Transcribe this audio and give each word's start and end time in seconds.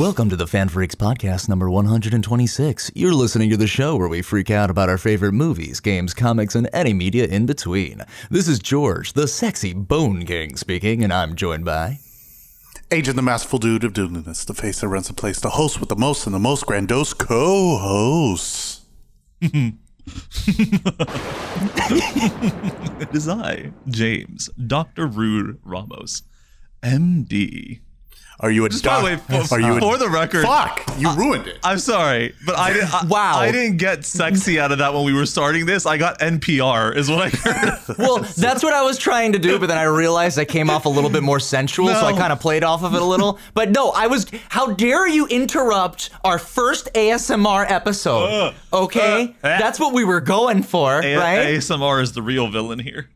Welcome 0.00 0.30
to 0.30 0.36
the 0.36 0.46
FanFreeks 0.46 0.94
Podcast 0.94 1.46
number 1.46 1.68
126. 1.68 2.90
You're 2.94 3.12
listening 3.12 3.50
to 3.50 3.58
the 3.58 3.66
show 3.66 3.96
where 3.96 4.08
we 4.08 4.22
freak 4.22 4.50
out 4.50 4.70
about 4.70 4.88
our 4.88 4.96
favorite 4.96 5.32
movies, 5.32 5.78
games, 5.78 6.14
comics, 6.14 6.54
and 6.54 6.70
any 6.72 6.94
media 6.94 7.26
in 7.26 7.44
between. 7.44 8.06
This 8.30 8.48
is 8.48 8.60
George, 8.60 9.12
the 9.12 9.28
sexy 9.28 9.74
Bone 9.74 10.24
King, 10.24 10.56
speaking, 10.56 11.04
and 11.04 11.12
I'm 11.12 11.36
joined 11.36 11.66
by. 11.66 11.98
Adrian 12.90 13.14
the 13.14 13.20
Masterful 13.20 13.58
Dude 13.58 13.84
of 13.84 13.92
Dudliness, 13.92 14.46
the 14.46 14.54
face 14.54 14.80
that 14.80 14.88
runs 14.88 15.08
the 15.08 15.12
place, 15.12 15.38
the 15.38 15.50
host 15.50 15.80
with 15.80 15.90
the 15.90 15.96
most 15.96 16.24
and 16.24 16.34
the 16.34 16.38
most 16.38 16.64
grandiose 16.64 17.12
co 17.12 17.76
hosts. 17.76 18.80
It 23.02 23.14
is 23.14 23.28
I, 23.28 23.72
James, 23.86 24.48
Dr. 24.66 25.06
Rude 25.06 25.58
Ramos, 25.62 26.22
MD. 26.82 27.80
Are 28.42 28.50
you 28.50 28.64
a 28.64 28.70
Just 28.70 28.84
by 28.84 28.98
the 28.98 29.04
way, 29.04 29.16
for, 29.16 29.54
Are 29.54 29.60
you 29.60 29.76
a 29.76 29.80
for 29.80 29.98
the 29.98 30.08
record, 30.08 30.44
Fuck! 30.46 30.82
You 30.98 31.12
ruined 31.14 31.46
it. 31.46 31.58
I'm 31.62 31.78
sorry, 31.78 32.34
but 32.46 32.56
I 32.56 32.72
didn't. 32.72 32.94
I, 32.94 33.04
Wow. 33.06 33.38
I 33.38 33.52
didn't 33.52 33.76
get 33.76 34.04
sexy 34.04 34.58
out 34.58 34.72
of 34.72 34.78
that 34.78 34.94
when 34.94 35.04
we 35.04 35.12
were 35.12 35.26
starting 35.26 35.66
this. 35.66 35.84
I 35.84 35.98
got 35.98 36.18
NPR, 36.20 36.96
is 36.96 37.10
what 37.10 37.20
I 37.20 37.28
heard. 37.28 37.78
Well, 37.98 38.18
that's 38.18 38.62
what 38.62 38.72
I 38.72 38.82
was 38.82 38.96
trying 38.98 39.32
to 39.32 39.38
do, 39.38 39.58
but 39.58 39.66
then 39.66 39.76
I 39.76 39.82
realized 39.82 40.38
I 40.38 40.44
came 40.46 40.70
off 40.70 40.86
a 40.86 40.88
little 40.88 41.10
bit 41.10 41.22
more 41.22 41.38
sensual, 41.40 41.88
so 41.88 42.06
I 42.06 42.12
kind 42.12 42.32
of 42.32 42.40
played 42.40 42.64
off 42.64 42.82
of 42.82 42.94
it 42.94 43.02
a 43.02 43.04
little. 43.04 43.38
But 43.54 43.70
no, 43.70 43.90
I 43.90 44.06
was. 44.06 44.26
How 44.48 44.72
dare 44.72 45.06
you 45.06 45.26
interrupt 45.26 46.10
our 46.24 46.38
first 46.38 46.88
ASMR 46.94 47.70
episode? 47.70 48.54
Okay? 48.72 49.34
uh, 49.44 49.46
eh. 49.48 49.58
That's 49.58 49.78
what 49.78 49.92
we 49.92 50.04
were 50.04 50.20
going 50.20 50.62
for, 50.62 51.02
A- 51.02 51.16
right? 51.16 51.46
ASMR 51.56 52.00
is 52.02 52.12
the 52.12 52.22
real 52.22 52.48
villain 52.48 52.78
here. 52.78 53.08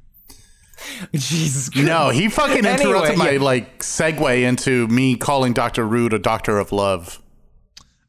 Jesus 1.14 1.68
Christ. 1.70 1.86
no, 1.86 2.10
he 2.10 2.28
fucking 2.28 2.64
interrupted 2.64 3.12
Anyway, 3.12 3.16
my 3.16 3.30
yeah. 3.32 3.40
like 3.40 3.78
segue 3.80 4.42
into 4.42 4.86
me 4.88 5.16
calling 5.16 5.52
Doctor 5.52 5.86
Rude 5.86 6.12
a 6.12 6.18
doctor 6.18 6.58
of 6.58 6.72
love. 6.72 7.20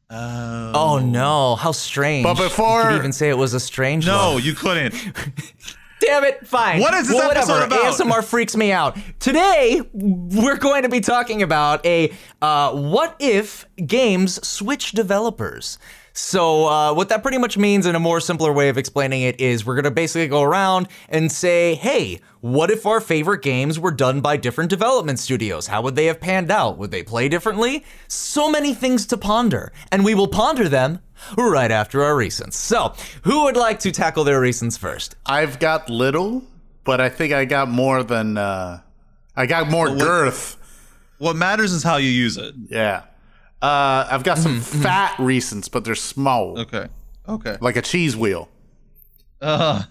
Oh 0.08 1.00
no, 1.02 1.56
how 1.56 1.72
strange. 1.72 2.24
But 2.24 2.34
before- 2.36 2.82
you 2.82 2.88
could 2.88 2.96
even 2.96 3.12
say 3.12 3.28
it 3.28 3.38
was 3.38 3.54
a 3.54 3.60
strange 3.60 4.06
No, 4.06 4.32
love. 4.34 4.40
you 4.44 4.54
couldn't. 4.54 4.94
Damn 6.00 6.24
it, 6.24 6.46
fine. 6.46 6.80
What 6.80 6.92
is 6.94 7.08
this 7.08 7.16
well, 7.16 7.30
episode 7.30 7.54
whatever. 7.70 7.74
about? 7.80 7.94
ASMR 7.94 8.22
freaks 8.22 8.54
me 8.54 8.70
out. 8.70 8.98
Today, 9.18 9.80
we're 9.94 10.58
going 10.58 10.82
to 10.82 10.90
be 10.90 11.00
talking 11.00 11.42
about 11.42 11.84
a 11.86 12.12
uh, 12.42 12.72
what 12.74 13.16
if 13.18 13.64
games 13.86 14.46
switch 14.46 14.92
developers. 14.92 15.78
So, 16.18 16.66
uh, 16.66 16.94
what 16.94 17.10
that 17.10 17.20
pretty 17.22 17.36
much 17.36 17.58
means, 17.58 17.84
in 17.84 17.94
a 17.94 18.00
more 18.00 18.20
simpler 18.20 18.50
way 18.50 18.70
of 18.70 18.78
explaining 18.78 19.20
it, 19.20 19.38
is 19.38 19.66
we're 19.66 19.74
going 19.74 19.84
to 19.84 19.90
basically 19.90 20.28
go 20.28 20.40
around 20.40 20.88
and 21.10 21.30
say, 21.30 21.74
hey, 21.74 22.20
what 22.40 22.70
if 22.70 22.86
our 22.86 23.02
favorite 23.02 23.42
games 23.42 23.78
were 23.78 23.90
done 23.90 24.22
by 24.22 24.38
different 24.38 24.70
development 24.70 25.18
studios? 25.18 25.66
How 25.66 25.82
would 25.82 25.94
they 25.94 26.06
have 26.06 26.18
panned 26.18 26.50
out? 26.50 26.78
Would 26.78 26.90
they 26.90 27.02
play 27.02 27.28
differently? 27.28 27.84
So 28.08 28.50
many 28.50 28.72
things 28.72 29.04
to 29.08 29.18
ponder, 29.18 29.74
and 29.92 30.06
we 30.06 30.14
will 30.14 30.26
ponder 30.26 30.70
them 30.70 31.00
right 31.36 31.70
after 31.70 32.02
our 32.02 32.14
recents. 32.14 32.54
So, 32.54 32.94
who 33.24 33.44
would 33.44 33.58
like 33.58 33.80
to 33.80 33.92
tackle 33.92 34.24
their 34.24 34.40
recents 34.40 34.78
first? 34.78 35.16
I've 35.26 35.58
got 35.58 35.90
little, 35.90 36.44
but 36.84 36.98
I 36.98 37.10
think 37.10 37.34
I 37.34 37.44
got 37.44 37.68
more 37.68 38.02
than. 38.02 38.38
uh 38.38 38.80
I 39.36 39.44
got 39.44 39.68
more 39.68 39.94
girth. 39.94 40.56
What 41.18 41.36
matters 41.36 41.72
is 41.72 41.82
how 41.82 41.98
you 41.98 42.08
use 42.08 42.38
it. 42.38 42.54
Yeah. 42.70 43.02
Uh, 43.66 44.06
I've 44.12 44.22
got 44.22 44.38
some 44.38 44.60
Mm-hmm, 44.60 44.82
fat 44.82 45.12
recents, 45.18 45.68
but 45.70 45.84
they're 45.84 45.94
small, 46.14 46.58
Okay. 46.64 46.86
Okay. 47.28 47.56
like 47.60 47.76
a 47.76 47.82
cheese 47.82 48.14
wheel. 48.16 48.48
Uh, 49.40 49.82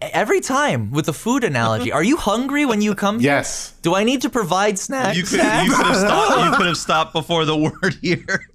Every 0.00 0.40
time 0.40 0.90
with 0.92 1.04
the 1.06 1.12
food 1.12 1.44
analogy, 1.44 1.92
are 1.92 2.02
you 2.02 2.16
hungry 2.16 2.64
when 2.64 2.80
you 2.80 2.94
come? 2.94 3.20
here? 3.20 3.32
Yes. 3.32 3.74
Do 3.82 3.94
I 3.94 4.02
need 4.04 4.22
to 4.22 4.30
provide 4.30 4.78
snacks? 4.78 5.16
you 5.18 5.24
could 5.24 5.40
you 5.40 5.74
could 5.76 5.86
have 5.86 5.96
stopped. 6.06 6.44
You 6.52 6.56
could 6.56 6.66
have 6.66 6.76
stopped 6.78 7.12
before 7.12 7.44
the 7.44 7.56
word 7.64 7.94
here. 8.00 8.48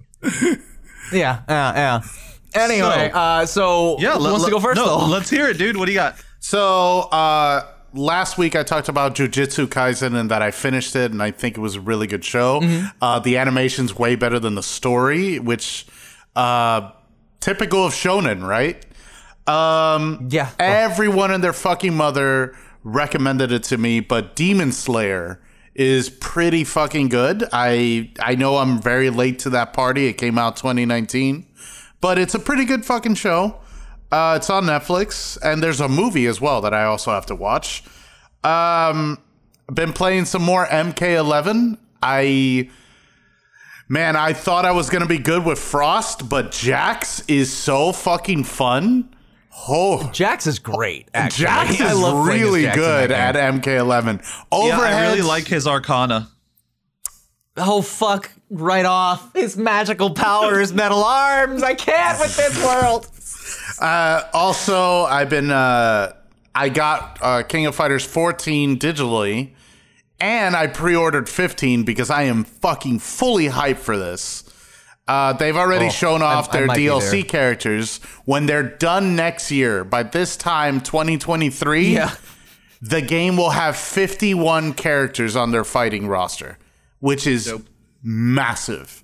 yeah, 1.12 1.42
yeah, 1.48 1.74
yeah. 1.76 2.02
Anyway, 2.56 3.10
So- 3.14 3.20
uh, 3.20 3.46
so 3.46 4.00
Yeah. 4.00 4.14
who 4.14 4.20
let- 4.24 4.32
wants 4.32 4.46
to 4.46 4.52
go 4.52 4.60
first 4.60 4.78
no, 4.78 4.86
though? 4.86 5.06
let's 5.06 5.30
hear 5.30 5.48
it, 5.50 5.58
dude. 5.60 5.78
What 5.78 5.86
do 5.86 5.92
you 5.92 6.00
got? 6.00 6.16
So 6.40 7.02
uh, 7.12 7.62
last 7.94 8.38
week 8.38 8.56
I 8.56 8.64
talked 8.64 8.90
about 8.90 9.16
Jujutsu 9.16 9.68
Kaisen 9.68 10.16
and 10.16 10.32
that 10.32 10.42
I 10.42 10.52
finished 10.52 10.96
it, 10.96 11.12
and 11.12 11.22
I 11.22 11.32
think 11.32 11.58
it 11.58 11.62
was 11.62 11.76
a 11.76 11.82
really 11.82 12.08
good 12.08 12.24
show. 12.24 12.62
Mm-hmm. 12.62 12.88
Uh, 13.02 13.20
the 13.20 13.38
animation's 13.38 13.98
way 13.98 14.16
better 14.16 14.40
than 14.40 14.56
the 14.56 14.64
story, 14.64 15.40
which 15.40 15.86
uh, 16.36 16.92
typical 17.40 17.86
of 17.86 17.94
shonen, 17.94 18.46
right? 18.46 18.86
Um, 19.48 20.28
Yeah. 20.30 20.52
Everyone 20.60 21.32
and 21.32 21.44
their 21.44 21.54
fucking 21.54 21.96
mother 21.96 22.56
recommended 22.84 23.52
it 23.52 23.64
to 23.64 23.78
me, 23.78 24.00
but 24.00 24.36
Demon 24.36 24.72
Slayer 24.72 25.42
is 25.76 26.10
pretty 26.10 26.64
fucking 26.64 27.10
good. 27.10 27.48
I 27.52 28.12
I 28.20 28.36
know 28.36 28.58
I'm 28.58 28.82
very 28.82 29.10
late 29.10 29.40
to 29.40 29.50
that 29.52 29.74
party. 29.74 30.08
It 30.08 30.14
came 30.14 30.38
out 30.38 30.58
2019, 30.58 31.46
but 32.02 32.18
it's 32.18 32.36
a 32.36 32.40
pretty 32.40 32.66
good 32.66 32.86
fucking 32.86 33.16
show. 33.16 33.59
Uh, 34.12 34.34
it's 34.38 34.50
on 34.50 34.66
Netflix, 34.66 35.38
and 35.44 35.62
there's 35.62 35.80
a 35.80 35.88
movie 35.88 36.26
as 36.26 36.42
well 36.42 36.62
that 36.62 36.74
I 36.74 36.84
also 36.86 37.12
have 37.12 37.26
to 37.28 37.36
watch. 37.36 37.84
Um, 38.44 39.20
been 39.72 39.94
playing 39.94 40.26
some 40.26 40.42
more 40.42 40.66
MK11. 40.66 41.78
I 42.02 42.70
man, 43.88 44.16
I 44.16 44.34
thought 44.34 44.66
I 44.66 44.72
was 44.72 44.90
gonna 44.90 45.06
be 45.06 45.20
good 45.20 45.46
with 45.46 45.60
Frost, 45.60 46.28
but 46.30 46.52
Jax 46.52 47.24
is 47.28 47.52
so 47.56 47.92
fucking 47.92 48.46
fun. 48.46 49.14
Oh, 49.68 50.10
Jax 50.12 50.48
is 50.48 50.58
great. 50.58 51.10
Actually. 51.14 51.44
Jax 51.46 51.82
I 51.82 51.92
is 51.92 52.00
love 52.00 52.26
really 52.28 52.64
Jax 52.64 52.78
good 52.78 53.12
at 53.12 53.36
MK11. 53.36 54.24
Overheads, 54.52 54.68
Yeah, 54.70 54.80
I 54.80 55.08
really 55.10 55.22
like 55.22 55.46
his 55.48 55.68
Arcana. 55.68 56.30
Oh 57.58 57.82
fuck! 57.82 58.32
Right 58.50 58.86
off 58.86 59.34
his 59.34 59.58
magical 59.58 60.12
powers, 60.12 60.72
metal 60.74 61.04
arms. 61.04 61.62
I 61.62 61.74
can't 61.76 62.18
with 62.20 62.36
this 62.38 62.64
world. 62.64 63.08
Uh, 63.80 64.24
also, 64.34 65.04
I've 65.04 65.30
been 65.30 65.52
uh, 65.52 66.14
I 66.54 66.70
got 66.70 67.18
uh, 67.22 67.44
King 67.44 67.66
of 67.66 67.76
Fighters 67.76 68.06
14 68.06 68.78
digitally, 68.78 69.52
and 70.20 70.56
I 70.56 70.68
pre-ordered 70.68 71.30
15 71.30 71.84
because 71.84 72.10
I 72.10 72.24
am 72.24 72.44
fucking 72.44 73.00
fully 73.00 73.48
hyped 73.48 73.78
for 73.78 73.98
this. 73.98 74.44
Uh, 75.08 75.34
they've 75.34 75.56
already 75.56 75.88
Oh, 75.88 75.90
shown 75.90 76.22
off 76.22 76.50
I- 76.54 76.58
I 76.58 76.60
their 76.60 76.68
be 76.76 76.86
DLC 76.86 77.28
characters. 77.28 78.00
When 78.26 78.46
they're 78.46 78.62
done 78.78 79.16
next 79.16 79.50
year, 79.50 79.84
by 79.84 80.04
this 80.04 80.36
time, 80.38 80.82
2023, 80.82 81.94
Yeah. 81.96 82.14
the 82.82 83.02
game 83.02 83.36
will 83.38 83.50
have 83.52 83.76
51 83.76 84.74
characters 84.74 85.36
on 85.36 85.52
their 85.52 85.64
fighting 85.64 86.08
roster, 86.08 86.58
which 87.00 87.26
is 87.26 87.52
massive. 88.04 89.02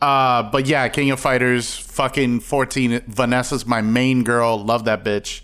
Uh, 0.00 0.42
but 0.50 0.66
yeah, 0.66 0.88
King 0.88 1.10
of 1.10 1.20
Fighters, 1.20 1.76
fucking 1.76 2.40
14. 2.40 3.02
Vanessa's 3.06 3.66
my 3.66 3.82
main 3.82 4.24
girl. 4.24 4.62
Love 4.64 4.84
that 4.86 5.04
bitch. 5.04 5.42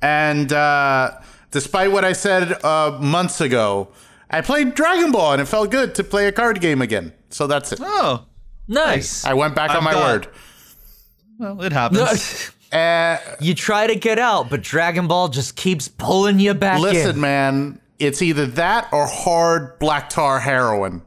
And 0.00 0.52
uh, 0.52 1.18
despite 1.50 1.90
what 1.90 2.04
I 2.04 2.12
said 2.12 2.62
uh, 2.64 2.96
months 3.00 3.40
ago, 3.40 3.88
I 4.30 4.40
played 4.42 4.74
Dragon 4.74 5.10
Ball 5.10 5.32
and 5.34 5.42
it 5.42 5.46
felt 5.46 5.70
good 5.70 5.94
to 5.96 6.04
play 6.04 6.28
a 6.28 6.32
card 6.32 6.60
game 6.60 6.80
again. 6.82 7.12
So 7.30 7.46
that's 7.46 7.72
it. 7.72 7.80
Oh, 7.82 8.24
Nice. 8.70 9.24
I 9.24 9.32
went 9.34 9.54
back 9.54 9.70
on 9.70 9.78
I've 9.78 9.82
my 9.82 9.92
got- 9.92 10.06
word. 10.26 10.28
well, 11.38 11.62
it 11.62 11.72
happens. 11.72 12.52
Uh, 12.70 13.16
you 13.40 13.54
try 13.54 13.86
to 13.86 13.96
get 13.96 14.18
out, 14.18 14.50
but 14.50 14.60
Dragon 14.62 15.08
Ball 15.08 15.28
just 15.28 15.56
keeps 15.56 15.88
pulling 15.88 16.38
you 16.38 16.52
back 16.54 16.78
listen, 16.80 17.16
in. 17.16 17.20
man, 17.20 17.80
it's 17.98 18.20
either 18.20 18.44
that 18.46 18.88
or 18.92 19.06
hard 19.06 19.78
black 19.78 20.10
tar 20.10 20.38
heroin. 20.38 21.00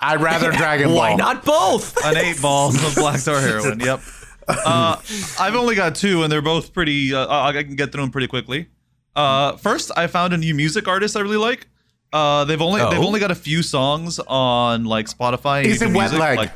I'd 0.00 0.20
rather 0.20 0.50
Dragon 0.62 0.88
Ball. 0.88 0.96
Why 0.96 1.14
not 1.14 1.44
both? 1.44 1.96
An 2.04 2.16
eight 2.16 2.40
ball 2.40 2.68
of 2.68 2.94
black 2.94 3.18
Star 3.18 3.40
heroin. 3.40 3.80
Yep. 3.80 4.00
Uh, 4.50 4.96
I've 5.38 5.54
only 5.56 5.74
got 5.74 5.94
two, 5.94 6.22
and 6.22 6.32
they're 6.32 6.40
both 6.40 6.72
pretty. 6.72 7.12
Uh, 7.12 7.26
I 7.28 7.52
can 7.52 7.76
get 7.76 7.92
through 7.92 8.00
them 8.00 8.10
pretty 8.10 8.28
quickly. 8.28 8.68
Uh, 9.14 9.58
first, 9.58 9.90
I 9.94 10.06
found 10.06 10.32
a 10.32 10.38
new 10.38 10.54
music 10.54 10.88
artist 10.88 11.18
I 11.18 11.20
really 11.20 11.36
like. 11.36 11.66
Uh, 12.14 12.46
they've 12.46 12.62
only 12.62 12.80
they've 12.80 12.98
Oh? 12.98 13.06
only 13.06 13.20
got 13.20 13.30
a 13.30 13.34
few 13.34 13.62
songs 13.62 14.18
on 14.26 14.86
like 14.86 15.06
Spotify. 15.06 15.58
and 15.58 15.66
Is 15.66 15.82
it 15.82 15.92
Wet 15.92 16.14
Leg? 16.14 16.38
Like, 16.38 16.52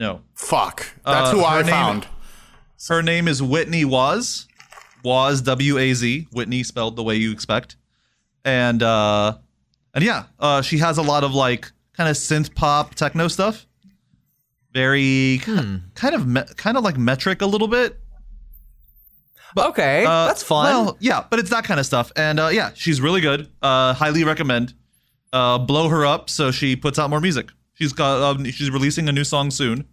no. 0.00 0.22
Fuck. 0.34 0.86
That's 1.06 1.28
Uh, 1.30 1.34
who 1.36 1.44
I 1.44 1.62
name- 1.62 1.70
found. 1.70 2.06
Her 2.88 3.00
name 3.00 3.28
is 3.28 3.40
Whitney 3.40 3.84
Waz. 3.84 4.48
Waz 5.04 5.40
W 5.42 5.78
A 5.78 5.94
Z. 5.94 6.26
Whitney 6.32 6.64
spelled 6.64 6.96
the 6.96 7.04
way 7.04 7.14
you 7.14 7.30
expect. 7.30 7.76
And 8.44 8.82
uh 8.82 9.34
and 9.94 10.02
yeah, 10.02 10.24
uh 10.40 10.62
she 10.62 10.78
has 10.78 10.98
a 10.98 11.02
lot 11.02 11.22
of 11.22 11.32
like 11.32 11.70
kind 11.98 12.08
of 12.08 12.16
synth 12.16 12.54
pop 12.54 12.94
techno 12.94 13.28
stuff. 13.28 13.66
Very 14.72 15.40
kind 15.94 16.14
of 16.14 16.26
me- 16.26 16.42
kind 16.56 16.76
of 16.78 16.84
like 16.84 16.96
metric 16.96 17.42
a 17.42 17.46
little 17.46 17.68
bit. 17.68 17.98
okay, 19.56 20.04
Uh, 20.04 20.26
that's 20.26 20.42
fun. 20.42 20.64
Well, 20.66 20.96
yeah, 21.00 21.24
but 21.28 21.38
it's 21.40 21.50
that 21.50 21.64
kind 21.64 21.80
of 21.80 21.86
stuff. 21.86 22.12
And 22.16 22.38
uh 22.38 22.48
yeah, 22.48 22.70
she's 22.74 23.00
really 23.00 23.20
good. 23.20 23.48
Uh 23.60 23.92
highly 23.94 24.24
recommend. 24.24 24.74
Uh 25.32 25.58
blow 25.58 25.88
her 25.88 26.06
up 26.06 26.30
so 26.30 26.50
she 26.50 26.76
puts 26.76 26.98
out 26.98 27.10
more 27.10 27.20
music. 27.20 27.48
She's 27.74 27.92
got 27.92 28.22
um, 28.22 28.44
she's 28.46 28.70
releasing 28.70 29.08
a 29.08 29.12
new 29.12 29.24
song 29.24 29.50
soon. 29.50 29.86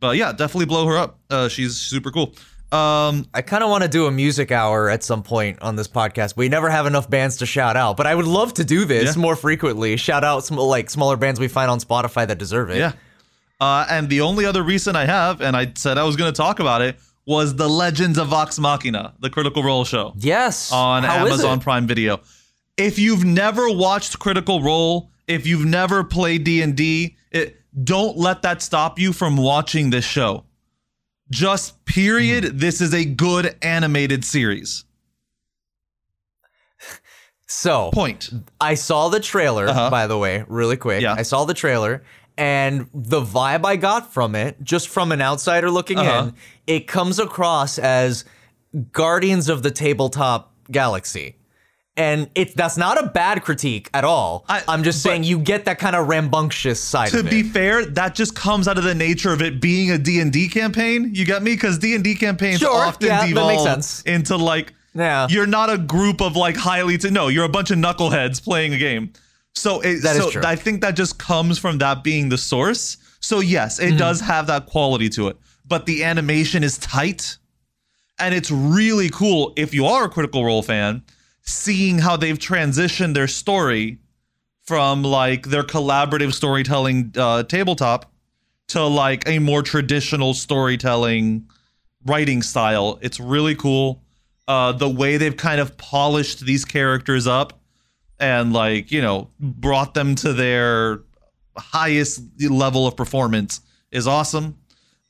But 0.00 0.16
yeah, 0.16 0.32
definitely 0.32 0.66
blow 0.66 0.86
her 0.86 0.96
up. 0.96 1.20
Uh 1.30 1.48
she's 1.48 1.76
super 1.76 2.10
cool. 2.10 2.34
Um, 2.72 3.26
I 3.34 3.42
kind 3.42 3.64
of 3.64 3.70
want 3.70 3.82
to 3.82 3.88
do 3.88 4.06
a 4.06 4.12
music 4.12 4.52
hour 4.52 4.88
at 4.88 5.02
some 5.02 5.22
point 5.24 5.60
on 5.60 5.74
this 5.74 5.88
podcast. 5.88 6.36
We 6.36 6.48
never 6.48 6.70
have 6.70 6.86
enough 6.86 7.10
bands 7.10 7.38
to 7.38 7.46
shout 7.46 7.76
out, 7.76 7.96
but 7.96 8.06
I 8.06 8.14
would 8.14 8.26
love 8.26 8.54
to 8.54 8.64
do 8.64 8.84
this 8.84 9.16
Yeah. 9.16 9.20
more 9.22 9.34
frequently. 9.34 9.96
Shout 9.96 10.22
out 10.22 10.44
some 10.44 10.56
like 10.56 10.88
smaller 10.88 11.16
bands 11.16 11.40
we 11.40 11.48
find 11.48 11.68
on 11.70 11.80
Spotify 11.80 12.28
that 12.28 12.38
deserve 12.38 12.70
it. 12.70 12.78
yeah. 12.78 12.92
Uh, 13.60 13.84
and 13.90 14.08
the 14.08 14.20
only 14.22 14.46
other 14.46 14.62
reason 14.62 14.94
I 14.96 15.04
have, 15.04 15.40
and 15.42 15.56
I 15.56 15.72
said 15.74 15.98
I 15.98 16.04
was 16.04 16.16
going 16.16 16.32
to 16.32 16.36
talk 16.36 16.60
about 16.60 16.80
it, 16.80 16.98
was 17.26 17.56
the 17.56 17.68
Legends 17.68 18.18
of 18.18 18.28
Vox 18.28 18.58
Machina, 18.58 19.12
the 19.20 19.28
Critical 19.30 19.62
Role 19.62 19.84
show 19.84 20.14
Yes. 20.16 20.72
on 20.72 21.02
How 21.02 21.26
Amazon? 21.26 21.60
Prime 21.60 21.86
Video. 21.86 22.20
If 22.76 22.98
you've 22.98 23.24
never 23.24 23.68
watched 23.70 24.18
Critical 24.18 24.62
Role, 24.62 25.10
if 25.28 25.46
you've 25.46 25.64
never 25.66 26.02
played 26.04 26.44
D 26.44 26.62
and 26.62 26.74
D, 26.76 27.16
don't 27.84 28.16
let 28.16 28.42
that 28.42 28.62
stop 28.62 28.98
you 28.98 29.12
from 29.12 29.36
watching 29.36 29.90
this 29.90 30.04
show. 30.04 30.44
Just 31.30 31.84
period. 31.84 32.44
Hmm. 32.44 32.58
This 32.58 32.80
is 32.80 32.92
a 32.94 33.04
good 33.04 33.56
animated 33.62 34.24
series. 34.24 34.84
So 37.46 37.90
Point. 37.92 38.30
I 38.60 38.74
saw 38.74 39.08
the 39.08 39.18
trailer, 39.20 39.68
Uh-huh. 39.68 39.90
by 39.90 40.06
the 40.06 40.16
way, 40.16 40.44
really 40.46 40.76
quick. 40.76 41.02
Yeah. 41.02 41.14
I 41.14 41.22
saw 41.22 41.44
the 41.44 41.54
trailer, 41.54 42.04
and 42.38 42.88
the 42.94 43.20
vibe 43.20 43.64
I 43.66 43.74
got 43.76 44.12
from 44.12 44.34
it, 44.36 44.62
just 44.62 44.88
from 44.88 45.10
an 45.10 45.20
outsider 45.20 45.68
looking 45.70 45.98
Uh-huh. 45.98 46.26
in, 46.28 46.34
it 46.66 46.86
comes 46.86 47.18
across 47.18 47.76
as 47.78 48.24
Guardians 48.92 49.48
of 49.48 49.64
the 49.64 49.70
Tabletop 49.72 50.54
Galaxy. 50.70 51.36
And 51.96 52.30
it 52.34 52.56
that's 52.56 52.76
not 52.76 53.02
a 53.02 53.08
bad 53.08 53.42
critique 53.42 53.90
at 53.92 54.04
all. 54.04 54.44
I- 54.48 54.62
am 54.68 54.82
just 54.84 55.02
saying 55.02 55.24
you 55.24 55.38
get 55.38 55.64
that 55.66 55.78
kind 55.78 55.94
of 55.96 56.06
rambunctious 56.08 56.80
side 56.80 57.10
to 57.10 57.20
of 57.20 57.26
it. 57.26 57.30
be 57.30 57.42
fair, 57.42 57.84
that 57.84 58.14
just 58.14 58.34
comes 58.34 58.68
out 58.68 58.78
of 58.78 58.84
the 58.84 58.94
nature 58.94 59.32
of 59.32 59.42
it 59.42 59.60
being 59.60 59.90
a 59.90 59.98
D&D 59.98 60.48
campaign. 60.48 61.10
You 61.14 61.24
get 61.26 61.42
me? 61.42 61.52
Because 61.54 61.78
D&D 61.78 62.14
campaigns 62.14 62.60
Sure, 62.60 62.74
often 62.74 63.08
yeah, 63.08 63.26
devolve 63.26 64.02
into 64.06 64.36
like, 64.36 64.72
Yeah. 64.94 65.26
you're 65.28 65.46
not 65.46 65.68
a 65.68 65.76
group 65.78 66.22
of 66.22 66.36
like 66.36 66.56
highly, 66.56 66.96
to, 66.98 67.10
no, 67.10 67.28
you're 67.28 67.44
a 67.44 67.48
bunch 67.50 67.70
of 67.70 67.76
knuckleheads 67.78 68.42
playing 68.42 68.72
a 68.72 68.78
game. 68.78 69.12
So, 69.56 69.80
it, 69.80 70.00
That 70.02 70.16
is 70.16 70.22
so 70.22 70.30
true. 70.30 70.42
I 70.44 70.54
think 70.56 70.80
that 70.82 70.94
just 70.96 71.18
comes 71.18 71.58
from 71.58 71.78
that 71.78 72.04
being 72.04 72.28
the 72.28 72.38
source. 72.38 72.96
So 73.18 73.40
yes, 73.40 73.78
Mm-hmm. 73.80 73.94
it 73.94 73.98
does 73.98 74.20
have 74.20 74.46
that 74.46 74.66
quality 74.66 75.08
to 75.10 75.26
it, 75.28 75.36
but 75.66 75.84
the 75.86 76.04
animation 76.04 76.62
is 76.64 76.78
tight 76.78 77.36
and 78.18 78.34
it's 78.34 78.50
really 78.50 79.10
cool 79.10 79.52
if 79.56 79.74
you 79.74 79.86
are 79.86 80.04
a 80.04 80.08
Critical 80.08 80.44
Role 80.44 80.62
fan, 80.62 81.02
seeing 81.42 81.98
how 81.98 82.16
they've 82.16 82.38
transitioned 82.38 83.14
their 83.14 83.28
story 83.28 83.98
from 84.64 85.02
like 85.02 85.46
their 85.46 85.62
collaborative 85.62 86.32
storytelling 86.32 87.12
uh, 87.16 87.42
tabletop 87.42 88.12
to 88.68 88.84
like 88.84 89.28
a 89.28 89.38
more 89.38 89.62
traditional 89.62 90.32
storytelling 90.32 91.48
writing 92.06 92.42
style. 92.42 92.98
It's 93.02 93.18
really 93.18 93.54
cool. 93.54 94.02
Uh, 94.46 94.72
the 94.72 94.88
way 94.88 95.16
they've 95.16 95.36
kind 95.36 95.60
of 95.60 95.76
polished 95.76 96.40
these 96.40 96.64
characters 96.64 97.26
up 97.26 97.60
and 98.18 98.52
like 98.52 98.92
you 98.92 99.00
know 99.00 99.30
brought 99.40 99.94
them 99.94 100.14
to 100.14 100.32
their 100.32 101.00
highest 101.56 102.22
level 102.48 102.86
of 102.86 102.96
performance 102.96 103.60
is 103.90 104.06
awesome. 104.06 104.56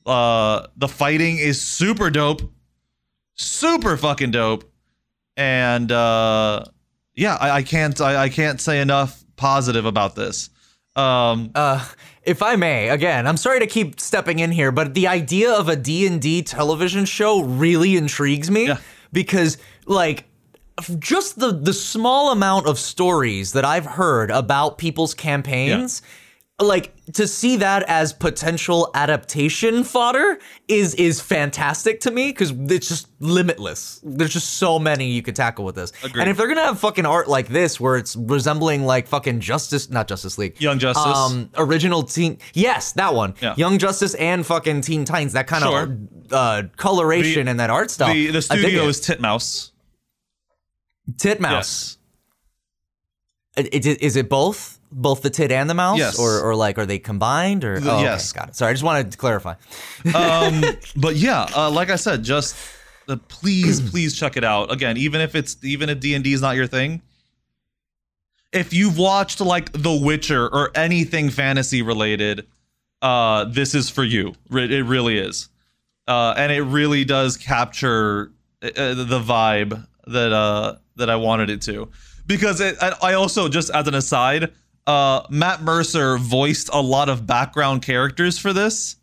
Uh, 0.05 0.67
the 0.77 0.87
fighting 0.87 1.37
is 1.37 1.61
super 1.61 2.09
dope, 2.09 2.41
super 3.35 3.95
fucking 3.95 4.31
dope, 4.31 4.70
and 5.37 5.91
uh, 5.91 6.63
yeah, 7.15 7.37
I, 7.39 7.49
I 7.57 7.63
can't 7.63 7.99
I, 8.01 8.23
I 8.23 8.29
can't 8.29 8.59
say 8.61 8.81
enough 8.81 9.23
positive 9.35 9.85
about 9.85 10.15
this. 10.15 10.49
Um, 10.95 11.51
Uh, 11.55 11.85
if 12.23 12.43
I 12.43 12.55
may, 12.55 12.89
again, 12.89 13.25
I'm 13.25 13.37
sorry 13.37 13.59
to 13.61 13.67
keep 13.67 13.99
stepping 13.99 14.39
in 14.39 14.51
here, 14.51 14.71
but 14.71 14.93
the 14.93 15.07
idea 15.07 15.51
of 15.51 15.69
a 15.69 15.75
D&D 15.75 16.43
television 16.43 17.05
show 17.05 17.41
really 17.41 17.95
intrigues 17.95 18.51
me 18.51 18.67
Yeah. 18.67 18.77
because 19.11 19.57
like 19.85 20.25
just 20.99 21.39
the 21.39 21.51
the 21.51 21.73
small 21.73 22.31
amount 22.31 22.65
of 22.67 22.77
stories 22.79 23.53
that 23.53 23.63
I've 23.65 23.85
heard 23.85 24.31
about 24.31 24.77
people's 24.77 25.13
campaigns 25.13 26.01
like 26.59 26.93
to 27.13 27.27
see 27.27 27.55
that 27.55 27.81
as 27.89 28.13
potential 28.13 28.91
adaptation 28.93 29.83
fodder 29.83 30.37
is 30.67 30.93
is 30.93 31.19
fantastic 31.19 31.99
to 32.01 32.11
me 32.11 32.27
because 32.29 32.51
it's 32.51 32.87
just 32.87 33.07
limitless. 33.19 33.99
There's 34.03 34.31
just 34.33 34.55
so 34.55 34.77
many 34.77 35.09
you 35.09 35.23
could 35.23 35.35
tackle 35.35 35.65
with 35.65 35.73
this. 35.73 35.91
Agreed. 36.03 36.21
And 36.21 36.29
if 36.29 36.37
they're 36.37 36.47
gonna 36.47 36.61
have 36.65 36.79
fucking 36.79 37.05
art 37.07 37.27
like 37.27 37.47
this, 37.47 37.79
where 37.79 37.97
it's 37.97 38.15
resembling 38.15 38.85
like 38.85 39.07
fucking 39.07 39.39
Justice, 39.39 39.89
not 39.89 40.07
Justice 40.07 40.37
League, 40.37 40.61
Young 40.61 40.77
Justice. 40.77 41.03
um, 41.17 41.49
original 41.57 42.03
Teen, 42.03 42.37
yes, 42.53 42.91
that 42.91 43.15
one, 43.15 43.33
Yeah. 43.41 43.55
Young 43.57 43.79
Justice 43.79 44.13
and 44.13 44.45
fucking 44.45 44.81
Teen 44.81 45.03
Titans, 45.03 45.33
that 45.33 45.47
kind 45.47 45.63
Sure. 45.63 45.83
of 45.83 46.33
uh, 46.33 46.63
coloration 46.77 47.45
The- 47.45 47.51
and 47.51 47.59
that 47.59 47.71
art 47.71 47.89
style. 47.89 48.13
the 48.13 48.27
the 48.27 48.41
studio 48.41 48.83
is 48.83 49.01
Titmouse. 49.01 49.71
Titmouse. 51.17 51.97
Yes. 53.57 53.67
Is 53.73 53.85
it, 53.87 54.01
is 54.03 54.15
it 54.15 54.29
both? 54.29 54.77
Both 54.93 55.21
the 55.21 55.29
tit 55.29 55.51
and 55.51 55.69
the 55.69 55.73
mouse, 55.73 55.97
Yes. 55.99 56.19
or 56.19 56.41
or 56.41 56.55
like 56.55 56.77
are 56.77 56.85
they 56.85 56.99
combined? 56.99 57.63
Or 57.63 57.75
oh, 57.75 57.77
okay, 57.95 58.01
yes. 58.03 58.31
got 58.33 58.49
it. 58.49 58.55
Sorry, 58.55 58.71
I 58.71 58.73
just 58.73 58.83
wanted 58.83 59.11
to 59.11 59.17
clarify. 59.17 59.53
um, 60.13 60.63
but 60.95 61.15
yeah, 61.15 61.47
uh, 61.55 61.71
like 61.71 61.89
I 61.89 61.95
said, 61.95 62.23
just 62.23 62.55
uh, 63.07 63.15
please, 63.29 63.79
please 63.91 64.17
check 64.17 64.35
it 64.37 64.43
out. 64.43 64.71
Again, 64.71 64.97
even 64.97 65.21
if 65.21 65.33
it's 65.35 65.55
even 65.63 65.89
if 65.89 65.99
D 66.01 66.13
and 66.13 66.23
D 66.23 66.33
is 66.33 66.41
not 66.41 66.55
your 66.57 66.67
thing, 66.67 67.01
if 68.51 68.73
you've 68.73 68.97
watched 68.97 69.39
like 69.41 69.71
The 69.71 69.93
Witcher 69.93 70.45
or 70.47 70.71
anything 70.75 71.29
fantasy 71.29 71.81
related, 71.81 72.45
uh, 73.01 73.45
this 73.45 73.73
is 73.73 73.89
for 73.89 74.03
you. 74.03 74.33
It 74.51 74.85
really 74.85 75.17
is, 75.17 75.47
uh, 76.07 76.33
and 76.37 76.51
it 76.51 76.63
really 76.63 77.05
does 77.05 77.37
capture 77.37 78.31
uh, 78.61 78.69
the 78.93 79.21
vibe 79.25 79.87
that 80.07 80.33
uh, 80.33 80.75
that 80.97 81.09
I 81.09 81.15
wanted 81.15 81.49
it 81.49 81.61
to. 81.63 81.89
Because 82.27 82.59
it, 82.61 82.75
I 83.01 83.13
also 83.13 83.47
just 83.49 83.69
as 83.71 83.87
an 83.87 83.95
aside, 83.95 84.51
uh, 84.91 85.25
Matt 85.29 85.61
Mercer 85.61 86.17
voiced 86.17 86.69
a 86.73 86.81
lot 86.81 87.07
of 87.09 87.25
background 87.25 87.81
characters 87.81 88.37
for 88.37 88.51
this. 88.53 88.97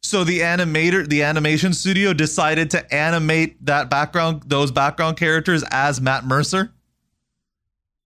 So 0.00 0.22
the 0.24 0.40
animator, 0.40 1.08
the 1.08 1.22
animation 1.22 1.72
studio 1.72 2.12
decided 2.12 2.70
to 2.72 2.94
animate 2.94 3.64
that 3.66 3.88
background, 3.90 4.42
those 4.46 4.70
background 4.70 5.16
characters 5.16 5.64
as 5.70 6.00
Matt 6.00 6.24
Mercer. 6.24 6.72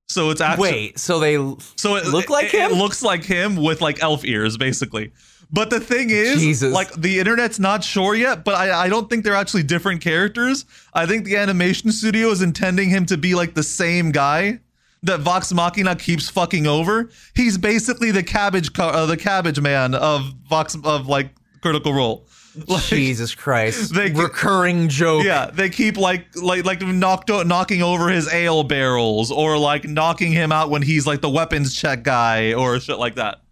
So 0.09 0.31
it's 0.31 0.41
actually 0.41 0.71
Wait, 0.71 0.99
so 0.99 1.19
they 1.21 1.35
so 1.77 1.97
it 1.97 2.07
look 2.07 2.31
like 2.31 2.47
it- 2.47 2.61
him? 2.61 2.73
It 2.73 2.77
looks 2.77 3.03
like 3.03 3.25
him 3.25 3.57
with 3.57 3.81
like 3.81 4.03
elf 4.03 4.25
ears, 4.25 4.57
basically. 4.57 5.13
But 5.51 5.71
the 5.71 5.81
thing 5.81 6.11
is, 6.11 6.41
Jesus. 6.41 6.73
like 6.75 6.93
the 6.93 7.19
internet's 7.19 7.59
not 7.59 7.83
sure 7.83 8.15
yet, 8.15 8.45
but 8.45 8.55
I, 8.55 8.85
I 8.85 8.89
don't 8.89 9.09
think 9.09 9.25
they're 9.25 9.35
actually 9.35 9.63
different 9.63 10.01
characters. 10.03 10.67
I 10.93 11.07
think 11.07 11.25
the 11.25 11.37
animation 11.37 11.91
studio 11.91 12.29
is 12.29 12.43
intending 12.43 12.91
him 12.91 13.07
to 13.07 13.17
be 13.17 13.35
like 13.35 13.55
the 13.55 13.63
same 13.63 14.13
guy 14.13 14.61
that 15.03 15.21
Vox 15.21 15.53
Machina 15.53 15.95
keeps 15.97 16.29
fucking 16.29 16.67
over. 16.67 17.11
He's 17.35 17.57
basically 17.59 18.11
the 18.11 18.23
cabbage 18.23 18.73
co- 18.73 18.89
uh, 18.89 19.07
the 19.07 19.17
cabbage 19.17 19.61
man 19.61 19.95
of 19.95 20.33
Vox 20.49 20.77
of 20.85 21.07
like 21.07 21.31
Critical 21.63 21.93
Role. 21.93 22.27
Like, 22.67 22.83
Jesus 22.83 23.37
Christ, 23.37 23.95
They- 23.95 24.11
recurring 24.11 24.89
joke. 24.89 25.23
yeah, 25.25 25.49
they 25.53 25.69
keep 25.71 25.97
like 25.97 26.27
like 26.35 26.65
like 26.65 26.81
knocked 26.83 27.29
knocking 27.47 27.83
over 27.83 28.09
his 28.09 28.27
ale 28.33 28.65
barrels 28.65 29.31
or 29.31 29.57
like 29.57 29.85
knocking 29.85 30.33
him 30.33 30.51
out 30.51 30.69
when 30.69 30.83
he's 30.83 31.07
like 31.07 31.21
the 31.21 31.29
weapons 31.29 31.77
check 31.77 32.03
guy 32.03 32.55
or 32.55 32.81
shit 32.81 32.99
like 32.99 33.15
that. 33.15 33.43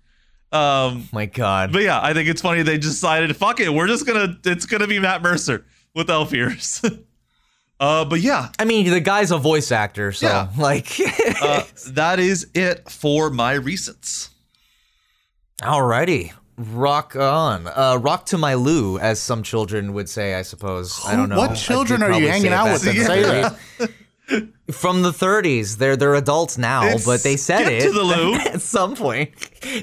Um, 0.50 1.08
My 1.12 1.26
God. 1.26 1.72
but 1.72 1.82
yeah, 1.82 2.00
I 2.02 2.14
think 2.14 2.28
it's 2.28 2.40
funny 2.42 2.62
they 2.62 2.78
decided 2.78 3.36
fuck 3.36 3.60
it, 3.60 3.72
we're 3.72 3.86
just 3.86 4.06
gonna 4.08 4.38
it's 4.44 4.66
gonna 4.66 4.88
be 4.88 4.98
Matt 4.98 5.22
Mercer 5.22 5.64
with 5.94 6.10
elf 6.10 6.32
ears. 6.34 6.82
uh, 7.80 8.04
but 8.04 8.20
yeah, 8.20 8.50
I 8.58 8.64
mean, 8.64 8.90
the 8.90 9.00
guy's 9.00 9.30
a 9.30 9.38
voice 9.38 9.70
actor, 9.72 10.12
so 10.12 10.26
Yeah. 10.26 10.48
like, 10.58 10.88
uh, 11.42 11.62
that 11.88 12.18
is 12.18 12.48
it 12.54 12.88
for 12.90 13.30
my 13.30 13.54
recents. 13.54 14.30
alrighty, 15.62 16.32
rock 16.56 17.16
on, 17.16 17.66
uh, 17.66 17.98
rock 18.00 18.26
to 18.26 18.38
my 18.38 18.54
Lou, 18.54 18.98
as 18.98 19.20
some 19.20 19.42
children 19.42 19.92
would 19.92 20.08
say. 20.08 20.34
I 20.34 20.42
suppose. 20.42 21.00
I 21.06 21.16
don't 21.16 21.28
know. 21.28 21.38
What 21.38 21.54
children 21.54 22.02
are 22.02 22.18
you 22.18 22.28
hanging 22.28 22.52
out 22.52 22.72
with 22.72 22.82
say 22.82 22.94
30s. 22.94 23.92
From 24.72 25.02
the 25.02 25.12
30s, 25.12 25.78
they're 25.78 25.96
they're 25.96 26.16
adults 26.16 26.58
now, 26.58 26.84
It's 26.86 27.06
but 27.06 27.22
they 27.22 27.36
said 27.36 27.66
skip 27.66 27.72
it 27.72 27.82
to 27.82 27.92
the 27.92 28.02
loo. 28.02 28.34
at 28.54 28.60
some 28.60 28.96
point. 28.96 29.30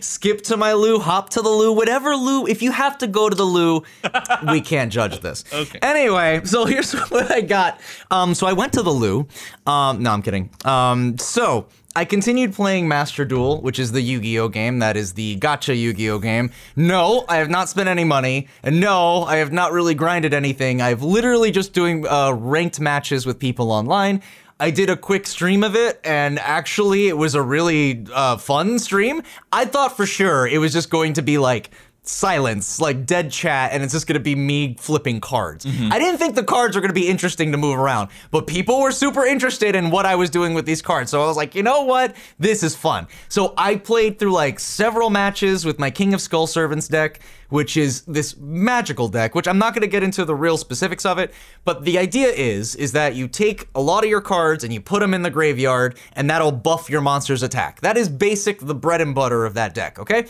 Skip 0.01 0.41
to 0.43 0.57
my 0.57 0.73
loo, 0.73 0.99
hop 0.99 1.29
to 1.31 1.41
the 1.41 1.49
loo, 1.49 1.71
whatever 1.71 2.13
loo. 2.17 2.45
If 2.45 2.61
you 2.61 2.71
have 2.73 2.97
to 2.97 3.07
go 3.07 3.29
to 3.29 3.35
the 3.35 3.45
loo, 3.45 3.83
we 4.51 4.59
can't 4.59 4.91
judge 4.91 5.21
this. 5.21 5.45
Okay. 5.53 5.79
Anyway, 5.81 6.41
so 6.43 6.65
here's 6.65 6.91
what 7.09 7.31
I 7.31 7.39
got. 7.39 7.79
Um, 8.11 8.33
so 8.35 8.45
I 8.45 8.51
went 8.51 8.73
to 8.73 8.81
the 8.83 8.91
loo. 8.91 9.25
Um, 9.65 10.03
no, 10.03 10.11
I'm 10.11 10.21
kidding. 10.21 10.49
Um, 10.65 11.17
so 11.17 11.67
I 11.95 12.05
continued 12.05 12.53
playing 12.53 12.87
Master 12.87 13.23
Duel, 13.23 13.61
which 13.61 13.77
is 13.77 13.91
the 13.91 14.01
Yu-Gi-Oh 14.01 14.47
game. 14.47 14.79
That 14.79 14.97
is 14.97 15.13
the 15.13 15.35
gotcha 15.35 15.75
Yu-Gi-Oh 15.75 16.17
game. 16.17 16.49
No, 16.75 17.23
I 17.29 17.37
have 17.37 17.51
not 17.51 17.69
spent 17.69 17.87
any 17.87 18.03
money, 18.03 18.47
and 18.63 18.79
no, 18.79 19.25
I 19.25 19.35
have 19.35 19.51
not 19.51 19.73
really 19.73 19.93
grinded 19.93 20.33
anything. 20.33 20.81
I've 20.81 21.03
literally 21.03 21.51
just 21.51 21.71
doing 21.71 22.07
uh, 22.07 22.31
ranked 22.31 22.79
matches 22.79 23.27
with 23.27 23.37
people 23.37 23.71
online. 23.71 24.23
I 24.59 24.71
did 24.71 24.89
a 24.89 24.97
quick 24.97 25.27
stream 25.27 25.63
of 25.63 25.75
it, 25.75 26.01
and 26.03 26.39
actually, 26.39 27.09
it 27.09 27.17
was 27.17 27.35
a 27.35 27.43
really 27.43 28.07
uh, 28.11 28.37
fun 28.37 28.79
stream. 28.79 29.21
I 29.51 29.65
thought 29.65 29.95
for 29.95 30.07
sure 30.07 30.47
it 30.47 30.57
was 30.57 30.73
just 30.73 30.89
going 30.89 31.13
to 31.13 31.21
be 31.21 31.37
like 31.37 31.69
silence, 32.03 32.81
like 32.81 33.05
dead 33.05 33.31
chat, 33.31 33.71
and 33.71 33.81
it's 33.81 33.93
just 33.93 34.07
gonna 34.07 34.19
be 34.19 34.35
me 34.35 34.75
flipping 34.79 35.21
cards. 35.21 35.65
Mm-hmm. 35.65 35.91
I 35.91 35.99
didn't 35.99 36.19
think 36.19 36.35
the 36.35 36.43
cards 36.43 36.75
were 36.75 36.81
gonna 36.81 36.93
be 36.93 37.07
interesting 37.07 37.51
to 37.53 37.57
move 37.57 37.79
around, 37.79 38.09
but 38.29 38.45
people 38.45 38.81
were 38.81 38.91
super 38.91 39.25
interested 39.25 39.75
in 39.75 39.89
what 39.89 40.05
I 40.05 40.15
was 40.15 40.29
doing 40.29 40.53
with 40.53 40.65
these 40.65 40.81
cards. 40.81 41.11
So 41.11 41.23
I 41.23 41.27
was 41.27 41.37
like, 41.37 41.55
you 41.55 41.63
know 41.63 41.83
what? 41.83 42.15
This 42.37 42.61
is 42.61 42.75
fun. 42.75 43.07
So 43.29 43.53
I 43.57 43.77
played 43.77 44.19
through 44.19 44.33
like 44.33 44.59
several 44.59 45.09
matches 45.09 45.65
with 45.65 45.79
my 45.79 45.89
King 45.89 46.13
of 46.13 46.19
Skull 46.19 46.45
Servants 46.45 46.89
deck, 46.89 47.21
which 47.49 47.77
is 47.77 48.01
this 48.01 48.35
magical 48.37 49.07
deck, 49.07 49.33
which 49.33 49.47
I'm 49.47 49.57
not 49.57 49.73
gonna 49.73 49.87
get 49.87 50.03
into 50.03 50.25
the 50.25 50.35
real 50.35 50.57
specifics 50.57 51.05
of 51.05 51.17
it, 51.19 51.33
but 51.63 51.85
the 51.85 51.97
idea 51.97 52.27
is 52.27 52.75
is 52.75 52.91
that 52.91 53.15
you 53.15 53.29
take 53.29 53.69
a 53.75 53.81
lot 53.81 54.03
of 54.03 54.09
your 54.09 54.21
cards 54.21 54.65
and 54.65 54.73
you 54.73 54.81
put 54.81 54.99
them 54.99 55.13
in 55.13 55.21
the 55.21 55.29
graveyard, 55.29 55.97
and 56.13 56.29
that'll 56.29 56.51
buff 56.51 56.89
your 56.89 57.01
monster's 57.01 57.43
attack. 57.43 57.79
That 57.79 57.95
is 57.95 58.09
basic 58.09 58.59
the 58.59 58.75
bread 58.75 58.99
and 58.99 59.15
butter 59.15 59.45
of 59.45 59.53
that 59.53 59.73
deck, 59.73 59.99
okay? 59.99 60.25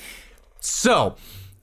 So, 0.60 1.16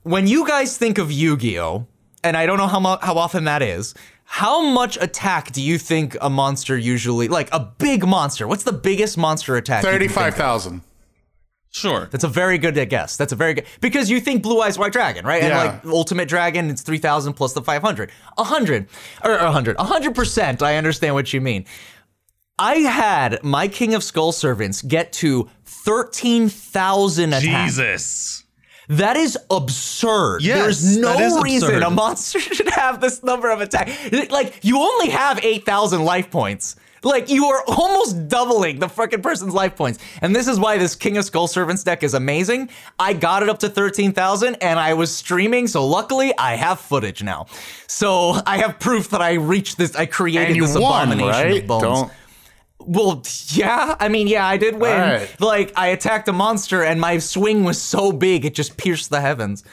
when 0.03 0.27
you 0.27 0.47
guys 0.47 0.77
think 0.77 0.97
of 0.97 1.11
Yu-Gi-Oh, 1.11 1.85
and 2.23 2.37
I 2.37 2.45
don't 2.45 2.57
know 2.57 2.67
how 2.67 2.79
mu- 2.79 2.97
how 3.01 3.17
often 3.17 3.45
that 3.45 3.61
is, 3.61 3.93
how 4.25 4.61
much 4.61 4.97
attack 5.01 5.51
do 5.51 5.61
you 5.61 5.77
think 5.77 6.15
a 6.21 6.29
monster 6.29 6.77
usually 6.77 7.27
like 7.27 7.49
a 7.51 7.59
big 7.59 8.05
monster? 8.05 8.47
What's 8.47 8.63
the 8.63 8.73
biggest 8.73 9.17
monster 9.17 9.55
attack? 9.57 9.83
you 9.83 9.89
can 9.89 9.99
think 9.99 10.09
of? 10.11 10.15
Thirty-five 10.15 10.35
thousand. 10.35 10.81
Sure. 11.73 12.07
That's 12.11 12.25
a 12.25 12.27
very 12.27 12.57
good 12.57 12.77
uh, 12.77 12.83
guess. 12.83 13.15
That's 13.15 13.31
a 13.31 13.35
very 13.35 13.53
good 13.53 13.65
because 13.79 14.09
you 14.09 14.19
think 14.19 14.43
Blue 14.43 14.59
Eyes 14.61 14.77
White 14.77 14.91
Dragon, 14.91 15.25
right? 15.25 15.41
Yeah. 15.41 15.63
And 15.63 15.83
like 15.85 15.93
Ultimate 15.93 16.27
Dragon, 16.27 16.69
it's 16.69 16.81
three 16.81 16.97
thousand 16.97 17.33
plus 17.33 17.53
the 17.53 17.61
five 17.61 17.81
hundred. 17.81 18.11
A 18.37 18.43
hundred 18.43 18.87
or 19.23 19.31
a 19.35 19.51
hundred. 19.51 19.77
A 19.79 19.83
hundred 19.85 20.13
percent. 20.13 20.61
I 20.61 20.75
understand 20.77 21.15
what 21.15 21.31
you 21.33 21.39
mean. 21.41 21.65
I 22.59 22.75
had 22.75 23.41
my 23.43 23.67
King 23.67 23.93
of 23.95 24.03
Skull 24.03 24.33
Servants 24.33 24.81
get 24.81 25.13
to 25.13 25.49
thirteen 25.65 26.49
thousand 26.49 27.33
attacks. 27.33 27.75
Jesus. 27.75 28.40
That 28.91 29.15
is 29.15 29.37
absurd. 29.49 30.43
Yes, 30.43 30.59
There's 30.81 30.97
no 30.97 31.41
reason 31.41 31.69
absurd. 31.69 31.83
a 31.83 31.89
monster 31.89 32.39
should 32.41 32.69
have 32.71 32.99
this 32.99 33.23
number 33.23 33.49
of 33.49 33.61
attack. 33.61 33.89
Like 34.29 34.59
you 34.63 34.79
only 34.79 35.09
have 35.09 35.39
8,000 35.43 36.03
life 36.03 36.29
points. 36.29 36.75
Like 37.03 37.29
you 37.29 37.45
are 37.45 37.63
almost 37.67 38.27
doubling 38.27 38.79
the 38.79 38.89
fucking 38.89 39.21
person's 39.21 39.53
life 39.53 39.75
points. 39.77 39.99
And 40.21 40.35
this 40.35 40.47
is 40.47 40.59
why 40.59 40.77
this 40.77 40.93
King 40.95 41.17
of 41.17 41.23
Skull 41.25 41.47
Servants 41.47 41.83
deck 41.83 42.03
is 42.03 42.13
amazing. 42.13 42.69
I 42.99 43.13
got 43.13 43.41
it 43.43 43.49
up 43.49 43.59
to 43.59 43.69
13,000 43.69 44.55
and 44.55 44.77
I 44.77 44.93
was 44.93 45.15
streaming, 45.15 45.67
so 45.67 45.87
luckily 45.87 46.33
I 46.37 46.55
have 46.55 46.79
footage 46.79 47.23
now. 47.23 47.47
So 47.87 48.35
I 48.45 48.57
have 48.57 48.77
proof 48.79 49.09
that 49.11 49.21
I 49.21 49.33
reached 49.33 49.77
this 49.77 49.95
I 49.95 50.05
created 50.05 50.61
this 50.61 50.77
won, 50.77 51.07
abomination 51.11 51.51
right? 51.51 51.61
of 51.61 51.67
bones. 51.67 51.81
Don't. 51.83 52.11
Well, 52.87 53.23
yeah. 53.47 53.95
I 53.99 54.09
mean, 54.09 54.27
yeah, 54.27 54.45
I 54.45 54.57
did 54.57 54.75
win. 54.75 54.99
Alright. 54.99 55.39
Like, 55.39 55.73
I 55.75 55.87
attacked 55.87 56.27
a 56.27 56.33
monster, 56.33 56.83
and 56.83 56.99
my 56.99 57.17
swing 57.17 57.63
was 57.63 57.81
so 57.81 58.11
big 58.11 58.45
it 58.45 58.55
just 58.55 58.77
pierced 58.77 59.09
the 59.09 59.21
heavens. 59.21 59.63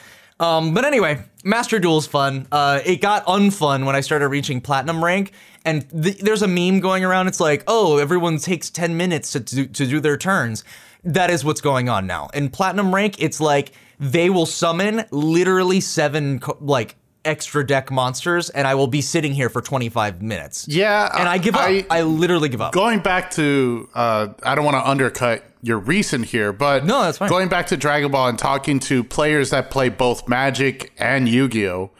Um, 0.40 0.72
but 0.72 0.84
anyway, 0.84 1.24
Master 1.44 1.78
Duel's 1.78 2.06
fun. 2.06 2.46
Uh, 2.52 2.80
it 2.84 3.00
got 3.00 3.26
unfun 3.26 3.84
when 3.84 3.96
I 3.96 4.00
started 4.00 4.28
reaching 4.28 4.60
platinum 4.60 5.04
rank, 5.04 5.32
and 5.64 5.88
th- 5.90 6.18
there's 6.18 6.42
a 6.42 6.48
meme 6.48 6.80
going 6.80 7.04
around. 7.04 7.26
It's 7.26 7.40
like, 7.40 7.64
oh, 7.66 7.98
everyone 7.98 8.38
takes 8.38 8.70
10 8.70 8.96
minutes 8.96 9.32
to 9.32 9.40
do, 9.40 9.66
to 9.66 9.86
do 9.86 10.00
their 10.00 10.16
turns. 10.16 10.62
That 11.04 11.30
is 11.30 11.44
what's 11.44 11.60
going 11.60 11.88
on 11.88 12.06
now. 12.06 12.28
In 12.34 12.50
platinum 12.50 12.94
rank, 12.94 13.20
it's 13.20 13.40
like 13.40 13.72
they 13.98 14.30
will 14.30 14.46
summon 14.46 15.04
literally 15.10 15.80
seven 15.80 16.38
co- 16.38 16.58
like 16.60 16.96
extra 17.28 17.64
deck 17.64 17.90
monsters, 17.90 18.50
and 18.50 18.66
I 18.66 18.74
will 18.74 18.86
be 18.88 19.00
sitting 19.00 19.32
here 19.34 19.48
for 19.48 19.60
25 19.60 20.22
minutes. 20.22 20.66
Yeah, 20.66 21.08
and 21.18 21.28
I 21.28 21.38
give 21.38 21.54
up. 21.54 21.60
I- 21.60 21.84
I, 21.90 22.02
literally 22.02 22.48
give 22.48 22.60
up. 22.62 22.72
Going 22.72 22.98
back 23.00 23.30
to, 23.32 23.88
uh, 23.94 24.28
I 24.42 24.54
don't 24.54 24.64
want 24.64 24.76
to 24.76 24.88
undercut 24.88 25.44
your 25.62 25.78
recent 25.78 26.24
here, 26.24 26.52
but 26.52 26.84
No, 26.84 27.02
that's 27.02 27.18
fine. 27.18 27.28
Going 27.28 27.48
back 27.48 27.66
to 27.68 27.76
Dragon 27.76 28.10
Ball 28.10 28.28
and 28.28 28.38
talking 28.38 28.78
to 28.80 29.04
players 29.04 29.50
that 29.50 29.70
play 29.70 29.88
both 29.90 30.26
Magic 30.28 30.92
and 30.98 31.28
Yu-Gi-Oh, 31.28 31.90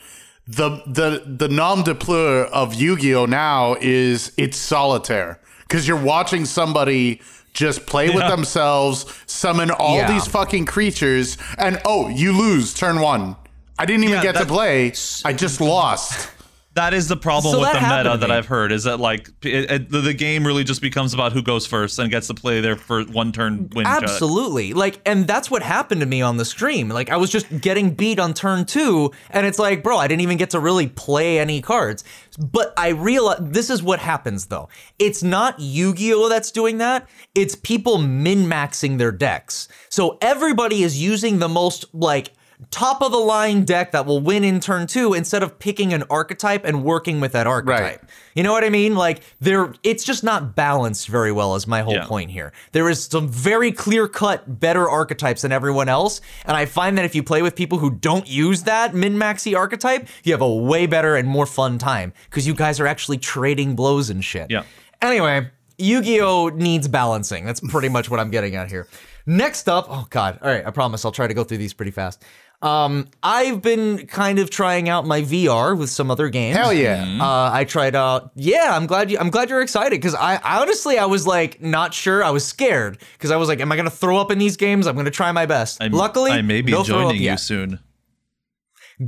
the 0.46 0.80
the 0.86 1.22
the 1.26 1.48
nom 1.48 1.82
de 1.82 1.94
plume 1.94 2.46
of 2.52 2.72
Yu-Gi-Oh 2.74 3.26
now 3.26 3.76
is 3.82 4.32
it's 4.38 4.56
solitaire 4.56 5.38
because 5.62 5.86
you're 5.86 6.02
watching 6.02 6.46
somebody 6.46 7.20
just 7.52 7.84
play 7.86 8.08
with 8.08 8.26
themselves, 8.28 9.04
summon 9.26 9.70
all 9.70 9.96
Yeah. 9.98 10.10
these 10.12 10.26
fucking 10.26 10.64
creatures, 10.64 11.36
and 11.58 11.80
oh, 11.84 12.08
you 12.08 12.32
lose 12.32 12.72
turn 12.72 13.00
one. 13.00 13.36
I 13.78 13.86
didn't 13.86 14.04
even 14.04 14.16
Yeah, 14.16 14.22
get 14.32 14.36
to 14.36 14.46
play. 14.46 14.92
I 15.24 15.32
just 15.32 15.60
lost. 15.60 16.30
That 16.74 16.94
is 16.94 17.08
the 17.08 17.16
problem 17.16 17.54
So 17.54 17.60
with 17.60 17.72
the 17.72 17.80
meta 17.80 18.16
that. 18.20 18.30
I've 18.30 18.46
heard 18.46 18.70
is 18.70 18.84
that 18.84 19.00
like 19.00 19.28
it, 19.42 19.68
it, 19.68 19.90
the, 19.90 20.00
the 20.00 20.14
game 20.14 20.46
really 20.46 20.62
just 20.62 20.80
becomes 20.80 21.12
about 21.12 21.32
who 21.32 21.42
goes 21.42 21.66
first 21.66 21.98
and 21.98 22.08
gets 22.08 22.28
to 22.28 22.34
play 22.34 22.60
their 22.60 22.76
first 22.76 23.08
one 23.10 23.32
turn 23.32 23.68
win. 23.74 23.84
shot. 23.84 24.04
Absolutely. 24.04 24.74
Like, 24.74 25.00
and 25.04 25.26
that's 25.26 25.50
what 25.50 25.62
happened 25.62 26.02
to 26.02 26.06
me 26.06 26.22
on 26.22 26.36
the 26.36 26.44
stream. 26.44 26.88
Like, 26.88 27.10
I 27.10 27.16
was 27.16 27.30
just 27.30 27.60
getting 27.60 27.94
beat 27.94 28.20
on 28.20 28.32
turn 28.32 28.64
two, 28.64 29.10
and 29.30 29.44
it's 29.44 29.58
like, 29.58 29.82
bro, 29.82 29.96
I 29.96 30.06
didn't 30.06 30.20
even 30.20 30.36
get 30.36 30.50
to 30.50 30.60
really 30.60 30.86
play 30.86 31.40
any 31.40 31.60
cards. 31.60 32.04
But 32.38 32.74
I 32.76 32.90
realize 32.90 33.38
this 33.40 33.70
is 33.70 33.82
what 33.82 33.98
happens 33.98 34.46
though. 34.46 34.68
It's 35.00 35.20
not 35.24 35.58
Yu 35.58 35.94
Gi 35.94 36.14
Oh! 36.14 36.28
that's 36.28 36.52
doing 36.52 36.78
that, 36.78 37.08
it's 37.34 37.56
people 37.56 37.98
min 37.98 38.46
maxing 38.46 38.98
their 38.98 39.10
decks. 39.10 39.66
So 39.88 40.16
everybody 40.22 40.84
is 40.84 41.02
using 41.02 41.40
the 41.40 41.48
most, 41.48 41.86
like, 41.92 42.34
top 42.70 43.02
of 43.02 43.12
the 43.12 43.18
line 43.18 43.64
deck 43.64 43.92
that 43.92 44.04
will 44.04 44.20
win 44.20 44.42
in 44.44 44.58
turn 44.60 44.86
two 44.86 45.14
instead 45.14 45.42
of 45.42 45.58
picking 45.58 45.92
an 45.92 46.02
archetype 46.10 46.64
and 46.64 46.82
working 46.84 47.20
with 47.20 47.32
that 47.32 47.46
archetype. 47.46 48.04
You 48.34 48.42
know 48.42 48.52
what 48.52 48.64
I 48.64 48.68
mean? 48.68 48.94
Like 48.96 49.22
there 49.40 49.72
it's 49.84 50.02
just 50.04 50.24
not 50.24 50.56
balanced 50.56 51.08
very 51.08 51.30
well 51.32 51.54
is 51.54 51.66
my 51.66 51.82
whole 51.82 51.94
Yeah. 51.94 52.04
point 52.06 52.30
here. 52.30 52.52
There 52.72 52.88
is 52.88 53.04
some 53.04 53.28
very 53.28 53.70
clear-cut 53.72 54.58
better 54.60 54.88
archetypes 54.88 55.42
than 55.42 55.52
everyone 55.52 55.88
else, 55.88 56.20
and 56.44 56.56
I 56.56 56.66
find 56.66 56.98
that 56.98 57.04
if 57.04 57.14
you 57.14 57.22
play 57.22 57.42
with 57.42 57.54
people 57.54 57.78
who 57.78 57.90
don't 57.90 58.26
use 58.28 58.64
that 58.64 58.94
min-maxy 58.94 59.54
archetype, 59.54 60.08
you 60.24 60.32
have 60.32 60.42
a 60.42 60.52
way 60.52 60.86
better 60.86 61.14
and 61.16 61.28
more 61.28 61.46
fun 61.46 61.78
time 61.78 62.12
because 62.28 62.46
you 62.46 62.54
guys 62.54 62.80
are 62.80 62.86
actually 62.86 63.18
trading 63.18 63.76
blows 63.76 64.10
and 64.10 64.24
shit. 64.24 64.50
Yeah. 64.50 64.64
Anyway, 65.00 65.48
Yu-Gi-Oh 65.78 66.48
needs 66.48 66.88
balancing. 66.88 67.44
That's 67.44 67.60
pretty 67.60 67.88
much 67.88 68.10
what 68.10 68.18
I'm 68.18 68.30
getting 68.30 68.56
at 68.56 68.68
here. 68.68 68.88
Next 69.26 69.68
up, 69.68 69.86
oh 69.88 70.06
god. 70.10 70.38
All 70.42 70.50
right, 70.50 70.66
I 70.66 70.70
promise 70.70 71.04
I'll 71.04 71.12
try 71.12 71.26
to 71.28 71.34
go 71.34 71.44
through 71.44 71.58
these 71.58 71.72
pretty 71.74 71.92
fast. 71.92 72.24
Um, 72.60 73.06
I've 73.22 73.62
been 73.62 74.08
kind 74.08 74.40
of 74.40 74.50
trying 74.50 74.88
out 74.88 75.06
my 75.06 75.22
VR 75.22 75.78
with 75.78 75.90
some 75.90 76.10
other 76.10 76.28
games. 76.28 76.56
Hell 76.56 76.72
yeah. 76.72 77.04
Uh, 77.20 77.50
I 77.52 77.62
tried 77.64 77.94
out. 77.94 78.32
Yeah, 78.34 78.70
I'm 78.74 78.86
glad 78.86 79.12
you. 79.12 79.18
I'm 79.18 79.30
glad 79.30 79.48
you're 79.48 79.62
excited 79.62 79.92
because 80.00 80.16
I, 80.16 80.40
I 80.42 80.60
honestly 80.60 80.98
I 80.98 81.04
was 81.06 81.24
like 81.24 81.62
not 81.62 81.94
sure. 81.94 82.24
I 82.24 82.30
was 82.30 82.44
scared 82.44 82.98
because 83.12 83.30
I 83.30 83.36
was 83.36 83.48
like, 83.48 83.60
am 83.60 83.70
I 83.70 83.76
gonna 83.76 83.90
throw 83.90 84.16
up 84.18 84.32
in 84.32 84.38
these 84.38 84.56
games? 84.56 84.88
I'm 84.88 84.96
gonna 84.96 85.10
try 85.10 85.30
my 85.30 85.46
best. 85.46 85.80
I'm- 85.80 85.92
Luckily, 85.92 86.32
I 86.32 86.42
may 86.42 86.60
be 86.62 86.72
no 86.72 86.82
joining 86.82 87.14
you 87.16 87.22
yet. 87.22 87.36
soon. 87.40 87.78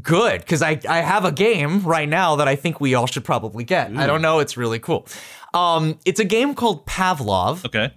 Good 0.00 0.42
because 0.42 0.62
I 0.62 0.78
I 0.88 0.99
have 1.00 1.25
a 1.25 1.33
game 1.33 1.83
right 1.83 2.09
now 2.09 2.37
that 2.37 2.47
I 2.47 2.54
think 2.54 2.80
we 2.80 2.95
all 2.95 3.07
should 3.09 3.25
probably 3.25 3.64
get. 3.64 3.90
I 3.97 4.07
don't 4.07 4.23
know. 4.23 4.38
It's 4.38 4.57
really 4.57 4.78
cool. 4.78 5.09
Um, 5.54 5.99
it's 6.04 6.21
a 6.21 6.25
game 6.25 6.54
called 6.54 6.87
Pavlov. 6.87 7.64
Okay. 7.66 7.92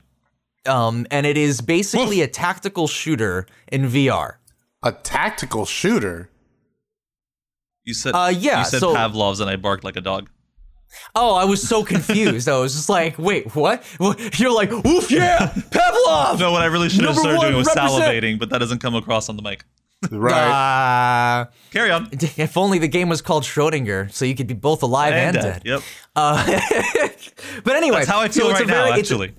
Um, 0.65 1.05
and 1.12 1.27
it 1.27 1.38
is 1.38 1.62
basically 1.62 2.22
a 2.22 2.27
tactical 2.27 2.88
shooter 2.88 3.45
in 3.72 3.83
VR. 3.83 4.38
A 4.83 4.91
tactical 4.91 5.65
shooter. 5.65 6.29
You 7.85 7.93
said. 7.93 8.11
Uh, 8.13 8.31
yeah, 8.35 8.59
You 8.59 8.65
said 8.65 8.79
so- 8.79 8.93
Pavlov's, 8.95 9.39
and 9.39 9.49
I 9.49 9.55
barked 9.55 9.83
like 9.83 9.95
a 9.95 10.01
dog. 10.01 10.29
Oh, 11.15 11.33
I 11.33 11.45
was 11.45 11.67
so 11.67 11.83
confused. 11.83 12.47
I 12.47 12.59
was 12.59 12.75
just 12.75 12.87
like, 12.87 13.17
wait, 13.17 13.55
what? 13.55 13.83
You're 14.37 14.51
like, 14.53 14.71
oof, 14.71 15.09
yeah, 15.09 15.47
Pavlov. 15.71 16.39
No, 16.39 16.51
what 16.51 16.61
I 16.61 16.65
really 16.65 16.87
should 16.89 17.03
have 17.05 17.15
started 17.15 17.41
doing 17.41 17.55
was 17.55 17.65
represent. 17.65 18.03
salivating, 18.03 18.37
but 18.39 18.51
that 18.51 18.59
doesn't 18.59 18.77
come 18.77 18.93
across 18.93 19.27
on 19.27 19.35
the 19.35 19.41
mic. 19.41 19.65
Right. 20.11 20.33
Uh, 21.41 21.45
Carry 21.71 21.89
on. 21.89 22.09
if 22.11 22.57
only 22.57 22.77
the 22.77 22.87
game 22.87 23.09
was 23.09 23.21
called 23.23 23.43
Schrodinger, 23.43 24.11
so 24.11 24.23
you 24.25 24.35
could 24.35 24.45
be 24.47 24.53
both 24.53 24.83
alive 24.83 25.13
and, 25.13 25.35
dead. 25.35 25.61
Yep. 25.65 25.81
Uh, 26.15 26.45
but 27.63 27.75
anyway, 27.75 27.97
That's 27.99 28.09
how 28.09 28.19
I 28.19 28.27
feel 28.27 28.45
so 28.45 28.49
it's 28.51 28.59
right 28.59 28.67
now. 28.67 28.85
very- 28.85 28.99
it's 28.99 29.09
Actually. 29.11 29.33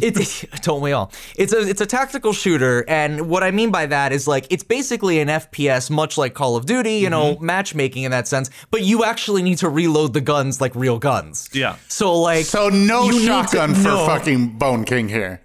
It's 0.00 0.40
don't 0.62 0.80
we 0.80 0.92
all? 0.92 1.12
It's 1.36 1.52
a 1.52 1.60
it's 1.68 1.80
a 1.82 1.86
tactical 1.86 2.32
shooter, 2.32 2.82
and 2.88 3.28
what 3.28 3.42
I 3.42 3.50
mean 3.50 3.70
by 3.70 3.84
that 3.86 4.10
is 4.12 4.26
like 4.26 4.46
it's 4.50 4.64
basically 4.64 5.20
an 5.20 5.28
FPS, 5.28 5.90
much 5.90 6.16
like 6.16 6.32
Call 6.32 6.56
of 6.56 6.64
Duty, 6.66 6.94
you 6.94 7.10
know, 7.10 7.34
Mm-hmm. 7.34 7.44
matchmaking 7.46 8.04
in 8.04 8.10
that 8.10 8.26
sense. 8.26 8.48
But 8.70 8.82
you 8.82 9.04
actually 9.04 9.42
need 9.42 9.58
to 9.58 9.68
reload 9.68 10.14
the 10.14 10.20
guns 10.22 10.60
like 10.62 10.74
real 10.74 10.98
guns. 10.98 11.50
Yeah. 11.52 11.76
So 11.88 12.18
like, 12.18 12.46
So 12.46 12.68
no 12.70 13.04
you 13.04 13.12
need 13.12 13.18
to 13.20 13.26
shotgun 13.26 13.74
for 13.74 13.82
know- 13.82 14.06
fucking 14.06 14.56
Bone 14.58 14.84
King 14.84 15.08
here. 15.10 15.42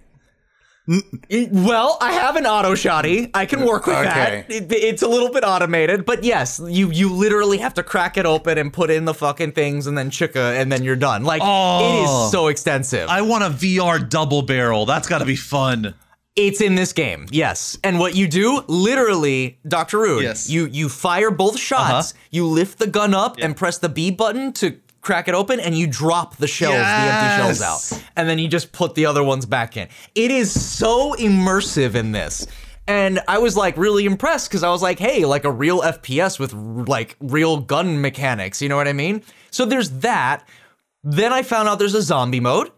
It- 1.30 1.50
well, 1.52 1.98
I 2.00 2.14
have 2.14 2.38
an 2.38 2.46
auto 2.46 2.74
shotty. 2.74 3.30
I 3.34 3.46
can 3.46 3.66
work 3.66 3.88
with 3.88 3.98
Okay. 3.98 4.46
that. 4.48 4.50
It- 4.50 4.72
it's 4.72 5.02
a 5.02 5.08
little 5.08 5.30
bit 5.30 5.44
automated, 5.44 6.06
but 6.06 6.24
yes, 6.24 6.62
you 6.66 6.90
you 6.92 7.10
literally 7.12 7.58
have 7.58 7.74
to 7.74 7.84
crack 7.84 8.18
it 8.18 8.26
open 8.26 8.58
and 8.58 8.72
put 8.72 8.90
in 8.90 9.04
the 9.06 9.14
fucking 9.14 9.52
things, 9.52 9.86
and 9.88 9.98
then 9.98 10.10
chicka, 10.10 10.60
and 10.60 10.72
then 10.72 10.84
you're 10.84 10.96
done. 10.96 11.24
Like 11.26 11.42
it 11.42 11.48
Oh. 11.48 12.26
is 12.26 12.32
so 12.32 12.48
extensive. 12.48 13.10
I 13.10 13.22
want 13.22 13.44
a 13.44 13.50
VR 13.50 14.00
double 14.00 14.42
barrel. 14.44 14.86
That's 14.86 15.08
got 15.10 15.18
to 15.20 15.26
be 15.26 15.36
fun. 15.36 15.94
It's 16.38 16.62
in 16.62 16.76
this 16.76 16.94
game, 16.94 17.26
yes. 17.32 17.78
And 17.84 17.98
what 18.00 18.16
you 18.16 18.28
do, 18.28 18.62
literally, 18.68 19.58
Dr. 19.68 19.98
Rude, 20.00 20.24
Yes. 20.24 20.50
you 20.50 20.70
you 20.72 20.88
fire 20.88 21.32
both 21.32 21.60
shots, 21.60 22.12
Uh-huh. 22.12 22.20
you 22.32 22.46
lift 22.46 22.78
the 22.80 22.88
gun 22.88 23.14
up 23.14 23.38
and 23.42 23.56
press 23.58 23.78
the 23.80 23.90
B 23.90 24.12
button 24.12 24.54
to 24.54 24.76
crack 25.08 25.28
it 25.28 25.34
open, 25.34 25.60
and 25.60 25.76
you 25.76 25.88
drop 25.88 26.36
the 26.36 26.48
shells, 26.48 26.76
the 26.76 26.80
empty 26.80 27.58
shells 27.58 27.62
out. 27.94 28.04
And 28.18 28.28
then 28.30 28.38
you 28.38 28.48
just 28.48 28.72
put 28.74 28.94
the 28.94 29.06
other 29.06 29.24
ones 29.24 29.46
back 29.46 29.78
in. 29.78 29.88
It 30.14 30.30
is 30.30 30.52
so 30.52 31.14
immersive 31.16 31.96
in 31.96 32.12
this. 32.12 32.46
And 32.88 33.20
I 33.28 33.38
was 33.40 33.56
like 33.58 33.76
really 33.78 34.06
impressed 34.06 34.50
because 34.50 34.64
I 34.64 34.70
was 34.70 34.82
like, 34.82 35.00
hey, 35.00 35.26
like 35.26 35.46
a 35.46 35.52
real 35.52 35.82
FPS 35.82 36.40
with 36.40 36.54
like 36.88 37.16
real 37.20 37.58
gun 37.58 38.02
mechanics. 38.02 38.62
You 38.62 38.70
know 38.70 38.76
what 38.76 38.88
I 38.88 38.94
mean? 38.94 39.24
So 39.50 39.66
there's 39.66 39.90
that. 40.02 40.48
Then 41.04 41.34
I 41.34 41.42
found 41.42 41.68
out 41.70 41.80
there's 41.80 41.96
a 41.96 42.02
zombie 42.02 42.40
mode, 42.40 42.70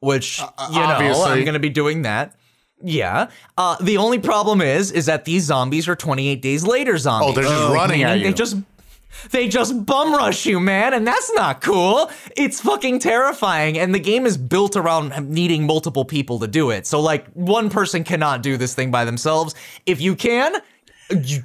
which, 0.00 0.38
you 0.40 0.44
know. 0.80 1.24
I'm 1.24 1.40
going 1.44 1.54
to 1.54 1.58
be 1.58 1.70
doing 1.70 2.02
that. 2.02 2.34
Yeah. 2.82 3.30
Uh, 3.56 3.76
the 3.80 3.96
only 3.96 4.18
problem 4.18 4.60
is, 4.60 4.92
is 4.92 5.06
that 5.06 5.24
these 5.24 5.44
zombies 5.44 5.88
are 5.88 5.96
28 5.96 6.40
days 6.40 6.64
later 6.64 6.96
zombies. 6.96 7.30
Oh, 7.30 7.32
they're 7.34 7.44
just 7.50 7.72
running 7.72 8.02
at 8.02 8.08
Meaning 8.16 8.22
They 8.22 8.28
you. 8.28 8.34
just 8.34 8.56
they 9.30 9.48
just 9.48 9.84
bum 9.86 10.12
rush 10.12 10.46
you, 10.46 10.60
man, 10.60 10.94
and 10.94 11.06
that's 11.06 11.32
not 11.34 11.60
cool. 11.60 12.10
It's 12.36 12.60
fucking 12.60 13.00
terrifying, 13.00 13.78
and 13.78 13.94
the 13.94 13.98
game 13.98 14.26
is 14.26 14.36
built 14.36 14.76
around 14.76 15.28
needing 15.28 15.66
multiple 15.66 16.04
people 16.04 16.38
to 16.40 16.46
do 16.46 16.70
it. 16.70 16.86
So 16.86 17.00
like 17.00 17.26
one 17.32 17.70
person 17.70 18.04
cannot 18.04 18.42
do 18.42 18.56
this 18.56 18.74
thing 18.74 18.90
by 18.90 19.04
themselves. 19.04 19.54
If 19.86 20.00
you 20.00 20.14
can, 20.16 20.56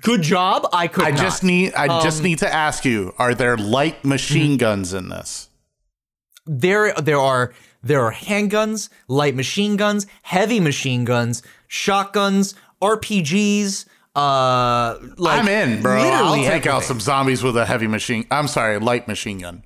good 0.02 0.22
job. 0.22 0.68
I 0.74 0.88
could 0.88 1.06
I 1.06 1.10
not. 1.12 1.20
just 1.20 1.44
need 1.44 1.74
I 1.74 1.88
just 2.02 2.20
Um, 2.20 2.24
need 2.26 2.40
to 2.40 2.54
ask 2.54 2.86
you: 2.86 3.14
Are 3.18 3.34
there 3.34 3.58
light 3.58 4.00
mm-hmm. 4.00 4.10
machine 4.10 4.58
guns 4.58 4.94
in 4.94 5.10
this? 5.10 5.50
there 6.46 6.94
there 6.96 7.20
are 7.20 7.54
there 7.82 8.02
are 8.02 8.14
handguns, 8.14 8.90
light 9.08 9.36
machine 9.36 9.76
guns, 9.78 10.06
heavy 10.24 10.60
machine 10.60 11.06
guns, 11.06 11.42
shotguns, 11.68 12.56
RPGs. 12.82 13.86
Uh, 14.16 15.00
like 15.18 15.40
I'm 15.40 15.48
in, 15.48 15.82
bro. 15.82 16.00
I'll 16.00 16.36
take 16.36 16.68
out 16.68 16.84
some 16.84 17.00
zombies 17.00 17.42
with 17.44 17.58
a 17.58 17.66
heavy 17.66 17.88
machine. 17.88 18.28
I'm 18.30 18.48
sorry, 18.48 18.80
light 18.80 19.08
machine 19.08 19.40
gun. 19.40 19.64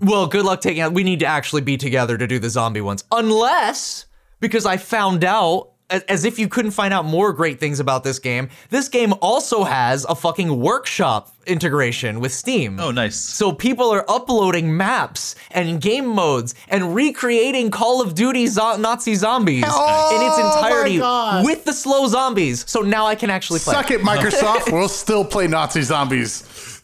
Well, 0.00 0.26
good 0.26 0.44
luck 0.44 0.60
taking 0.60 0.80
out. 0.80 0.92
We 0.92 1.04
need 1.04 1.20
to 1.20 1.26
actually 1.26 1.62
be 1.62 1.76
together 1.76 2.16
to 2.18 2.26
do 2.26 2.38
the 2.38 2.50
zombie 2.50 2.80
ones. 2.80 3.04
Unless, 3.12 4.06
because 4.40 4.66
I 4.66 4.76
found 4.76 5.24
out, 5.24 5.73
as, 5.90 6.02
as 6.04 6.24
if 6.24 6.38
you 6.38 6.48
couldn't 6.48 6.70
find 6.70 6.94
out 6.94 7.04
more 7.04 7.32
great 7.32 7.60
things 7.60 7.80
about 7.80 8.04
this 8.04 8.18
game, 8.18 8.48
this 8.70 8.88
game 8.88 9.14
also 9.20 9.64
has 9.64 10.04
a 10.06 10.14
fucking 10.14 10.60
workshop 10.60 11.30
integration 11.46 12.20
with 12.20 12.32
Steam. 12.32 12.80
Oh, 12.80 12.90
nice. 12.90 13.16
So 13.16 13.52
people 13.52 13.90
are 13.90 14.04
uploading 14.08 14.76
maps 14.76 15.34
and 15.50 15.80
game 15.80 16.06
modes 16.06 16.54
and 16.68 16.94
recreating 16.94 17.70
Call 17.70 18.00
of 18.00 18.14
Duty 18.14 18.46
zo- 18.46 18.76
Nazi 18.76 19.14
zombies 19.14 19.62
in 19.62 19.68
its 19.68 19.72
Oh 19.74 20.56
entirety 20.56 20.98
with 21.46 21.64
the 21.64 21.72
slow 21.72 22.06
zombies. 22.06 22.68
So 22.68 22.80
now 22.80 23.06
I 23.06 23.14
can 23.14 23.30
actually 23.30 23.60
play. 23.60 23.74
Suck 23.74 23.90
it, 23.90 24.00
Microsoft. 24.00 24.72
we'll 24.72 24.88
still 24.88 25.24
play 25.24 25.46
Nazi 25.46 25.82
zombies. 25.82 26.82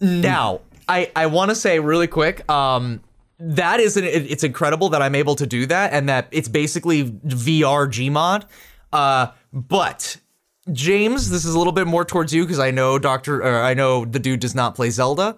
Now, 0.00 0.60
I 0.88 1.10
I 1.16 1.26
want 1.26 1.50
to 1.50 1.54
say 1.54 1.80
really 1.80 2.06
quick, 2.06 2.48
um, 2.50 3.00
that 3.38 3.80
is 3.80 3.96
an, 3.96 4.04
it- 4.04 4.30
it's 4.30 4.44
incredible 4.44 4.88
that 4.90 5.02
I'm 5.02 5.14
able 5.14 5.34
to 5.36 5.46
do 5.46 5.66
that, 5.66 5.92
and 5.92 6.08
that 6.08 6.28
it's 6.30 6.48
basically 6.48 7.04
VR 7.04 7.86
Gmod. 7.88 8.44
Uh, 8.92 9.28
but 9.52 10.18
James, 10.72 11.30
this 11.30 11.44
is 11.44 11.54
a 11.54 11.58
little 11.58 11.72
bit 11.72 11.86
more 11.86 12.04
towards 12.04 12.32
you 12.32 12.44
because 12.44 12.58
I 12.58 12.70
know 12.70 12.98
Doctor, 12.98 13.42
or 13.42 13.62
I 13.62 13.74
know 13.74 14.04
the 14.04 14.18
dude 14.18 14.40
does 14.40 14.54
not 14.54 14.74
play 14.74 14.90
Zelda. 14.90 15.36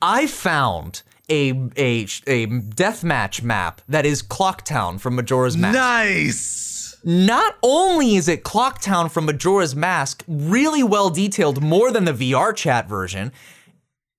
I 0.00 0.26
found 0.26 1.02
a 1.30 1.50
a 1.76 2.02
a 2.26 2.46
deathmatch 2.48 3.42
map 3.42 3.80
that 3.88 4.04
is 4.04 4.22
Clocktown 4.22 5.00
from 5.00 5.14
Majora's 5.16 5.56
Mask. 5.56 5.74
Nice. 5.76 6.96
Not 7.04 7.56
only 7.62 8.14
is 8.16 8.28
it 8.28 8.44
Clocktown 8.44 9.10
from 9.10 9.26
Majora's 9.26 9.74
Mask 9.74 10.22
really 10.28 10.82
well 10.82 11.10
detailed, 11.10 11.62
more 11.62 11.90
than 11.90 12.04
the 12.04 12.12
VR 12.12 12.54
chat 12.54 12.88
version, 12.88 13.32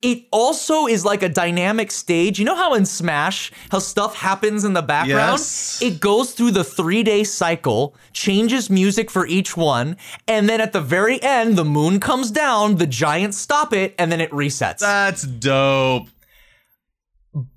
it 0.04 0.26
also 0.32 0.86
is 0.86 1.06
like 1.06 1.24
a 1.24 1.30
dynamic 1.30 1.90
stage. 1.90 2.38
You 2.38 2.46
know 2.46 2.56
how 2.56 2.74
in 2.74 2.86
Smash, 2.86 3.52
how 3.72 3.80
stuff 3.80 4.16
happens 4.16 4.66
in 4.66 4.74
the 4.74 4.82
background? 4.82 5.40
Yes. 5.40 5.82
It 5.82 6.02
goes 6.02 6.34
through 6.34 6.52
the 6.52 6.64
three 6.64 7.04
day 7.04 7.24
cycle, 7.24 7.96
changes 8.12 8.70
music 8.70 9.10
for 9.10 9.26
each 9.26 9.56
one, 9.56 9.96
and 10.28 10.50
then 10.50 10.60
at 10.60 10.74
the 10.74 10.82
very 10.82 11.24
end, 11.24 11.58
the 11.58 11.64
moon 11.64 12.02
comes 12.02 12.32
down, 12.32 12.76
the 12.76 12.86
giants 12.86 13.38
stop 13.38 13.72
it, 13.72 13.96
and 13.98 14.12
then 14.12 14.20
it 14.20 14.30
resets. 14.32 14.80
That's 14.80 15.24
dope. 15.24 16.10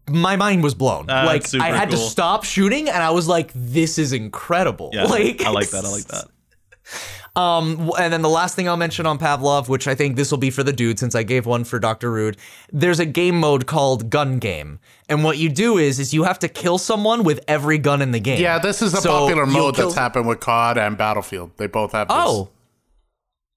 My 0.09 0.37
mind 0.37 0.63
was 0.63 0.75
blown. 0.75 1.07
That's 1.07 1.27
like 1.27 1.47
super 1.47 1.65
I 1.65 1.69
had 1.69 1.91
to 1.91 1.97
stop 1.97 2.45
shooting, 2.45 2.89
and 2.89 3.03
I 3.03 3.11
was 3.11 3.27
like, 3.27 3.51
"This 3.55 3.99
is 3.99 4.13
incredible!" 4.13 4.91
Yeah, 4.93 5.05
like 5.19 5.43
I 5.43 5.51
like 5.51 5.71
that. 5.71 5.85
I 5.85 5.91
like 5.91 6.05
that. 6.07 6.29
Um, 7.37 7.93
and 7.99 8.11
then 8.13 8.23
the 8.23 8.31
last 8.31 8.57
thing 8.57 8.67
I'll 8.67 8.79
mention 8.79 9.05
on 9.05 9.19
Pavlov, 9.19 9.69
which 9.69 9.87
I 9.87 9.95
think 9.95 10.17
this 10.17 10.31
will 10.31 10.39
be 10.39 10.51
for 10.51 10.63
the 10.63 10.73
dude 10.73 10.99
since 10.99 11.15
I 11.15 11.23
gave 11.23 11.45
one 11.45 11.65
for 11.65 11.79
Dr. 11.79 12.11
Rude, 12.11 12.39
there's 12.73 12.99
a 12.99 13.05
game 13.05 13.39
mode 13.39 13.67
called 13.67 14.09
Gun 14.09 14.39
Game. 14.39 14.79
And 15.09 15.23
what 15.23 15.37
you 15.37 15.51
do 15.51 15.77
is 15.77 16.01
is 16.01 16.15
you 16.15 16.23
have 16.25 16.39
to 16.41 16.49
kill 16.49 16.79
someone 16.79 17.25
with 17.25 17.41
every 17.47 17.77
gun 17.79 18.01
in 18.01 18.13
the 18.13 18.21
game. 18.21 18.41
Yeah, 18.41 18.59
this 18.59 18.81
is 18.81 18.95
a 18.95 19.03
So 19.03 19.11
popular 19.11 19.45
mode 19.45 19.75
kill- 19.77 19.89
that's 19.89 19.99
happened 19.99 20.27
with 20.27 20.41
COD 20.41 20.79
and 20.79 20.97
Battlefield. 20.97 21.51
They 21.59 21.67
both 21.67 21.93
have 21.93 22.09
this. 22.09 22.17
Oh. 22.19 22.49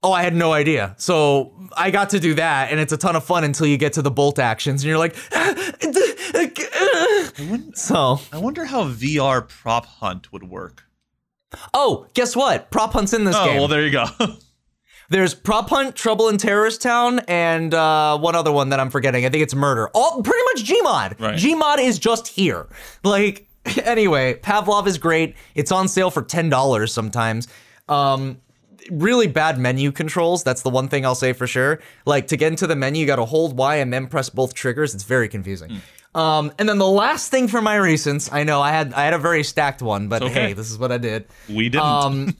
Oh, 0.03 0.11
I 0.13 0.23
had 0.23 0.33
no 0.33 0.51
idea. 0.53 0.95
So 0.97 1.51
I 1.75 1.91
got 1.91 2.09
to 2.11 2.19
do 2.21 2.33
that, 2.35 2.71
and 2.71 2.79
it's 2.79 2.93
a 2.93 2.97
ton 2.97 3.17
of 3.17 3.23
fun 3.25 3.43
until 3.43 3.67
you 3.67 3.75
get 3.77 3.93
to 3.93 4.01
the 4.01 4.11
bolt 4.11 4.39
actions, 4.39 4.81
and 4.83 4.87
you're 4.89 4.97
like, 4.97 5.13
so. 7.75 8.19
I 8.31 8.37
wonder 8.37 8.65
how 8.65 8.85
VR 8.85 9.47
prop 9.47 9.85
hunt 9.85 10.31
would 10.31 10.43
work. 10.49 10.83
Oh, 11.73 12.07
guess 12.13 12.35
what? 12.35 12.71
Prop 12.71 12.93
hunt's 12.93 13.13
in 13.13 13.23
this 13.23 13.35
game. 13.35 13.43
Oh, 13.43 13.47
game. 13.47 13.57
well, 13.57 13.67
there 13.67 13.85
you 13.85 13.91
go. 13.91 14.05
There's 15.09 15.33
Prop 15.33 15.69
Hunt, 15.69 15.95
Trouble 15.95 16.29
in 16.29 16.37
Terrorist 16.37 16.83
Town, 16.83 17.19
and 17.27 17.73
uh, 17.73 18.15
one 18.19 18.35
other 18.35 18.51
one 18.51 18.69
that 18.69 18.79
I'm 18.79 18.91
forgetting. 18.91 19.25
I 19.25 19.29
think 19.29 19.41
it's 19.41 19.55
Murder. 19.55 19.89
All 19.95 20.21
pretty 20.21 20.43
much 20.53 20.69
Gmod. 20.69 21.19
Right. 21.19 21.35
Gmod 21.35 21.79
is 21.79 21.97
just 21.97 22.27
here. 22.27 22.67
Like 23.03 23.47
anyway, 23.83 24.35
Pavlov 24.35 24.87
is 24.87 24.97
great. 24.97 25.35
It's 25.55 25.71
on 25.71 25.87
sale 25.87 26.11
for 26.11 26.21
ten 26.21 26.49
dollars 26.49 26.93
sometimes. 26.93 27.47
Um, 27.87 28.39
really 28.91 29.27
bad 29.27 29.57
menu 29.57 29.91
controls. 29.91 30.43
That's 30.43 30.61
the 30.61 30.69
one 30.69 30.87
thing 30.89 31.05
I'll 31.05 31.15
say 31.15 31.33
for 31.33 31.47
sure. 31.47 31.79
Like 32.05 32.27
to 32.27 32.37
get 32.37 32.51
into 32.51 32.67
the 32.67 32.75
menu, 32.75 33.01
you 33.01 33.07
got 33.07 33.17
to 33.17 33.25
hold 33.25 33.57
Y 33.57 33.75
and 33.77 33.91
then 33.91 34.07
press 34.07 34.29
both 34.29 34.53
triggers. 34.53 34.93
It's 34.93 35.03
very 35.03 35.27
confusing. 35.27 35.81
Um, 36.15 36.51
and 36.57 36.67
then 36.67 36.79
the 36.79 36.87
last 36.87 37.29
thing 37.29 37.47
for 37.47 37.61
my 37.61 37.77
recents, 37.77 38.29
I 38.31 38.43
know 38.43 38.61
I 38.61 38.71
had 38.71 38.93
I 38.93 39.03
had 39.03 39.13
a 39.13 39.19
very 39.19 39.43
stacked 39.43 39.81
one, 39.81 40.07
but 40.07 40.21
okay. 40.23 40.33
hey, 40.33 40.53
this 40.53 40.71
is 40.71 40.77
what 40.77 40.91
I 40.91 40.97
did. 40.97 41.25
we 41.47 41.69
didn't. 41.69 41.85
Um, 41.85 42.35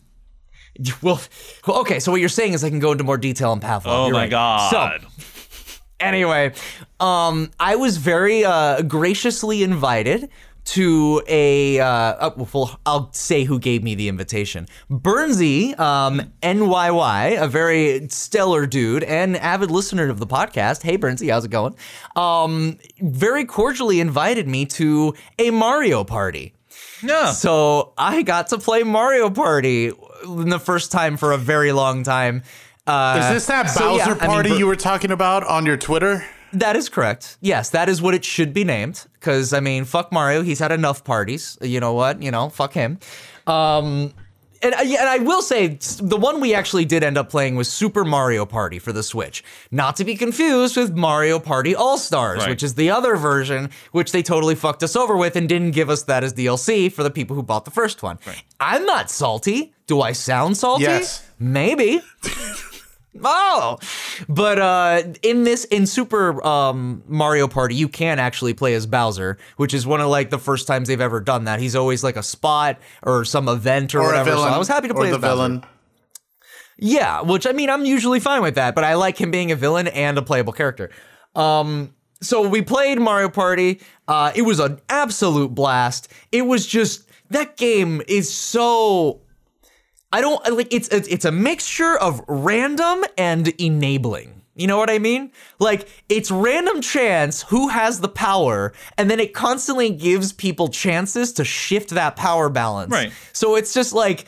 well, 1.02 1.22
okay. 1.68 2.00
So 2.00 2.12
what 2.12 2.20
you're 2.20 2.30
saying 2.30 2.54
is 2.54 2.64
I 2.64 2.70
can 2.70 2.80
go 2.80 2.92
into 2.92 3.04
more 3.04 3.18
detail 3.18 3.52
on 3.52 3.60
Pavlov. 3.60 3.84
oh 3.86 4.06
You're 4.06 4.14
my 4.14 4.22
right. 4.22 4.30
god. 4.32 4.72
So 4.72 5.08
anyway, 6.00 6.54
um, 7.00 7.52
I 7.60 7.76
was 7.76 7.98
very 7.98 8.44
uh, 8.46 8.82
graciously 8.82 9.64
invited 9.64 10.30
to 10.74 11.22
a. 11.28 11.80
Uh, 11.80 11.86
uh, 11.86 12.46
well, 12.54 12.80
I'll 12.86 13.12
say 13.14 13.44
who 13.44 13.60
gave 13.60 13.84
me 13.84 13.96
the 13.96 14.08
invitation. 14.08 14.68
Bernsey, 14.90 15.78
um, 15.80 16.22
NYY, 16.44 17.42
a 17.42 17.48
very 17.48 18.08
stellar 18.10 18.66
dude 18.66 19.04
and 19.04 19.38
avid 19.38 19.72
listener 19.72 20.10
of 20.10 20.20
the 20.20 20.28
podcast. 20.28 20.84
Hey, 20.84 20.98
Bernsey, 20.98 21.30
how's 21.32 21.46
it 21.46 21.52
going? 21.52 21.76
Um, 22.16 22.78
very 23.02 23.46
cordially 23.46 24.00
invited 24.00 24.48
me 24.48 24.66
to 24.68 25.14
a 25.38 25.52
Mario 25.52 26.04
party. 26.04 26.54
yeah. 27.04 27.32
So 27.32 27.94
I 27.98 28.22
got 28.22 28.48
to 28.50 28.58
play 28.58 28.84
Mario 28.84 29.30
Party 29.30 29.92
the 30.26 30.60
first 30.60 30.92
time 30.92 31.18
for 31.18 31.32
a 31.32 31.38
very 31.38 31.72
long 31.72 32.04
time. 32.04 32.44
Uh, 32.86 33.20
Is 33.22 33.30
this 33.36 33.46
that 33.48 33.68
so, 33.70 33.96
yeah, 33.98 34.06
Bowser 34.08 34.12
I 34.20 34.28
mean, 34.28 34.34
party 34.36 34.50
Ber- 34.50 34.56
you 34.56 34.68
were 34.68 34.76
talking 34.76 35.12
about 35.12 35.44
on 35.44 35.66
your 35.66 35.78
Twitter? 35.78 36.26
That 36.54 36.76
is 36.76 36.90
correct. 36.90 37.38
Yes, 37.42 37.70
that 37.72 37.90
is 37.90 38.02
what 38.02 38.14
it 38.14 38.24
should 38.26 38.54
be 38.54 38.64
named. 38.64 39.06
Because 39.14 39.54
I 39.54 39.60
mean, 39.60 39.86
fuck 39.86 40.12
Mario. 40.12 40.42
He's 40.42 40.60
had 40.60 40.72
enough 40.72 41.04
parties. 41.04 41.58
You 41.62 41.80
know 41.80 41.94
what? 41.94 42.22
You 42.22 42.32
know, 42.32 42.50
fuck 42.50 42.74
him. 42.74 43.00
Um, 43.48 44.14
and, 44.62 44.74
uh, 44.76 44.80
and 44.82 45.10
I 45.10 45.20
will 45.20 45.42
say 45.42 45.78
the 46.02 46.18
one 46.18 46.42
we 46.42 46.54
actually 46.54 46.84
did 46.84 47.02
end 47.02 47.18
up 47.18 47.30
playing 47.30 47.56
was 47.56 47.72
Super 47.72 48.04
Mario 48.04 48.46
Party 48.46 48.78
for 48.78 48.92
the 48.92 49.04
Switch. 49.04 49.42
Not 49.72 49.96
to 49.96 50.04
be 50.04 50.16
confused 50.16 50.76
with 50.76 50.94
Mario 50.96 51.40
Party 51.40 51.74
All 51.76 51.98
Stars, 51.98 52.40
Right. 52.40 52.50
which 52.50 52.62
is 52.62 52.76
the 52.76 52.90
other 52.90 53.16
version, 53.16 53.70
which 53.94 54.12
they 54.12 54.22
totally 54.22 54.56
fucked 54.56 54.84
us 54.84 54.98
over 54.98 55.16
with 55.16 55.38
and 55.38 55.48
didn't 55.48 55.72
give 55.72 55.90
us 55.90 56.04
that 56.04 56.26
as 56.26 56.34
DLC 56.34 56.92
for 56.92 57.04
the 57.04 57.10
people 57.10 57.36
who 57.38 57.44
bought 57.44 57.64
the 57.64 57.72
first 57.72 58.04
one. 58.04 58.20
I'm 58.60 58.86
not 58.86 59.10
salty. 59.10 59.74
Do 59.88 60.02
I 60.02 60.12
sound 60.12 60.58
salty? 60.58 60.84
Yes. 60.84 61.26
Maybe. 61.40 62.02
Oh, 63.24 63.80
but 64.30 64.60
uh, 64.60 65.02
in 65.24 65.44
this 65.44 65.66
in 65.66 65.88
Super 65.88 66.46
um, 66.46 67.04
Mario 67.08 67.48
Party, 67.48 67.76
you 67.76 67.88
can 67.88 68.20
actually 68.20 68.54
play 68.54 68.76
as 68.76 68.86
Bowser, 68.86 69.38
which 69.58 69.74
is 69.74 69.86
one 69.88 70.00
of 70.00 70.08
like 70.10 70.30
the 70.30 70.38
first 70.38 70.68
times 70.68 70.88
they've 70.88 71.02
ever 71.02 71.20
done 71.20 71.46
that. 71.46 71.60
He's 71.60 71.76
always 71.76 72.04
like 72.04 72.16
a 72.16 72.24
spot 72.24 72.78
or 73.04 73.26
some 73.26 73.50
event 73.50 73.96
or, 73.96 74.02
Or 74.02 74.06
whatever. 74.06 74.30
villain? 74.32 74.50
So 74.50 74.56
I 74.56 74.58
was 74.58 74.68
happy 74.68 74.88
to 74.90 74.94
play 74.94 75.08
as 75.08 75.14
the 75.16 75.20
Bowser. 75.20 75.36
villain. 75.36 75.64
Yeah, 76.78 77.22
which 77.22 77.46
I 77.48 77.52
mean, 77.52 77.70
I'm 77.70 77.84
usually 77.84 78.20
fine 78.20 78.42
with 78.42 78.56
that, 78.56 78.76
but 78.76 78.84
I 78.84 78.94
like 78.94 79.18
him 79.20 79.32
being 79.32 79.52
a 79.52 79.56
villain 79.56 79.88
and 79.88 80.18
a 80.18 80.22
playable 80.22 80.54
character. 80.54 80.92
Um, 81.36 81.94
so 82.22 82.48
we 82.48 82.62
played 82.62 83.00
Mario 83.00 83.28
Party. 83.30 83.82
Uh, 84.08 84.32
it 84.36 84.44
was 84.44 84.60
an 84.60 84.80
absolute 84.88 85.54
blast. 85.54 86.10
It 86.32 86.44
was 86.44 86.66
just 86.66 87.10
that 87.32 87.58
game 87.58 88.02
is 88.08 88.32
so. 88.34 89.22
I 90.12 90.22
don't 90.22 90.54
like 90.54 90.74
it's 90.74 90.88
it's 90.90 91.08
it's 91.08 91.26
a 91.26 91.32
mixture 91.32 91.98
of 91.98 92.24
random 92.28 93.04
and 93.18 93.48
enabling. 93.60 94.42
You 94.56 94.68
know 94.68 94.78
what 94.78 94.90
I 94.90 95.00
mean? 95.00 95.32
Like 95.60 95.88
it's 96.10 96.32
random 96.32 96.82
chance 96.82 97.44
who 97.44 97.70
has 97.70 98.02
the 98.02 98.10
power, 98.10 98.74
and 98.98 99.10
then 99.10 99.20
it 99.20 99.34
constantly 99.34 99.90
gives 99.90 100.34
people 100.34 100.68
chances 100.68 101.32
to 101.34 101.46
shift 101.46 101.92
that 101.92 102.16
power 102.16 102.50
balance. 102.50 102.92
Right. 102.92 103.12
So 103.32 103.56
it's 103.56 103.74
just 103.74 103.94
like 103.94 104.26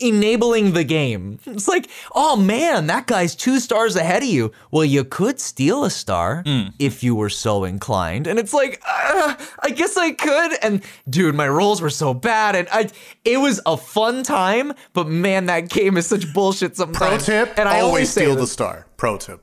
enabling 0.00 0.72
the 0.72 0.84
game. 0.84 1.38
It's 1.46 1.68
like, 1.68 1.88
oh 2.14 2.36
man, 2.36 2.86
that 2.88 3.06
guy's 3.06 3.34
two 3.34 3.60
stars 3.60 3.96
ahead 3.96 4.22
of 4.22 4.28
you. 4.28 4.52
Well, 4.70 4.84
you 4.84 5.04
could 5.04 5.40
steal 5.40 5.84
a 5.84 5.90
star 5.90 6.42
if 6.78 7.02
you 7.02 7.14
were 7.14 7.30
so 7.30 7.64
inclined. 7.64 8.26
And 8.26 8.38
it's 8.38 8.52
like, 8.52 8.82
uh, 8.86 9.36
I 9.60 9.70
guess 9.70 9.96
I 9.96 10.12
could. 10.12 10.52
And 10.62 10.82
dude, 11.08 11.34
my 11.34 11.48
rolls 11.48 11.80
were 11.80 11.90
so 11.90 12.14
bad, 12.14 12.56
and 12.56 12.68
I, 12.70 12.90
it 13.24 13.38
was 13.38 13.60
a 13.66 13.76
fun 13.76 14.22
time. 14.22 14.72
But 14.92 15.08
man, 15.08 15.46
that 15.46 15.68
game 15.68 15.96
is 15.96 16.06
such 16.06 16.32
bullshit 16.32 16.76
sometimes. 16.76 16.98
Pro 16.98 17.18
sometimes. 17.18 17.48
tip: 17.48 17.58
and 17.58 17.68
I 17.68 17.80
always 17.80 18.10
say 18.10 18.22
steal 18.22 18.36
the 18.36 18.46
star. 18.46 18.86
Pro 18.96 19.16
tip. 19.16 19.42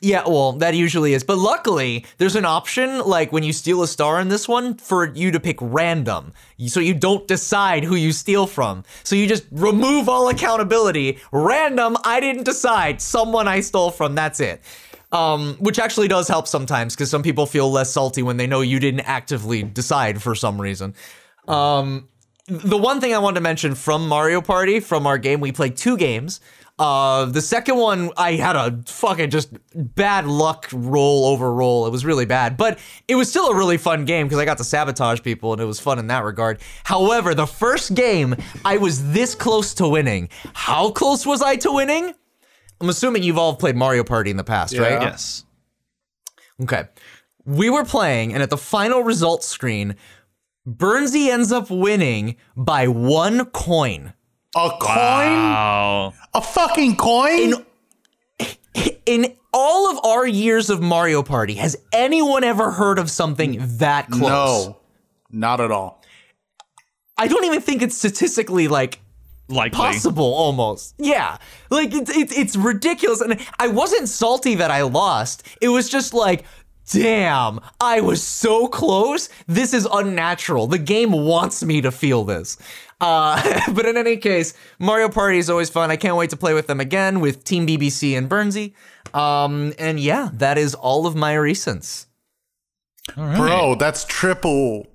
Yeah, 0.00 0.24
well, 0.26 0.52
that 0.54 0.74
usually 0.74 1.14
is. 1.14 1.22
But 1.22 1.38
luckily, 1.38 2.04
there's 2.18 2.34
an 2.34 2.44
option, 2.44 3.00
like 3.00 3.30
when 3.30 3.44
you 3.44 3.52
steal 3.52 3.82
a 3.82 3.86
star 3.86 4.20
in 4.20 4.28
this 4.28 4.48
one, 4.48 4.74
for 4.74 5.14
you 5.14 5.30
to 5.30 5.38
pick 5.38 5.58
random. 5.60 6.32
So 6.66 6.80
you 6.80 6.92
don't 6.92 7.28
decide 7.28 7.84
who 7.84 7.94
you 7.94 8.10
steal 8.10 8.48
from. 8.48 8.82
So 9.04 9.14
you 9.14 9.28
just 9.28 9.44
remove 9.52 10.08
all 10.08 10.28
accountability. 10.28 11.20
Random, 11.30 11.96
I 12.04 12.18
didn't 12.18 12.42
decide. 12.42 13.00
Someone 13.00 13.46
I 13.46 13.60
stole 13.60 13.92
from, 13.92 14.16
that's 14.16 14.40
it. 14.40 14.60
Um, 15.12 15.56
which 15.60 15.78
actually 15.78 16.08
does 16.08 16.26
help 16.26 16.48
sometimes 16.48 16.96
because 16.96 17.10
some 17.10 17.22
people 17.22 17.46
feel 17.46 17.70
less 17.70 17.92
salty 17.92 18.22
when 18.22 18.38
they 18.38 18.46
know 18.46 18.62
you 18.62 18.80
didn't 18.80 19.00
actively 19.02 19.62
decide 19.62 20.20
for 20.20 20.34
some 20.34 20.60
reason. 20.60 20.94
Um, 21.46 22.08
the 22.48 22.78
one 22.78 23.00
thing 23.00 23.14
I 23.14 23.18
wanted 23.18 23.36
to 23.36 23.42
mention 23.42 23.74
from 23.74 24.08
Mario 24.08 24.40
Party, 24.40 24.80
from 24.80 25.06
our 25.06 25.18
game, 25.18 25.40
we 25.40 25.52
played 25.52 25.76
two 25.76 25.96
games. 25.96 26.40
Uh, 26.78 27.26
the 27.26 27.40
second 27.40 27.76
one, 27.76 28.10
I 28.16 28.32
had 28.32 28.56
a 28.56 28.82
fucking 28.86 29.30
just 29.30 29.50
bad 29.74 30.26
luck 30.26 30.68
roll 30.72 31.26
over 31.26 31.52
roll. 31.52 31.86
It 31.86 31.90
was 31.90 32.04
really 32.04 32.24
bad, 32.24 32.56
but 32.56 32.78
it 33.06 33.14
was 33.14 33.28
still 33.28 33.48
a 33.48 33.56
really 33.56 33.76
fun 33.76 34.04
game 34.04 34.26
because 34.26 34.38
I 34.38 34.44
got 34.44 34.58
to 34.58 34.64
sabotage 34.64 35.22
people 35.22 35.52
and 35.52 35.60
it 35.60 35.66
was 35.66 35.78
fun 35.78 35.98
in 35.98 36.08
that 36.08 36.24
regard. 36.24 36.60
However, 36.84 37.34
the 37.34 37.46
first 37.46 37.94
game, 37.94 38.34
I 38.64 38.78
was 38.78 39.12
this 39.12 39.34
close 39.34 39.74
to 39.74 39.88
winning. 39.88 40.28
How 40.54 40.90
close 40.90 41.24
was 41.26 41.42
I 41.42 41.56
to 41.56 41.70
winning? 41.70 42.14
I'm 42.80 42.88
assuming 42.88 43.22
you've 43.22 43.38
all 43.38 43.54
played 43.54 43.76
Mario 43.76 44.02
Party 44.02 44.30
in 44.30 44.36
the 44.36 44.42
past, 44.44 44.76
right? 44.76 45.00
Yes. 45.00 45.44
Okay. 46.60 46.88
We 47.44 47.70
were 47.70 47.84
playing, 47.84 48.32
and 48.34 48.42
at 48.42 48.50
the 48.50 48.56
final 48.56 49.02
results 49.02 49.46
screen, 49.46 49.94
Burnsy 50.66 51.28
ends 51.28 51.52
up 51.52 51.70
winning 51.70 52.36
by 52.56 52.88
one 52.88 53.46
coin. 53.46 54.14
A 54.54 54.70
coin? 54.80 54.96
Wow. 54.96 56.14
A 56.34 56.40
fucking 56.42 56.96
coin? 56.96 57.64
In 59.06 59.34
all 59.52 59.90
of 59.90 60.04
our 60.04 60.26
years 60.26 60.70
of 60.70 60.80
Mario 60.80 61.22
Party, 61.22 61.54
has 61.54 61.76
anyone 61.92 62.44
ever 62.44 62.70
heard 62.70 62.98
of 62.98 63.10
something 63.10 63.58
that 63.78 64.10
close? 64.10 64.66
no, 64.68 64.78
not 65.30 65.60
at 65.60 65.70
all. 65.70 66.02
I 67.16 67.28
don't 67.28 67.44
even 67.44 67.60
think 67.60 67.82
it's 67.82 67.96
statistically 67.96 68.68
like 68.68 68.98
Likely. 69.48 69.76
possible 69.76 70.32
almost. 70.34 70.94
Yeah. 70.98 71.38
Like 71.70 71.92
it's 71.94 72.10
it's 72.14 72.36
it's 72.36 72.56
ridiculous 72.56 73.20
and 73.20 73.38
I 73.58 73.68
wasn't 73.68 74.08
salty 74.08 74.54
that 74.56 74.70
I 74.70 74.82
lost. 74.82 75.46
It 75.60 75.68
was 75.68 75.88
just 75.88 76.14
like 76.14 76.44
damn, 76.90 77.60
I 77.80 78.00
was 78.00 78.22
so 78.22 78.66
close. 78.66 79.28
This 79.46 79.72
is 79.72 79.86
unnatural. 79.90 80.66
The 80.66 80.78
game 80.78 81.12
wants 81.12 81.62
me 81.62 81.80
to 81.80 81.90
feel 81.92 82.24
this. 82.24 82.58
Uh, 83.02 83.60
but 83.72 83.84
in 83.84 83.96
any 83.96 84.16
case, 84.16 84.54
Mario 84.78 85.08
Party 85.08 85.38
is 85.38 85.50
always 85.50 85.68
fun. 85.68 85.90
I 85.90 85.96
can't 85.96 86.16
wait 86.16 86.30
to 86.30 86.36
play 86.36 86.54
with 86.54 86.68
them 86.68 86.80
again 86.80 87.20
with 87.20 87.44
Team 87.44 87.66
BBC 87.66 88.16
and 88.16 88.30
Burnsy. 88.30 88.74
Um, 89.12 89.74
and 89.78 89.98
yeah, 89.98 90.30
that 90.34 90.56
is 90.56 90.74
all 90.74 91.06
of 91.06 91.16
my 91.16 91.34
recents. 91.34 92.06
All 93.16 93.24
right. 93.24 93.36
Bro, 93.36 93.74
that's 93.74 94.04
triple 94.04 94.86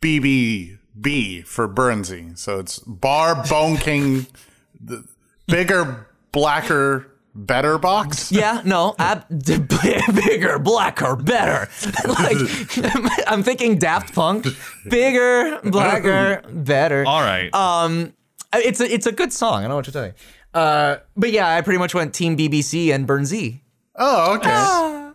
BBB 0.00 1.44
for 1.44 1.68
Burnsy. 1.68 2.36
So 2.36 2.58
it's 2.58 2.78
Bar 2.78 3.44
Bone 3.48 3.76
King, 3.76 4.26
the 4.80 5.04
bigger, 5.46 6.08
blacker, 6.32 7.12
better 7.36 7.78
box. 7.78 8.32
Yeah, 8.32 8.62
no, 8.64 8.94
ab- 8.98 9.26
bigger, 9.28 10.58
blacker, 10.58 11.16
better. 11.16 11.68
like 12.08 12.36
I'm 13.28 13.42
thinking 13.42 13.78
Daft 13.78 14.14
Punk, 14.14 14.46
bigger, 14.88 15.60
blacker, 15.64 16.42
better. 16.50 17.04
All 17.06 17.20
right. 17.20 17.52
Um, 17.54 18.12
it's 18.54 18.80
a 18.80 18.92
it's 18.92 19.06
a 19.06 19.12
good 19.12 19.32
song. 19.32 19.58
I 19.58 19.60
don't 19.62 19.70
know 19.70 19.76
what 19.76 19.84
to 19.86 19.92
tell 19.92 20.06
you. 20.06 20.12
Uh, 20.54 20.96
but 21.16 21.30
yeah, 21.32 21.54
I 21.54 21.60
pretty 21.60 21.78
much 21.78 21.94
went 21.94 22.14
Team 22.14 22.36
BBC 22.36 22.94
and 22.94 23.06
Burnsy. 23.06 23.60
Oh, 23.94 24.34
okay. 24.36 25.12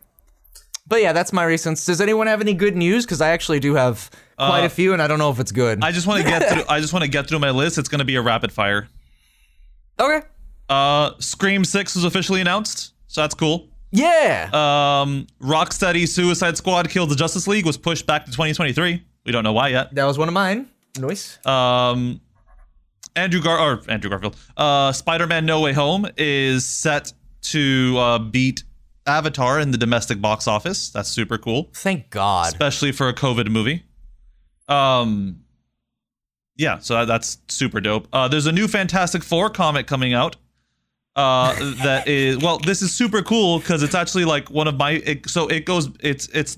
But 0.87 1.01
yeah, 1.01 1.13
that's 1.13 1.31
my 1.31 1.45
recents. 1.45 1.85
Does 1.85 2.01
anyone 2.01 2.27
have 2.27 2.41
any 2.41 2.53
good 2.53 2.75
news? 2.75 3.05
Because 3.05 3.21
I 3.21 3.29
actually 3.29 3.59
do 3.59 3.75
have 3.75 4.09
quite 4.37 4.65
a 4.65 4.69
few, 4.69 4.91
and 4.93 5.01
I 5.01 5.07
don't 5.07 5.19
know 5.19 5.31
if 5.31 5.39
it's 5.39 5.51
good. 5.51 5.83
I 5.83 5.91
just 5.91 6.05
want 6.05 6.21
to 6.23 6.29
get 6.29 6.49
through. 6.49 6.63
I 6.67 6.79
just 6.81 6.91
want 6.93 7.03
to 7.05 7.09
get 7.09 7.27
through 7.27 7.39
my 7.39 7.51
list. 7.51 7.77
It's 7.77 7.87
going 7.89 7.99
to 7.99 8.05
be 8.05 8.15
a 8.15 8.21
rapid 8.21 8.51
fire. 8.51 8.87
okay. 9.99 10.27
Uh, 10.71 11.11
Scream 11.19 11.65
Six 11.65 11.95
was 11.95 12.05
officially 12.05 12.39
announced, 12.41 12.93
so 13.07 13.21
that's 13.21 13.35
cool. 13.35 13.67
Yeah. 13.91 14.49
Um, 14.53 15.27
Rocksteady 15.41 16.07
Suicide 16.07 16.55
Squad 16.55 16.89
Killed 16.89 17.09
the 17.09 17.15
Justice 17.15 17.45
League 17.45 17.65
was 17.65 17.77
pushed 17.77 18.07
back 18.07 18.23
to 18.25 18.31
2023. 18.31 19.03
We 19.25 19.31
don't 19.33 19.43
know 19.43 19.51
why 19.51 19.67
yet. 19.67 19.93
that 19.93 20.05
was 20.05 20.17
one 20.17 20.29
of 20.29 20.33
mine. 20.33 20.69
Noise. 20.97 21.45
Um, 21.45 22.21
Andrew 23.17 23.41
Gar 23.41 23.59
or 23.59 23.81
Andrew 23.89 24.09
Garfield. 24.09 24.37
Uh, 24.55 24.93
Spider-Man: 24.93 25.45
No 25.45 25.59
Way 25.59 25.73
Home 25.73 26.07
is 26.15 26.65
set 26.65 27.11
to 27.41 27.95
uh, 27.97 28.19
beat 28.19 28.63
Avatar 29.05 29.59
in 29.59 29.71
the 29.71 29.77
domestic 29.77 30.21
box 30.21 30.47
office. 30.47 30.89
That's 30.89 31.09
super 31.09 31.37
cool, 31.37 31.69
Thank 31.73 32.09
God. 32.11 32.47
especially 32.47 32.93
for 32.93 33.09
a 33.09 33.13
COVID 33.13 33.49
movie. 33.49 33.83
Um, 34.69 35.41
yeah, 36.55 36.79
so 36.79 36.93
that, 36.93 37.05
that's 37.09 37.39
super 37.49 37.81
dope. 37.81 38.07
Uh, 38.13 38.29
there's 38.29 38.45
a 38.45 38.51
new 38.53 38.69
Fantastic 38.69 39.21
Four 39.23 39.49
comic 39.49 39.85
coming 39.85 40.13
out. 40.13 40.37
Uh, 41.15 41.53
that 41.83 42.07
is 42.07 42.37
well, 42.37 42.57
this 42.59 42.81
is 42.81 42.95
super 42.95 43.21
cool 43.21 43.59
because 43.59 43.83
it's 43.83 43.95
actually 43.95 44.25
like 44.25 44.49
one 44.49 44.67
of 44.67 44.77
my. 44.77 44.91
It, 44.91 45.29
so 45.29 45.47
it 45.47 45.65
goes. 45.65 45.89
It's 45.99 46.27
it's 46.29 46.57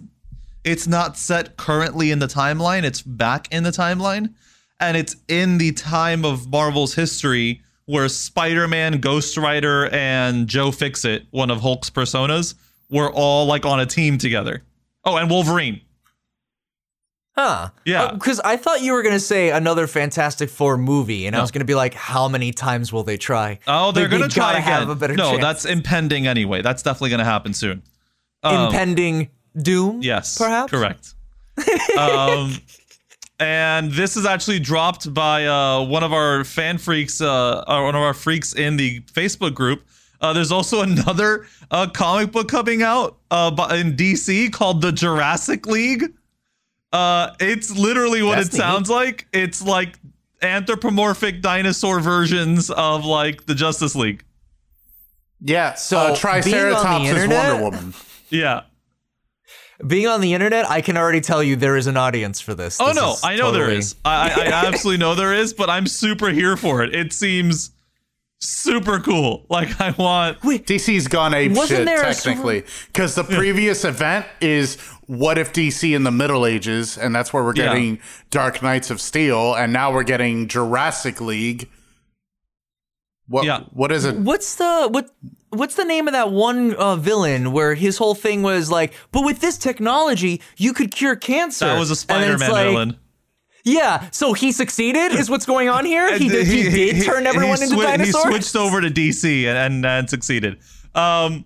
it's 0.64 0.88
not 0.88 1.18
set 1.18 1.58
currently 1.58 2.12
in 2.12 2.20
the 2.20 2.28
timeline. 2.28 2.84
It's 2.84 3.02
back 3.02 3.52
in 3.52 3.64
the 3.64 3.72
timeline, 3.72 4.34
and 4.80 4.96
it's 4.96 5.16
in 5.28 5.58
the 5.58 5.72
time 5.72 6.24
of 6.24 6.50
Marvel's 6.50 6.94
history 6.94 7.62
where 7.86 8.08
Spider-Man, 8.08 9.02
Ghost 9.02 9.36
Rider, 9.38 9.90
and 9.92 10.48
Joe 10.48 10.72
Fixit, 10.72 11.26
one 11.32 11.52
of 11.52 11.60
Hulk's 11.60 11.90
personas, 11.90 12.56
were 12.90 13.12
all 13.12 13.46
like 13.46 13.66
on 13.66 13.80
a 13.80 13.86
team 13.86 14.18
together. 14.18 14.64
Oh, 15.04 15.18
and 15.18 15.30
Wolverine. 15.30 15.82
Huh. 17.36 17.70
Yeah. 17.84 18.12
Because 18.14 18.40
I 18.42 18.58
thought 18.58 18.82
you 18.82 18.94
were 18.94 19.02
going 19.02 19.16
to 19.16 19.20
say 19.20 19.50
another 19.50 19.88
Fantastic 19.88 20.50
Four 20.50 20.78
movie, 20.78 21.26
and 21.26 21.36
I 21.36 21.42
was 21.42 21.50
going 21.50 21.62
to 21.62 21.66
be 21.66 21.74
like, 21.74 21.96
how 21.96 22.28
many 22.28 22.52
times 22.52 22.94
will 22.94 23.04
they 23.04 23.18
try? 23.18 23.60
Oh, 23.68 23.92
they're 23.92 24.08
gonna 24.08 24.28
try 24.28 24.54
again. 24.54 24.64
have 24.64 24.90
a 24.90 24.96
better 24.96 25.16
no, 25.16 25.32
chance. 25.32 25.42
that's 25.42 25.66
impending 25.66 26.28
anyway. 26.28 26.62
That's 26.62 26.84
definitely 26.84 27.10
gonna 27.10 27.26
happen 27.26 27.54
soon. 27.54 27.82
Um, 28.44 28.68
Impending 28.68 29.30
doom? 29.58 30.02
Yes, 30.02 30.38
Perhaps? 30.38 30.72
correct. 30.72 31.14
um, 31.98 32.56
and 33.40 33.92
this 33.92 34.16
is 34.18 34.26
actually 34.26 34.60
dropped 34.60 35.14
by 35.14 35.46
uh, 35.46 35.82
one 35.84 36.04
of 36.04 36.14
our 36.14 36.44
fan 36.44 36.78
freaks, 36.78 37.22
uh, 37.22 37.64
one 37.68 37.96
of 37.96 38.02
our 38.02 38.14
freaks 38.14 38.54
in 38.54 38.78
the 38.78 39.00
Facebook 39.02 39.54
group. 39.54 39.84
Uh, 40.22 40.34
there's 40.34 40.52
also 40.52 40.82
another 40.84 41.46
uh, 41.72 41.88
comic 41.88 42.32
book 42.32 42.48
coming 42.48 42.84
out 42.84 43.18
uh, 43.32 43.52
in 43.72 43.96
DC 43.96 44.52
called 44.52 44.82
the 44.82 44.92
Jurassic 44.92 45.66
League. 45.66 46.14
Uh, 46.94 47.34
it's 47.40 47.76
literally 47.76 48.22
what 48.24 48.36
That's 48.36 48.50
it 48.50 48.54
neat. 48.54 48.58
sounds 48.60 48.90
like. 48.90 49.28
It's 49.34 49.62
like 49.62 49.98
anthropomorphic 50.42 51.42
dinosaur 51.42 52.00
versions 52.00 52.70
of 52.70 53.04
like 53.06 53.46
the 53.48 53.56
Justice 53.56 53.96
League. 53.96 54.24
Yeah. 55.42 55.74
So, 55.74 55.98
So 55.98 56.00
being 56.00 56.10
on 56.12 56.16
Triceratops 56.16 57.06
is 57.10 57.28
Wonder 57.28 57.64
Woman. 57.64 57.94
Yeah. 58.30 58.62
Being 59.86 60.08
on 60.08 60.22
the 60.22 60.34
internet, 60.34 60.70
I 60.70 60.82
can 60.82 60.96
already 60.96 61.20
tell 61.20 61.44
you 61.44 61.56
there 61.56 61.76
is 61.76 61.88
an 61.88 61.98
audience 61.98 62.40
for 62.40 62.54
this. 62.54 62.80
Oh 62.80 62.88
This 62.88 62.96
no, 62.96 63.16
I 63.24 63.36
know 63.36 63.52
there 63.52 63.64
totally- 63.64 63.80
is. 63.80 63.96
I, 64.06 64.30
I, 64.30 64.44
I 64.46 64.66
absolutely 64.68 65.00
know 65.00 65.16
there 65.16 65.34
is, 65.34 65.54
but 65.54 65.70
I'm 65.70 65.88
super 65.88 66.30
here 66.30 66.56
for 66.56 66.84
it. 66.84 66.96
It 66.96 67.12
seems 67.12 67.72
super 68.44 69.00
cool. 69.00 69.46
Like 69.50 69.80
I 69.80 69.92
want. 69.92 70.40
DC's 70.42 71.08
gone 71.08 71.34
ape 71.34 71.52
Wasn't 71.52 71.70
shit 71.80 71.86
there 71.86 72.02
a 72.08 72.14
technically 72.14 72.64
because 72.88 73.16
the 73.16 73.24
previous 73.24 73.86
event 73.86 74.26
is 74.42 74.76
what 75.08 75.38
if 75.38 75.54
DC 75.54 75.96
in 75.96 76.04
the 76.04 76.12
Middle 76.12 76.46
Ages, 76.46 76.98
and 76.98 77.14
that's 77.16 77.32
where 77.34 77.44
we're 77.44 77.56
Yeah. 77.56 77.66
getting 77.66 78.00
Dark 78.32 78.62
Knights 78.64 78.90
of 78.90 79.00
Steel, 79.02 79.54
and 79.54 79.72
now 79.74 79.92
we're 79.94 80.04
getting 80.04 80.48
Jurassic 80.48 81.22
League. 81.22 81.70
What? 83.28 83.46
Yeah. 83.46 83.62
What 83.72 83.92
is 83.92 84.06
it? 84.06 84.16
What's 84.18 84.56
the 84.56 84.88
what? 84.92 85.10
What's 85.50 85.76
the 85.76 85.86
name 85.86 86.08
of 86.08 86.14
that 86.14 86.32
one 86.32 86.74
uh, 86.74 86.96
villain 86.96 87.52
where 87.52 87.76
his 87.76 87.98
whole 87.98 88.16
thing 88.16 88.42
was 88.42 88.72
like, 88.72 88.94
but 89.12 89.24
with 89.24 89.40
this 89.40 89.58
technology, 89.58 90.42
you 90.58 90.74
could 90.74 90.92
cure 90.94 91.16
cancer. 91.16 91.66
That 91.66 91.78
was 91.80 91.90
a 91.92 92.12
And 92.14 92.24
then 92.24 92.32
it's 92.34 92.42
Spider-Man 92.44 92.52
like, 92.52 92.66
villain. 92.68 92.98
Yeah, 93.64 94.10
so 94.12 94.34
he 94.34 94.52
succeeded. 94.52 95.14
Is 95.14 95.30
what's 95.30 95.46
going 95.46 95.70
on 95.70 95.86
here? 95.86 96.18
He 96.18 96.28
did. 96.28 96.48
He, 96.48 96.64
did 96.70 97.06
turn 97.06 97.26
everyone 97.26 97.58
he 97.58 97.64
into 97.64 97.76
swi- 97.78 97.84
dinosaurs. 97.84 98.24
He 98.26 98.30
switched 98.32 98.56
over 98.58 98.82
to 98.82 98.90
DC 98.90 99.46
and 99.46 99.58
and, 99.58 99.86
and 99.86 100.10
succeeded. 100.10 100.58
Um, 100.94 101.46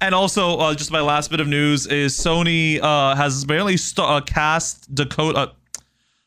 and 0.00 0.14
also, 0.14 0.58
uh, 0.58 0.74
just 0.74 0.90
my 0.92 1.00
last 1.00 1.30
bit 1.30 1.40
of 1.40 1.48
news 1.48 1.86
is 1.86 2.12
Sony 2.14 2.78
uh, 2.82 3.14
has 3.16 3.42
apparently 3.42 3.78
st- 3.78 4.06
uh, 4.06 4.20
cast 4.20 4.94
Dakota 4.94 5.52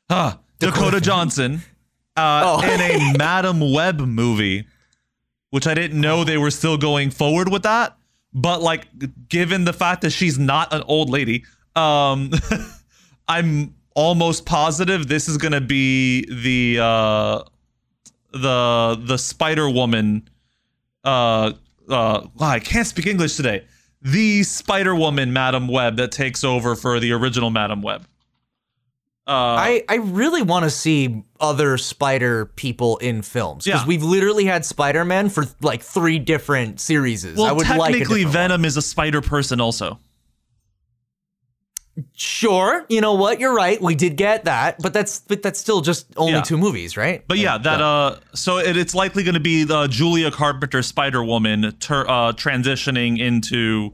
uh, 0.10 0.34
Dakota 0.58 1.00
Johnson 1.00 1.62
uh, 2.18 2.60
Oh. 2.60 2.64
in 2.64 2.82
a 2.82 3.14
Madame 3.18 3.72
Web 3.72 4.00
movie, 4.00 4.66
which 5.52 5.68
I 5.68 5.76
didn't 5.76 6.02
know 6.02 6.24
they 6.24 6.40
were 6.40 6.50
still 6.52 6.78
going 6.78 7.12
forward 7.12 7.50
with 7.52 7.62
that. 7.64 7.96
But 8.34 8.62
like, 8.64 8.88
given 9.30 9.66
the 9.66 9.74
fact 9.74 10.02
that 10.02 10.10
she's 10.10 10.40
not 10.40 10.74
an 10.74 10.82
old 10.88 11.12
lady, 11.12 11.46
um, 11.76 12.32
I'm 13.28 13.76
almost 13.96 14.46
positive 14.46 15.08
this 15.08 15.28
is 15.28 15.38
gonna 15.38 15.62
be 15.62 16.26
the 16.26 16.82
uh, 16.84 17.44
the 18.32 19.02
the 19.04 19.18
Spider 19.18 19.70
Woman. 19.70 20.30
Uh, 21.04 21.54
uh, 21.90 22.28
I 22.40 22.60
can't 22.60 22.86
speak 22.88 23.08
English 23.08 23.36
today. 23.36 23.66
The 24.02 24.44
Spider 24.44 24.96
Woman, 24.96 25.34
Madame 25.34 25.68
Web, 25.68 25.98
that 25.98 26.12
takes 26.12 26.44
over 26.44 26.76
for 26.76 27.00
the 27.00 27.12
original 27.12 27.50
Madame 27.50 27.82
Web. 27.82 28.06
Uh, 29.28 29.32
I, 29.60 29.84
I 29.88 29.96
really 29.98 30.42
want 30.42 30.64
to 30.64 30.72
see 30.72 31.24
other 31.40 31.78
spider 31.78 32.46
people 32.46 32.98
in 32.98 33.22
films 33.22 33.66
because 33.66 33.82
Yeah. 33.82 33.88
we've 33.88 34.02
literally 34.02 34.46
had 34.46 34.66
Spider 34.66 35.06
Man 35.06 35.30
for 35.30 35.46
like 35.62 35.84
three 35.84 36.18
different 36.18 36.80
series. 36.80 37.24
I 37.26 37.52
would 37.52 37.68
like 37.70 37.92
technically, 37.92 38.24
different 38.24 38.34
Venom 38.34 38.66
is 38.66 38.76
a 38.76 38.82
spider 38.82 39.22
person, 39.22 39.62
also. 39.62 40.00
Sure, 42.16 42.86
you 42.90 43.02
know 43.02 43.14
what? 43.14 43.40
You're 43.40 43.54
right. 43.56 43.82
We 43.82 43.96
did 43.96 44.16
get 44.18 44.46
that, 44.46 44.78
but 44.82 44.94
that's 44.94 45.20
but 45.20 45.42
that's 45.42 45.60
still 45.60 45.82
just 45.82 46.08
only 46.18 46.34
Yeah. 46.34 46.42
two 46.42 46.58
movies, 46.58 46.96
right? 46.98 47.24
But 47.28 47.38
yeah, 47.38 47.58
that 47.58 47.82
uh, 47.82 48.18
so 48.34 48.58
it, 48.58 48.78
it's 48.78 48.94
likely 48.96 49.24
going 49.24 49.34
to 49.36 49.40
be 49.40 49.64
the 49.64 49.88
Julia 49.88 50.32
Carpenter 50.32 50.82
Spider 50.84 51.24
Woman 51.24 51.74
ter- 51.80 52.08
uh, 52.08 52.34
transitioning 52.34 53.20
into 53.20 53.94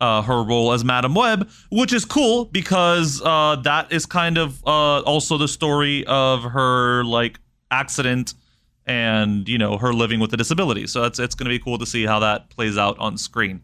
uh, 0.00 0.22
her 0.22 0.42
role 0.42 0.72
as 0.72 0.84
Madame 0.84 1.14
Web, 1.14 1.48
which 1.70 1.92
is 1.92 2.04
cool 2.04 2.44
because 2.46 3.22
uh, 3.24 3.56
that 3.64 3.90
is 3.92 4.04
kind 4.06 4.36
of 4.38 4.62
uh, 4.66 5.00
also 5.00 5.38
the 5.38 5.48
story 5.48 6.04
of 6.06 6.42
her 6.42 7.02
like 7.04 7.38
accident 7.70 8.34
and 8.86 9.48
you 9.48 9.58
know 9.58 9.76
her 9.78 9.92
living 9.92 10.20
with 10.20 10.32
a 10.32 10.36
disability. 10.36 10.86
So 10.86 11.04
it's 11.04 11.18
it's 11.18 11.34
going 11.34 11.46
to 11.46 11.50
be 11.50 11.58
cool 11.58 11.78
to 11.78 11.86
see 11.86 12.04
how 12.06 12.18
that 12.20 12.50
plays 12.50 12.76
out 12.78 12.98
on 12.98 13.16
screen. 13.18 13.62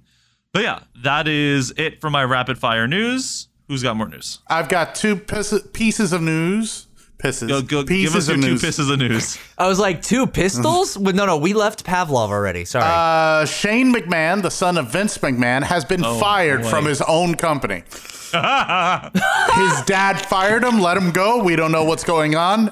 But 0.53 0.62
yeah, 0.64 0.81
that 1.03 1.29
is 1.29 1.73
it 1.77 2.01
for 2.01 2.11
my 2.11 2.25
rapid 2.25 2.59
fire 2.59 2.87
news. 2.87 3.49
Who's 3.72 3.82
got 3.82 3.96
more 3.96 4.06
news? 4.06 4.40
I've 4.48 4.68
got 4.68 4.94
two 4.94 5.16
pieces 5.16 6.12
of 6.12 6.20
news. 6.20 6.88
Pisses. 7.16 7.48
Go, 7.48 7.62
go, 7.62 7.85
pieces 7.87 8.12
give 8.12 8.18
us 8.18 8.28
your 8.28 8.37
of 8.37 8.42
two 8.42 8.50
news. 8.50 8.61
pieces 8.61 8.90
of 8.90 8.98
news. 8.98 9.38
I 9.56 9.66
was 9.66 9.78
like 9.78 10.02
two 10.02 10.26
pistols. 10.26 10.98
Well, 10.98 11.14
no, 11.14 11.24
no, 11.24 11.38
we 11.38 11.54
left 11.54 11.82
Pavlov 11.82 12.28
already. 12.28 12.66
Sorry. 12.66 12.85
Uh, 12.87 13.46
Shane 13.46 13.94
McMahon, 13.94 14.42
the 14.42 14.50
son 14.50 14.76
of 14.76 14.90
Vince 14.92 15.16
McMahon, 15.16 15.62
has 15.62 15.87
been 15.87 16.02
fired 16.02 16.61
Oh, 16.61 16.64
boy. 16.64 16.68
from 16.68 16.85
his 16.85 17.00
own 17.00 17.35
company. 17.37 17.76
his 17.92 19.82
dad 19.87 20.20
fired 20.28 20.64
him, 20.64 20.80
let 20.82 20.98
him 20.98 21.12
go. 21.12 21.42
We 21.42 21.56
don't 21.56 21.72
know 21.72 21.85
what's 21.85 22.04
going 22.04 22.35
on. 22.35 22.70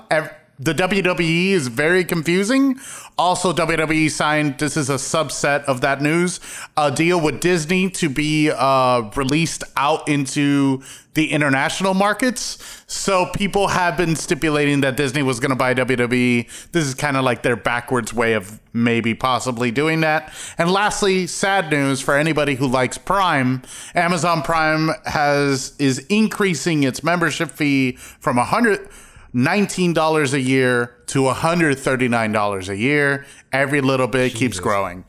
The 0.63 0.75
WWE 0.75 1.53
is 1.53 1.69
very 1.69 2.05
confusing. 2.05 2.79
Also, 3.17 3.51
WWE 3.51 4.11
signed, 4.11 4.59
this 4.59 4.77
is 4.77 4.91
a 4.91 4.97
subset 4.97 5.65
of 5.65 5.81
that 5.81 6.03
news, 6.03 6.39
a 6.77 6.91
deal 6.91 7.19
with 7.19 7.41
Disney 7.41 7.89
to 7.93 8.11
be 8.11 8.51
uh, 8.51 9.11
released 9.17 9.65
out 9.75 10.07
into 10.07 10.83
the 11.15 11.33
international 11.33 11.95
markets. 11.95 12.85
So 12.87 13.25
people 13.25 13.69
have 13.69 13.97
been 13.97 14.15
stipulating 14.17 14.83
that 14.83 14.99
Disney 14.99 15.23
was 15.23 15.41
going 15.41 15.49
to 15.49 15.57
buy 15.57 15.73
WWE. 15.73 16.71
This 16.73 16.85
is 16.85 16.95
kind 16.95 17.17
of 17.17 17.25
like 17.25 17.43
their 17.43 17.57
backwards 17.57 18.13
way 18.13 18.35
of 18.35 18.61
maybe 18.75 19.15
possibly 19.15 19.71
doing 19.71 20.03
that. 20.03 20.31
And 20.59 20.71
lastly, 20.71 21.27
sad 21.27 21.71
news 21.71 22.03
for 22.03 22.17
anybody 22.19 22.55
who 22.55 22.67
likes 22.67 22.99
Prime. 22.99 23.63
Amazon 23.95 24.43
Prime 24.43 24.91
has 25.07 25.75
is 25.79 26.01
increasing 26.11 26.83
its 26.83 27.03
membership 27.03 27.51
fee 27.51 27.93
from 27.93 28.37
a 28.37 28.45
hundred. 28.45 28.87
$19 29.35 30.33
a 30.35 30.41
year 30.41 30.97
to 31.07 31.21
$139 31.23 32.69
a 32.69 32.77
year. 32.77 33.27
Every 33.53 33.81
little 33.81 34.07
bit 34.09 34.35
keeps 34.35 34.59
growing. 34.61 35.05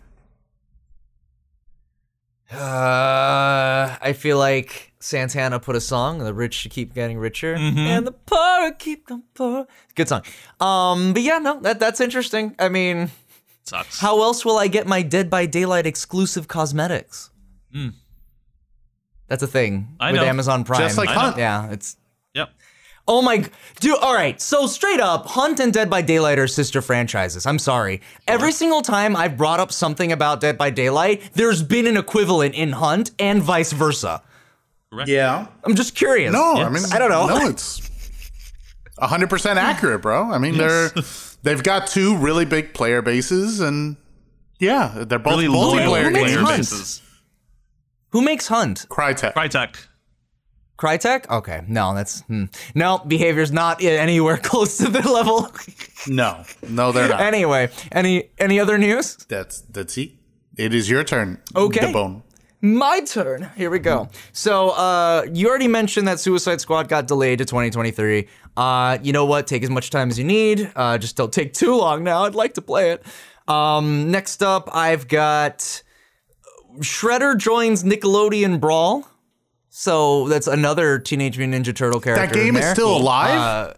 Uh, 2.51 3.95
I 4.01 4.13
feel 4.13 4.37
like 4.37 4.91
Santana 4.99 5.59
put 5.59 5.75
a 5.77 5.81
song, 5.81 6.17
"The 6.19 6.33
rich 6.33 6.67
keep 6.69 6.93
getting 6.93 7.17
richer, 7.17 7.53
and 7.53 8.05
the 8.05 8.11
poor 8.11 8.71
keep 8.73 9.07
getting 9.07 9.23
poor." 9.33 9.67
Good 9.95 10.09
song. 10.09 10.23
Um, 10.59 11.13
but 11.13 11.21
yeah, 11.21 11.37
no, 11.37 11.61
that 11.61 11.79
that's 11.79 12.01
interesting. 12.01 12.53
I 12.59 12.67
mean, 12.67 13.09
Sucks. 13.63 13.99
how 13.99 14.21
else 14.21 14.43
will 14.43 14.57
I 14.57 14.67
get 14.67 14.85
my 14.85 15.01
Dead 15.01 15.29
by 15.29 15.45
Daylight 15.45 15.85
exclusive 15.85 16.49
cosmetics? 16.49 17.29
That's 19.29 19.43
a 19.43 19.47
thing 19.47 19.95
I 19.97 20.11
with 20.11 20.19
know. 20.19 20.27
Amazon 20.27 20.65
Prime. 20.65 20.81
Just 20.81 20.97
like 20.97 21.07
I 21.09 21.13
know. 21.15 21.19
Hunt. 21.21 21.37
yeah, 21.37 21.71
it's 21.71 21.95
Yep. 22.33 22.49
Oh 23.11 23.21
my, 23.21 23.43
dude. 23.81 23.97
All 23.99 24.13
right. 24.13 24.39
So 24.39 24.67
straight 24.67 25.01
up, 25.01 25.25
Hunt 25.25 25.59
and 25.59 25.73
Dead 25.73 25.89
by 25.89 26.01
Daylight 26.01 26.39
are 26.39 26.47
sister 26.47 26.81
franchises. 26.81 27.45
I'm 27.45 27.59
sorry. 27.59 27.99
Every 28.25 28.53
single 28.53 28.81
time 28.81 29.17
I've 29.17 29.35
brought 29.35 29.59
up 29.59 29.73
something 29.73 30.13
about 30.13 30.39
Dead 30.39 30.57
by 30.57 30.69
Daylight, 30.69 31.31
there's 31.33 31.61
been 31.61 31.87
an 31.87 31.97
equivalent 31.97 32.55
in 32.55 32.71
Hunt 32.71 33.11
and 33.19 33.43
vice 33.43 33.73
versa. 33.73 34.23
Yeah. 35.05 35.47
I'm 35.65 35.75
just 35.75 35.93
curious. 35.93 36.31
No, 36.31 36.53
I 36.53 36.69
mean, 36.69 36.83
I 36.93 36.99
don't 36.99 37.09
know. 37.09 37.27
No, 37.27 37.47
it's 37.49 37.81
100% 38.97 39.55
accurate, 39.57 40.01
bro. 40.01 40.31
I 40.31 40.37
mean, 40.37 40.57
they're 40.57 40.91
they've 41.43 41.61
got 41.61 41.87
two 41.87 42.15
really 42.15 42.45
big 42.45 42.73
player 42.73 43.01
bases, 43.01 43.59
and 43.59 43.97
yeah, 44.57 45.03
they're 45.05 45.19
both 45.19 45.33
Really 45.33 45.49
loyal 45.49 45.73
multiplayer 45.73 46.13
player 46.13 46.45
bases. 46.45 47.01
Who 48.11 48.21
makes 48.21 48.47
Hunt? 48.47 48.85
Crytek. 48.89 49.33
Crytek. 49.33 49.87
Crytek? 50.81 51.29
Okay. 51.29 51.63
No, 51.67 51.93
that's 51.93 52.21
hmm. 52.21 52.45
no 52.73 52.97
Behaviour's 53.05 53.51
not 53.51 53.83
anywhere 53.83 54.37
close 54.43 54.77
to 54.77 54.89
their 54.89 55.03
level. 55.03 55.47
No, 56.07 56.43
no, 56.67 56.91
they're 56.91 57.09
not. 57.09 57.21
anyway, 57.21 57.69
any 57.91 58.31
any 58.39 58.59
other 58.59 58.79
news? 58.79 59.15
that's 59.29 59.61
that's 59.61 59.95
it. 59.99 60.13
It 60.57 60.73
is 60.73 60.89
your 60.89 61.03
turn. 61.03 61.39
Okay. 61.55 61.85
The 61.85 61.93
bone. 61.93 62.23
My 62.63 63.01
turn. 63.01 63.49
Here 63.55 63.69
we 63.69 63.79
go. 63.79 64.09
So, 64.33 64.69
uh, 64.69 65.25
you 65.31 65.49
already 65.49 65.67
mentioned 65.67 66.07
that 66.07 66.19
Suicide 66.19 66.61
Squad 66.61 66.89
got 66.89 67.07
delayed 67.07 67.39
to 67.39 67.45
2023. 67.45 68.27
Uh, 68.55 68.99
you 69.01 69.13
know 69.13 69.25
what? 69.25 69.47
Take 69.47 69.63
as 69.63 69.69
much 69.71 69.89
time 69.89 70.09
as 70.09 70.19
you 70.19 70.25
need. 70.25 70.71
Uh, 70.75 70.97
just 70.99 71.15
don't 71.15 71.33
take 71.33 71.53
too 71.53 71.75
long 71.75 72.03
now. 72.03 72.23
I'd 72.25 72.35
like 72.35 72.55
to 72.55 72.61
play 72.61 72.91
it. 72.91 73.03
Um, 73.47 74.11
next 74.11 74.43
up, 74.43 74.69
I've 74.73 75.07
got 75.07 75.81
Shredder 76.79 77.37
joins 77.37 77.83
Nickelodeon 77.83 78.59
Brawl. 78.59 79.07
So 79.73 80.27
that's 80.27 80.47
another 80.47 80.99
Teenage 80.99 81.37
Mutant 81.37 81.65
Ninja 81.65 81.73
Turtle 81.73 82.01
character. 82.01 82.27
That 82.27 82.35
game 82.35 82.49
in 82.49 82.55
is 82.57 82.61
there. 82.61 82.75
still 82.75 82.95
alive. 82.95 83.39
Uh, 83.39 83.73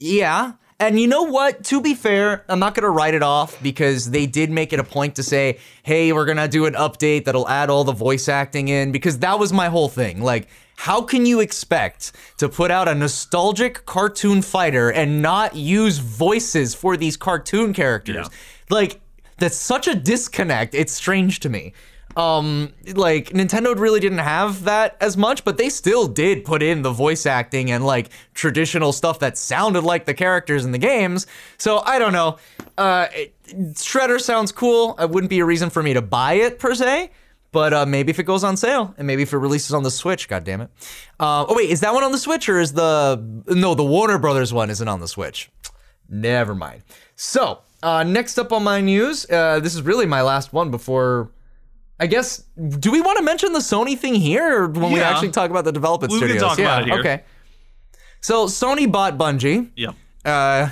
yeah. 0.00 0.52
And 0.80 0.98
you 0.98 1.06
know 1.06 1.24
what? 1.24 1.64
To 1.64 1.82
be 1.82 1.94
fair, 1.94 2.44
I'm 2.48 2.58
not 2.58 2.74
going 2.74 2.82
to 2.82 2.90
write 2.90 3.12
it 3.12 3.22
off 3.22 3.62
because 3.62 4.10
they 4.10 4.24
did 4.24 4.50
make 4.50 4.72
it 4.72 4.80
a 4.80 4.84
point 4.84 5.16
to 5.16 5.22
say, 5.22 5.58
hey, 5.82 6.14
we're 6.14 6.24
going 6.24 6.38
to 6.38 6.48
do 6.48 6.64
an 6.64 6.72
update 6.72 7.26
that'll 7.26 7.46
add 7.46 7.68
all 7.68 7.84
the 7.84 7.92
voice 7.92 8.26
acting 8.26 8.68
in 8.68 8.90
because 8.90 9.18
that 9.18 9.38
was 9.38 9.52
my 9.52 9.68
whole 9.68 9.90
thing. 9.90 10.22
Like, 10.22 10.48
how 10.76 11.02
can 11.02 11.26
you 11.26 11.40
expect 11.40 12.12
to 12.38 12.48
put 12.48 12.70
out 12.70 12.88
a 12.88 12.94
nostalgic 12.94 13.84
cartoon 13.84 14.40
fighter 14.40 14.90
and 14.90 15.20
not 15.20 15.54
use 15.54 15.98
voices 15.98 16.74
for 16.74 16.96
these 16.96 17.18
cartoon 17.18 17.74
characters? 17.74 18.28
Like, 18.70 18.98
that's 19.36 19.56
such 19.56 19.86
a 19.86 19.94
disconnect. 19.94 20.74
It's 20.74 20.92
strange 20.92 21.40
to 21.40 21.50
me 21.50 21.74
um 22.16 22.72
like 22.94 23.30
Nintendo 23.30 23.78
really 23.78 24.00
didn't 24.00 24.18
have 24.18 24.64
that 24.64 24.96
as 25.00 25.16
much 25.16 25.44
but 25.44 25.56
they 25.58 25.68
still 25.68 26.06
did 26.06 26.44
put 26.44 26.62
in 26.62 26.82
the 26.82 26.92
voice 26.92 27.26
acting 27.26 27.70
and 27.70 27.84
like 27.84 28.10
traditional 28.34 28.92
stuff 28.92 29.18
that 29.20 29.38
sounded 29.38 29.82
like 29.82 30.04
the 30.04 30.14
characters 30.14 30.64
in 30.64 30.72
the 30.72 30.78
games 30.78 31.26
so 31.58 31.78
I 31.84 31.98
don't 31.98 32.12
know 32.12 32.38
uh 32.78 33.06
Shredder 33.48 34.20
sounds 34.20 34.52
cool 34.52 34.96
it 34.98 35.10
wouldn't 35.10 35.30
be 35.30 35.40
a 35.40 35.44
reason 35.44 35.70
for 35.70 35.82
me 35.82 35.94
to 35.94 36.02
buy 36.02 36.34
it 36.34 36.58
per 36.58 36.74
se 36.74 37.10
but 37.52 37.74
uh, 37.74 37.86
maybe 37.86 38.10
if 38.10 38.18
it 38.18 38.24
goes 38.24 38.42
on 38.42 38.56
sale 38.56 38.94
and 38.96 39.06
maybe 39.06 39.22
if 39.22 39.32
it 39.32 39.36
releases 39.36 39.74
on 39.74 39.82
the 39.82 39.90
Switch, 39.90 40.26
god 40.26 40.42
damn 40.42 40.62
it. 40.62 40.70
Uh, 41.20 41.44
oh 41.46 41.54
wait, 41.54 41.68
is 41.68 41.80
that 41.80 41.92
one 41.92 42.02
on 42.02 42.10
the 42.10 42.18
Switch 42.18 42.48
or 42.48 42.58
is 42.58 42.72
the 42.72 43.22
no 43.46 43.74
the 43.74 43.84
Warner 43.84 44.18
Brothers 44.18 44.52
one 44.54 44.70
isn't 44.70 44.88
on 44.88 45.00
the 45.00 45.06
Switch? 45.06 45.50
Never 46.08 46.54
mind. 46.54 46.82
So 47.14 47.60
uh, 47.82 48.04
next 48.04 48.38
up 48.38 48.52
on 48.52 48.64
my 48.64 48.80
news, 48.80 49.30
uh, 49.30 49.60
this 49.60 49.74
is 49.74 49.82
really 49.82 50.06
my 50.06 50.22
last 50.22 50.54
one 50.54 50.70
before 50.70 51.30
I 52.02 52.06
guess, 52.06 52.42
do 52.80 52.90
we 52.90 53.00
want 53.00 53.18
to 53.18 53.24
mention 53.24 53.52
the 53.52 53.60
Sony 53.60 53.96
thing 53.96 54.14
here 54.16 54.62
or 54.64 54.68
when 54.68 54.90
we 54.92 54.98
Yeah. 54.98 55.10
actually 55.10 55.30
talk 55.30 55.50
about 55.50 55.64
the 55.64 55.70
development 55.72 56.12
We 56.12 56.18
can 56.18 56.28
studios? 56.30 56.42
talk 56.48 56.58
about 56.58 56.82
it 56.82 56.88
here. 56.88 56.98
Okay. 57.00 57.22
So 58.20 58.46
Sony 58.46 58.90
bought 58.90 59.16
Bungie. 59.18 59.70
Yep. 59.76 59.94
Uh, 60.24 60.68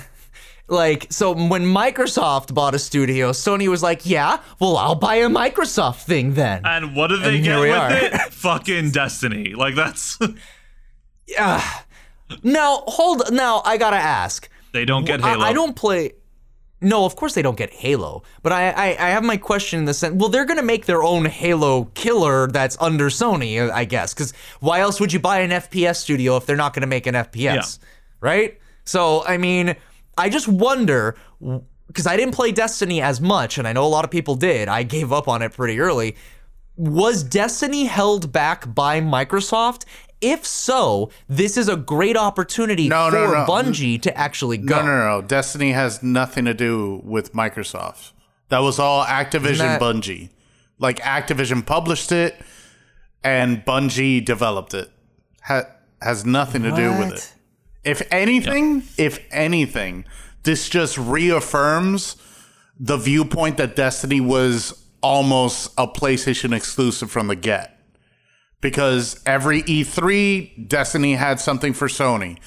like, 0.68 1.06
so 1.10 1.32
when 1.32 1.64
Microsoft 1.64 2.52
bought 2.52 2.74
a 2.74 2.78
studio, 2.80 3.30
Sony 3.30 3.68
was 3.68 3.82
like, 3.82 4.06
yeah, 4.06 4.38
well, 4.60 4.76
I'll 4.76 4.94
buy 4.96 5.16
a 5.16 5.28
Microsoft 5.28 6.02
thing 6.02 6.34
then. 6.34 6.62
And 6.64 6.96
what 6.96 7.08
do 7.08 7.16
they 7.18 7.36
And 7.36 7.44
get 7.44 7.52
here 7.52 7.60
we 7.60 7.68
with 7.70 7.78
are. 7.78 7.92
it? 7.92 8.12
Fucking 8.32 8.90
Destiny. 8.90 9.54
Like 9.54 9.74
that's 9.76 10.18
Yeah. 11.28 11.62
now, 12.42 12.82
hold, 12.86 13.32
now 13.32 13.62
I 13.64 13.76
gotta 13.76 13.96
ask. 13.96 14.48
they 14.72 14.84
don't 14.84 15.04
get 15.04 15.22
I- 15.24 15.30
Halo. 15.30 15.44
I, 15.44 15.52
don't 15.52 15.76
play. 15.76 16.12
No, 16.80 17.04
of 17.04 17.14
course 17.16 17.34
they 17.34 17.42
don't 17.42 17.58
get 17.58 17.70
Halo. 17.70 18.22
But 18.42 18.52
I, 18.52 18.70
I, 18.70 18.86
I 18.88 19.10
have 19.10 19.22
my 19.22 19.36
question 19.36 19.80
in 19.80 19.84
the 19.84 19.92
sense. 19.94 20.14
Well, 20.14 20.30
they're 20.30 20.46
gonna 20.46 20.62
make 20.62 20.86
their 20.86 21.02
own 21.02 21.26
Halo 21.26 21.84
killer 21.94 22.46
that's 22.46 22.76
under 22.80 23.10
Sony, 23.10 23.70
I 23.70 23.84
guess. 23.84 24.14
Because 24.14 24.32
why 24.60 24.80
else 24.80 24.98
would 25.00 25.12
you 25.12 25.20
buy 25.20 25.40
an 25.40 25.50
FPS 25.50 25.96
studio 25.96 26.36
if 26.36 26.46
they're 26.46 26.56
not 26.56 26.72
gonna 26.72 26.86
make 26.86 27.06
an 27.06 27.14
FPS, 27.14 27.78
right? 28.20 28.58
So 28.84 29.24
I 29.26 29.36
mean, 29.36 29.76
I 30.16 30.30
just 30.30 30.48
wonder 30.48 31.16
because 31.86 32.06
I 32.06 32.16
didn't 32.16 32.34
play 32.34 32.52
Destiny 32.52 33.02
as 33.02 33.20
much, 33.20 33.58
and 33.58 33.68
I 33.68 33.72
know 33.72 33.84
a 33.84 33.88
lot 33.88 34.04
of 34.04 34.10
people 34.10 34.34
did. 34.34 34.68
I 34.68 34.82
gave 34.82 35.12
up 35.12 35.28
on 35.28 35.42
it 35.42 35.52
pretty 35.52 35.80
early. 35.80 36.16
Was 36.76 37.22
Destiny 37.22 37.84
held 37.84 38.32
back 38.32 38.74
by 38.74 39.00
Microsoft? 39.02 39.84
If 40.20 40.44
so, 40.46 41.10
this 41.28 41.56
is 41.56 41.68
a 41.68 41.76
great 41.76 42.16
opportunity 42.16 42.88
No, 42.88 43.10
for 43.10 43.16
no, 43.16 43.32
no. 43.32 43.46
Bungie 43.46 44.00
to 44.02 44.16
actually 44.16 44.58
go. 44.58 44.76
No, 44.80 44.86
no, 44.86 45.20
no. 45.20 45.22
Destiny 45.26 45.72
has 45.72 46.02
nothing 46.02 46.44
to 46.44 46.54
do 46.54 47.00
with 47.04 47.32
Microsoft. 47.32 48.12
That 48.50 48.58
was 48.58 48.78
all 48.78 49.04
Activision 49.04 49.58
that- 49.58 49.80
Bungie. 49.80 50.30
Like 50.78 50.98
Activision 51.00 51.64
published 51.64 52.10
it 52.12 52.40
and 53.22 53.64
Bungie 53.64 54.24
developed 54.24 54.74
it. 54.74 54.90
Ha- 55.44 55.66
has 56.02 56.24
nothing 56.24 56.62
to 56.62 56.70
do 56.70 56.90
with 56.98 57.12
it. 57.12 57.34
If 57.84 58.02
anything, 58.10 58.82
if 58.98 59.18
anything, 59.30 60.04
this 60.42 60.68
just 60.68 60.96
reaffirms 60.98 62.16
the 62.78 62.96
viewpoint 62.96 63.56
that 63.58 63.76
Destiny 63.76 64.20
was 64.20 64.84
almost 65.02 65.72
a 65.78 65.86
PlayStation 65.86 66.54
exclusive 66.54 67.10
from 67.10 67.26
the 67.28 67.36
get. 67.36 67.78
Because 68.60 69.20
every 69.24 69.62
E3, 69.62 70.68
Destiny 70.68 71.14
had 71.14 71.40
something 71.40 71.72
for 71.72 71.88
Sony 71.88 72.38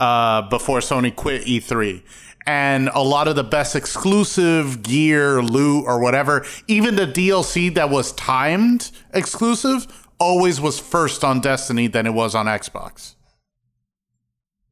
uh, 0.00 0.42
before 0.48 0.80
Sony 0.80 1.14
quit 1.14 1.42
E3. 1.44 2.02
And 2.46 2.88
a 2.88 3.02
lot 3.02 3.28
of 3.28 3.36
the 3.36 3.44
best 3.44 3.76
exclusive 3.76 4.82
gear, 4.82 5.42
loot, 5.42 5.84
or 5.86 6.00
whatever, 6.00 6.44
even 6.66 6.96
the 6.96 7.06
DLC 7.06 7.72
that 7.74 7.90
was 7.90 8.12
timed 8.12 8.90
exclusive, 9.12 9.86
always 10.18 10.60
was 10.60 10.80
first 10.80 11.22
on 11.22 11.40
Destiny 11.40 11.86
than 11.86 12.06
it 12.06 12.14
was 12.14 12.34
on 12.34 12.46
Xbox. 12.46 13.14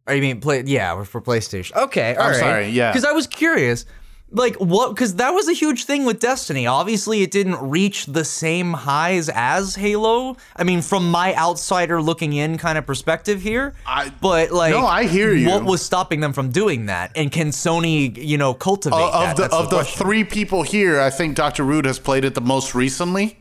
I 0.07 0.21
mean, 0.21 0.41
play 0.41 0.63
yeah 0.65 1.05
for 1.05 1.21
PlayStation. 1.21 1.77
Okay, 1.77 2.17
all 2.17 2.23
I'm 2.23 2.31
right. 2.31 2.41
sorry, 2.41 2.69
yeah. 2.71 2.91
Because 2.91 3.05
I 3.05 3.13
was 3.13 3.27
curious, 3.27 3.85
like 4.31 4.57
what? 4.57 4.91
Because 4.95 5.15
that 5.17 5.31
was 5.31 5.49
a 5.49 5.53
huge 5.55 5.85
thing 5.85 6.05
with 6.05 6.21
Destiny. 6.21 6.67
Obviously, 6.67 7.23
it 7.23 7.31
didn't 7.31 7.57
reach 7.71 8.05
the 8.07 8.25
same 8.25 8.73
highs 8.75 9.31
as 9.31 9.75
Halo. 9.77 10.37
I 10.55 10.65
mean, 10.65 10.83
from 10.83 11.11
my 11.11 11.35
outsider 11.35 12.03
looking 12.03 12.35
in 12.35 12.59
kind 12.59 12.77
of 12.77 12.85
perspective 12.87 13.41
here. 13.41 13.75
I- 13.87 14.11
but 14.21 14.51
like, 14.51 14.73
No, 14.73 14.87
I 14.87 15.05
hear 15.07 15.33
you. 15.33 15.49
What 15.49 15.65
was 15.65 15.81
stopping 15.81 16.21
them 16.21 16.33
from 16.35 16.51
doing 16.51 16.87
that? 16.87 17.13
And 17.17 17.33
can 17.33 17.49
Sony, 17.49 18.15
you 18.23 18.37
know, 18.37 18.53
cultivate 18.53 18.97
of 18.97 19.13
that? 19.13 19.37
the 19.37 19.43
That's 19.43 19.55
of 19.55 19.71
the, 19.71 19.77
question. 19.77 20.03
three 20.05 20.25
people 20.25 20.63
here, 20.63 21.01
I 21.01 21.09
think 21.11 21.35
Dr. 21.35 21.65
Rude 21.65 21.87
has 21.87 21.99
played 21.99 22.25
it 22.25 22.35
the 22.35 22.41
most 22.43 22.75
recently. 22.75 23.39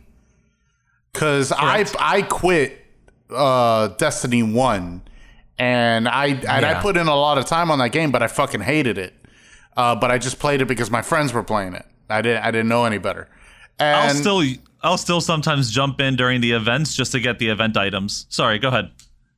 Cause 1.14 1.52
I 1.52 1.86
I 2.00 2.22
quit 2.22 2.80
uh, 3.34 3.88
Destiny 3.98 4.44
One, 4.44 5.02
and 5.58 6.08
I 6.08 6.28
and 6.28 6.64
I 6.66 6.80
put 6.80 6.96
in 6.96 7.08
a 7.08 7.16
lot 7.16 7.40
of 7.40 7.46
time 7.46 7.72
on 7.72 7.80
that 7.80 7.90
game, 7.90 8.12
but 8.12 8.22
I 8.22 8.28
fucking 8.28 8.62
hated 8.62 8.98
it. 9.00 9.14
Uh, 9.78 9.96
but 9.96 10.12
I 10.12 10.18
just 10.18 10.40
played 10.40 10.62
it 10.62 10.66
because 10.66 10.92
my 10.92 11.02
friends 11.02 11.32
were 11.32 11.44
playing 11.44 11.74
it. 11.76 11.86
I 12.10 12.22
didn't 12.22 12.44
I 12.44 12.52
didn't 12.52 12.68
know 12.68 12.84
any 12.86 12.98
better. 12.98 13.30
And 13.80 13.96
I'll 13.96 14.16
still 14.16 14.44
I'll 14.82 14.98
still 14.98 15.22
sometimes 15.22 15.72
jump 15.72 16.02
in 16.02 16.16
during 16.16 16.42
the 16.42 16.52
events 16.52 16.96
just 16.96 17.12
to 17.14 17.20
get 17.20 17.38
the 17.40 17.50
event 17.50 17.78
items. 17.78 18.26
Sorry, 18.30 18.58
go 18.60 18.68
ahead. 18.70 18.90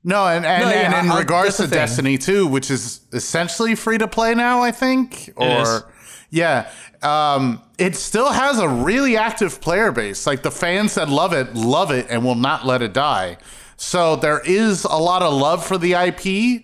No, 0.03 0.25
and 0.27 0.45
and, 0.45 0.63
No, 0.63 0.69
yeah, 0.69 0.97
and 0.97 1.05
in 1.07 1.11
I'll- 1.11 1.19
regards 1.19 1.57
to. 1.57 1.67
Destiny 1.67 2.17
2, 2.17 2.47
which 2.47 2.71
is 2.71 3.01
essentially 3.11 3.75
free 3.75 3.97
to 3.97 4.07
play 4.07 4.33
now, 4.33 4.61
I 4.61 4.71
think, 4.71 5.29
or 5.35 5.61
is. 5.61 5.83
yeah, 6.29 6.69
um, 7.01 7.61
it 7.77 7.97
still 7.97 8.29
has 8.31 8.59
a 8.59 8.69
really 8.69 9.17
active 9.17 9.59
player 9.59 9.91
base. 9.91 10.25
Like 10.25 10.41
the 10.41 10.51
fans 10.51 10.95
that 10.95 11.09
love 11.09 11.33
it, 11.33 11.53
love 11.53 11.91
it, 11.91 12.07
and 12.09 12.23
will 12.23 12.35
not 12.35 12.65
let 12.65 12.81
it 12.81 12.93
die. 12.93 13.37
So 13.75 14.15
there 14.15 14.39
is 14.45 14.85
a 14.85 14.95
lot 14.97 15.21
of 15.21 15.33
love 15.33 15.65
for 15.65 15.77
the 15.77 15.93
IP, 15.95 16.63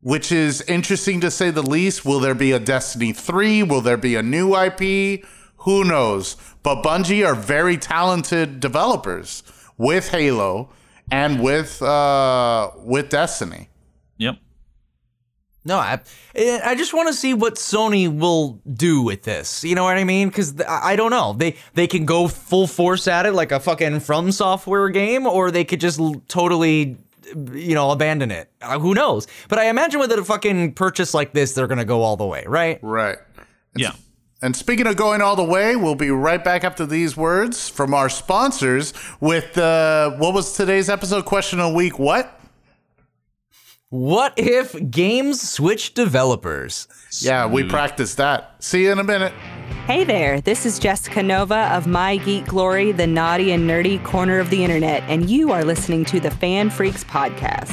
which 0.00 0.30
is 0.32 0.62
interesting 0.62 1.20
to 1.20 1.30
say 1.30 1.50
the 1.50 1.62
least. 1.62 2.04
Will 2.04 2.20
there 2.20 2.34
be 2.34 2.52
a 2.52 2.60
Destiny 2.60 3.12
3? 3.12 3.62
Will 3.64 3.80
there 3.80 3.96
be 3.96 4.14
a 4.14 4.22
new 4.22 4.54
IP? 4.56 5.24
Who 5.58 5.84
knows? 5.84 6.36
But 6.62 6.82
Bungie 6.82 7.26
are 7.26 7.34
very 7.34 7.76
talented 7.76 8.60
developers 8.60 9.42
with 9.76 10.10
Halo 10.10 10.70
and 11.10 11.42
with 11.42 11.82
uh, 11.82 12.70
with 12.76 13.08
Destiny. 13.08 13.68
Yep. 14.18 14.36
No, 15.64 15.78
I, 15.78 16.00
I 16.36 16.74
just 16.76 16.94
want 16.94 17.08
to 17.08 17.14
see 17.14 17.34
what 17.34 17.56
Sony 17.56 18.08
will 18.08 18.60
do 18.72 19.02
with 19.02 19.24
this. 19.24 19.64
You 19.64 19.74
know 19.74 19.84
what 19.84 19.98
I 19.98 20.04
mean? 20.04 20.28
Because 20.28 20.60
I 20.62 20.92
I 20.92 20.96
don't 20.96 21.10
know. 21.10 21.34
They 21.34 21.56
they 21.74 21.86
can 21.86 22.06
go 22.06 22.28
full 22.28 22.66
force 22.66 23.06
at 23.08 23.26
it 23.26 23.32
like 23.32 23.52
a 23.52 23.60
fucking 23.60 24.00
From 24.00 24.32
Software 24.32 24.88
game, 24.88 25.26
or 25.26 25.50
they 25.50 25.64
could 25.64 25.80
just 25.80 25.98
l- 25.98 26.22
totally, 26.28 26.96
you 27.34 27.74
know, 27.74 27.90
abandon 27.90 28.30
it. 28.30 28.50
Uh, 28.60 28.78
who 28.78 28.94
knows? 28.94 29.26
But 29.48 29.58
I 29.58 29.68
imagine 29.68 30.00
with 30.00 30.12
a 30.12 30.24
fucking 30.24 30.74
purchase 30.74 31.14
like 31.14 31.32
this, 31.32 31.52
they're 31.52 31.66
gonna 31.66 31.84
go 31.84 32.02
all 32.02 32.16
the 32.16 32.26
way, 32.26 32.44
right? 32.46 32.78
Right. 32.82 33.18
Yeah. 33.76 33.92
And 34.40 34.54
speaking 34.54 34.86
of 34.86 34.96
going 34.96 35.20
all 35.20 35.34
the 35.34 35.44
way, 35.44 35.74
we'll 35.74 35.96
be 35.96 36.10
right 36.10 36.42
back 36.42 36.62
after 36.62 36.86
these 36.86 37.16
words 37.16 37.68
from 37.68 37.92
our 37.92 38.08
sponsors 38.08 38.94
with 39.20 39.58
uh, 39.58 40.12
what 40.12 40.32
was 40.32 40.52
today's 40.52 40.88
episode 40.88 41.24
question 41.24 41.58
of 41.58 41.70
the 41.70 41.76
week? 41.76 41.98
What? 41.98 42.38
What 43.90 44.34
if 44.36 44.76
games 44.90 45.40
switch 45.40 45.94
developers? 45.94 46.86
Yeah, 47.20 47.46
we 47.46 47.64
practiced 47.64 48.18
that. 48.18 48.62
See 48.62 48.84
you 48.84 48.92
in 48.92 48.98
a 48.98 49.04
minute. 49.04 49.32
Hey 49.86 50.04
there, 50.04 50.40
this 50.40 50.66
is 50.66 50.78
Jessica 50.78 51.22
Nova 51.22 51.74
of 51.74 51.86
My 51.86 52.18
Geek 52.18 52.46
Glory, 52.46 52.92
the 52.92 53.06
naughty 53.06 53.52
and 53.52 53.68
nerdy 53.68 54.02
corner 54.04 54.38
of 54.38 54.50
the 54.50 54.62
internet, 54.62 55.02
and 55.08 55.30
you 55.30 55.50
are 55.52 55.64
listening 55.64 56.04
to 56.06 56.20
the 56.20 56.28
FanFreeks 56.28 57.04
Podcast. 57.04 57.72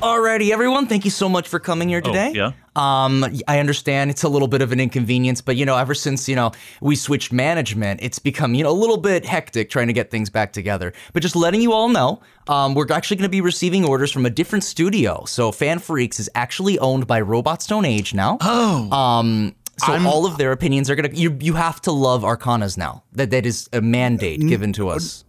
Alrighty, 0.00 0.50
everyone. 0.50 0.88
Thank 0.88 1.04
you 1.04 1.12
so 1.12 1.28
much 1.28 1.46
for 1.46 1.60
coming 1.60 1.88
here 1.88 2.00
today. 2.00 2.32
yeah? 2.34 2.52
Um, 2.74 3.24
I 3.46 3.60
understand 3.60 4.10
it's 4.10 4.24
a 4.24 4.28
little 4.28 4.48
bit 4.48 4.60
of 4.60 4.72
an 4.72 4.80
inconvenience, 4.80 5.40
but 5.40 5.54
you 5.54 5.64
know, 5.64 5.76
ever 5.76 5.94
since 5.94 6.28
you 6.28 6.34
know 6.34 6.50
we 6.80 6.96
switched 6.96 7.32
management, 7.32 8.00
it's 8.02 8.18
become 8.18 8.54
you 8.54 8.64
know 8.64 8.70
a 8.70 8.72
little 8.72 8.96
bit 8.96 9.24
hectic 9.24 9.70
trying 9.70 9.86
to 9.86 9.92
get 9.92 10.10
things 10.10 10.30
back 10.30 10.52
together. 10.52 10.92
But 11.12 11.22
just 11.22 11.36
letting 11.36 11.60
you 11.60 11.72
all 11.72 11.88
know, 11.88 12.20
um, 12.48 12.74
we're 12.74 12.90
actually 12.90 13.18
going 13.18 13.28
to 13.28 13.30
be 13.30 13.40
receiving 13.40 13.84
orders 13.84 14.10
from 14.10 14.26
a 14.26 14.30
different 14.30 14.64
studio. 14.64 15.24
So 15.26 15.52
FanFreeks 15.52 16.18
is 16.18 16.28
actually 16.34 16.80
owned 16.80 17.06
by 17.06 17.20
Robot 17.20 17.62
Stone 17.62 17.84
Age 17.84 18.14
now. 18.14 18.38
Oh. 18.40 18.90
Um, 18.90 19.54
so 19.78 20.06
all 20.06 20.26
of 20.26 20.38
their 20.38 20.52
opinions 20.52 20.90
are 20.90 20.94
gonna 20.94 21.10
you 21.12 21.36
you 21.40 21.54
have 21.54 21.80
to 21.82 21.92
love 21.92 22.22
Arcanas 22.22 22.76
now. 22.76 23.04
That 23.12 23.30
that 23.30 23.46
is 23.46 23.68
a 23.72 23.80
mandate 23.80 24.40
given 24.46 24.72
to 24.74 24.88
us. 24.88 25.24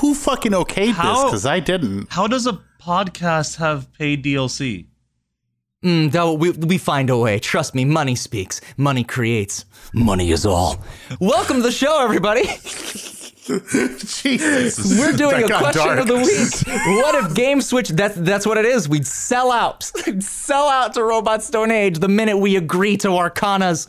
Who 0.00 0.14
fucking 0.14 0.52
okayed 0.52 0.96
this? 0.96 1.24
Because 1.24 1.46
I 1.46 1.60
didn't. 1.60 2.12
How 2.12 2.26
does 2.26 2.46
a 2.46 2.60
podcast 2.82 3.56
have 3.56 3.92
paid 3.94 4.24
DLC? 4.24 4.86
Mm, 5.84 6.12
though 6.12 6.34
we 6.34 6.50
we 6.50 6.76
find 6.76 7.08
a 7.08 7.16
way. 7.16 7.38
Trust 7.38 7.74
me, 7.74 7.84
money 7.84 8.14
speaks. 8.14 8.60
Money 8.76 9.04
creates. 9.04 9.64
Money 9.94 10.30
is 10.30 10.44
all. 10.44 10.84
Welcome 11.20 11.56
to 11.58 11.62
the 11.62 11.72
show, 11.72 12.02
everybody. 12.02 12.42
Jesus. 13.98 14.98
We're 14.98 15.12
doing 15.12 15.42
That 15.46 15.50
a 15.50 15.58
question 15.58 15.86
dark. 15.86 15.98
of 16.00 16.06
the 16.06 16.16
week. 16.16 16.76
What 17.02 17.14
if 17.16 17.34
Game 17.34 17.60
Switch? 17.60 17.88
That's 17.88 18.14
that's 18.16 18.46
what 18.46 18.58
it 18.58 18.64
is. 18.64 18.88
We'd 18.88 19.06
sell 19.06 19.50
out, 19.50 19.82
sell 20.20 20.68
out 20.68 20.94
to 20.94 21.02
Robot 21.02 21.42
Stone 21.42 21.70
Age 21.70 21.98
the 21.98 22.08
minute 22.08 22.38
we 22.38 22.56
agree 22.56 22.96
to 22.98 23.08
Arcanas. 23.08 23.88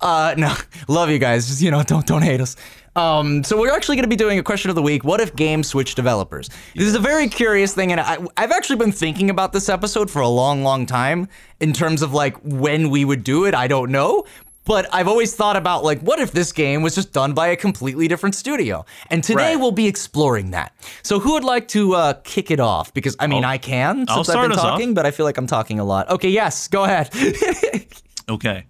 Uh, 0.00 0.34
no, 0.36 0.54
love 0.88 1.10
you 1.10 1.18
guys. 1.18 1.48
Just 1.48 1.62
you 1.62 1.70
know, 1.70 1.82
don't 1.82 2.06
don't 2.06 2.22
hate 2.22 2.40
us. 2.40 2.56
Um, 2.94 3.42
so 3.42 3.58
we're 3.58 3.72
actually 3.72 3.96
going 3.96 4.04
to 4.04 4.08
be 4.08 4.16
doing 4.16 4.38
a 4.38 4.42
question 4.42 4.68
of 4.68 4.76
the 4.76 4.82
week. 4.82 5.02
What 5.02 5.20
if 5.20 5.34
Game 5.34 5.62
Switch 5.62 5.94
developers? 5.94 6.50
This 6.76 6.86
is 6.86 6.94
a 6.94 6.98
very 7.00 7.26
curious 7.26 7.74
thing, 7.74 7.90
and 7.90 7.98
I, 8.00 8.18
I've 8.36 8.50
actually 8.52 8.76
been 8.76 8.92
thinking 8.92 9.30
about 9.30 9.54
this 9.54 9.70
episode 9.70 10.10
for 10.10 10.20
a 10.20 10.28
long, 10.28 10.62
long 10.62 10.84
time. 10.84 11.28
In 11.58 11.72
terms 11.72 12.02
of 12.02 12.12
like 12.12 12.36
when 12.42 12.90
we 12.90 13.04
would 13.06 13.24
do 13.24 13.46
it, 13.46 13.54
I 13.54 13.66
don't 13.66 13.90
know. 13.90 14.24
But 14.64 14.86
I've 14.94 15.08
always 15.08 15.34
thought 15.34 15.56
about 15.56 15.82
like, 15.82 16.00
what 16.00 16.20
if 16.20 16.30
this 16.32 16.52
game 16.52 16.82
was 16.82 16.94
just 16.94 17.12
done 17.12 17.32
by 17.32 17.48
a 17.48 17.56
completely 17.56 18.06
different 18.06 18.34
studio? 18.36 18.84
And 19.10 19.24
today 19.24 19.54
Right. 19.54 19.56
we'll 19.56 19.72
be 19.72 19.88
exploring 19.88 20.52
that. 20.52 20.72
So 21.02 21.18
who 21.18 21.32
would 21.32 21.42
like 21.44 21.66
to 21.68 21.94
uh, 21.94 22.12
kick 22.22 22.50
it 22.50 22.60
off? 22.60 22.94
Because 22.94 23.16
I 23.18 23.26
mean, 23.26 23.44
I 23.44 23.58
can 23.58 24.06
since 24.06 24.28
I'll 24.28 24.38
I've 24.38 24.42
been 24.48 24.52
us 24.52 24.58
off. 24.58 24.70
talking, 24.70 24.94
but 24.94 25.04
I 25.04 25.10
feel 25.10 25.26
like 25.26 25.36
I'm 25.36 25.48
talking 25.48 25.80
a 25.80 25.84
lot. 25.84 26.08
Okay, 26.10 26.28
yes, 26.28 26.68
go 26.68 26.84
ahead. 26.84 27.10
Okay. 28.30 28.66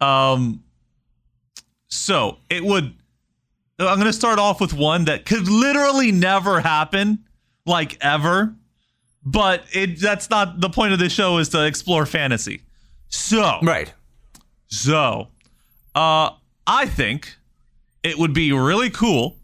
Um 0.00 0.62
so 1.88 2.38
it 2.48 2.64
would 2.64 2.94
I'm 3.78 3.96
going 3.96 4.06
to 4.06 4.12
start 4.12 4.38
off 4.38 4.60
with 4.60 4.72
one 4.72 5.04
that 5.06 5.26
could 5.26 5.46
literally 5.48 6.10
never 6.10 6.60
happen 6.60 7.24
like 7.66 7.98
ever. 8.00 8.54
But 9.24 9.64
it 9.72 10.00
that's 10.00 10.30
not 10.30 10.60
the 10.60 10.70
point 10.70 10.92
of 10.94 10.98
this 10.98 11.12
show 11.12 11.38
is 11.38 11.50
to 11.50 11.64
explore 11.66 12.06
fantasy. 12.06 12.62
So, 13.08 13.58
right. 13.62 13.92
so 14.68 15.28
uh 15.94 16.30
I 16.66 16.86
think 16.86 17.36
it 18.02 18.18
would 18.18 18.32
be 18.34 18.52
really 18.52 18.90
cool 18.90 19.36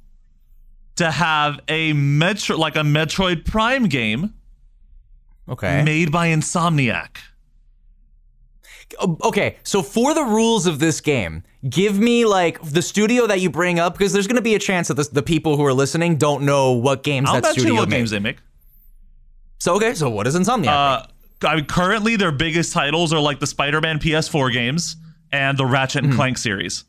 to 0.96 1.10
have 1.10 1.60
a 1.68 1.92
Metro 1.92 2.56
like 2.56 2.76
a 2.76 2.80
Metroid 2.80 3.44
Prime 3.44 3.84
game 3.86 4.34
Okay. 5.48 5.82
made 5.82 6.12
by 6.12 6.28
Insomniac. 6.28 7.16
Okay, 9.02 9.56
so 9.62 9.82
for 9.82 10.14
the 10.14 10.22
rules 10.24 10.66
of 10.66 10.78
this 10.80 11.00
game, 11.00 11.44
give 11.68 11.98
me 11.98 12.24
like 12.24 12.60
the 12.62 12.82
studio 12.82 13.26
that 13.26 13.40
you 13.40 13.48
bring 13.48 13.78
up 13.78 13.94
because 13.96 14.12
there's 14.12 14.26
going 14.26 14.36
to 14.36 14.42
be 14.42 14.54
a 14.56 14.58
chance 14.58 14.88
that 14.88 14.94
this, 14.94 15.08
the 15.08 15.22
people 15.22 15.56
who 15.56 15.64
are 15.64 15.72
listening 15.72 16.16
don't 16.16 16.42
know 16.44 16.72
what 16.72 17.02
games 17.04 17.28
I'll 17.28 17.34
that 17.36 17.42
bet 17.42 17.56
you 17.56 17.62
studio 17.62 17.80
what 17.80 17.88
made. 17.88 17.98
games 17.98 18.10
they 18.10 18.18
make. 18.18 18.38
So 19.58 19.76
okay, 19.76 19.94
so 19.94 20.10
what 20.10 20.26
is 20.26 20.34
Insomniac? 20.36 20.68
Uh, 20.68 21.06
I 21.46 21.56
mean, 21.56 21.66
currently 21.66 22.16
their 22.16 22.32
biggest 22.32 22.72
titles 22.72 23.12
are 23.12 23.20
like 23.20 23.38
the 23.40 23.46
Spider-Man 23.46 24.00
PS4 24.00 24.52
games 24.52 24.96
and 25.32 25.56
the 25.58 25.66
Ratchet 25.66 26.04
and 26.04 26.14
Clank 26.14 26.38
series. 26.38 26.84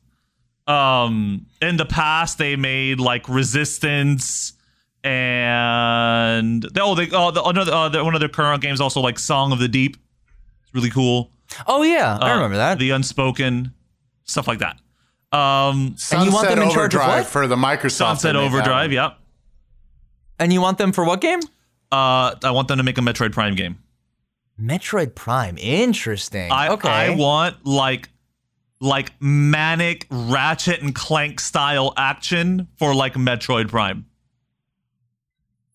Um, 0.67 1.45
in 1.61 1.77
the 1.77 1.85
past, 1.85 2.37
they 2.37 2.55
made 2.55 2.99
like 2.99 3.27
Resistance 3.27 4.53
and 5.03 6.65
oh, 6.79 6.95
they 6.95 7.09
oh 7.11 7.31
the, 7.31 7.43
another 7.43 7.71
uh, 7.73 7.89
the, 7.89 8.03
one 8.03 8.13
of 8.13 8.19
their 8.19 8.29
current 8.29 8.61
games 8.61 8.79
also 8.79 8.99
like 9.01 9.19
Song 9.19 9.51
of 9.51 9.59
the 9.59 9.67
Deep. 9.67 9.97
It's 10.63 10.73
really 10.73 10.89
cool. 10.89 11.31
Oh 11.67 11.83
yeah, 11.83 12.17
I 12.21 12.31
Uh, 12.31 12.35
remember 12.35 12.57
that. 12.57 12.79
The 12.79 12.91
Unspoken 12.91 13.73
stuff 14.23 14.47
like 14.47 14.59
that. 14.59 14.77
Um, 15.35 15.95
And 16.11 16.25
you 16.25 16.31
want 16.31 16.47
them 16.49 16.61
in 16.61 16.69
charge 16.71 16.93
of 16.95 17.01
what? 17.01 17.25
for 17.25 17.47
the 17.47 17.55
Microsoft. 17.55 17.91
Sunset 18.19 18.33
that 18.33 18.39
Overdrive. 18.39 18.89
one. 18.89 18.91
Yep. 18.91 19.17
and 20.39 20.53
you 20.53 20.61
want 20.61 20.77
them 20.77 20.91
for 20.91 21.03
what 21.05 21.21
game? 21.21 21.39
Uh, 21.91 22.35
I 22.43 22.51
want 22.51 22.67
them 22.67 22.77
to 22.77 22.83
make 22.83 22.97
a 22.97 23.01
Metroid 23.01 23.31
Prime 23.33 23.55
game. 23.55 23.77
Metroid 24.59 25.15
Prime. 25.15 25.57
Interesting. 25.57 26.51
I 26.51 26.69
okay. 26.69 26.89
I 26.89 27.15
want 27.15 27.65
like 27.65 28.09
like 28.81 29.13
manic 29.21 30.07
Ratchet 30.09 30.81
and 30.81 30.93
Clank 30.93 31.39
style 31.39 31.93
action 31.95 32.67
for 32.77 32.93
like 32.93 33.13
Metroid 33.13 33.69
Prime. 33.69 34.07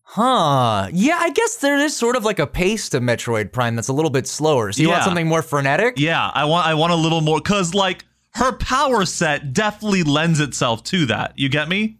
Huh. 0.03 0.89
Yeah, 0.93 1.17
I 1.19 1.31
guess 1.31 1.57
there 1.57 1.77
is 1.77 1.95
sort 1.95 2.15
of 2.15 2.23
like 2.23 2.39
a 2.39 2.47
pace 2.47 2.89
to 2.89 2.99
Metroid 2.99 3.51
Prime 3.51 3.75
that's 3.75 3.87
a 3.87 3.93
little 3.93 4.11
bit 4.11 4.27
slower. 4.27 4.71
So 4.71 4.81
you 4.81 4.89
want 4.89 5.03
something 5.03 5.27
more 5.27 5.41
frenetic? 5.41 5.95
Yeah, 5.97 6.31
I 6.33 6.45
want 6.45 6.67
I 6.67 6.75
want 6.75 6.93
a 6.93 6.95
little 6.95 7.21
more 7.21 7.39
cuz 7.39 7.73
like 7.73 8.05
her 8.35 8.51
power 8.53 9.05
set 9.05 9.53
definitely 9.53 10.03
lends 10.03 10.39
itself 10.39 10.83
to 10.85 11.05
that. 11.07 11.33
You 11.35 11.49
get 11.49 11.67
me? 11.67 11.97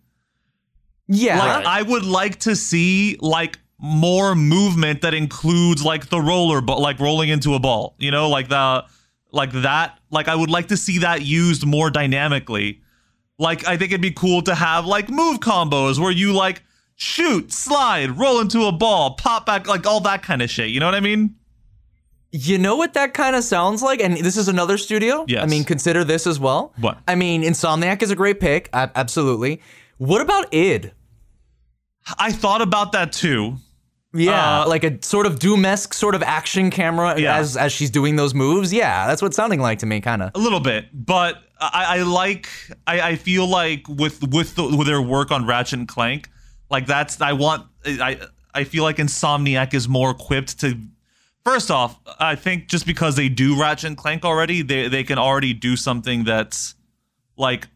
Yeah. 1.08 1.40
Like 1.40 1.66
I 1.66 1.82
would 1.82 2.06
like 2.06 2.40
to 2.42 2.56
see 2.56 3.18
like 3.20 3.60
more 3.80 4.36
movement 4.36 5.02
that 5.02 5.14
includes 5.14 5.84
like 5.84 6.10
the 6.10 6.20
roller 6.20 6.62
but 6.62 6.80
like 6.80 7.00
rolling 7.00 7.30
into 7.30 7.56
a 7.56 7.60
ball. 7.60 7.96
You 8.00 8.12
know, 8.12 8.30
like 8.30 8.50
the 8.50 8.86
like 9.32 9.52
that 9.52 10.00
like 10.10 10.28
I 10.28 10.36
would 10.36 10.50
like 10.50 10.70
to 10.70 10.78
see 10.78 11.00
that 11.00 11.22
used 11.22 11.66
more 11.66 11.90
dynamically. 11.90 12.82
Like 13.40 13.68
I 13.68 13.78
think 13.78 13.92
it'd 13.92 14.02
be 14.02 14.12
cool 14.12 14.42
to 14.44 14.56
have 14.56 14.86
like 14.86 15.10
move 15.10 15.40
combos 15.40 16.00
where 16.00 16.12
you 16.12 16.34
like 16.34 16.64
shoot, 16.96 17.52
slide, 17.52 18.18
roll 18.18 18.40
into 18.40 18.64
a 18.66 18.72
ball, 18.72 19.16
pop 19.16 19.46
back 19.46 19.68
like 19.68 19.86
all 19.86 20.00
that 20.02 20.24
kind 20.24 20.42
of 20.42 20.50
shit. 20.50 20.70
You 20.70 20.80
know 20.80 20.88
what 20.88 20.96
I 20.96 21.00
mean? 21.00 21.36
You 22.32 22.58
know 22.58 22.76
what 22.76 22.94
that 22.94 23.14
kind 23.14 23.36
of 23.36 23.44
sounds 23.44 23.82
like? 23.82 24.02
And 24.02 24.18
this 24.18 24.36
is 24.36 24.48
another 24.48 24.78
studio. 24.78 25.24
Yes. 25.28 25.44
I 25.44 25.48
mean, 25.48 25.64
consider 25.64 26.04
this 26.04 26.28
as 26.28 26.40
well. 26.40 26.74
What? 26.80 26.98
I 27.08 27.16
mean, 27.16 27.42
Insomniac 27.44 28.02
is 28.02 28.12
a 28.12 28.16
great 28.16 28.40
pick. 28.40 28.70
absolutely. 28.74 29.62
What 29.98 30.22
about 30.22 30.54
id? 30.54 30.92
I 32.20 32.32
thought 32.32 32.62
about 32.62 32.92
that 32.94 33.12
too. 33.12 33.58
Yeah, 34.14 34.62
Uh, 34.62 34.68
like 34.70 34.84
a 34.84 34.98
sort 35.04 35.26
of 35.26 35.38
Doom-esque 35.40 35.94
sort 35.94 36.16
of 36.16 36.24
action 36.24 36.70
camera 36.72 37.20
Yeah. 37.20 37.36
as 37.38 37.58
as 37.58 37.72
she's 37.74 37.90
doing 37.92 38.16
those 38.16 38.34
moves. 38.34 38.72
Yeah, 38.72 39.06
that's 39.08 39.22
what 39.22 39.28
it's 39.28 39.36
sounding 39.36 39.60
like 39.60 39.80
to 39.80 39.86
me, 39.86 40.00
kind 40.02 40.22
of. 40.24 40.32
A 40.34 40.40
little 40.40 40.60
bit, 40.62 40.86
but 40.94 41.44
I, 41.60 41.98
I 42.00 42.02
like. 42.04 42.48
I, 42.88 43.02
I 43.02 43.16
feel 43.16 43.48
like 43.48 43.88
with 43.90 44.24
with 44.30 44.56
the, 44.56 44.64
with 44.76 44.88
their 44.88 45.02
work 45.02 45.32
on 45.32 45.46
Ratchet 45.46 45.80
and 45.80 45.88
Clank, 45.88 46.30
like 46.70 46.88
that's. 46.88 47.20
I 47.22 47.34
want. 47.34 47.68
I 47.86 48.20
I 48.54 48.64
feel 48.64 48.84
like 48.84 48.98
Insomniac 48.98 49.74
is 49.74 49.88
more 49.90 50.12
equipped 50.12 50.60
to. 50.62 50.80
First 51.44 51.70
off, 51.72 52.00
I 52.20 52.36
think 52.36 52.68
just 52.68 52.86
because 52.86 53.16
they 53.16 53.30
do 53.30 53.60
Ratchet 53.60 53.88
and 53.88 53.98
Clank 53.98 54.24
already, 54.26 54.62
they 54.62 54.88
they 54.88 55.04
can 55.04 55.18
already 55.18 55.54
do 55.54 55.76
something 55.76 56.24
that's 56.24 56.76
like. 57.38 57.68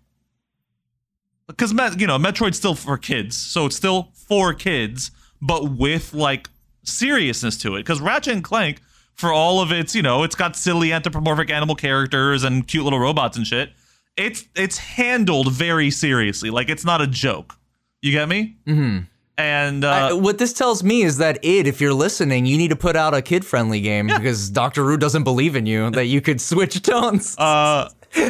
Because 1.47 1.73
you 1.99 2.07
know, 2.07 2.17
Metroid's 2.17 2.57
still 2.57 2.75
for 2.75 2.97
kids, 2.97 3.36
so 3.36 3.65
it's 3.65 3.75
still 3.75 4.11
for 4.27 4.53
kids, 4.53 5.11
but 5.42 5.72
with 5.72 6.14
like 6.14 6.50
seriousness 6.84 7.58
to 7.60 7.76
it. 7.76 7.80
Because 7.80 8.00
Ratchet 8.02 8.34
and 8.34 8.44
Clank, 8.44 8.82
for 9.16 9.32
all 9.32 9.62
of 9.62 9.72
its, 9.72 9.94
you 9.96 10.02
know, 10.02 10.24
it's 10.24 10.36
got 10.36 10.56
silly 10.56 10.92
anthropomorphic 10.94 11.50
animal 11.50 11.76
characters 11.76 12.44
and 12.44 12.68
cute 12.68 12.84
little 12.84 13.00
robots 13.00 13.38
and 13.38 13.46
shit. 13.46 13.72
It's 14.18 14.46
it's 14.56 14.78
handled 14.78 15.52
very 15.54 15.89
seriously. 15.92 16.50
Like 16.50 16.70
it's 16.70 16.86
not 16.86 17.02
a 17.02 17.08
joke. 17.08 17.56
You 18.02 18.12
get 18.12 18.28
me? 18.28 18.58
Mm-hmm. 18.68 19.00
And 19.38 19.84
Uh, 19.86 20.10
uh, 20.12 20.18
what 20.18 20.38
this 20.38 20.54
tells 20.54 20.84
me 20.84 21.02
is 21.04 21.18
that 21.18 21.39
it, 21.44 21.66
if 21.66 21.80
you're 21.82 21.94
listening, 21.94 22.46
you 22.46 22.58
need 22.58 22.70
to 22.70 22.76
put 22.76 22.96
out 22.96 23.14
a 23.14 23.22
kid-friendly 23.22 23.80
game 23.82 24.08
because 24.08 24.50
Doctor 24.50 24.84
Rude 24.84 25.00
doesn't 25.00 25.24
believe 25.24 25.56
in 25.56 25.66
you 25.66 25.89
that 25.98 26.06
you 26.06 26.20
could 26.22 26.42
switch 26.42 26.82
tones. 26.82 27.36
uh, 27.38 27.89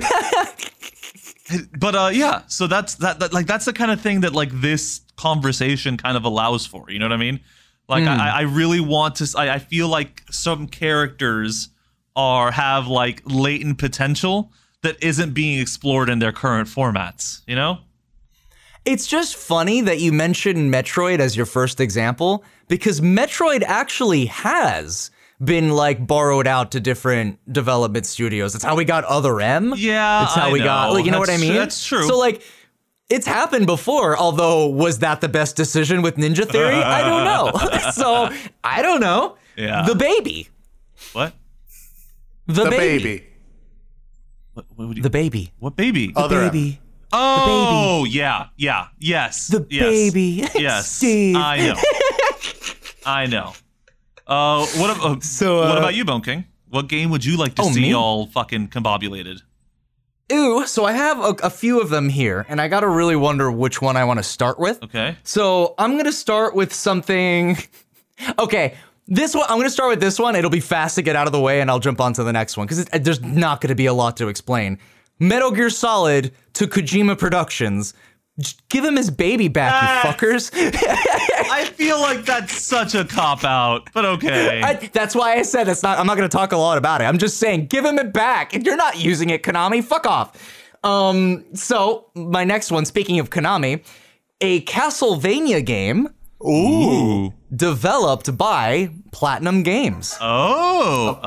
but 1.77 1.95
uh, 1.95 2.09
yeah. 2.13 2.43
So 2.47 2.67
that's 2.67 2.95
that, 2.95 3.19
that. 3.19 3.33
Like 3.33 3.47
that's 3.47 3.65
the 3.65 3.73
kind 3.73 3.91
of 3.91 3.99
thing 3.99 4.21
that 4.21 4.33
like 4.33 4.51
this 4.53 5.01
conversation 5.21 5.97
kind 5.97 6.17
of 6.17 6.25
allows 6.25 6.65
for. 6.65 6.89
You 6.89 6.99
know 6.99 7.05
what 7.05 7.13
I 7.13 7.17
mean? 7.17 7.39
Like 7.87 8.05
I, 8.05 8.13
hmm. 8.13 8.21
I 8.21 8.41
really 8.41 8.79
want 8.79 9.15
to. 9.15 9.37
I, 9.37 9.55
I 9.55 9.59
feel 9.59 9.87
like 9.87 10.23
some 10.31 10.67
characters 10.67 11.69
are 12.15 12.51
have 12.51 12.87
like 12.87 13.21
latent 13.25 13.77
potential 13.77 14.51
that 14.81 15.01
isn't 15.03 15.33
being 15.33 15.59
explored 15.59 16.09
in 16.09 16.19
their 16.19 16.31
current 16.31 16.67
formats. 16.67 17.41
You 17.47 17.55
know? 17.55 17.79
It's 18.83 19.05
just 19.05 19.35
funny 19.35 19.81
that 19.81 19.99
you 19.99 20.11
mentioned 20.11 20.73
Metroid 20.73 21.19
as 21.19 21.37
your 21.37 21.45
first 21.45 21.79
example 21.79 22.43
because 22.67 22.99
Metroid 22.99 23.61
actually 23.61 24.25
has 24.25 25.11
been 25.43 25.69
like 25.69 26.05
borrowed 26.05 26.47
out 26.47 26.71
to 26.71 26.79
different 26.79 27.39
development 27.51 28.05
studios. 28.05 28.53
That's 28.53 28.65
how 28.65 28.75
we 28.75 28.85
got 28.85 29.03
Other 29.03 29.39
M. 29.39 29.73
Yeah, 29.77 30.21
That's 30.21 30.35
how 30.35 30.49
I 30.49 30.51
we 30.51 30.59
got 30.59 30.93
like 30.93 31.05
you 31.05 31.11
know 31.11 31.19
what 31.19 31.29
I 31.29 31.37
mean? 31.37 31.53
that's 31.53 31.85
true. 31.85 32.07
So 32.07 32.17
like 32.17 32.41
it's 33.11 33.27
happened 33.27 33.65
before, 33.67 34.17
although 34.17 34.67
was 34.67 34.99
that 34.99 35.21
the 35.21 35.29
best 35.29 35.55
decision 35.55 36.01
with 36.01 36.15
Ninja 36.17 36.47
Theory? 36.47 36.75
I 36.75 37.01
don't 37.03 37.25
know. 37.25 37.51
so 37.91 38.29
I 38.63 38.81
don't 38.81 39.01
know. 39.01 39.35
Yeah. 39.57 39.83
The 39.83 39.95
baby. 39.95 40.49
What? 41.13 41.33
The, 42.47 42.53
baby. 42.53 42.63
The 42.63 42.69
baby. 42.69 43.03
baby. 43.03 43.27
What, 44.53 44.65
what, 44.75 44.87
would 44.87 44.97
you, 44.97 45.03
The 45.03 45.09
baby. 45.09 45.51
what 45.59 45.75
baby? 45.75 46.11
Other 46.15 46.41
M. 46.41 46.51
baby. 46.51 46.79
oh, 47.13 48.05
yeah, 48.09 48.47
yeah, 48.57 48.87
yes. 48.99 49.47
The 49.47 49.65
yes, 49.69 49.83
baby. 49.89 50.45
Yes, 50.55 50.91
Steve. 50.91 51.35
I 51.37 51.57
know. 51.67 51.75
I 53.05 53.25
know. 53.27 53.53
Uh, 54.27 54.65
what, 54.77 54.89
uh, 54.99 55.19
So, 55.21 55.57
what 55.59 55.75
uh, 55.75 55.79
about 55.79 55.95
you, 55.95 56.05
Bone 56.05 56.21
King? 56.21 56.45
What 56.69 56.87
game 56.87 57.09
would 57.11 57.23
you 57.25 57.37
like 57.37 57.55
to 57.55 57.63
Oh, 57.63 57.71
see 57.71 57.81
me? 57.81 57.93
all 57.93 58.27
fucking 58.27 58.69
combobulated? 58.69 59.41
Ooh, 60.31 60.65
so 60.67 60.85
I 60.85 60.91
have 60.93 61.19
a, 61.19 61.35
a 61.43 61.49
few 61.49 61.81
of 61.81 61.89
them 61.89 62.09
here, 62.09 62.45
and 62.49 62.59
I 62.61 62.67
gotta 62.67 62.87
really 62.87 63.15
wonder 63.15 63.51
which 63.51 63.81
one 63.81 63.97
I 63.97 64.03
want 64.05 64.17
to 64.19 64.23
start 64.23 64.59
with. 64.59 64.81
Okay. 64.83 65.17
So 65.23 65.75
I'm 65.77 65.97
gonna 65.97 66.11
start 66.11 66.55
with 66.55 66.73
something. 66.73 67.57
Okay, 68.37 68.75
this 69.07 69.33
one 69.33 69.45
I'm 69.49 69.57
gonna 69.57 69.69
start 69.71 69.89
with 69.89 69.99
this 69.99 70.19
one. 70.19 70.35
It'll 70.35 70.51
be 70.51 70.59
fast 70.59 70.93
to 70.95 71.01
get 71.01 71.15
out 71.15 71.25
of 71.25 71.33
the 71.33 71.39
way, 71.39 71.59
and 71.59 71.71
I'll 71.71 71.79
jump 71.79 71.99
on 71.99 72.13
to 72.13 72.23
the 72.23 72.31
next 72.31 72.55
one 72.55 72.67
because 72.67 72.85
there's 72.85 73.19
not 73.23 73.61
gonna 73.61 73.73
be 73.73 73.87
a 73.87 73.93
lot 73.93 74.15
to 74.17 74.27
explain. 74.27 74.77
Metal 75.17 75.49
Gear 75.49 75.71
Solid 75.71 76.31
to 76.53 76.67
Kojima 76.67 77.17
Productions. 77.17 77.95
Just 78.39 78.67
give 78.69 78.85
him 78.85 78.95
his 78.95 79.09
baby 79.09 79.47
back, 79.47 79.73
Ah. 79.73 80.07
you 80.07 80.13
fuckers. 80.13 80.51
I 81.51 81.65
feel 81.65 81.99
like 81.99 82.23
that's 82.23 82.61
such 82.63 82.95
a 82.95 83.03
cop 83.03 83.43
out, 83.43 83.89
but 83.93 84.05
okay. 84.05 84.61
I, 84.61 84.73
that's 84.93 85.13
why 85.13 85.33
I 85.33 85.41
said 85.41 85.67
it's 85.67 85.83
not. 85.83 85.99
I'm 85.99 86.07
not 86.07 86.15
gonna 86.15 86.29
talk 86.29 86.53
a 86.53 86.57
lot 86.57 86.77
about 86.77 87.01
it. 87.01 87.03
I'm 87.03 87.17
just 87.17 87.37
saying, 87.37 87.67
give 87.67 87.83
him 87.83 87.99
it 87.99 88.13
back. 88.13 88.53
If 88.53 88.63
you're 88.63 88.77
not 88.77 88.97
using 88.99 89.29
it, 89.29 89.43
Konami, 89.43 89.83
fuck 89.83 90.05
off. 90.05 90.35
Um. 90.83 91.43
So 91.53 92.07
my 92.15 92.45
next 92.45 92.71
one. 92.71 92.85
Speaking 92.85 93.19
of 93.19 93.29
Konami, 93.29 93.83
a 94.39 94.61
Castlevania 94.61 95.63
game 95.63 96.07
Ooh. 96.43 97.33
developed 97.55 98.37
by 98.37 98.89
Platinum 99.11 99.63
Games. 99.63 100.17
Oh. 100.21 101.19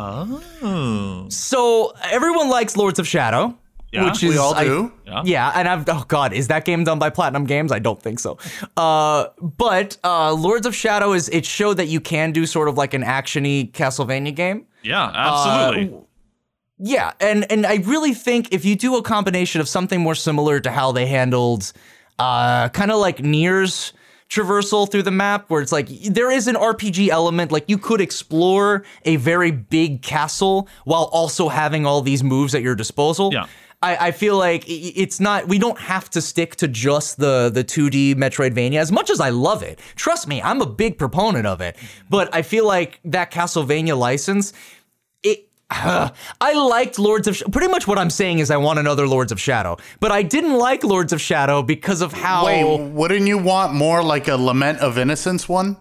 Oh. 0.63 1.27
So 1.29 1.93
everyone 2.11 2.49
likes 2.49 2.77
Lords 2.77 2.99
of 2.99 3.07
Shadow, 3.07 3.57
Yeah, 3.95 4.05
which 4.07 4.23
is 4.23 4.31
We 4.31 4.39
all 4.39 4.55
I- 4.55 4.65
do. 4.65 4.93
Yeah. 5.07 5.23
yeah, 5.25 5.53
and 5.55 5.69
I've 5.69 5.89
oh 5.89 6.05
god, 6.09 6.33
is 6.33 6.49
that 6.49 6.65
game 6.65 6.83
done 6.85 6.99
by 6.99 7.11
Platinum 7.11 7.45
Games? 7.45 7.71
I 7.73 7.79
don't 7.79 8.01
think 8.03 8.19
so. 8.19 8.39
Uh, 8.77 9.27
but 9.41 9.97
uh, 10.03 10.33
Lords 10.33 10.67
of 10.67 10.75
Shadow 10.75 11.13
is 11.13 11.29
it 11.29 11.45
showed 11.47 11.75
that 11.77 11.87
you 11.87 12.01
can 12.01 12.33
do 12.33 12.45
sort 12.47 12.69
of 12.69 12.77
like 12.77 12.93
an 12.95 13.03
actiony 13.03 13.71
Castlevania 13.71 14.35
game. 14.35 14.67
Yeah, 14.83 15.11
absolutely. 15.15 16.01
Yeah, 16.79 17.13
and 17.21 17.51
and 17.53 17.65
I 17.67 17.77
really 17.77 18.15
think 18.15 18.53
if 18.53 18.65
you 18.65 18.75
do 18.75 18.97
a 18.97 19.03
combination 19.03 19.61
of 19.61 19.69
something 19.69 20.01
more 20.01 20.17
similar 20.17 20.59
to 20.61 20.71
how 20.73 20.91
they 20.93 21.07
handled, 21.07 21.73
uh, 22.19 22.69
kind 22.71 22.91
of 22.91 22.99
like 22.99 23.19
NieR's 23.19 23.93
traversal 24.29 24.91
through 24.91 25.03
the 25.03 25.13
map, 25.13 25.49
where 25.49 25.63
it's 25.63 25.71
like 25.71 25.89
there 25.89 26.33
is 26.33 26.49
an 26.49 26.57
RPG 26.57 27.09
element, 27.11 27.53
like 27.53 27.65
you 27.69 27.79
could 27.79 28.01
explore 28.01 28.83
a 29.05 29.15
very 29.17 29.53
big 29.53 30.03
castle 30.03 30.69
while 30.85 31.05
also 31.13 31.49
having 31.49 31.87
all 31.87 32.01
these 32.03 32.25
moves 32.25 32.55
at 32.57 32.63
your 32.63 32.75
disposal. 32.75 33.33
Yeah. 33.33 33.47
I, 33.85 34.07
I 34.07 34.11
feel 34.13 34.39
like 34.39 34.65
it's 34.67 35.21
not. 35.21 35.47
We 35.47 35.59
don't 35.59 35.79
have 35.79 36.09
to 36.11 36.23
stick 36.23 36.57
to 36.57 36.69
just 36.69 37.19
the 37.19 37.51
the 37.53 37.63
2D 37.63 38.15
Metroidvania. 38.15 38.79
As 38.79 38.91
much 38.91 39.11
as 39.11 39.21
I 39.21 39.29
love 39.29 39.63
it, 39.63 39.79
trust 39.95 40.27
me, 40.27 40.41
I'm 40.41 40.63
a 40.63 40.67
big 40.67 40.97
proponent 40.97 41.47
of 41.47 41.61
it. 41.61 41.77
But 42.09 42.35
I 42.35 42.41
feel 42.41 42.67
like 42.67 43.01
that 43.05 43.31
Castlevania 43.31 43.97
license, 43.97 44.55
it. 45.23 45.49
I 45.71 46.53
liked 46.55 46.99
Lords 46.99 47.29
of 47.29 47.37
Sh- 47.37 47.43
pretty 47.53 47.69
much 47.69 47.87
what 47.87 47.99
I'm 47.99 48.11
saying 48.11 48.39
is 48.39 48.51
I 48.51 48.57
want 48.57 48.79
another 48.79 49.07
Lords 49.07 49.33
of 49.33 49.39
Shadow, 49.39 49.77
but 50.01 50.11
I 50.11 50.23
didn't 50.23 50.55
like 50.55 50.83
Lords 50.83 51.13
of 51.13 51.21
Shadow 51.21 51.63
because 51.63 52.01
of 52.01 52.15
how 52.15 52.47
Wait, 52.47 52.65
wouldn't 52.91 53.27
you 53.27 53.37
want 53.37 53.75
more 53.75 54.03
like 54.03 54.29
a 54.29 54.37
Lament 54.37 54.79
of 54.79 54.97
Innocence 54.97 55.47
one? 55.47 55.77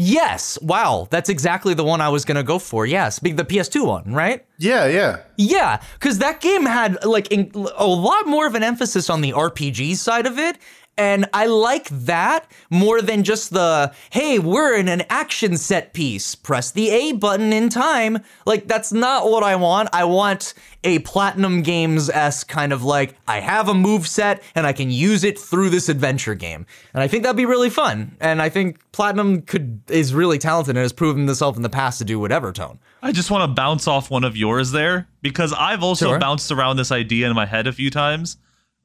Yes. 0.00 0.56
Wow. 0.62 1.08
That's 1.10 1.28
exactly 1.28 1.74
the 1.74 1.82
one 1.82 2.00
I 2.00 2.08
was 2.08 2.24
gonna 2.24 2.44
go 2.44 2.60
for. 2.60 2.86
Yes, 2.86 3.18
the 3.18 3.32
PS2 3.32 3.84
one, 3.84 4.14
right? 4.14 4.46
Yeah, 4.56 4.86
yeah. 4.86 5.18
Yeah, 5.36 5.80
because 5.94 6.18
that 6.18 6.40
game 6.40 6.64
had 6.64 7.04
like 7.04 7.32
in, 7.32 7.50
a 7.76 7.86
lot 7.86 8.28
more 8.28 8.46
of 8.46 8.54
an 8.54 8.62
emphasis 8.62 9.10
on 9.10 9.22
the 9.22 9.32
RPG 9.32 9.96
side 9.96 10.26
of 10.26 10.38
it. 10.38 10.56
And 10.98 11.26
I 11.32 11.46
like 11.46 11.88
that 11.90 12.50
more 12.70 13.00
than 13.00 13.22
just 13.22 13.52
the, 13.52 13.94
hey, 14.10 14.38
we're 14.40 14.76
in 14.76 14.88
an 14.88 15.04
action 15.08 15.56
set 15.56 15.94
piece. 15.94 16.34
Press 16.34 16.72
the 16.72 16.90
A 16.90 17.12
button 17.12 17.52
in 17.52 17.68
time. 17.68 18.18
Like, 18.44 18.66
that's 18.66 18.92
not 18.92 19.30
what 19.30 19.44
I 19.44 19.54
want. 19.54 19.88
I 19.92 20.04
want 20.04 20.54
a 20.82 20.98
Platinum 21.00 21.62
Games 21.62 22.10
s 22.10 22.42
kind 22.42 22.72
of 22.72 22.82
like, 22.82 23.14
I 23.28 23.38
have 23.40 23.68
a 23.68 23.74
move 23.74 24.08
set 24.08 24.42
and 24.56 24.66
I 24.66 24.72
can 24.72 24.90
use 24.90 25.22
it 25.22 25.38
through 25.38 25.70
this 25.70 25.88
adventure 25.88 26.34
game. 26.34 26.66
And 26.92 27.02
I 27.02 27.06
think 27.06 27.22
that'd 27.22 27.36
be 27.36 27.46
really 27.46 27.70
fun. 27.70 28.16
And 28.20 28.42
I 28.42 28.48
think 28.48 28.80
Platinum 28.90 29.42
could 29.42 29.80
is 29.88 30.12
really 30.12 30.38
talented 30.38 30.76
and 30.76 30.82
has 30.82 30.92
proven 30.92 31.26
themselves 31.26 31.56
in 31.56 31.62
the 31.62 31.68
past 31.70 31.98
to 31.98 32.04
do 32.04 32.18
whatever 32.18 32.52
tone. 32.52 32.80
I 33.02 33.12
just 33.12 33.30
want 33.30 33.48
to 33.48 33.54
bounce 33.54 33.86
off 33.86 34.10
one 34.10 34.24
of 34.24 34.36
yours 34.36 34.72
there 34.72 35.08
because 35.22 35.52
I've 35.52 35.84
also 35.84 36.08
Sure. 36.08 36.18
bounced 36.18 36.50
around 36.50 36.76
this 36.76 36.90
idea 36.90 37.28
in 37.28 37.34
my 37.36 37.46
head 37.46 37.68
a 37.68 37.72
few 37.72 37.88
times. 37.90 38.36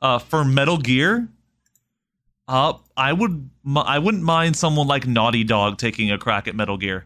Uh, 0.01 0.19
for 0.19 0.43
Metal 0.43 0.77
Gear, 0.77 1.29
uh, 2.47 2.73
I 2.97 3.13
would 3.13 3.49
I 3.75 3.99
wouldn't 3.99 4.23
mind 4.23 4.55
someone 4.55 4.87
like 4.87 5.07
Naughty 5.07 5.43
Dog 5.43 5.77
taking 5.77 6.11
a 6.11 6.17
crack 6.17 6.47
at 6.47 6.55
Metal 6.55 6.77
Gear. 6.77 7.05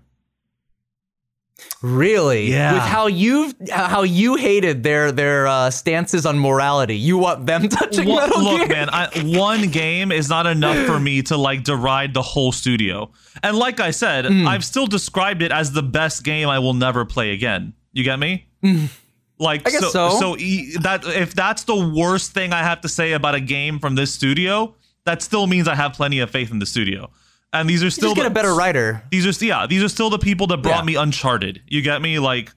Really? 1.81 2.51
Yeah. 2.51 2.73
With 2.73 2.83
how 2.83 3.07
you 3.07 3.51
how 3.71 4.03
you 4.03 4.35
hated 4.35 4.83
their 4.83 5.11
their 5.11 5.47
uh, 5.47 5.71
stances 5.71 6.25
on 6.25 6.38
morality, 6.38 6.95
you 6.95 7.17
want 7.17 7.47
them 7.47 7.67
touching 7.69 8.07
Metal 8.07 8.43
look, 8.43 8.59
Gear? 8.59 8.67
man, 8.67 8.89
I, 8.91 9.09
one 9.38 9.69
game 9.69 10.11
is 10.11 10.29
not 10.29 10.45
enough 10.45 10.85
for 10.85 10.99
me 10.99 11.23
to 11.23 11.38
like 11.38 11.63
deride 11.63 12.13
the 12.13 12.21
whole 12.21 12.51
studio. 12.51 13.11
And 13.41 13.57
like 13.57 13.79
I 13.79 13.89
said, 13.91 14.25
Hmm. 14.25 14.47
I've 14.47 14.63
still 14.65 14.85
described 14.88 15.41
it 15.41 15.51
as 15.51 15.71
the 15.71 15.83
best 15.83 16.23
game 16.23 16.47
I 16.47 16.59
will 16.59 16.73
never 16.75 17.05
play 17.05 17.31
again. 17.31 17.73
You 17.91 18.03
get 18.03 18.19
me? 18.19 18.47
Like. 19.39 19.67
I 19.67 19.71
guess 19.71 19.91
so, 19.91 20.09
so. 20.19 20.38
e- 20.38 20.75
that 20.81 21.05
if 21.05 21.33
that's 21.33 21.63
the 21.63 21.75
worst 21.95 22.33
thing 22.33 22.53
I 22.53 22.59
have 22.63 22.81
to 22.81 22.89
say 22.89 23.13
about 23.13 23.33
a 23.33 23.39
game 23.39 23.79
from 23.79 23.95
this 23.95 24.13
studio, 24.13 24.75
that 25.07 25.21
still 25.21 25.47
means 25.47 25.67
I 25.67 25.75
have 25.75 25.93
plenty 25.93 26.19
of 26.19 26.29
faith 26.29 26.51
in 26.51 26.59
the 26.59 26.65
studio. 26.65 27.09
And 27.53 27.67
these 27.69 27.83
are 27.83 27.89
still 27.89 28.09
Just 28.09 28.17
get 28.17 28.23
the, 28.23 28.27
a 28.29 28.33
better 28.33 28.53
writer. 28.53 29.03
These 29.09 29.25
are 29.25 29.45
yeah, 29.45 29.65
these 29.67 29.81
are 29.81 29.89
still 29.89 30.09
the 30.09 30.19
people 30.19 30.47
that 30.47 30.57
brought 30.57 30.79
Yeah. 30.83 30.85
me 30.85 30.95
Uncharted. 30.95 31.61
You 31.67 31.81
get 31.81 32.01
me? 32.01 32.19
Like, 32.19 32.51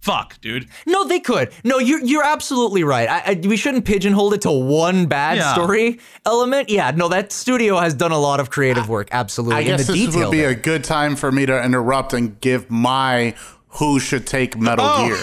fuck, 0.00 0.38
dude. 0.40 0.68
No, 0.86 1.04
they 1.04 1.20
could. 1.20 1.52
No, 1.62 1.78
you're 1.78 2.02
you're 2.04 2.24
absolutely 2.24 2.82
right. 2.84 3.08
I, 3.08 3.18
I, 3.32 3.40
we 3.46 3.56
shouldn't 3.56 3.84
pigeonhole 3.84 4.32
it 4.34 4.42
to 4.42 4.50
one 4.50 5.06
bad 5.06 5.38
Yeah. 5.38 5.54
story 5.54 6.00
element. 6.26 6.68
Yeah, 6.68 6.90
no, 6.90 7.08
that 7.08 7.30
studio 7.32 7.78
has 7.78 7.94
done 7.94 8.10
a 8.12 8.18
lot 8.18 8.40
of 8.40 8.50
creative 8.50 8.88
work. 8.88 9.08
Absolutely, 9.12 9.56
I 9.56 9.60
and 9.60 9.68
guess 9.78 9.86
the 9.86 9.92
this 9.92 10.06
detail. 10.06 10.20
would 10.28 10.30
be 10.32 10.40
there. 10.40 10.50
a 10.50 10.54
good 10.56 10.82
time 10.84 11.14
for 11.16 11.30
me 11.32 11.46
to 11.46 11.64
interrupt 11.64 12.12
and 12.12 12.38
give 12.40 12.68
my 12.70 13.34
who 13.78 13.98
should 14.00 14.26
take 14.26 14.58
Metal 14.58 14.84
Oh. 14.88 15.06
Gear. 15.06 15.16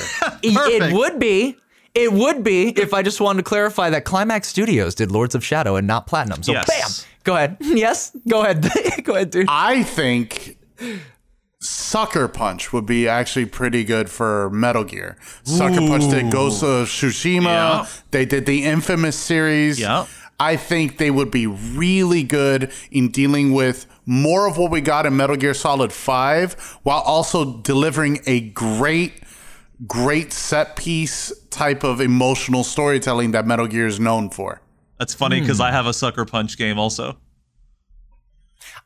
Perfect. 0.55 0.83
It 0.85 0.93
would 0.93 1.19
be. 1.19 1.57
It 1.93 2.11
would 2.13 2.43
be 2.43 2.69
if 2.69 2.93
I 2.93 3.01
just 3.01 3.19
wanted 3.19 3.39
to 3.39 3.43
clarify 3.43 3.89
that 3.89 4.05
Climax 4.05 4.47
Studios 4.47 4.95
did 4.95 5.11
Lords 5.11 5.35
of 5.35 5.43
Shadow 5.43 5.75
and 5.75 5.85
not 5.87 6.07
Platinum. 6.07 6.41
So 6.43 6.53
Yes. 6.53 6.67
bam. 6.67 7.07
Go 7.23 7.35
ahead. 7.35 7.57
Yes. 7.61 8.15
Go 8.27 8.41
ahead. 8.43 8.69
go 9.03 9.15
ahead, 9.15 9.29
dude. 9.31 9.47
I 9.49 9.83
think 9.83 10.57
Sucker 11.59 12.27
Punch 12.27 12.73
would 12.73 12.85
be 12.85 13.07
actually 13.07 13.45
pretty 13.45 13.83
good 13.83 14.09
for 14.09 14.49
Metal 14.51 14.83
Gear. 14.83 15.17
Sucker 15.43 15.75
Punch 15.81 16.09
did 16.09 16.31
Ghost 16.31 16.63
of 16.63 16.87
Tsushima. 16.87 17.43
Yeah. 17.43 17.85
They 18.11 18.25
did 18.25 18.45
the 18.45 18.63
Infamous 18.63 19.15
series. 19.17 19.79
Yeah. 19.79 20.05
I 20.39 20.55
think 20.55 20.97
they 20.97 21.11
would 21.11 21.29
be 21.29 21.45
really 21.45 22.23
good 22.23 22.71
in 22.89 23.09
dealing 23.09 23.53
with 23.53 23.85
more 24.07 24.47
of 24.47 24.57
what 24.57 24.71
we 24.71 24.81
got 24.81 25.05
in 25.05 25.15
Metal 25.15 25.35
Gear 25.35 25.53
Solid 25.53 25.93
5 25.93 26.79
while 26.81 27.01
also 27.01 27.59
delivering 27.59 28.21
a 28.25 28.39
great 28.49 29.13
great 29.87 30.31
set 30.33 30.75
piece 30.75 31.31
type 31.49 31.83
of 31.83 32.01
emotional 32.01 32.63
storytelling 32.63 33.31
that 33.31 33.45
Metal 33.47 33.67
Gear 33.67 33.87
is 33.87 33.99
known 33.99 34.29
for. 34.29 34.61
That's 34.99 35.13
funny 35.13 35.39
because 35.41 35.57
Hmm. 35.57 35.63
I 35.63 35.71
have 35.71 35.85
a 35.87 35.93
Sucker 35.93 36.25
Punch 36.25 36.57
game 36.57 36.77
also. 36.77 37.17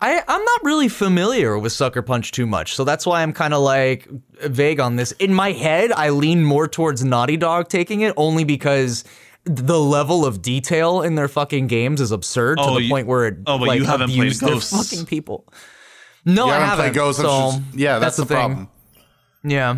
I, 0.01 0.21
I'm 0.27 0.43
not 0.43 0.63
really 0.63 0.87
familiar 0.89 1.57
with 1.57 1.71
Sucker 1.71 2.01
Punch 2.01 2.31
too 2.31 2.45
much, 2.45 2.75
so 2.75 2.83
that's 2.83 3.05
why 3.05 3.21
I'm 3.21 3.33
kind 3.33 3.53
of 3.53 3.61
like 3.61 4.07
vague 4.41 4.79
on 4.79 4.95
this. 4.97 5.11
In 5.13 5.33
my 5.33 5.51
head, 5.51 5.91
I 5.91 6.09
lean 6.09 6.43
more 6.43 6.67
towards 6.67 7.03
Naughty 7.03 7.37
Dog 7.37 7.69
taking 7.69 8.01
it 8.01 8.13
only 8.17 8.43
because 8.43 9.03
the 9.45 9.79
level 9.79 10.25
of 10.25 10.41
detail 10.41 11.01
in 11.01 11.15
their 11.15 11.27
fucking 11.27 11.67
games 11.67 12.01
is 12.01 12.11
absurd 12.11 12.57
Oh, 12.59 12.69
to 12.69 12.73
the 12.75 12.83
you- 12.83 12.89
point 12.89 13.07
where 13.07 13.25
it 13.27 13.37
oh, 13.47 13.57
but 13.59 13.67
like, 13.67 13.79
you 13.79 13.85
haven't 13.85 14.07
played 14.09 14.19
abused 14.19 14.41
their 14.41 14.49
Ghosts. 14.51 14.89
fucking 14.89 15.05
people. 15.05 15.45
No, 16.25 16.45
You 16.47 16.51
I 16.51 16.53
haven't 16.55 16.69
haven't. 16.69 16.83
played 16.85 16.95
Ghost 16.95 17.19
so 17.19 17.27
Tsush- 17.27 17.63
Yeah, 17.75 17.99
that's, 17.99 18.17
the, 18.17 18.25
thing. 18.25 18.35
problem. 18.37 18.67
Yeah. 19.43 19.77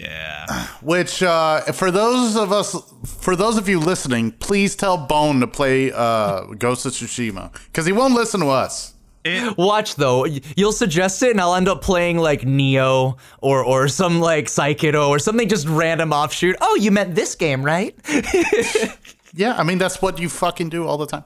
Yeah. 0.00 0.66
Which, 0.82 1.22
uh, 1.22 1.60
for 1.72 1.90
those 1.90 2.36
of 2.36 2.52
us, 2.52 2.76
for 3.04 3.36
those 3.36 3.56
of 3.56 3.68
you 3.68 3.78
listening, 3.78 4.32
please 4.32 4.74
tell 4.74 4.96
Bone 4.96 5.40
to 5.40 5.46
play 5.46 5.92
uh, 5.92 6.44
Ghost 6.58 6.86
of 6.86 6.92
Tsushima 6.92 7.52
because 7.66 7.86
he 7.86 7.92
won't 7.92 8.14
listen 8.14 8.40
to 8.40 8.48
us. 8.48 8.94
It, 9.22 9.58
Watch 9.58 9.96
though, 9.96 10.24
you'll 10.24 10.72
suggest 10.72 11.22
it, 11.22 11.32
and 11.32 11.40
I'll 11.42 11.54
end 11.54 11.68
up 11.68 11.82
playing 11.82 12.16
like 12.16 12.46
Neo 12.46 13.18
or 13.42 13.62
or 13.62 13.86
some 13.86 14.18
like 14.18 14.46
Psychido 14.46 15.10
or 15.10 15.18
something 15.18 15.46
just 15.46 15.68
random 15.68 16.12
offshoot. 16.14 16.56
Oh, 16.62 16.76
you 16.76 16.90
meant 16.90 17.14
this 17.14 17.34
game, 17.34 17.62
right? 17.62 17.94
Yeah, 19.32 19.54
I 19.56 19.62
mean 19.62 19.78
that's 19.78 20.02
what 20.02 20.18
you 20.18 20.28
fucking 20.28 20.70
do 20.70 20.86
all 20.86 20.98
the 20.98 21.06
time. 21.06 21.24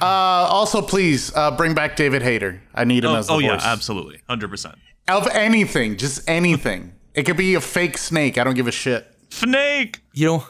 Uh, 0.00 0.04
also, 0.04 0.82
please 0.82 1.34
uh, 1.34 1.50
bring 1.50 1.74
back 1.74 1.96
David 1.96 2.22
Hayter. 2.22 2.60
I 2.74 2.84
need 2.84 3.04
him 3.04 3.12
oh, 3.12 3.16
as 3.16 3.28
the 3.28 3.32
oh 3.32 3.38
yeah, 3.38 3.58
absolutely, 3.62 4.20
hundred 4.28 4.48
percent. 4.48 4.74
of 5.08 5.26
anything, 5.28 5.96
just 5.96 6.28
anything. 6.28 6.92
It 7.14 7.24
could 7.24 7.36
be 7.36 7.54
a 7.54 7.60
fake 7.60 7.98
snake. 7.98 8.38
I 8.38 8.44
don't 8.44 8.54
give 8.54 8.66
a 8.68 8.72
shit. 8.72 9.06
Snake. 9.30 10.00
You 10.12 10.26
don't 10.26 10.42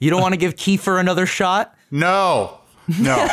you 0.00 0.10
don't 0.10 0.20
want 0.20 0.34
to 0.34 0.38
give 0.38 0.56
Kiefer 0.56 0.98
another 1.00 1.26
shot? 1.26 1.74
No, 1.90 2.58
no, 2.98 3.16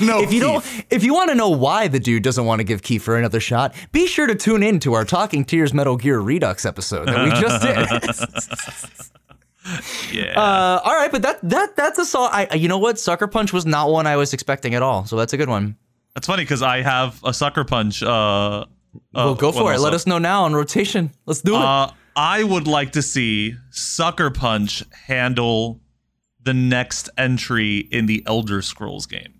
no. 0.00 0.20
If 0.22 0.32
you 0.32 0.40
don't 0.40 0.64
if 0.90 1.02
you 1.04 1.12
want 1.14 1.30
to 1.30 1.34
know 1.34 1.50
why 1.50 1.88
the 1.88 2.00
dude 2.00 2.22
doesn't 2.22 2.44
want 2.44 2.60
to 2.60 2.64
give 2.64 2.82
Kiefer 2.82 3.18
another 3.18 3.40
shot, 3.40 3.74
be 3.92 4.06
sure 4.06 4.26
to 4.26 4.34
tune 4.34 4.62
in 4.62 4.78
to 4.80 4.94
our 4.94 5.04
Talking 5.04 5.44
Tears 5.44 5.74
Metal 5.74 5.96
Gear 5.96 6.20
Redux 6.20 6.64
episode 6.64 7.08
that 7.08 7.24
we 7.24 7.30
just 7.40 7.62
did. 7.62 9.08
Yeah. 10.12 10.32
uh, 10.36 10.80
all 10.82 10.92
right, 10.92 11.12
but 11.12 11.22
that 11.22 11.38
that 11.48 11.76
that's 11.76 11.96
a 11.96 12.04
song. 12.04 12.30
I 12.32 12.52
you 12.54 12.66
know 12.66 12.78
what? 12.78 12.98
Sucker 12.98 13.28
Punch 13.28 13.52
was 13.52 13.64
not 13.64 13.90
one 13.90 14.08
I 14.08 14.16
was 14.16 14.32
expecting 14.34 14.74
at 14.74 14.82
all. 14.82 15.04
So 15.06 15.14
that's 15.16 15.32
a 15.32 15.36
good 15.36 15.48
one. 15.48 15.76
That's 16.14 16.26
funny 16.26 16.42
because 16.42 16.62
I 16.62 16.82
have 16.82 17.20
a 17.22 17.32
Sucker 17.32 17.62
Punch. 17.62 18.02
Uh, 18.02 18.66
Well, 19.12 19.34
go 19.34 19.52
for 19.52 19.72
it. 19.72 19.80
Let 19.80 19.94
us 19.94 20.06
know 20.06 20.18
now 20.18 20.44
on 20.44 20.54
rotation. 20.54 21.10
Let's 21.26 21.40
do 21.40 21.54
it. 21.54 21.62
Uh, 21.62 21.90
I 22.14 22.44
would 22.44 22.66
like 22.66 22.92
to 22.92 23.02
see 23.02 23.54
Sucker 23.70 24.30
Punch 24.30 24.82
handle 25.06 25.80
the 26.42 26.54
next 26.54 27.08
entry 27.16 27.78
in 27.78 28.06
the 28.06 28.22
Elder 28.26 28.62
Scrolls 28.62 29.06
games. 29.06 29.36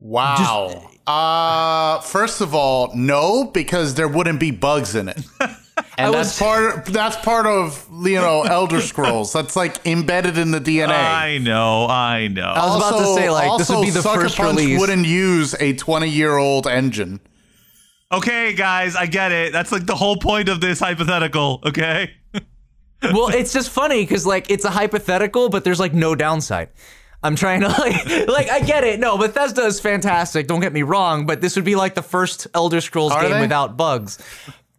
Wow. 0.00 0.90
uh, 1.06 2.00
first 2.00 2.40
of 2.40 2.54
all, 2.54 2.92
no, 2.94 3.44
because 3.44 3.94
there 3.94 4.08
wouldn't 4.08 4.40
be 4.40 4.50
bugs 4.50 4.94
in 4.94 5.08
it. 5.08 5.20
And 5.96 6.14
was- 6.14 6.26
that's 6.28 6.38
part. 6.38 6.84
That's 6.86 7.16
part 7.16 7.46
of 7.46 7.86
you 8.04 8.16
know 8.16 8.42
Elder 8.48 8.80
Scrolls. 8.80 9.32
That's 9.32 9.56
like 9.56 9.86
embedded 9.86 10.38
in 10.38 10.50
the 10.50 10.60
DNA. 10.60 10.88
I 10.90 11.38
know, 11.38 11.86
I 11.88 12.28
know. 12.28 12.42
I 12.46 12.66
was 12.66 12.76
about 12.76 12.98
to 12.98 13.14
say, 13.14 13.30
like, 13.30 13.58
this 13.58 13.68
would 13.70 13.82
be 13.82 13.90
the 13.90 14.02
Sucker 14.02 14.22
first 14.22 14.36
Punch 14.36 14.58
release. 14.58 14.78
Wouldn't 14.80 15.06
use 15.06 15.54
a 15.60 15.72
twenty-year-old 15.74 16.66
engine. 16.66 17.20
okay, 18.12 18.54
guys, 18.54 18.96
I 18.96 19.06
get 19.06 19.32
it. 19.32 19.52
That's 19.52 19.72
like 19.72 19.86
the 19.86 19.96
whole 19.96 20.16
point 20.16 20.48
of 20.48 20.60
this 20.60 20.80
hypothetical. 20.80 21.60
Okay. 21.66 22.12
well, 23.02 23.28
it's 23.28 23.52
just 23.52 23.70
funny 23.70 24.02
because 24.02 24.26
like 24.26 24.50
it's 24.50 24.64
a 24.64 24.70
hypothetical, 24.70 25.48
but 25.48 25.64
there's 25.64 25.80
like 25.80 25.94
no 25.94 26.14
downside. 26.14 26.70
I'm 27.22 27.34
trying 27.36 27.62
to 27.62 27.68
like, 27.78 28.28
like 28.28 28.48
I 28.50 28.60
get 28.60 28.84
it. 28.84 29.00
No, 29.00 29.18
Bethesda 29.18 29.62
is 29.66 29.80
fantastic. 29.80 30.46
Don't 30.46 30.60
get 30.60 30.72
me 30.72 30.82
wrong, 30.82 31.26
but 31.26 31.40
this 31.40 31.56
would 31.56 31.64
be 31.64 31.74
like 31.74 31.94
the 31.94 32.02
first 32.02 32.46
Elder 32.54 32.80
Scrolls 32.80 33.12
Are 33.12 33.22
game 33.22 33.32
they? 33.32 33.40
without 33.40 33.76
bugs. 33.76 34.18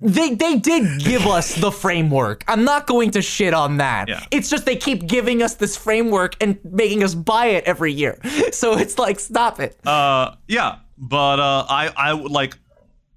They 0.02 0.34
they 0.34 0.58
did 0.58 1.02
give 1.02 1.28
us 1.28 1.56
the 1.56 1.72
framework. 1.72 2.46
I'm 2.48 2.64
not 2.64 2.88
going 2.88 3.12
to 3.12 3.22
shit 3.22 3.54
on 3.54 3.78
that. 3.78 4.08
Yeah. 4.08 4.26
It's 4.32 4.50
just 4.50 4.66
they 4.66 4.78
keep 4.78 5.08
giving 5.08 5.44
us 5.44 5.56
this 5.56 5.76
framework 5.76 6.36
and 6.42 6.58
making 6.64 7.04
us 7.04 7.14
buy 7.14 7.48
it 7.48 7.66
every 7.66 7.92
year. 7.94 8.18
So 8.52 8.78
it's 8.78 8.98
like 8.98 9.20
stop 9.20 9.60
it. 9.60 9.78
Uh, 9.86 10.36
yeah, 10.48 10.78
but 10.98 11.40
uh, 11.40 11.66
I 11.70 11.92
I 11.96 12.14
would 12.14 12.32
like 12.32 12.58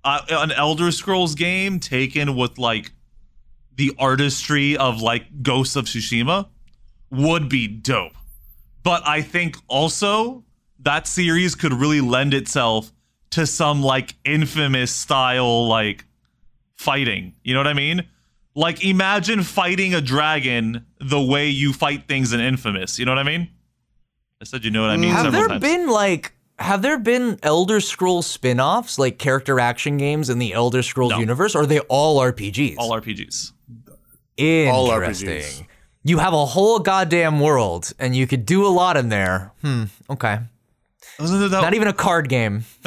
uh, 0.04 0.20
an 0.30 0.52
Elder 0.52 0.90
Scrolls 0.92 1.34
game 1.34 1.80
taken 1.80 2.36
with 2.36 2.58
like 2.58 2.92
the 3.76 3.92
artistry 3.98 4.76
of 4.76 5.00
like 5.00 5.42
Ghosts 5.42 5.76
of 5.76 5.86
Tsushima 5.86 6.48
would 7.10 7.48
be 7.48 7.66
dope. 7.66 8.12
But 8.82 9.06
I 9.06 9.22
think 9.22 9.56
also 9.68 10.44
that 10.80 11.06
series 11.06 11.54
could 11.54 11.72
really 11.72 12.00
lend 12.00 12.34
itself 12.34 12.92
to 13.30 13.46
some 13.46 13.82
like 13.82 14.14
infamous 14.24 14.94
style 14.94 15.66
like 15.68 16.04
fighting. 16.82 17.34
You 17.44 17.54
know 17.54 17.60
what 17.60 17.66
I 17.68 17.74
mean? 17.74 18.06
Like 18.54 18.84
imagine 18.84 19.42
fighting 19.42 19.94
a 19.94 20.00
dragon 20.00 20.84
the 21.00 21.20
way 21.20 21.48
you 21.48 21.72
fight 21.72 22.06
things 22.06 22.32
in 22.32 22.40
Infamous. 22.40 22.98
You 22.98 23.06
know 23.06 23.12
what 23.12 23.18
I 23.18 23.22
mean? 23.22 23.48
I 24.40 24.44
said 24.44 24.64
you 24.64 24.70
know 24.70 24.82
what 24.82 24.90
I 24.90 24.96
mean 24.96 25.10
Have 25.12 25.22
several 25.26 25.40
there 25.40 25.48
times. 25.48 25.60
been 25.62 25.88
like 25.88 26.32
have 26.58 26.82
there 26.82 26.98
been 26.98 27.38
Elder 27.42 27.80
Scrolls 27.80 28.26
spin-offs, 28.26 28.98
like 28.98 29.18
character 29.18 29.58
action 29.58 29.96
games 29.96 30.28
in 30.30 30.38
the 30.38 30.52
Elder 30.52 30.82
Scrolls 30.82 31.12
No. 31.12 31.18
universe, 31.18 31.54
or 31.56 31.62
are 31.62 31.66
they 31.66 31.80
all 31.80 32.20
RPGs? 32.20 32.76
All 32.78 32.90
RPGs. 32.90 33.52
All 34.68 34.90
Interesting. 34.92 35.28
RPGs. 35.28 35.66
You 36.04 36.18
have 36.18 36.32
a 36.34 36.44
whole 36.46 36.78
goddamn 36.80 37.40
world, 37.40 37.92
and 37.98 38.14
you 38.14 38.26
could 38.26 38.44
do 38.44 38.66
a 38.66 38.68
lot 38.68 38.96
in 38.96 39.08
there. 39.08 39.52
Hmm. 39.62 39.84
Okay. 40.10 40.38
That- 41.18 41.48
Not 41.50 41.74
even 41.74 41.88
a 41.88 41.92
card 41.92 42.28
game. 42.28 42.64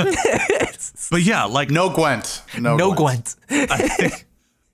but 1.12 1.22
yeah, 1.22 1.44
like 1.46 1.70
No 1.70 1.90
Gwent. 1.90 2.42
No, 2.60 2.76
no 2.76 2.94
Gwent. 2.94 3.36
Gwent. 3.48 3.72
I 3.72 3.88
think 3.88 4.26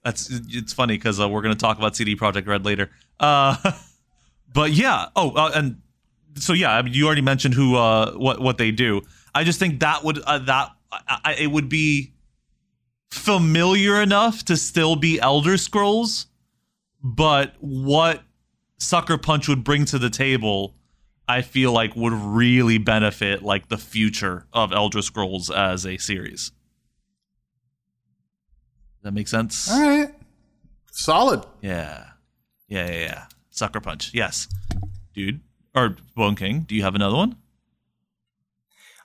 that's 0.03 0.29
it's 0.29 0.73
funny 0.73 0.97
because 0.97 1.19
uh, 1.19 1.29
we're 1.29 1.41
going 1.41 1.55
to 1.55 1.59
talk 1.59 1.77
about 1.77 1.95
CD 1.95 2.15
Projekt 2.15 2.47
Red 2.47 2.65
later. 2.65 2.89
Uh, 3.19 3.55
but 4.53 4.71
yeah. 4.71 5.07
Oh, 5.15 5.31
uh, 5.31 5.51
and 5.53 5.81
so 6.35 6.53
yeah, 6.53 6.71
I 6.71 6.81
mean, 6.81 6.93
you 6.93 7.05
already 7.05 7.21
mentioned 7.21 7.53
who 7.53 7.75
uh, 7.75 8.13
what 8.13 8.39
what 8.39 8.57
they 8.57 8.71
do. 8.71 9.01
I 9.33 9.43
just 9.43 9.59
think 9.59 9.79
that 9.81 10.03
would 10.03 10.19
uh, 10.19 10.39
that 10.39 10.71
I, 10.91 11.19
I, 11.23 11.33
it 11.35 11.47
would 11.47 11.69
be 11.69 12.13
familiar 13.09 14.01
enough 14.01 14.43
to 14.45 14.57
still 14.57 14.95
be 14.95 15.19
Elder 15.19 15.57
Scrolls, 15.57 16.27
but 17.03 17.55
what 17.59 18.23
Sucker 18.77 19.17
Punch 19.17 19.47
would 19.47 19.63
bring 19.63 19.85
to 19.85 19.99
the 19.99 20.09
table. 20.09 20.75
I 21.31 21.43
feel 21.43 21.71
like 21.71 21.95
would 21.95 22.11
really 22.11 22.77
benefit 22.77 23.41
like 23.41 23.69
the 23.69 23.77
future 23.77 24.45
of 24.51 24.73
Elder 24.73 25.01
Scrolls 25.01 25.49
as 25.49 25.85
a 25.85 25.97
series. 25.97 26.51
Does 28.97 29.03
that 29.03 29.13
make 29.13 29.29
sense? 29.29 29.71
All 29.71 29.79
right. 29.79 30.13
Solid. 30.91 31.45
Yeah. 31.61 32.03
Yeah, 32.67 32.91
yeah, 32.91 32.99
yeah. 32.99 33.25
Sucker 33.49 33.79
Punch. 33.79 34.11
Yes. 34.13 34.49
Dude. 35.13 35.39
Or 35.73 35.95
Bone 36.17 36.35
King, 36.35 36.65
do 36.67 36.75
you 36.75 36.83
have 36.83 36.95
another 36.95 37.15
one? 37.15 37.37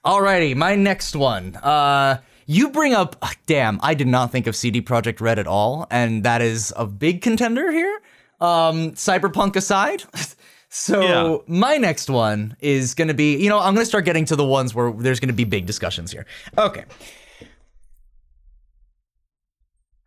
Alrighty, 0.04 0.56
my 0.56 0.74
next 0.74 1.14
one. 1.14 1.54
Uh, 1.54 2.18
you 2.46 2.70
bring 2.70 2.92
up, 2.92 3.14
ah, 3.22 3.34
damn, 3.46 3.78
I 3.84 3.94
did 3.94 4.08
not 4.08 4.32
think 4.32 4.48
of 4.48 4.56
CD 4.56 4.82
Projekt 4.82 5.20
Red 5.20 5.38
at 5.38 5.46
all, 5.46 5.86
and 5.92 6.24
that 6.24 6.42
is 6.42 6.72
a 6.76 6.86
big 6.86 7.22
contender 7.22 7.70
here. 7.70 8.00
Um, 8.40 8.92
Cyberpunk 8.92 9.54
aside. 9.54 10.02
so 10.78 11.00
Yeah. 11.02 11.36
my 11.46 11.76
next 11.78 12.10
one 12.10 12.56
is 12.60 12.94
gonna 12.94 13.14
be, 13.14 13.36
you 13.36 13.48
know, 13.48 13.58
I'm 13.58 13.74
gonna 13.74 13.86
start 13.86 14.04
getting 14.04 14.24
to 14.26 14.36
the 14.36 14.44
ones 14.44 14.74
where 14.74 14.92
there's 14.92 15.20
gonna 15.20 15.32
be 15.32 15.44
big 15.44 15.64
discussions 15.66 16.12
here. 16.12 16.26
Okay. 16.58 16.84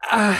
Uh, 0.09 0.39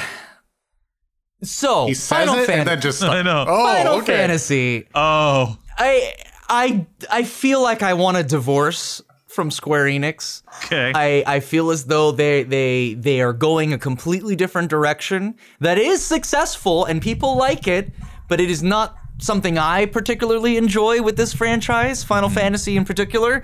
so 1.44 1.88
He 1.88 1.94
says 1.94 2.08
Final 2.20 2.36
it 2.36 2.46
Fan- 2.48 2.60
and 2.60 2.68
then 2.70 2.82
just. 2.82 3.04
I 3.18 3.22
know. 3.22 3.46
Oh, 3.48 3.74
Final 3.74 3.94
okay. 3.96 4.18
Fantasy. 4.18 4.88
Oh. 4.96 5.58
I 5.78 6.16
I 6.50 6.86
I 7.12 7.24
feel 7.24 7.62
like 7.62 7.82
I 7.84 7.94
want 7.94 8.18
a 8.18 8.24
divorce 8.24 9.02
from 9.28 9.52
Square 9.52 9.86
Enix. 9.86 10.42
Okay. 10.66 10.92
I, 10.96 11.24
I 11.36 11.40
feel 11.40 11.70
as 11.72 11.86
though 11.86 12.12
they 12.12 12.44
they 12.44 12.96
they 12.96 13.22
are 13.22 13.32
going 13.34 13.74
a 13.74 13.78
completely 13.78 14.36
different 14.36 14.70
direction 14.70 15.36
that 15.60 15.78
is 15.78 16.04
successful 16.04 16.86
and 16.86 17.02
people 17.02 17.38
like 17.38 17.68
it, 17.68 17.94
but 18.28 18.42
it 18.42 18.50
is 18.50 18.62
not 18.64 18.98
something 19.20 19.58
I 19.58 19.86
particularly 19.86 20.58
enjoy 20.58 21.02
with 21.02 21.18
this 21.18 21.34
franchise, 21.34 22.04
Final 22.04 22.30
mm-hmm. 22.30 22.38
Fantasy 22.38 22.78
in 22.78 22.86
particular. 22.86 23.44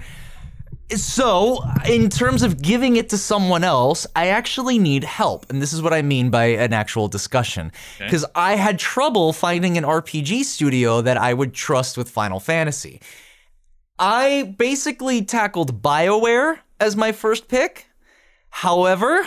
So, 0.91 1.63
in 1.89 2.09
terms 2.09 2.43
of 2.43 2.61
giving 2.61 2.95
it 2.95 3.09
to 3.09 3.17
someone 3.17 3.63
else, 3.63 4.05
I 4.15 4.27
actually 4.27 4.77
need 4.77 5.03
help. 5.03 5.49
And 5.49 5.59
this 5.59 5.73
is 5.73 5.81
what 5.81 5.93
I 5.93 6.03
mean 6.03 6.29
by 6.29 6.45
an 6.45 6.73
actual 6.73 7.07
discussion. 7.07 7.71
Because 7.97 8.23
I 8.35 8.55
had 8.55 8.77
trouble 8.77 9.33
finding 9.33 9.79
an 9.79 9.83
RPG 9.83 10.43
studio 10.43 11.01
that 11.01 11.17
I 11.17 11.33
would 11.33 11.55
trust 11.55 11.97
with 11.97 12.07
Final 12.09 12.39
Fantasy. 12.39 13.01
I 13.97 14.55
basically 14.59 15.23
tackled 15.23 15.81
BioWare 15.81 16.59
as 16.79 16.95
my 16.95 17.11
first 17.11 17.47
pick. 17.47 17.87
However, 18.49 19.25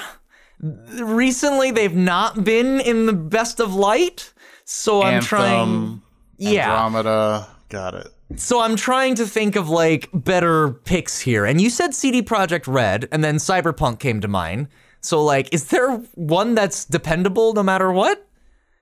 recently 0.60 1.72
they've 1.72 1.94
not 1.94 2.44
been 2.44 2.78
in 2.80 3.06
the 3.06 3.12
best 3.12 3.58
of 3.58 3.74
light. 3.74 4.32
So 4.64 5.02
I'm 5.02 5.22
trying. 5.22 6.02
Anthem, 6.38 6.54
Yeah. 6.54 6.84
Andromeda. 6.84 7.48
Got 7.68 7.94
it. 7.94 8.08
So 8.36 8.60
I'm 8.60 8.76
trying 8.76 9.14
to 9.16 9.26
think 9.26 9.56
of 9.56 9.68
like 9.68 10.08
better 10.12 10.70
picks 10.70 11.18
here. 11.20 11.44
And 11.46 11.60
you 11.60 11.70
said 11.70 11.94
CD 11.94 12.22
Projekt 12.22 12.64
Red, 12.66 13.08
and 13.10 13.22
then 13.24 13.36
Cyberpunk 13.36 13.98
came 14.00 14.20
to 14.20 14.28
mind. 14.28 14.68
So 15.00 15.22
like, 15.24 15.52
is 15.52 15.68
there 15.68 15.96
one 16.14 16.54
that's 16.54 16.84
dependable 16.84 17.52
no 17.54 17.62
matter 17.62 17.90
what? 17.92 18.24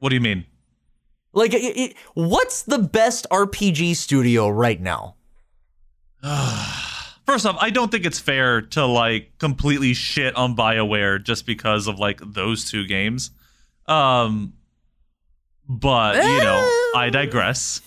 what 0.00 0.10
do 0.10 0.14
you 0.14 0.20
mean? 0.20 0.44
Like, 1.32 1.54
i 1.54 1.58
i 1.58 1.94
what's 2.14 2.62
the 2.62 2.78
best 2.78 3.26
RPG 3.30 3.96
studio 3.96 4.48
right 4.48 4.80
now? 4.80 5.16
First 7.26 7.44
off, 7.44 7.56
I 7.60 7.70
don't 7.70 7.90
think 7.90 8.06
it's 8.06 8.20
fair 8.20 8.62
to 8.62 8.86
like 8.86 9.36
completely 9.38 9.94
shit 9.94 10.34
on 10.36 10.54
BioWare 10.56 11.22
just 11.22 11.44
because 11.44 11.88
of 11.88 11.98
like 11.98 12.20
those 12.22 12.70
two 12.70 12.86
games. 12.86 13.30
Um 13.86 14.54
but, 15.68 16.16
you 16.16 16.38
know, 16.38 16.90
I 16.94 17.10
digress. 17.10 17.80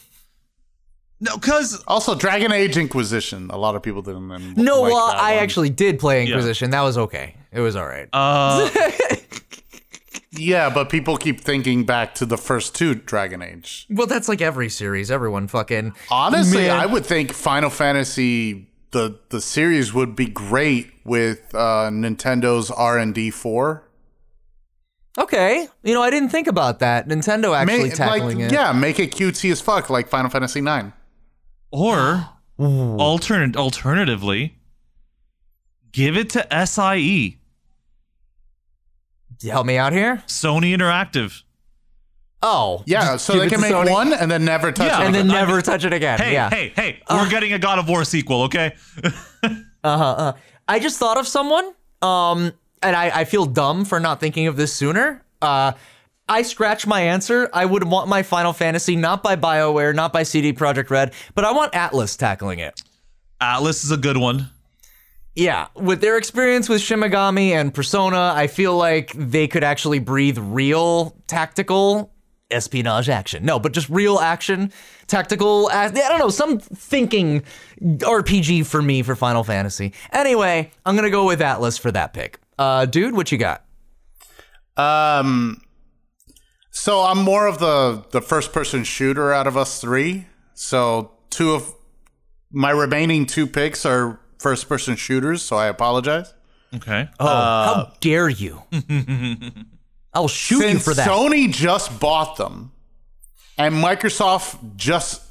No, 1.21 1.35
cuz 1.37 1.81
Also, 1.87 2.15
Dragon 2.15 2.51
Age 2.53 2.77
Inquisition. 2.77 3.49
A 3.51 3.57
lot 3.57 3.75
of 3.75 3.83
people 3.83 4.01
didn't. 4.01 4.29
then 4.29 4.53
No, 4.55 4.81
like 4.83 4.93
well, 4.93 5.07
that 5.07 5.17
I 5.17 5.33
one. 5.35 5.43
actually 5.43 5.69
did 5.69 5.99
play 5.99 6.25
Inquisition. 6.25 6.69
That 6.71 6.81
was 6.81 6.97
okay. 6.97 7.35
It 7.51 7.59
was 7.59 7.75
all 7.75 7.85
right. 7.87 8.07
uh 8.13 8.69
Yeah, 10.31 10.69
but 10.69 10.89
people 10.89 11.17
keep 11.17 11.41
thinking 11.41 11.85
back 11.85 12.15
to 12.15 12.25
the 12.25 12.37
first 12.37 12.73
two 12.75 12.93
Dragon 12.95 13.41
Age. 13.41 13.85
well, 13.89 14.07
that's 14.07 14.29
like 14.29 14.41
every 14.41 14.69
series. 14.69 15.09
Everyone 15.11 15.47
fucking. 15.47 15.93
Honestly, 16.09 16.63
Man. 16.67 16.77
I 16.79 16.85
would 16.85 17.05
think 17.05 17.33
Final 17.33 17.69
Fantasy 17.69 18.67
the 18.91 19.19
the 19.29 19.41
series 19.41 19.93
would 19.93 20.15
be 20.15 20.27
great 20.27 20.91
with 21.03 21.53
uh, 21.53 21.89
Nintendo's 21.91 22.71
R 22.71 22.97
and 22.97 23.13
D 23.13 23.29
four. 23.31 23.83
Okay, 25.19 25.67
you 25.83 25.93
know, 25.93 26.01
I 26.01 26.09
didn't 26.09 26.29
think 26.29 26.47
about 26.47 26.79
that. 26.79 27.07
Nintendo 27.07 27.55
actually 27.55 27.89
like, 27.89 27.93
tackling 27.95 28.39
it. 28.39 28.51
yeah, 28.53 28.71
make 28.71 28.99
it 28.99 29.11
cutesy 29.11 29.51
as 29.51 29.59
fuck, 29.59 29.89
like 29.89 30.07
Final 30.07 30.29
Fantasy 30.29 30.61
nine. 30.61 30.93
or 31.71 32.29
alternate 32.57 33.55
alternatively 33.57 34.55
give 35.91 36.15
it 36.17 36.29
to 36.31 36.65
SIE, 36.65 37.35
Help 39.43 39.65
me 39.65 39.77
out 39.77 39.93
here. 39.93 40.21
Sony 40.27 40.75
Interactive. 40.77 41.43
Oh, 42.41 42.83
Yeah, 42.85 43.15
so 43.17 43.37
they 43.39 43.47
can 43.49 43.59
make 43.61 43.71
Sony 43.73 43.89
one 43.91 44.11
and 44.13 44.29
then 44.31 44.43
never 44.45 44.71
touch 44.71 44.87
Yeah, 44.87 45.01
it. 45.01 45.05
and 45.07 45.15
then 45.15 45.25
again. 45.27 45.35
I 45.35 45.39
never 45.41 45.53
mean- 45.55 45.61
touch 45.63 45.83
it 45.85 45.93
again. 45.93 46.19
Hey, 46.19 46.33
yeah. 46.33 46.49
hey, 46.49 46.71
hey, 46.75 47.01
we're 47.09 47.29
getting 47.29 47.51
a 47.53 47.59
God 47.59 47.79
of 47.79 47.87
War 47.89 48.03
sequel, 48.05 48.43
okay? 48.43 48.75
Uh-huh. 49.81 50.33
I 50.67 50.79
just 50.79 50.99
thought 50.99 51.17
of 51.17 51.25
someone, 51.25 51.73
um, 52.01 52.51
and 52.81 52.95
I, 52.95 53.21
I 53.21 53.25
feel 53.25 53.45
dumb 53.45 53.85
for 53.85 53.99
not 53.99 54.19
thinking 54.19 54.47
of 54.47 54.55
this 54.55 54.73
sooner. 54.73 55.23
Uh, 55.41 55.73
I 56.27 56.43
scratch 56.43 56.85
my 56.85 57.01
answer. 57.01 57.49
I 57.53 57.65
would 57.65 57.83
want 57.83 58.07
my 58.07 58.21
Final 58.21 58.53
Fantasy 58.53 58.95
not 58.95 59.23
by 59.23 59.35
BioWare, 59.35 59.95
not 59.95 60.13
by 60.13 60.23
CD 60.23 60.53
Projekt 60.53 60.89
Red, 60.89 61.13
but 61.33 61.43
I 61.43 61.51
want 61.51 61.73
Atlus 61.73 62.17
tackling 62.17 62.59
it. 62.59 62.81
Atlus 63.41 63.83
is 63.83 63.91
a 63.91 63.97
good 63.97 64.17
one. 64.17 64.49
Yeah, 65.35 65.67
with 65.75 66.01
their 66.01 66.17
experience 66.17 66.67
with 66.67 66.81
Shin 66.81 66.99
Megami 66.99 67.51
and 67.51 67.73
Persona, 67.73 68.33
I 68.35 68.47
feel 68.47 68.75
like 68.75 69.13
they 69.15 69.47
could 69.47 69.63
actually 69.63 69.99
breathe 69.99 70.37
real 70.37 71.15
tactical 71.27 72.11
espionage 72.51 73.09
action. 73.09 73.45
No, 73.45 73.59
but 73.59 73.71
just 73.71 73.89
real 73.89 74.19
action, 74.19 74.71
tactical. 75.07 75.69
I 75.71 75.89
don't 75.89 76.19
know, 76.19 76.29
some 76.29 76.59
thinking 76.59 77.43
RPG 77.81 78.65
for 78.65 78.81
me 78.81 79.01
for 79.01 79.15
Final 79.15 79.43
Fantasy. 79.43 79.93
Anyway, 80.11 80.71
I'm 80.85 80.95
gonna 80.95 81.09
go 81.09 81.25
with 81.25 81.39
Atlus 81.39 81.79
for 81.79 81.91
that 81.91 82.13
pick. 82.13 82.39
Uh, 82.59 82.85
dude, 82.85 83.15
what 83.15 83.31
you 83.31 83.37
got? 83.37 83.63
Um, 84.75 85.61
so 86.71 86.99
I'm 86.99 87.19
more 87.19 87.47
of 87.47 87.57
the 87.59 88.03
the 88.11 88.21
first 88.21 88.51
person 88.51 88.83
shooter 88.83 89.31
out 89.33 89.47
of 89.47 89.55
us 89.55 89.79
three. 89.79 90.25
So 90.53 91.13
two 91.29 91.53
of 91.53 91.73
my 92.51 92.71
remaining 92.71 93.25
two 93.25 93.47
picks 93.47 93.85
are 93.85 94.19
first 94.39 94.67
person 94.67 94.97
shooters. 94.97 95.41
So 95.41 95.55
I 95.55 95.67
apologize. 95.67 96.33
Okay. 96.75 97.07
Oh, 97.17 97.25
how 97.27 97.93
dare 98.01 98.27
you! 98.27 98.61
I'll 100.13 100.27
shoot 100.27 100.67
you 100.67 100.79
for 100.79 100.93
that. 100.93 101.07
Sony 101.07 101.49
just 101.51 101.97
bought 101.99 102.35
them, 102.35 102.73
and 103.57 103.73
Microsoft 103.75 104.75
just 104.75 105.21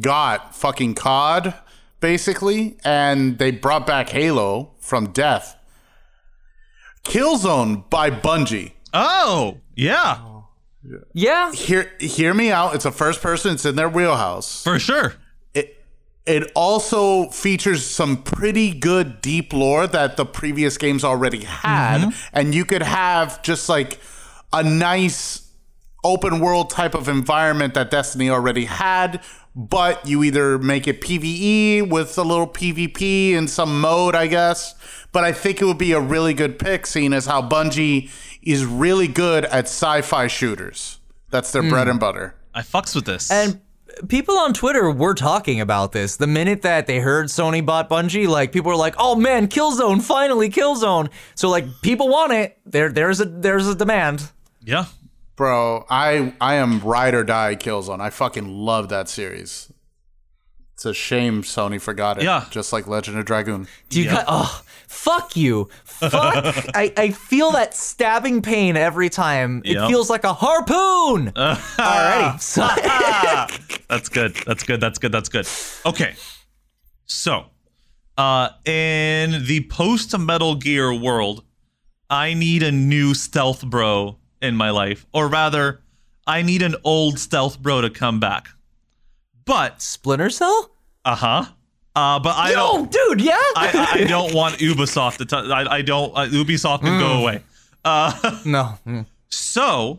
got 0.00 0.56
fucking 0.56 0.94
COD, 0.96 1.54
basically, 2.00 2.78
and 2.84 3.38
they 3.38 3.52
brought 3.52 3.86
back 3.86 4.08
Halo 4.08 4.72
from 4.80 5.12
death. 5.12 5.54
Killzone 7.04 7.88
by 7.90 8.10
Bungie. 8.10 8.72
Oh, 8.92 9.58
yeah, 9.74 10.18
yeah, 11.12 11.52
Hear 11.52 11.90
hear 12.00 12.34
me 12.34 12.50
out. 12.50 12.74
It's 12.74 12.84
a 12.84 12.92
first 12.92 13.20
person. 13.22 13.54
It's 13.54 13.64
in 13.64 13.76
their 13.76 13.88
wheelhouse. 13.88 14.62
for 14.62 14.78
sure. 14.78 15.14
It 15.54 15.76
it 16.26 16.50
also 16.54 17.28
features 17.30 17.84
some 17.84 18.22
pretty 18.22 18.72
good 18.72 19.20
deep 19.20 19.52
lore 19.52 19.86
that 19.86 20.16
the 20.16 20.24
previous 20.24 20.78
games 20.78 21.04
already 21.04 21.44
had, 21.44 22.00
mm-hmm. 22.00 22.28
and 22.32 22.54
you 22.54 22.64
could 22.64 22.82
have 22.82 23.42
just 23.42 23.68
like 23.68 23.98
a 24.52 24.62
nice 24.62 25.48
open 26.04 26.40
world 26.40 26.70
type 26.70 26.94
of 26.94 27.08
environment 27.08 27.74
that 27.74 27.90
Destiny 27.90 28.30
already 28.30 28.64
had, 28.64 29.20
but 29.54 30.06
you 30.06 30.22
either 30.22 30.58
make 30.58 30.86
it 30.86 31.00
PVE 31.00 31.88
with 31.90 32.16
a 32.16 32.22
little 32.22 32.46
PvP 32.46 33.32
in 33.32 33.48
some 33.48 33.80
mode, 33.80 34.14
I 34.14 34.28
guess. 34.28 34.74
But 35.12 35.24
I 35.24 35.32
think 35.32 35.60
it 35.60 35.64
would 35.64 35.78
be 35.78 35.92
a 35.92 36.00
really 36.00 36.34
good 36.34 36.58
pick, 36.58 36.86
seeing 36.86 37.12
as 37.12 37.26
how 37.26 37.42
Bungie 37.42 38.10
is 38.42 38.64
really 38.64 39.08
good 39.08 39.44
at 39.46 39.64
sci-fi 39.64 40.26
shooters. 40.26 40.98
That's 41.30 41.52
their 41.52 41.62
hmm. 41.62 41.70
bread 41.70 41.88
and 41.88 41.98
butter. 41.98 42.34
I 42.54 42.62
fucks 42.62 42.94
with 42.94 43.04
this. 43.04 43.30
And 43.30 43.60
people 44.08 44.38
on 44.38 44.54
Twitter 44.54 44.90
were 44.90 45.14
talking 45.14 45.60
about 45.60 45.92
this. 45.92 46.16
The 46.16 46.26
minute 46.26 46.62
that 46.62 46.86
they 46.86 47.00
heard 47.00 47.26
Sony 47.26 47.64
bought 47.64 47.88
Bungie, 47.88 48.28
like 48.28 48.52
people 48.52 48.70
were 48.70 48.76
like, 48.76 48.94
"Oh 48.98 49.16
man, 49.16 49.48
Killzone, 49.48 50.02
finally 50.02 50.50
Killzone." 50.50 51.10
So 51.34 51.48
like 51.48 51.66
people 51.82 52.08
want 52.08 52.32
it. 52.32 52.58
There 52.66 52.90
there's 52.90 53.20
a 53.20 53.24
there's 53.24 53.68
a 53.68 53.74
demand. 53.74 54.30
yeah. 54.62 54.86
Bro, 55.36 55.86
I 55.88 56.34
I 56.40 56.54
am 56.54 56.80
ride 56.80 57.14
or 57.14 57.22
die 57.22 57.54
Killzone. 57.54 58.00
I 58.00 58.10
fucking 58.10 58.48
love 58.48 58.88
that 58.88 59.08
series. 59.08 59.72
It's 60.74 60.84
a 60.84 60.94
shame 60.94 61.42
Sony 61.42 61.80
forgot 61.80 62.18
it. 62.18 62.24
Yeah. 62.24 62.46
Just 62.50 62.72
like 62.72 62.88
Legend 62.88 63.18
of 63.18 63.24
Dragoon. 63.24 63.68
Do 63.88 64.00
you 64.00 64.06
Yeah. 64.06 64.14
got 64.14 64.24
oh 64.28 64.62
fuck 64.88 65.36
you. 65.36 65.68
Fuck 65.84 66.10
I, 66.74 66.92
I 66.96 67.10
feel 67.10 67.52
that 67.52 67.74
stabbing 67.74 68.42
pain 68.42 68.76
every 68.76 69.08
time. 69.08 69.62
It 69.64 69.74
Yep. 69.74 69.88
feels 69.88 70.10
like 70.10 70.24
a 70.24 70.32
harpoon. 70.32 71.32
Alrighty. 71.36 72.40
So, 72.40 72.62
That's 73.88 74.08
good. 74.08 74.34
That's 74.46 74.64
good. 74.64 74.80
That's 74.80 74.98
good. 74.98 75.12
That's 75.12 75.28
good. 75.28 75.46
Okay. 75.86 76.14
So, 77.06 77.46
uh, 78.16 78.50
in 78.64 79.44
the 79.46 79.66
post 79.70 80.16
Metal 80.18 80.54
Gear 80.56 80.92
world, 80.92 81.44
I 82.10 82.34
need 82.34 82.62
a 82.62 82.72
new 82.72 83.14
stealth 83.14 83.64
bro 83.64 84.18
in 84.42 84.56
my 84.56 84.70
life, 84.70 85.06
or 85.12 85.28
rather, 85.28 85.80
I 86.26 86.42
need 86.42 86.62
an 86.62 86.74
old 86.84 87.18
stealth 87.18 87.60
bro 87.60 87.80
to 87.82 87.90
come 87.90 88.20
back. 88.20 88.48
But 89.44 89.80
Splinter 89.82 90.30
Cell? 90.30 90.70
uh 91.04 91.14
huh. 91.14 91.44
Uh, 91.98 92.20
but 92.20 92.36
I 92.36 92.50
Yo, 92.50 92.54
don't. 92.54 92.92
dude, 92.92 93.20
yeah? 93.20 93.32
I, 93.56 93.88
I 94.02 94.04
don't 94.04 94.32
want 94.32 94.58
Ubisoft 94.58 95.16
to. 95.16 95.24
T- 95.24 95.34
I, 95.52 95.78
I 95.78 95.82
don't. 95.82 96.12
Uh, 96.16 96.26
Ubisoft 96.26 96.82
can 96.82 97.00
go 97.00 97.22
away. 97.22 97.42
no. 97.84 98.78
Mm. 98.86 99.04
So, 99.30 99.98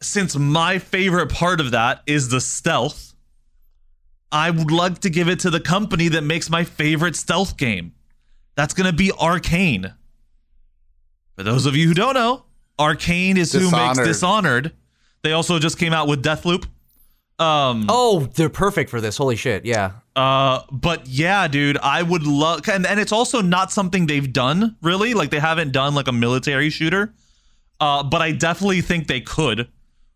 since 0.00 0.36
my 0.36 0.78
favorite 0.78 1.32
part 1.32 1.60
of 1.60 1.72
that 1.72 2.02
is 2.06 2.28
the 2.28 2.40
stealth, 2.40 3.14
I 4.30 4.50
would 4.50 4.70
like 4.70 5.00
to 5.00 5.10
give 5.10 5.28
it 5.28 5.40
to 5.40 5.50
the 5.50 5.58
company 5.58 6.06
that 6.08 6.22
makes 6.22 6.48
my 6.48 6.62
favorite 6.62 7.16
stealth 7.16 7.56
game. 7.56 7.92
That's 8.54 8.74
going 8.74 8.86
to 8.88 8.96
be 8.96 9.08
Arkane. 9.08 9.92
For 11.36 11.42
those 11.42 11.66
of 11.66 11.74
you 11.74 11.88
who 11.88 11.94
don't 11.94 12.14
know, 12.14 12.44
Arkane 12.78 13.38
is 13.38 13.52
who 13.52 13.58
makes 13.72 13.98
Dishonored. 13.98 14.04
Dishonored. 14.06 14.72
They 15.22 15.32
also 15.32 15.58
just 15.58 15.78
came 15.78 15.92
out 15.92 16.06
with 16.06 16.22
Deathloop. 16.22 16.64
Um, 17.40 17.86
Oh, 17.88 18.28
they're 18.36 18.48
perfect 18.48 18.88
for 18.90 19.00
this. 19.00 19.16
Holy 19.16 19.34
shit. 19.34 19.64
Yeah. 19.64 19.94
Uh, 20.16 20.62
but 20.70 21.06
yeah, 21.06 21.48
dude, 21.48 21.78
I 21.78 22.02
would 22.02 22.26
love, 22.26 22.68
and, 22.68 22.86
and 22.86 23.00
it's 23.00 23.12
also 23.12 23.40
not 23.40 23.72
something 23.72 24.06
they've 24.06 24.32
done 24.32 24.76
really. 24.82 25.14
Like 25.14 25.30
they 25.30 25.40
haven't 25.40 25.72
done 25.72 25.94
like 25.94 26.08
a 26.08 26.12
military 26.12 26.70
shooter. 26.70 27.12
Uh, 27.80 28.02
but 28.02 28.22
I 28.22 28.32
definitely 28.32 28.80
think 28.80 29.08
they 29.08 29.20
could. 29.20 29.68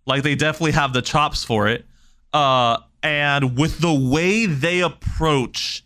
Like 0.07 0.23
they 0.23 0.35
definitely 0.35 0.73
have 0.73 0.93
the 0.93 1.03
chops 1.03 1.45
for 1.45 1.69
it. 1.69 1.85
Uh, 2.33 2.79
and 3.03 3.59
with 3.59 3.81
the 3.81 3.93
way 3.93 4.47
they 4.47 4.81
approach, 4.81 5.85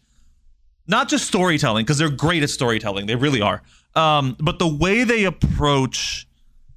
not 0.86 1.08
just 1.08 1.26
storytelling, 1.26 1.84
because 1.84 1.98
they're 1.98 2.10
great 2.10 2.42
at 2.42 2.50
storytelling, 2.50 3.06
they 3.06 3.16
really 3.16 3.40
are. 3.40 3.62
Um, 3.94 4.36
but 4.38 4.58
the 4.58 4.68
way 4.68 5.04
they 5.04 5.24
approach 5.24 6.26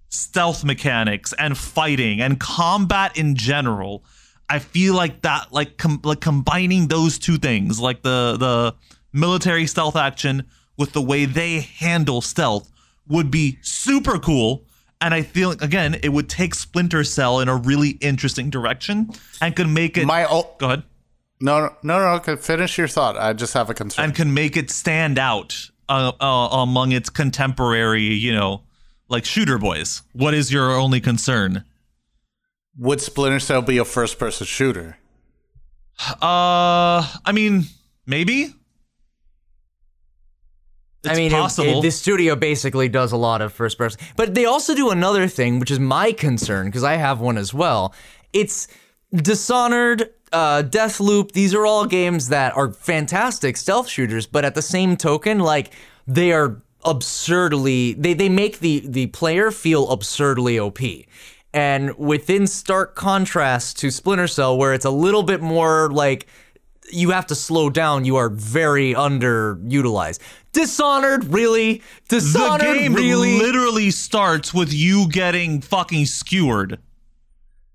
stealth 0.10 0.64
mechanics 0.64 1.34
and 1.38 1.58
fighting 1.58 2.22
and 2.22 2.40
combat 2.40 3.18
in 3.18 3.36
general 3.36 4.04
i 4.50 4.60
feel 4.60 4.94
like 4.96 5.22
that 5.22 5.52
like 5.52 5.78
com- 5.78 6.02
like 6.04 6.22
combining 6.22 6.88
those 6.88 7.18
two 7.20 7.38
things 7.38 7.80
like 7.80 8.02
the 8.04 8.36
the 8.40 8.76
military 9.14 9.66
stealth 9.68 9.96
action 9.96 10.44
with 10.78 10.92
the 10.94 11.02
way 11.02 11.26
they 11.26 11.62
handle 11.62 12.22
stealth 12.22 12.70
would 13.08 13.30
be 13.32 13.58
super 13.62 14.18
cool 14.20 14.64
and 15.02 15.14
i 15.14 15.22
feel 15.22 15.50
like 15.50 15.62
again 15.62 15.96
it 16.04 16.10
would 16.10 16.30
take 16.30 16.54
splinter 16.56 17.04
cell 17.04 17.40
in 17.40 17.48
a 17.50 17.56
really 17.56 17.92
interesting 18.02 18.50
direction 18.50 19.10
and 19.42 19.56
could 19.56 19.70
make 19.70 19.98
it 19.98 20.06
My 20.06 20.26
o- 20.26 20.50
go 20.58 20.68
ahead 20.68 20.84
no 21.42 21.60
no 21.60 21.76
no 21.84 22.00
no. 22.00 22.06
Okay, 22.16 22.38
finish 22.38 22.78
your 22.78 22.88
thought. 22.88 23.18
I 23.18 23.34
just 23.34 23.54
have 23.56 23.70
a 23.70 23.74
concern. 23.74 24.06
and 24.06 24.16
can 24.16 24.34
make 24.34 24.56
it 24.56 24.72
stand 24.72 25.20
out 25.20 25.70
uh, 25.90 26.14
uh, 26.22 26.48
among 26.64 26.94
its 26.94 27.10
contemporary 27.10 28.04
you 28.04 28.34
know 28.34 28.62
like 29.10 29.26
shooter 29.26 29.58
boys 29.58 30.02
what 30.14 30.34
is 30.34 30.52
your 30.52 30.72
only 30.72 31.00
concern 31.02 31.64
Would 32.78 33.02
Splinter 33.02 33.40
Cell 33.40 33.62
be 33.62 33.78
a 33.78 33.86
first-person 33.86 34.46
shooter? 34.48 34.98
Uh, 36.22 37.08
I 37.26 37.32
mean, 37.34 37.66
maybe. 38.06 38.54
It's 41.04 41.14
I 41.14 41.16
mean, 41.16 41.32
it- 41.32 41.36
possible. 41.36 41.80
it- 41.80 41.82
this 41.84 41.98
studio 42.00 42.36
basically 42.36 42.90
does 42.90 43.12
a 43.12 43.18
lot 43.18 43.42
of 43.42 43.54
first 43.54 43.78
person, 43.78 44.02
but 44.16 44.34
they 44.34 44.46
also 44.46 44.76
do 44.76 44.90
another 44.90 45.28
thing, 45.28 45.60
which 45.60 45.72
is 45.72 45.80
my 45.80 46.12
concern 46.12 46.66
because 46.68 46.84
I 46.84 46.96
have 46.96 47.20
one 47.22 47.38
as 47.38 47.54
well. 47.54 47.94
It's 48.34 48.68
Dishonored, 49.14 50.10
uh, 50.34 50.64
Deathloop. 50.64 51.32
These 51.32 51.54
are 51.54 51.66
all 51.66 51.86
games 51.86 52.28
that 52.30 52.58
are 52.58 52.74
fantastic 52.74 53.56
stealth 53.56 53.88
shooters, 53.88 54.26
but 54.26 54.44
at 54.44 54.56
the 54.56 54.62
same 54.64 54.98
token, 54.98 55.40
like 55.40 55.72
they 56.08 56.34
are 56.34 56.62
absurdly 56.84 57.94
they 57.94 58.14
they 58.14 58.30
make 58.30 58.60
the 58.60 58.84
the 58.86 59.08
player 59.08 59.52
feel 59.52 59.90
absurdly 59.90 60.60
OP. 60.60 60.80
And 61.56 61.98
within 61.98 62.48
stark 62.48 62.96
contrast 62.96 63.80
to 63.80 63.90
Splinter 63.90 64.28
Cell, 64.28 64.58
where 64.58 64.74
it's 64.74 64.84
a 64.84 64.90
little 64.90 65.24
bit 65.24 65.42
more 65.42 65.90
like 65.90 66.28
you 66.92 67.12
have 67.12 67.26
to 67.28 67.36
slow 67.36 67.70
down. 67.70 68.04
You 68.04 68.18
are 68.18 68.28
very 68.30 68.94
underutilized. 68.94 70.20
Dishonored, 70.52 71.24
really? 71.34 71.82
the 72.10 72.18
Dishonored, 72.20 72.62
game 72.62 72.94
really? 72.94 73.40
literally 73.40 73.90
starts 73.90 74.54
with 74.54 74.74
you 74.74 75.08
getting 75.10 75.62
fucking 75.62 76.06
skewered. 76.08 76.78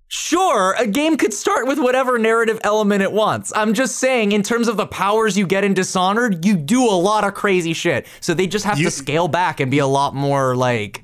sure, 0.09 0.75
a 0.79 0.87
game 0.87 1.17
could 1.17 1.33
start 1.33 1.67
with 1.67 1.79
whatever 1.79 2.19
narrative 2.19 2.61
element 2.65 3.03
it 3.03 3.13
wants. 3.13 3.53
I'm 3.57 3.73
just 3.75 3.97
saying, 3.97 4.33
in 4.33 4.43
terms 4.43 4.67
of 4.69 4.77
the 4.77 4.87
powers 4.87 5.39
you 5.39 5.47
get 5.47 5.65
in 5.65 5.73
Dishonored, 5.73 6.45
you 6.45 6.57
do 6.57 6.85
a 6.85 6.99
lot 6.99 7.25
of 7.25 7.33
crazy 7.35 7.73
shit. 7.73 8.07
So 8.21 8.35
they 8.35 8.47
just 8.47 8.65
have 8.65 8.79
You- 8.79 8.85
to 8.87 8.91
scale 8.91 9.29
back 9.29 9.61
and 9.61 9.71
be 9.71 9.79
a 9.79 9.87
lot 9.87 10.15
more 10.15 10.55
like, 10.57 11.03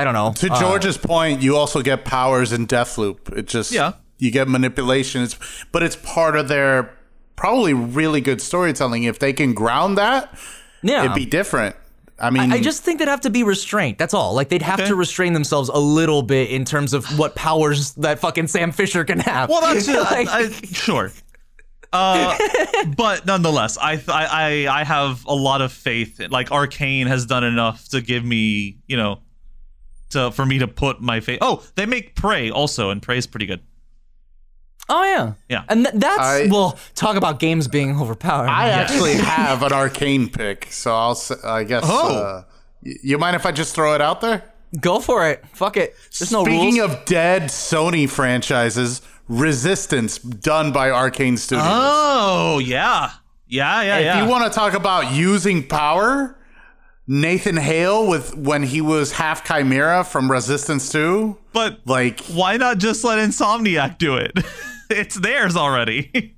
I 0.00 0.04
don't 0.04 0.14
know. 0.14 0.32
To 0.34 0.48
George's 0.60 0.96
point, 0.96 1.42
you 1.42 1.56
also 1.56 1.82
get 1.82 2.04
powers 2.04 2.52
in 2.52 2.66
Deathloop. 2.66 3.36
It 3.36 3.46
just 3.46 3.72
Yeah. 3.72 3.92
you 4.18 4.30
get 4.30 4.48
manipulation. 4.48 5.22
It's 5.22 5.36
but 5.72 5.82
it's 5.82 5.96
part 5.96 6.36
of 6.36 6.48
their 6.48 6.94
probably 7.36 7.72
really 7.74 8.20
good 8.20 8.40
storytelling. 8.40 9.04
If 9.04 9.18
they 9.18 9.32
can 9.32 9.54
ground 9.54 9.98
that, 9.98 10.36
yeah. 10.82 11.04
it'd 11.04 11.14
be 11.14 11.26
different. 11.26 11.76
I 12.20 12.30
mean, 12.30 12.50
I 12.52 12.60
just 12.60 12.82
think 12.82 12.98
they'd 12.98 13.06
have 13.06 13.20
to 13.20 13.30
be 13.30 13.44
restrained. 13.44 13.96
That's 13.98 14.12
all. 14.12 14.34
Like 14.34 14.48
they'd 14.48 14.62
have 14.62 14.80
Okay. 14.80 14.88
to 14.88 14.96
restrain 14.96 15.34
themselves 15.34 15.68
a 15.68 15.78
little 15.78 16.22
bit 16.22 16.50
in 16.50 16.64
terms 16.64 16.92
of 16.92 17.04
what 17.16 17.36
powers 17.36 17.92
that 17.92 18.18
fucking 18.18 18.48
Sam 18.48 18.72
Fisher 18.72 19.04
can 19.04 19.20
have. 19.20 19.48
Well, 19.48 19.60
that's 19.60 19.86
Like- 20.10 20.26
I, 20.28 20.46
I, 20.46 20.50
sure. 20.50 21.12
Uh, 21.92 22.36
but 22.96 23.24
nonetheless, 23.24 23.78
I, 23.80 23.92
I 24.08 24.26
I 24.68 24.80
I 24.80 24.84
have 24.84 25.24
a 25.26 25.34
lot 25.34 25.62
of 25.62 25.72
faith. 25.72 26.20
Like 26.28 26.48
Arkane 26.50 27.06
has 27.06 27.24
done 27.24 27.44
enough 27.44 27.88
to 27.90 28.00
give 28.00 28.24
me, 28.24 28.78
you 28.88 28.96
know, 28.96 29.20
to 30.10 30.30
for 30.30 30.44
me 30.46 30.58
to 30.58 30.68
put 30.68 31.00
my 31.00 31.20
face. 31.20 31.38
Oh, 31.40 31.62
they 31.74 31.86
make 31.86 32.14
Prey 32.14 32.50
also, 32.50 32.90
and 32.90 33.00
Prey's 33.02 33.26
pretty 33.26 33.46
good. 33.46 33.60
Oh 34.90 35.04
yeah, 35.04 35.34
Yeah. 35.50 35.64
and 35.68 35.84
th- 35.84 35.94
that's 35.98 36.18
I- 36.18 36.48
well, 36.50 36.78
talk 36.94 37.16
about 37.16 37.38
games 37.40 37.68
being 37.68 38.00
overpowered. 38.00 38.48
I 38.48 38.70
actually 38.70 39.14
have 39.16 39.62
an 39.62 39.70
Arkane 39.72 40.32
pick, 40.32 40.68
so 40.70 40.94
I'll. 40.94 41.20
I 41.44 41.64
guess. 41.64 41.84
Oh. 41.86 42.16
Uh, 42.16 42.42
you 42.82 43.18
mind 43.18 43.36
if 43.36 43.44
I 43.44 43.52
just 43.52 43.74
throw 43.74 43.94
it 43.94 44.00
out 44.00 44.22
there? 44.22 44.42
Go 44.80 44.98
for 45.00 45.28
it. 45.28 45.44
Fuck 45.52 45.76
it. 45.76 45.94
There's 46.18 46.32
no 46.32 46.42
Speaking 46.44 46.78
rules. 46.78 46.92
of 46.92 47.04
dead 47.04 47.44
Sony 47.44 48.08
franchises, 48.08 49.02
Resistance, 49.28 50.18
done 50.18 50.72
by 50.72 50.88
Arkane 50.88 51.36
Studios. 51.38 51.66
Oh 51.68 52.58
yeah, 52.60 53.10
yeah, 53.46 53.82
yeah, 53.82 53.98
if 53.98 54.04
yeah. 54.06 54.22
you 54.24 54.30
want 54.30 54.50
to 54.50 54.56
talk 54.58 54.72
about 54.72 55.12
using 55.12 55.66
power, 55.68 56.37
Nathan 57.10 57.56
Hale 57.56 58.06
with 58.06 58.36
when 58.36 58.62
he 58.62 58.82
was 58.82 59.12
half 59.12 59.42
Chimera 59.42 60.04
from 60.04 60.30
Resistance 60.30 60.92
2, 60.92 61.38
but 61.54 61.80
like 61.86 62.20
why 62.26 62.58
not 62.58 62.76
just 62.76 63.02
let 63.02 63.18
Insomniac 63.18 63.96
do 63.96 64.16
it? 64.16 64.32
it's 64.90 65.14
theirs 65.14 65.56
already. 65.56 66.36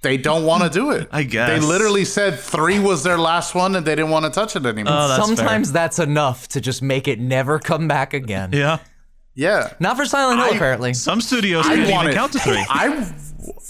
they 0.00 0.16
don't 0.16 0.46
want 0.46 0.62
to 0.62 0.70
do 0.70 0.90
it. 0.92 1.06
I 1.12 1.22
guess. 1.22 1.50
They 1.50 1.60
literally 1.60 2.06
said 2.06 2.38
3 2.38 2.78
was 2.78 3.02
their 3.02 3.18
last 3.18 3.54
one 3.54 3.76
and 3.76 3.84
they 3.84 3.94
didn't 3.94 4.10
want 4.10 4.24
to 4.24 4.30
touch 4.30 4.56
it 4.56 4.64
anymore. 4.64 4.94
Oh, 4.96 5.08
that's 5.08 5.22
Sometimes 5.22 5.70
that's 5.70 5.98
enough 5.98 6.48
to 6.48 6.62
just 6.62 6.80
make 6.80 7.06
it 7.06 7.20
never 7.20 7.58
come 7.58 7.86
back 7.86 8.14
again. 8.14 8.52
yeah. 8.54 8.78
yeah. 9.34 9.74
Not 9.80 9.98
for 9.98 10.06
Silent 10.06 10.40
Hill, 10.40 10.54
I- 10.54 10.56
apparently. 10.56 10.94
Some 10.94 11.20
studios 11.20 11.66
I 11.66 11.76
can't 11.76 11.90
even 11.90 12.08
it. 12.08 12.14
count 12.14 12.32
to 12.32 12.38
three. 12.38 12.56
I 12.70 13.12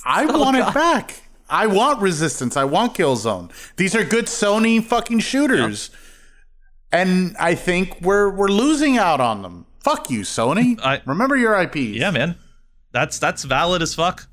I 0.06 0.26
oh, 0.26 0.38
want 0.38 0.56
it 0.58 0.72
back. 0.72 1.22
I 1.50 1.66
want 1.66 2.00
Resistance. 2.00 2.56
I 2.56 2.64
want 2.64 2.94
Killzone. 2.94 3.50
These 3.76 3.96
are 3.96 4.04
good 4.04 4.26
Sony 4.26 4.82
fucking 4.82 5.18
shooters. 5.18 5.90
And 6.94 7.36
I 7.38 7.54
think 7.54 8.00
we're 8.00 8.30
we're 8.30 8.48
losing 8.48 8.98
out 8.98 9.20
on 9.20 9.42
them. 9.42 9.66
Fuck 9.80 10.10
you, 10.10 10.20
Sony. 10.20 10.78
I- 10.84 11.02
Remember 11.04 11.36
your 11.36 11.54
IPs. 11.60 11.76
Yeah, 11.98 12.10
man. 12.10 12.36
That's 12.92 13.18
that's 13.18 13.44
valid 13.44 13.82
as 13.82 13.94
fuck. 13.94 14.26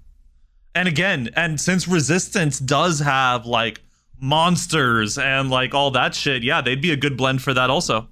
And 0.75 0.87
again, 0.87 1.29
and 1.35 1.59
since 1.59 1.87
Resistance 1.87 2.59
does 2.59 2.99
have 2.99 3.45
like 3.45 3.81
monsters 4.19 5.17
and 5.17 5.49
like 5.49 5.73
all 5.73 5.91
that 5.91 6.13
shit, 6.15 6.43
yeah, 6.43 6.61
they'd 6.61 6.81
be 6.81 6.91
a 6.91 6.95
good 6.95 7.17
blend 7.17 7.41
for 7.41 7.53
that 7.53 7.69
also. 7.69 8.07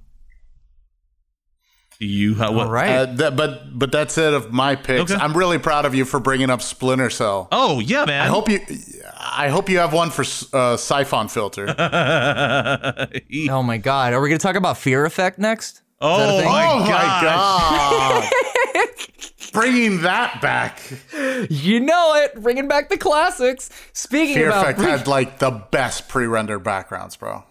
You 2.02 2.36
have 2.36 2.56
what? 2.56 2.68
All 2.68 2.72
right. 2.72 2.90
Uh, 2.90 3.06
that, 3.16 3.36
but 3.36 3.78
but 3.78 3.92
that's 3.92 4.18
it 4.18 4.34
of 4.34 4.54
my 4.54 4.76
picks. 4.76 5.12
Okay. 5.12 5.22
I'm 5.22 5.36
really 5.38 5.58
proud 5.58 5.86
of 5.86 5.94
you 5.94 6.06
for 6.06 6.20
bringing 6.22 6.50
up 6.50 6.62
Splinter 6.62 7.10
Cell. 7.10 7.50
Oh 7.52 7.80
yeah, 7.82 8.06
man. 8.06 8.22
I 8.22 8.28
hope 8.28 8.50
you. 8.50 8.60
I 9.20 9.50
hope 9.50 9.70
you 9.70 9.80
have 9.80 9.92
one 9.92 10.12
for 10.12 10.24
uh, 10.54 10.78
Siphon 10.78 11.28
Filter. 11.28 11.68
oh 13.50 13.64
my 13.64 13.78
god, 13.78 14.14
are 14.14 14.22
we 14.22 14.30
gonna 14.30 14.40
talk 14.40 14.56
about 14.56 14.78
Fear 14.78 15.06
Effect 15.06 15.38
next? 15.38 15.82
oh 16.02 16.44
my 16.46 16.66
oh 16.66 16.86
god. 16.88 17.24
my 17.24 18.30
god! 18.84 18.92
Bringing 19.52 20.02
that 20.04 20.42
back. 20.42 20.80
You 21.50 21.80
know 21.80 22.16
it, 22.16 22.42
bringing 22.42 22.68
back 22.68 22.90
the 22.90 22.98
classics. 22.98 23.70
Speaking 23.94 24.36
Fear 24.36 24.50
about 24.50 24.64
Effect 24.64 24.80
had 24.80 25.08
like 25.08 25.40
the 25.40 25.50
best 25.50 26.08
pre-rendered 26.08 26.64
backgrounds, 26.64 27.18
bro. 27.18 27.44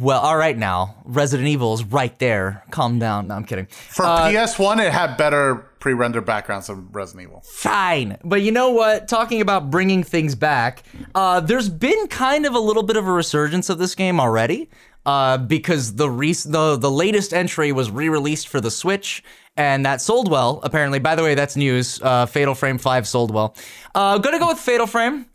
Well, 0.00 0.20
all 0.20 0.36
right 0.36 0.56
now, 0.56 0.96
Resident 1.04 1.48
Evil's 1.48 1.84
right 1.84 2.16
there. 2.18 2.64
Calm 2.70 2.98
down. 2.98 3.28
No, 3.28 3.34
I'm 3.36 3.44
kidding. 3.44 3.66
For 3.66 4.04
PS1, 4.04 4.84
it 4.84 4.92
had 4.92 5.16
better 5.16 5.66
pre-rendered 5.78 6.24
backgrounds 6.24 6.66
than 6.66 6.88
Resident 6.90 7.28
Evil. 7.28 7.42
Fine. 7.46 8.18
But 8.24 8.42
you 8.42 8.50
know 8.50 8.70
what? 8.70 9.06
Talking 9.06 9.40
about 9.40 9.70
bringing 9.70 10.02
things 10.02 10.34
back, 10.34 10.82
uh, 11.14 11.38
there's 11.38 11.68
been 11.68 12.08
kind 12.08 12.46
of 12.46 12.54
a 12.54 12.58
little 12.58 12.82
bit 12.82 12.96
of 12.96 13.06
a 13.06 13.12
resurgence 13.12 13.70
of 13.70 13.78
this 13.78 13.94
game 13.94 14.18
already. 14.18 14.68
Uh, 15.04 15.38
because 15.38 15.94
the, 15.94 16.10
re- 16.10 16.32
the 16.32 16.76
the 16.76 16.90
latest 16.90 17.32
entry 17.32 17.70
was 17.70 17.92
re-released 17.92 18.48
for 18.48 18.60
the 18.60 18.72
Switch, 18.72 19.22
and 19.56 19.86
that 19.86 20.00
sold 20.00 20.28
well. 20.28 20.58
Apparently, 20.64 20.98
by 20.98 21.14
the 21.14 21.22
way, 21.22 21.36
that's 21.36 21.54
news. 21.54 22.00
Uh, 22.02 22.26
Fatal 22.26 22.56
Frame 22.56 22.76
Five 22.76 23.06
sold 23.06 23.32
well. 23.32 23.54
Uh, 23.94 24.18
gonna 24.18 24.40
go 24.40 24.48
with 24.48 24.58
Fatal 24.58 24.88
Frame, 24.88 25.26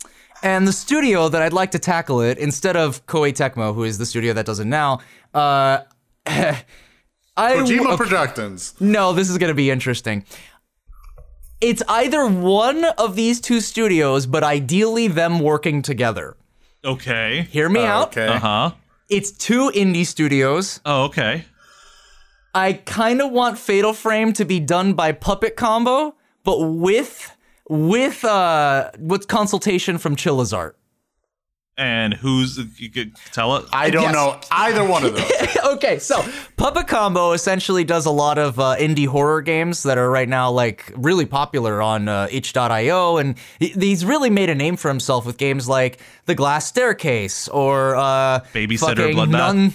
and 0.44 0.68
the 0.68 0.74
studio 0.74 1.30
that 1.30 1.42
I'd 1.42 1.54
like 1.54 1.72
to 1.72 1.80
tackle 1.80 2.22
it 2.22 2.38
instead 2.38 2.76
of 2.76 3.06
Koei 3.06 3.32
Tecmo, 3.32 3.74
who 3.74 3.84
is 3.84 3.98
the 3.98 4.06
studio 4.06 4.34
that 4.34 4.46
does 4.46 4.60
it 4.60 4.66
now. 4.66 5.00
Uh, 5.34 5.80
I 6.26 6.64
Kojima 7.38 7.94
okay. 7.94 7.98
Productions. 7.98 8.74
No, 8.80 9.14
this 9.14 9.30
is 9.30 9.38
going 9.38 9.50
to 9.50 9.56
be 9.56 9.70
interesting. 9.72 10.26
It's 11.62 11.84
either 11.88 12.26
one 12.26 12.86
of 12.86 13.16
these 13.16 13.40
two 13.40 13.62
studios, 13.62 14.26
but 14.26 14.44
ideally 14.44 15.08
them 15.08 15.40
working 15.40 15.82
together. 15.82 16.36
Okay. 16.84 17.44
Hear 17.52 17.70
me 17.70 17.82
out. 17.82 18.08
Okay. 18.08 18.28
Uh 18.28 18.40
huh. 18.40 18.72
It's 19.10 19.32
two 19.32 19.70
indie 19.72 20.06
studios. 20.06 20.80
Oh 20.86 21.04
okay. 21.06 21.46
I 22.54 22.74
kind 22.74 23.22
of 23.22 23.32
want 23.32 23.58
Fatal 23.58 23.94
Frame 23.94 24.34
to 24.34 24.44
be 24.44 24.60
done 24.60 24.94
by 24.94 25.14
Puppet 25.14 25.56
Combo, 25.56 26.16
but 26.44 26.60
with 26.60 27.36
with 27.72 28.26
uh 28.26 28.92
with 29.00 29.30
consultation 29.30 29.98
from 29.98 30.18
Chilla's 30.18 30.52
Art. 30.52 30.78
And 31.78 32.14
who's 32.14 32.60
you 32.80 32.92
could 32.92 33.16
tell 33.32 33.56
it? 33.56 33.66
I 33.72 33.90
don't 33.90 34.04
Yes. 34.04 34.14
know 34.14 34.40
either 34.52 34.84
one 34.84 35.06
of 35.06 35.16
those. 35.16 35.58
okay, 35.76 36.00
so 36.00 36.22
Puppet 36.58 36.88
Combo 36.90 37.32
essentially 37.32 37.86
does 37.86 38.06
a 38.06 38.12
lot 38.12 38.38
of 38.38 38.60
uh, 38.60 38.76
indie 38.78 39.08
horror 39.08 39.42
games 39.42 39.84
that 39.84 39.98
are 39.98 40.12
right 40.12 40.28
now 40.28 40.52
like 40.52 40.92
really 40.98 41.26
popular 41.26 41.82
on 41.82 42.10
uh, 42.10 42.28
itch.io, 42.30 43.18
and 43.18 43.36
he's 43.60 44.04
really 44.06 44.30
made 44.30 44.50
a 44.50 44.56
name 44.56 44.76
for 44.76 44.90
himself 44.90 45.26
with 45.26 45.38
games 45.38 45.68
like 45.70 46.00
The 46.26 46.36
Glass 46.36 46.68
Staircase 46.68 47.48
or 47.48 47.96
uh, 47.96 48.42
Babysitter 48.54 48.78
fucking 48.98 49.16
Bloodbath. 49.16 49.30
Nun. 49.30 49.74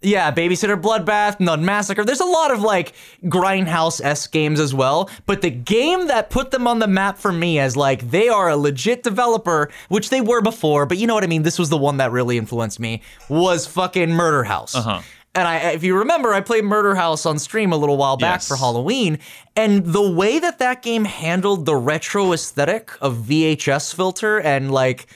Yeah, 0.00 0.30
Babysitter 0.30 0.80
Bloodbath, 0.80 1.40
Nun 1.40 1.64
Massacre. 1.64 2.04
There's 2.04 2.20
a 2.20 2.24
lot 2.24 2.52
of 2.52 2.60
like 2.62 2.92
grindhouse 3.24 4.00
s 4.02 4.28
games 4.28 4.60
as 4.60 4.72
well. 4.72 5.10
But 5.26 5.42
the 5.42 5.50
game 5.50 6.06
that 6.06 6.30
put 6.30 6.52
them 6.52 6.68
on 6.68 6.78
the 6.78 6.86
map 6.86 7.18
for 7.18 7.32
me 7.32 7.58
as 7.58 7.76
like 7.76 8.10
they 8.10 8.28
are 8.28 8.48
a 8.48 8.56
legit 8.56 9.02
developer, 9.02 9.70
which 9.88 10.10
they 10.10 10.20
were 10.20 10.40
before, 10.40 10.86
but 10.86 10.98
you 10.98 11.06
know 11.08 11.14
what 11.14 11.24
I 11.24 11.26
mean. 11.26 11.42
This 11.42 11.58
was 11.58 11.68
the 11.68 11.76
one 11.76 11.96
that 11.96 12.12
really 12.12 12.38
influenced 12.38 12.78
me. 12.78 13.02
Was 13.28 13.66
fucking 13.66 14.10
Murder 14.10 14.44
House. 14.44 14.76
Uh-huh. 14.76 15.00
And 15.34 15.46
I, 15.46 15.72
if 15.72 15.82
you 15.84 15.96
remember, 15.98 16.32
I 16.32 16.40
played 16.40 16.64
Murder 16.64 16.94
House 16.94 17.26
on 17.26 17.38
stream 17.38 17.72
a 17.72 17.76
little 17.76 17.96
while 17.96 18.16
back 18.16 18.36
Yes. 18.36 18.48
for 18.48 18.56
Halloween, 18.56 19.18
and 19.56 19.84
the 19.84 20.08
way 20.10 20.38
that 20.38 20.58
that 20.60 20.82
game 20.82 21.04
handled 21.04 21.66
the 21.66 21.76
retro 21.76 22.32
aesthetic 22.32 22.90
of 23.00 23.16
VHS 23.18 23.94
filter 23.94 24.38
and 24.40 24.70
like 24.70 25.06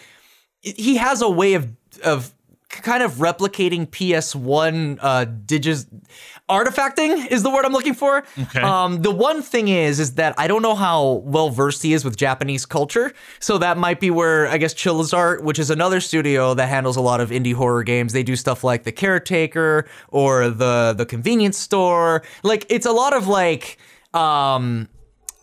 he 0.60 0.96
has 0.96 1.22
a 1.22 1.30
way 1.30 1.54
of 1.54 1.72
of 2.04 2.32
kind 2.80 3.02
of 3.02 3.14
replicating 3.14 3.86
PS1 3.86 4.98
uh 5.00 5.26
digis 5.26 5.86
artifacting 6.48 7.26
is 7.30 7.42
the 7.42 7.50
word 7.50 7.64
I'm 7.64 7.72
looking 7.72 7.94
for. 7.94 8.24
Okay. 8.38 8.60
Um 8.60 9.02
the 9.02 9.10
one 9.10 9.42
thing 9.42 9.68
is 9.68 10.00
is 10.00 10.14
that 10.14 10.34
I 10.38 10.48
don't 10.48 10.62
know 10.62 10.74
how 10.74 11.22
well 11.24 11.50
versed 11.50 11.82
he 11.82 11.92
is 11.92 12.04
with 12.04 12.16
Japanese 12.16 12.64
culture. 12.64 13.12
So 13.40 13.58
that 13.58 13.76
might 13.76 14.00
be 14.00 14.10
where 14.10 14.48
I 14.48 14.56
guess 14.56 14.74
Chilla's 14.74 15.12
Art, 15.12 15.44
which 15.44 15.58
is 15.58 15.70
another 15.70 16.00
studio 16.00 16.54
that 16.54 16.68
handles 16.68 16.96
a 16.96 17.02
lot 17.02 17.20
of 17.20 17.30
indie 17.30 17.54
horror 17.54 17.82
games, 17.82 18.12
they 18.12 18.22
do 18.22 18.36
stuff 18.36 18.64
like 18.64 18.84
The 18.84 18.92
Caretaker 18.92 19.86
or 20.08 20.48
the 20.48 20.94
the 20.96 21.06
convenience 21.06 21.58
store. 21.58 22.22
Like 22.42 22.66
it's 22.70 22.86
a 22.86 22.92
lot 22.92 23.14
of 23.14 23.28
like 23.28 23.78
um 24.14 24.88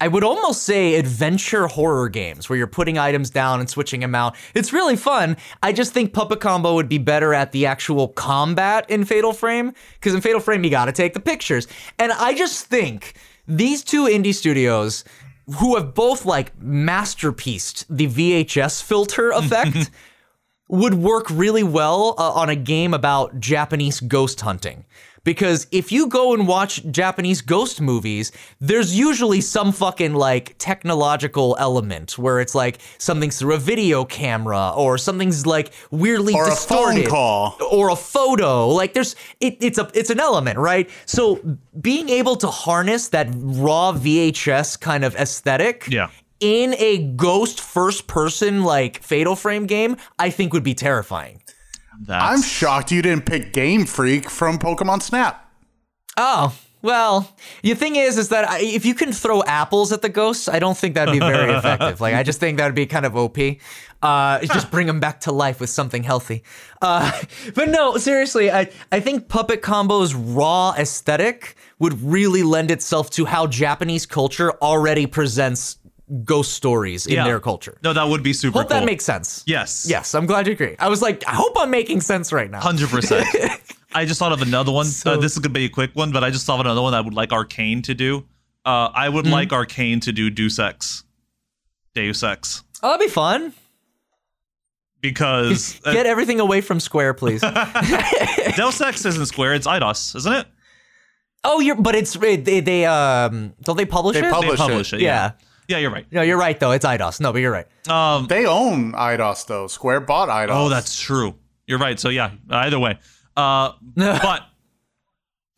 I 0.02 0.08
would 0.08 0.24
almost 0.24 0.64
say 0.64 0.96
adventure 0.96 1.68
horror 1.68 2.08
games 2.08 2.50
where 2.50 2.58
you're 2.58 2.68
putting 2.68 2.98
items 2.98 3.30
down 3.30 3.60
and 3.60 3.70
switching 3.70 4.00
them 4.00 4.16
out. 4.16 4.36
It's 4.56 4.72
really 4.72 4.96
fun. 4.96 5.36
I 5.62 5.74
just 5.74 5.94
think 5.94 6.14
Puppet 6.14 6.40
Combo 6.40 6.76
would 6.76 6.88
be 6.88 6.98
better 6.98 7.34
at 7.34 7.52
the 7.52 7.66
actual 7.66 8.08
combat 8.08 8.90
in 8.90 9.04
Fatal 9.04 9.34
Frame 9.34 9.74
because 9.96 10.16
in 10.16 10.22
Fatal 10.22 10.40
Frame 10.40 10.64
you 10.64 10.70
got 10.70 10.86
to 10.86 10.94
take 10.94 11.14
the 11.14 11.20
pictures. 11.20 11.68
And 11.98 12.14
I 12.14 12.34
just 12.34 12.68
think 12.68 13.16
these 13.46 13.84
two 13.84 14.06
indie 14.06 14.34
studios 14.34 15.04
who 15.58 15.76
have 15.76 15.94
both 15.94 16.26
like 16.26 16.58
masterpieced 16.60 17.86
the 17.90 18.08
VHS 18.08 18.82
filter 18.82 19.32
effect 19.36 19.92
would 20.70 20.94
work 20.94 21.26
really 21.30 21.64
well 21.64 22.16
uh, 22.18 22.32
on 22.32 22.48
a 22.50 22.56
game 22.56 22.94
about 22.94 23.40
Japanese 23.40 24.00
ghost 24.00 24.40
hunting. 24.42 24.86
Because 25.30 25.68
if 25.72 25.92
you 25.92 26.08
go 26.08 26.34
and 26.34 26.48
watch 26.48 26.84
Japanese 26.90 27.42
ghost 27.42 27.80
movies, 27.82 28.32
there's 28.60 28.98
usually 28.98 29.42
some 29.42 29.72
fucking 29.72 30.16
like 30.16 30.56
technological 30.58 31.56
element 31.60 32.18
where 32.18 32.40
it's 32.40 32.56
like 32.56 32.80
something's 32.98 33.38
through 33.38 33.54
a 33.54 33.60
video 33.60 34.06
camera 34.06 34.74
or 34.76 34.98
something's 34.98 35.46
like 35.46 35.72
weirdly 35.92 36.34
Or 36.34 36.46
a 36.48 36.56
phone 36.56 36.96
distorted 36.96 37.10
call. 37.10 37.56
or 37.72 37.90
a 37.92 37.96
photo. 37.96 38.70
Like 38.70 38.94
there's 38.94 39.16
it, 39.40 39.58
it's 39.62 39.78
a 39.78 39.88
it's 39.94 40.10
an 40.10 40.20
element, 40.20 40.58
right? 40.58 40.90
So 41.06 41.40
being 41.80 42.10
able 42.10 42.36
to 42.38 42.48
harness 42.48 43.10
that 43.10 43.28
raw 43.36 43.92
VHS 43.94 44.80
kind 44.80 45.04
of 45.06 45.16
aesthetic 45.16 45.86
Yeah. 45.92 46.10
in 46.40 46.74
a 46.80 47.04
ghost 47.16 47.62
first 47.62 48.08
person 48.08 48.64
like 48.64 49.04
Fatal 49.04 49.36
Frame 49.36 49.68
game, 49.68 49.96
I 50.18 50.32
think 50.32 50.54
would 50.54 50.64
be 50.64 50.74
terrifying. 50.74 51.44
That's 52.00 52.24
I'm 52.24 52.42
shocked 52.42 52.92
you 52.92 53.02
didn't 53.02 53.26
pick 53.26 53.54
Game 53.54 53.86
Freak 53.86 54.30
from 54.30 54.58
Pokemon 54.58 55.02
Snap. 55.02 55.46
Oh, 56.16 56.56
well, 56.82 57.36
the 57.62 57.74
thing 57.74 57.98
is, 57.98 58.18
is 58.18 58.30
that 58.30 58.50
I, 58.50 58.62
if 58.62 58.86
you 58.86 58.96
can 58.96 59.12
throw 59.12 59.44
apples 59.44 59.92
at 59.92 60.02
the 60.02 60.08
ghosts, 60.08 60.48
I 60.48 60.60
don't 60.60 60.78
think 60.78 60.96
that'd 60.96 61.12
be 61.12 61.20
very 61.20 61.52
effective. 61.58 62.00
Like, 62.00 62.16
I 62.16 62.24
just 62.24 62.40
think 62.40 62.58
that'd 62.58 62.74
be 62.74 62.86
kind 62.86 63.06
of 63.06 63.18
OP. 63.18 63.38
Uh, 64.02 64.40
just 64.46 64.72
bring 64.72 64.88
them 64.88 65.02
back 65.02 65.20
to 65.22 65.34
life 65.34 65.60
with 65.60 65.70
something 65.70 66.04
healthy. 66.04 66.44
Uh, 66.82 67.12
but 67.54 67.68
no, 67.68 67.98
seriously, 67.98 68.50
I, 68.50 68.72
I 68.94 69.02
think 69.02 69.28
Puppet 69.28 69.62
Combo's 69.62 70.14
raw 70.14 70.74
aesthetic 70.78 71.58
would 71.80 72.02
really 72.02 72.44
lend 72.44 72.72
itself 72.72 73.10
to 73.12 73.26
how 73.26 73.46
Japanese 73.46 74.06
culture 74.06 74.54
already 74.62 75.06
presents 75.06 75.79
ghost 76.24 76.54
stories 76.54 77.06
in 77.06 77.14
Yeah. 77.14 77.24
their 77.26 77.40
culture. 77.40 77.78
No, 77.84 77.94
that 77.94 78.08
would 78.08 78.24
be 78.24 78.34
super 78.34 78.60
Hope 78.60 78.70
cool. 78.70 78.80
that 78.80 78.86
makes 78.86 79.06
sense. 79.06 79.44
Yes. 79.46 79.86
Yes, 79.88 80.16
I'm 80.16 80.26
glad 80.26 80.48
you 80.48 80.54
agree. 80.54 80.76
I 80.80 80.88
was 80.90 81.02
like, 81.02 81.24
I 81.28 81.34
hope 81.36 81.54
I'm 81.58 81.70
making 81.70 82.02
sense 82.02 82.32
right 82.34 82.50
now. 82.50 82.60
Hundred 82.62 82.90
percent. 82.90 83.28
I 83.94 84.06
just 84.06 84.20
thought 84.20 84.32
of 84.32 84.42
another 84.42 84.72
one. 84.72 84.86
So- 84.86 85.14
uh, 85.14 85.18
this 85.18 85.34
is 85.34 85.40
gonna 85.40 85.54
be 85.54 85.66
a 85.66 85.70
quick 85.70 85.92
one, 85.94 86.12
but 86.12 86.24
I 86.24 86.30
just 86.32 86.46
thought 86.46 86.60
of 86.60 86.66
another 86.66 86.82
one 86.82 86.94
I 86.94 87.02
would 87.02 87.14
like 87.14 87.30
Arkane 87.30 87.84
to 87.84 87.94
do. 87.94 88.26
Uh, 88.66 88.90
I 88.94 89.08
would 89.10 89.26
like 89.28 89.50
Arkane 89.50 90.02
to 90.02 90.12
do 90.12 90.30
Deus 90.30 90.60
Ex, 90.60 91.04
Deus 91.96 92.22
Ex, 92.24 92.64
Oh, 92.84 92.90
that'd 92.92 93.06
be 93.06 93.12
fun. 93.12 93.54
because 95.02 95.80
uh, 95.86 95.94
Get 95.94 96.06
everything 96.06 96.40
away 96.40 96.62
from 96.62 96.80
Square, 96.80 97.16
please. 97.16 97.42
Deus 98.56 98.82
Ex 98.82 99.06
isn't 99.06 99.26
Square, 99.28 99.56
it's 99.56 99.68
Eidos, 99.68 100.16
isn't 100.16 100.34
it? 100.34 100.48
oh, 101.46 101.62
you're, 101.62 101.76
but 101.76 101.96
it's 101.96 102.14
they, 102.14 102.36
they 102.60 102.86
um 102.86 103.54
don't 103.62 103.78
they 103.78 103.86
publish 103.86 104.20
They 104.20 104.28
it? 104.28 104.32
publish 104.32 104.52
They 104.60 104.68
publish 104.68 104.94
it. 104.94 105.00
Yeah. 105.02 105.08
yeah. 105.08 105.32
Yeah, 105.70 105.78
you're 105.78 105.92
right. 105.92 106.06
No, 106.12 106.24
you're 106.24 106.38
right 106.40 106.60
though. 106.60 106.72
It's 106.72 106.84
Eidos. 106.84 107.22
No, 107.22 107.32
but 107.32 107.40
you're 107.42 107.52
right. 107.52 107.68
Um, 107.88 108.26
They 108.26 108.48
own 108.48 108.92
Eidos 108.94 109.46
though. 109.46 109.68
Square 109.68 110.02
bought 110.02 110.28
Eidos. 110.28 110.50
oh, 110.52 110.68
that's 110.68 111.00
true. 111.00 111.36
You're 111.68 111.78
right. 111.78 112.00
So 112.00 112.10
yeah, 112.10 112.32
either 112.50 112.80
way. 112.80 112.98
Uh, 113.38 113.74
but 113.96 114.42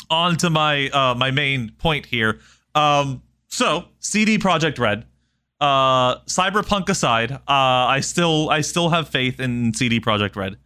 on 0.09 0.36
to 0.38 0.49
my 0.49 0.89
uh, 0.89 1.16
my 1.16 1.32
main 1.32 1.72
point 1.78 2.05
here. 2.05 2.41
Um, 2.76 3.24
so 3.47 3.86
CD 3.99 4.38
Projekt 4.38 4.80
Red, 4.80 5.05
uh, 5.62 6.20
Cyberpunk 6.26 6.89
aside, 6.89 7.32
uh, 7.32 7.39
I 7.47 8.01
still 8.01 8.49
I 8.49 8.59
still 8.62 8.89
have 8.89 9.07
faith 9.07 9.39
in 9.39 9.74
CD 9.74 10.01
Projekt 10.01 10.36
Red. 10.36 10.57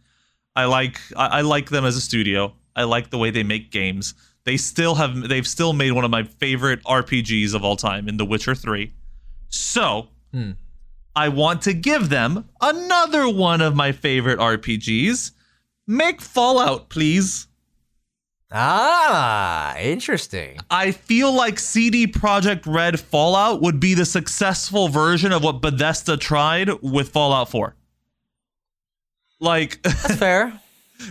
I 0.56 0.64
like 0.64 1.00
I, 1.16 1.26
I 1.26 1.40
like 1.42 1.70
them 1.70 1.84
as 1.84 1.96
a 1.96 2.00
studio. 2.00 2.52
I 2.74 2.82
like 2.82 3.10
the 3.10 3.18
way 3.18 3.30
they 3.30 3.44
make 3.44 3.70
games. 3.70 4.14
They 4.44 4.56
still 4.56 4.96
have 4.96 5.28
they've 5.28 5.46
still 5.46 5.72
made 5.72 5.92
one 5.92 6.04
of 6.04 6.10
my 6.10 6.24
favorite 6.24 6.82
RPGs 6.82 7.54
of 7.54 7.62
all 7.64 7.76
time 7.76 8.08
in 8.08 8.16
The 8.16 8.24
Witcher 8.24 8.56
3. 8.56 8.92
So, 9.56 10.08
I 11.14 11.28
want 11.28 11.62
to 11.62 11.72
give 11.72 12.08
them 12.10 12.48
another 12.60 13.28
one 13.28 13.60
of 13.60 13.74
my 13.74 13.92
favorite 13.92 14.38
RPGs. 14.38 15.30
Make 15.86 16.20
Fallout, 16.20 16.88
please. 16.90 17.46
Ah, 18.52 19.76
interesting. 19.78 20.58
I 20.70 20.92
feel 20.92 21.32
like 21.32 21.58
CD 21.58 22.06
Projekt 22.06 22.62
Red 22.66 23.00
Fallout 23.00 23.60
would 23.60 23.80
be 23.80 23.94
the 23.94 24.04
successful 24.04 24.88
version 24.88 25.32
of 25.32 25.42
what 25.42 25.60
Bethesda 25.60 26.16
tried 26.16 26.70
with 26.82 27.08
Fallout 27.08 27.50
4. 27.50 27.74
Like 29.40 29.82
That's 29.82 30.14
fair. 30.18 30.60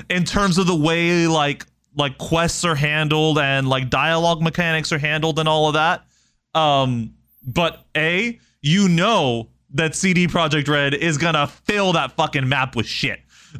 in 0.10 0.24
terms 0.24 0.58
of 0.58 0.68
the 0.68 0.76
way 0.76 1.28
like 1.28 1.66
like 1.98 2.18
quests 2.18 2.64
are 2.66 2.76
handled 2.76 3.38
and 3.40 3.68
like 3.68 3.90
dialogue 3.90 4.42
mechanics 4.42 4.92
are 4.92 4.98
handled 4.98 5.38
and 5.40 5.48
all 5.50 5.68
of 5.68 5.74
that. 5.74 6.06
Um 6.54 7.15
but 7.46 7.86
A, 7.96 8.40
you 8.62 8.88
know 8.90 9.50
that 9.74 9.96
CD 9.96 10.28
Projekt 10.28 10.68
Red 10.68 10.94
is 10.94 11.18
going 11.18 11.34
to 11.36 11.48
fill 11.48 11.94
that 11.94 12.14
fucking 12.14 12.48
map 12.48 12.76
with 12.76 12.86
shit. 12.88 13.20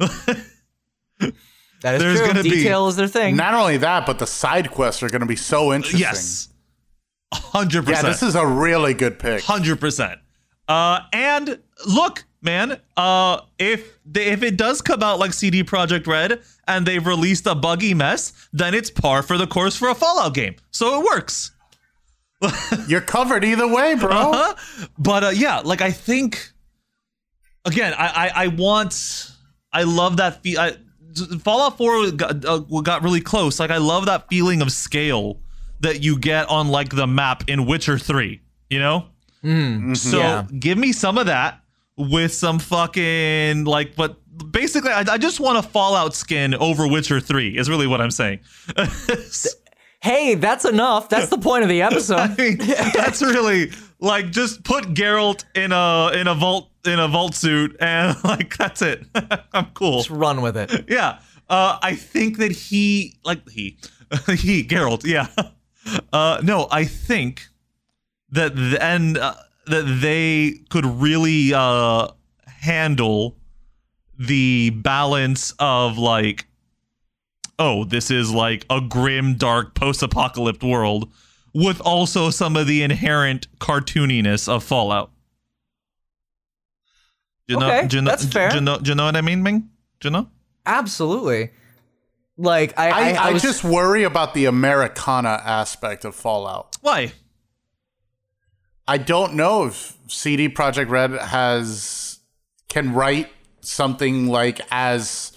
That 1.82 1.96
is 1.96 2.02
There's 2.02 2.18
true. 2.18 2.26
gonna 2.28 2.42
be- 2.42 2.50
Detail 2.50 2.88
is 2.88 2.96
their 2.96 3.06
thing. 3.06 3.36
Not 3.36 3.52
only 3.54 3.76
that, 3.76 4.06
but 4.06 4.18
the 4.18 4.26
side 4.26 4.70
quests 4.70 5.02
are 5.02 5.08
going 5.10 5.20
to 5.20 5.26
be 5.26 5.36
so 5.36 5.72
interesting. 5.74 6.00
yes. 6.00 6.48
100%. 7.34 7.88
Yeah, 7.88 8.02
this 8.02 8.22
is 8.22 8.34
a 8.34 8.46
really 8.46 8.94
good 8.94 9.18
pick. 9.18 9.42
Hundred 9.42 9.78
percent. 9.78 10.18
Uh, 10.68 11.00
and 11.12 11.58
look, 11.86 12.24
man. 12.40 12.80
Uh, 12.96 13.42
if 13.58 13.98
they, 14.06 14.26
if 14.28 14.42
it 14.42 14.56
does 14.56 14.80
come 14.80 15.02
out 15.02 15.18
like 15.18 15.34
CD 15.34 15.62
Projekt 15.62 16.06
Red 16.06 16.40
and 16.66 16.86
they've 16.86 17.06
released 17.06 17.46
a 17.46 17.54
buggy 17.54 17.92
mess, 17.94 18.32
then 18.54 18.72
it's 18.74 18.90
par 18.90 19.22
for 19.22 19.36
the 19.36 19.46
course 19.46 19.76
for 19.76 19.88
a 19.88 19.94
Fallout 19.94 20.32
game. 20.34 20.56
So 20.70 20.98
it 21.00 21.04
works. 21.04 21.50
You're 22.88 23.00
covered 23.00 23.44
either 23.44 23.66
way, 23.66 23.94
bro. 23.94 24.10
Uh-huh. 24.10 24.88
But 24.98 25.24
uh, 25.24 25.28
yeah, 25.30 25.60
like 25.60 25.80
I 25.80 25.90
think 25.90 26.52
again, 27.64 27.94
I 27.96 28.06
I, 28.06 28.44
I 28.44 28.46
want, 28.48 29.30
I 29.72 29.82
love 29.84 30.16
that. 30.18 30.42
feel. 30.42 30.60
I, 30.60 30.76
Fallout 31.42 31.78
Four 31.78 32.10
got, 32.10 32.44
uh, 32.44 32.58
got 32.82 33.02
really 33.02 33.22
close. 33.22 33.58
Like 33.58 33.70
I 33.70 33.78
love 33.78 34.04
that 34.06 34.28
feeling 34.28 34.60
of 34.60 34.70
scale 34.70 35.40
that 35.80 36.02
you 36.02 36.18
get 36.18 36.48
on 36.50 36.68
like 36.68 36.90
the 36.94 37.06
map 37.06 37.44
in 37.48 37.64
Witcher 37.66 37.98
Three. 37.98 38.42
You 38.70 38.78
know. 38.80 39.06
So 39.94 40.18
Yeah. 40.18 40.44
give 40.58 40.76
me 40.76 40.92
some 40.92 41.16
of 41.18 41.26
that 41.26 41.60
with 41.96 42.34
some 42.34 42.58
fucking 42.58 43.64
like, 43.64 43.94
but 43.96 44.16
basically, 44.50 44.90
I, 44.90 45.04
I 45.12 45.18
just 45.18 45.38
want 45.40 45.56
a 45.56 45.62
Fallout 45.62 46.14
skin 46.14 46.54
over 46.54 46.86
Witcher 46.88 47.20
Three. 47.20 47.56
Is 47.56 47.70
really 47.70 47.86
what 47.86 48.00
I'm 48.00 48.10
saying. 48.10 48.40
Hey, 50.06 50.36
that's 50.36 50.64
enough. 50.64 51.08
That's 51.08 51.28
the 51.30 51.38
point 51.38 51.64
of 51.64 51.68
the 51.68 51.82
I 51.82 51.86
episode. 51.86 52.38
mean, 52.38 52.58
that's 52.58 53.20
really 53.22 53.72
like 53.98 54.30
just 54.30 54.62
put 54.62 54.84
Geralt 54.94 55.44
in 55.56 55.72
a 55.72 56.10
in 56.14 56.28
a 56.28 56.34
vault 56.34 56.70
in 56.84 57.00
a 57.00 57.08
vault 57.08 57.34
suit 57.34 57.76
and 57.80 58.16
like 58.24 58.56
that's 58.56 58.82
it. 58.82 59.04
I'm 59.52 59.66
cool. 59.74 59.98
Just 59.98 60.10
run 60.10 60.42
with 60.42 60.56
it. 60.56 60.84
Yeah. 60.88 61.18
Uh, 61.48 61.78
I 61.82 61.96
think 61.96 62.38
that 62.38 62.52
he 62.52 63.16
like 63.24 63.48
he 63.50 63.78
he 64.28 64.62
Geralt. 64.64 65.04
Yeah. 65.04 65.26
Uh, 66.12 66.40
no, 66.42 66.68
I 66.70 66.84
think 66.84 67.46
that 68.30 68.52
and 68.80 69.18
uh, 69.18 69.34
that 69.66 69.82
they 70.02 70.60
could 70.70 70.86
really 70.86 71.52
uh 71.52 72.08
handle 72.46 73.36
the 74.18 74.70
balance 74.70 75.52
of 75.58 75.98
like 75.98 76.46
oh 77.58 77.84
this 77.84 78.10
is 78.10 78.32
like 78.32 78.64
a 78.70 78.80
grim 78.80 79.34
dark 79.34 79.74
post-apocalyptic 79.74 80.62
world 80.62 81.10
with 81.54 81.80
also 81.80 82.30
some 82.30 82.56
of 82.56 82.66
the 82.66 82.82
inherent 82.82 83.48
cartooniness 83.58 84.48
of 84.48 84.62
fallout 84.62 85.10
do 87.48 87.54
you 87.54 87.60
know, 87.60 87.66
Okay, 87.66 87.86
do 87.86 87.96
you 87.96 88.02
know, 88.02 88.10
that's 88.10 88.24
fair. 88.26 88.50
Do 88.50 88.56
you 88.56 88.60
know, 88.60 88.78
do 88.78 88.90
you 88.90 88.94
know 88.94 89.04
what 89.04 89.16
i 89.16 89.20
mean 89.20 89.42
ming 89.42 89.70
do 90.00 90.08
you 90.08 90.12
know 90.12 90.28
Absolutely. 90.66 91.50
Like 92.36 92.78
I, 92.78 92.90
I, 92.90 92.90
I, 92.90 93.28
I, 93.28 93.32
was, 93.32 93.42
just 93.42 93.64
worry 93.64 94.02
about 94.02 94.34
the 94.34 94.44
Americana 94.44 95.40
aspect 95.42 96.04
of 96.04 96.14
Fallout. 96.14 96.76
why 96.82 97.12
I 98.86 98.98
don't 98.98 99.34
know 99.34 99.64
if 99.64 99.96
CD 100.08 100.48
Projekt 100.48 100.90
Red 100.90 101.12
has 101.12 102.18
can 102.68 102.92
write 102.92 103.30
something 103.60 104.26
like 104.26 104.60
as 104.70 105.32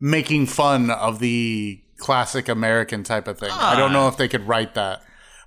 making 0.00 0.46
fun 0.46 0.90
of 0.90 1.18
the 1.18 1.80
classic 1.96 2.48
American 2.48 3.02
type 3.02 3.26
of 3.28 3.38
thing. 3.38 3.50
I 3.50 3.76
don't 3.76 3.92
know 3.92 4.08
if 4.08 4.16
they 4.16 4.28
could 4.28 4.46
write 4.46 4.74
that. 4.74 5.02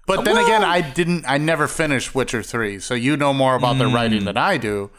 But 0.08 0.26
then 0.26 0.38
again, 0.38 0.64
I 0.64 0.82
didn't. 0.82 1.26
I 1.28 1.38
never 1.38 1.68
finished 1.68 2.14
Witcher 2.16 2.44
three, 2.44 2.80
so 2.80 2.94
you 2.94 3.16
know 3.16 3.34
more 3.34 3.56
about 3.56 3.78
their 3.78 3.88
writing 3.88 4.26
than 4.26 4.36
I 4.36 4.58
do. 4.58 4.90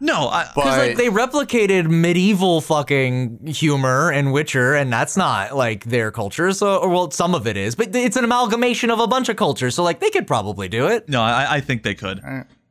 no 0.00 0.28
I, 0.28 0.44
But 0.54 0.64
Because 0.64 0.78
like 0.78 0.96
they 0.96 1.08
replicated 1.08 1.88
medieval 1.88 2.60
fucking 2.60 3.46
humor 3.46 4.12
in 4.12 4.32
Witcher, 4.32 4.74
and 4.74 4.92
that's 4.92 5.16
not 5.16 5.56
like 5.56 5.84
their 5.84 6.10
culture. 6.10 6.52
So, 6.52 6.76
or 6.78 6.88
well, 6.88 7.10
some 7.10 7.34
of 7.34 7.46
it 7.46 7.56
is, 7.56 7.74
but 7.74 7.94
it's 7.94 8.16
an 8.16 8.24
amalgamation 8.24 8.90
of 8.90 8.98
a 8.98 9.06
bunch 9.06 9.28
of 9.28 9.36
cultures. 9.36 9.74
So, 9.76 9.82
like, 9.82 10.00
they 10.00 10.10
could 10.10 10.26
probably 10.26 10.68
do 10.68 10.88
it. 10.88 11.08
No, 11.08 11.22
I, 11.22 11.56
I 11.56 11.60
think 11.60 11.82
they 11.82 11.94
could. 11.94 12.20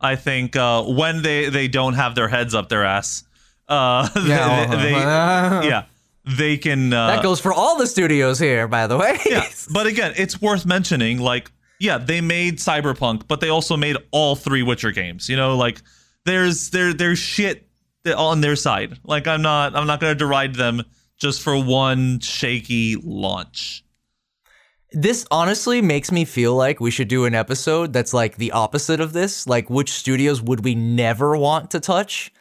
I 0.01 0.15
think 0.15 0.55
uh, 0.55 0.83
when 0.83 1.21
they, 1.23 1.49
they 1.49 1.67
don't 1.67 1.93
have 1.93 2.13
their 2.13 2.27
heads 2.27 2.53
up 2.53 2.69
their 2.69 2.85
ass, 2.85 3.23
uh, 3.67 4.07
Yeah, 4.25 4.75
they- 4.75 4.93
uh-huh. 4.93 5.61
yeah, 5.65 5.85
they 6.37 6.57
can. 6.57 6.93
Uh, 6.93 7.07
That 7.07 7.23
goes 7.23 7.39
for 7.39 7.53
all 7.53 7.77
the 7.77 7.87
studios 7.87 8.39
here, 8.39 8.67
by 8.67 8.87
the 8.87 8.97
way. 8.97 9.17
yeah, 9.25 9.45
but 9.73 9.87
again, 9.87 10.13
it's 10.17 10.41
worth 10.41 10.65
mentioning. 10.65 11.19
Like, 11.19 11.51
yeah, 11.79 11.97
they 11.97 12.21
made 12.21 12.57
Cyberpunk, 12.57 13.27
but 13.27 13.39
they 13.41 13.49
also 13.49 13.77
made 13.77 13.97
all 14.11 14.35
three 14.35 14.63
Witcher 14.63 14.91
games. 14.91 15.29
You 15.29 15.37
know, 15.37 15.55
like 15.57 15.81
there's 16.25 16.69
there 16.71 16.93
there's 16.93 17.19
shit 17.19 17.67
on 18.15 18.41
their 18.41 18.55
side. 18.55 18.97
Like, 19.03 19.27
I'm 19.27 19.41
not 19.41 19.75
I'm 19.75 19.87
not 19.87 19.99
gonna 19.99 20.15
deride 20.15 20.55
them 20.55 20.83
just 21.17 21.41
for 21.41 21.61
one 21.61 22.19
shaky 22.19 22.95
launch. 22.95 23.83
This 24.91 25.25
honestly 25.29 25.81
makes 25.83 26.11
me 26.11 26.25
feel 26.25 26.55
like 26.55 26.79
we 26.79 26.89
should 26.89 27.09
do 27.09 27.25
an 27.25 27.35
episode 27.35 27.93
that's 27.93 28.11
like 28.13 28.37
the 28.37 28.51
opposite 28.53 28.99
of 28.99 29.13
this. 29.13 29.45
Like, 29.45 29.69
which 29.69 29.91
studios 29.91 30.41
would 30.41 30.63
we 30.63 30.73
never 30.73 31.37
want 31.37 31.71
to 31.71 31.79
touch 31.79 32.33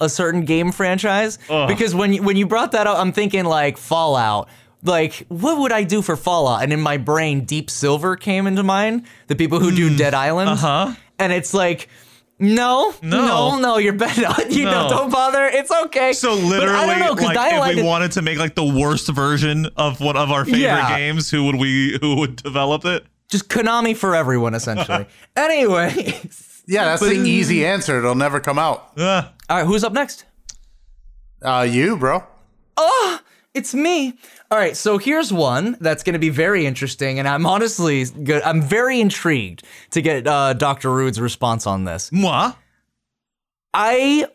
a 0.00 0.08
certain 0.08 0.44
game 0.44 0.72
franchise? 0.72 1.38
Because 1.48 1.94
when 1.94 2.12
you, 2.14 2.22
when 2.22 2.36
you 2.36 2.46
brought 2.46 2.72
that 2.72 2.86
up, 2.86 2.98
I'm 2.98 3.12
thinking 3.12 3.44
like 3.44 3.76
Fallout. 3.78 4.48
Like, 4.84 5.26
what 5.28 5.58
would 5.58 5.72
I 5.72 5.82
do 5.82 6.02
for 6.02 6.16
Fallout? 6.16 6.62
And 6.62 6.72
in 6.72 6.80
my 6.80 6.98
brain, 6.98 7.44
Deep 7.44 7.68
Silver 7.68 8.14
came 8.16 8.46
into 8.46 8.62
mind. 8.62 9.06
The 9.26 9.34
people 9.34 9.58
who 9.58 9.72
do 9.72 9.96
Dead 9.96 10.14
Island. 10.14 10.50
Uh-huh. 10.50 10.94
And 11.18 11.32
it's 11.32 11.52
like, 11.52 11.88
no, 12.38 12.94
No. 13.02 13.26
no, 13.26 13.58
no, 13.58 13.78
you're 13.78 13.92
better. 13.92 14.22
You 14.48 14.64
know, 14.66 14.88
don't 14.88 15.10
bother. 15.10 15.44
It's 15.46 15.72
okay. 15.86 16.12
So 16.12 16.36
But 16.36 16.44
literally, 16.44 16.76
I 16.78 16.86
don't 16.86 17.00
know, 17.20 17.26
like 17.26 17.36
if 17.70 17.74
we 17.74 17.80
is- 17.80 17.84
wanted 17.86 18.12
to 18.12 18.22
make 18.22 18.38
like 18.38 18.54
the 18.54 18.64
worst 18.64 19.08
version 19.08 19.66
of 19.76 20.00
one 20.00 20.16
of 20.16 20.30
our 20.30 20.44
favorite 20.44 20.60
Yeah. 20.60 20.96
games, 20.96 21.28
who 21.28 21.44
would 21.46 21.56
we 21.56 21.98
who 22.00 22.14
would 22.16 22.36
develop 22.36 22.84
it? 22.84 23.04
just 23.28 23.48
Konami 23.48 23.94
for 23.96 24.14
everyone, 24.14 24.54
essentially. 24.54 25.06
anyway, 25.36 26.18
Yeah, 26.68 26.84
that's 26.84 27.02
the 27.02 27.12
easy 27.14 27.64
answer. 27.64 27.98
It'll 27.98 28.14
never 28.14 28.40
come 28.40 28.58
out. 28.58 28.92
Uh, 28.98 29.28
all 29.48 29.56
right, 29.56 29.66
who's 29.66 29.82
up 29.82 29.94
next? 29.94 30.26
Uh, 31.42 31.66
you, 31.68 31.96
bro. 31.96 32.22
Oh, 32.76 33.20
it's 33.54 33.74
me. 33.74 34.18
All 34.50 34.58
right, 34.58 34.76
so 34.76 34.98
here's 34.98 35.32
one 35.32 35.78
that's 35.80 36.02
going 36.02 36.12
to 36.12 36.18
be 36.18 36.28
very 36.28 36.66
interesting, 36.66 37.18
and 37.18 37.26
I'm 37.26 37.46
honestly 37.46 38.04
good. 38.04 38.42
I'm 38.42 38.60
very 38.60 39.00
intrigued 39.00 39.62
to 39.92 40.02
get 40.02 40.26
uh, 40.26 40.52
Dr. 40.52 40.92
Rude's 40.92 41.20
response 41.20 41.66
on 41.66 41.84
this. 41.84 42.12
moi. 42.12 42.52
I 43.72 44.26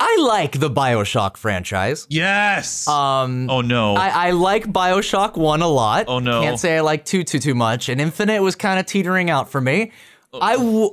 I 0.00 0.18
like 0.20 0.58
the 0.58 0.68
Bioshock 0.70 1.36
franchise. 1.36 2.06
Yes. 2.10 2.88
Um, 2.88 3.48
oh 3.48 3.60
no. 3.60 3.94
I, 3.94 4.28
I 4.28 4.30
like 4.32 4.66
Bioshock 4.66 5.36
One 5.36 5.62
a 5.62 5.68
lot. 5.68 6.06
Oh, 6.08 6.18
no. 6.18 6.42
Can't 6.42 6.58
say 6.58 6.76
I 6.76 6.80
like 6.80 7.04
two 7.04 7.22
too 7.24 7.38
too 7.38 7.54
much, 7.54 7.88
and 7.88 8.00
Infinite 8.00 8.42
was 8.42 8.56
kind 8.56 8.80
of 8.80 8.86
teetering 8.86 9.30
out 9.30 9.48
for 9.50 9.60
me. 9.60 9.92
Oh. 10.32 10.38
I 10.40 10.56
w- 10.56 10.90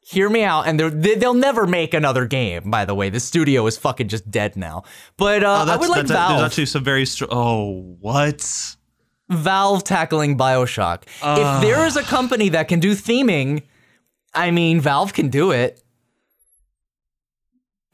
hear 0.00 0.28
me 0.28 0.42
out, 0.44 0.66
and 0.66 0.78
they, 0.78 1.14
they'll 1.14 1.32
never 1.34 1.66
make 1.66 1.94
another 1.94 2.26
game. 2.26 2.70
By 2.70 2.84
the 2.84 2.94
way, 2.94 3.08
the 3.10 3.20
studio 3.20 3.66
is 3.66 3.76
fucking 3.78 4.08
just 4.08 4.30
dead 4.30 4.56
now. 4.56 4.82
But 5.16 5.42
uh, 5.44 5.64
Oh, 5.68 5.72
I 5.72 5.76
would 5.76 5.88
like 5.88 6.06
Valve. 6.06 6.38
There's 6.38 6.46
actually 6.46 6.66
some 6.66 6.84
very 6.84 7.06
str- 7.06 7.24
Oh, 7.30 7.96
what? 8.00 8.76
Valve 9.30 9.84
tackling 9.84 10.36
Bioshock. 10.36 11.04
if 11.22 11.62
there 11.62 11.86
is 11.86 11.96
a 11.96 12.02
company 12.02 12.50
that 12.50 12.68
can 12.68 12.80
do 12.80 12.92
theming, 12.94 13.62
I 14.34 14.50
mean, 14.50 14.80
Valve 14.80 15.12
can 15.14 15.28
do 15.28 15.50
it. 15.52 15.80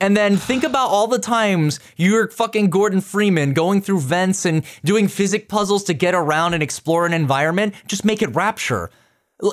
And 0.03 0.17
then 0.17 0.39
think 0.39 0.65
about 0.65 0.89
all 0.89 1.07
the 1.07 1.19
times 1.19 1.79
you're 1.97 2.29
fucking 2.31 2.71
Gordon 2.71 3.03
Freeman 3.03 3.53
going 3.53 3.83
through 3.83 4.01
vents 4.01 4.47
and 4.47 4.65
doing 4.83 5.09
physic 5.09 5.47
puzzles 5.49 5.85
to 5.85 5.95
get 5.95 6.15
around 6.15 6.55
and 6.55 6.63
explore 6.63 7.05
an 7.05 7.13
environment. 7.13 7.75
Just 7.87 8.05
make 8.05 8.23
it 8.23 8.35
Rapture. 8.35 8.91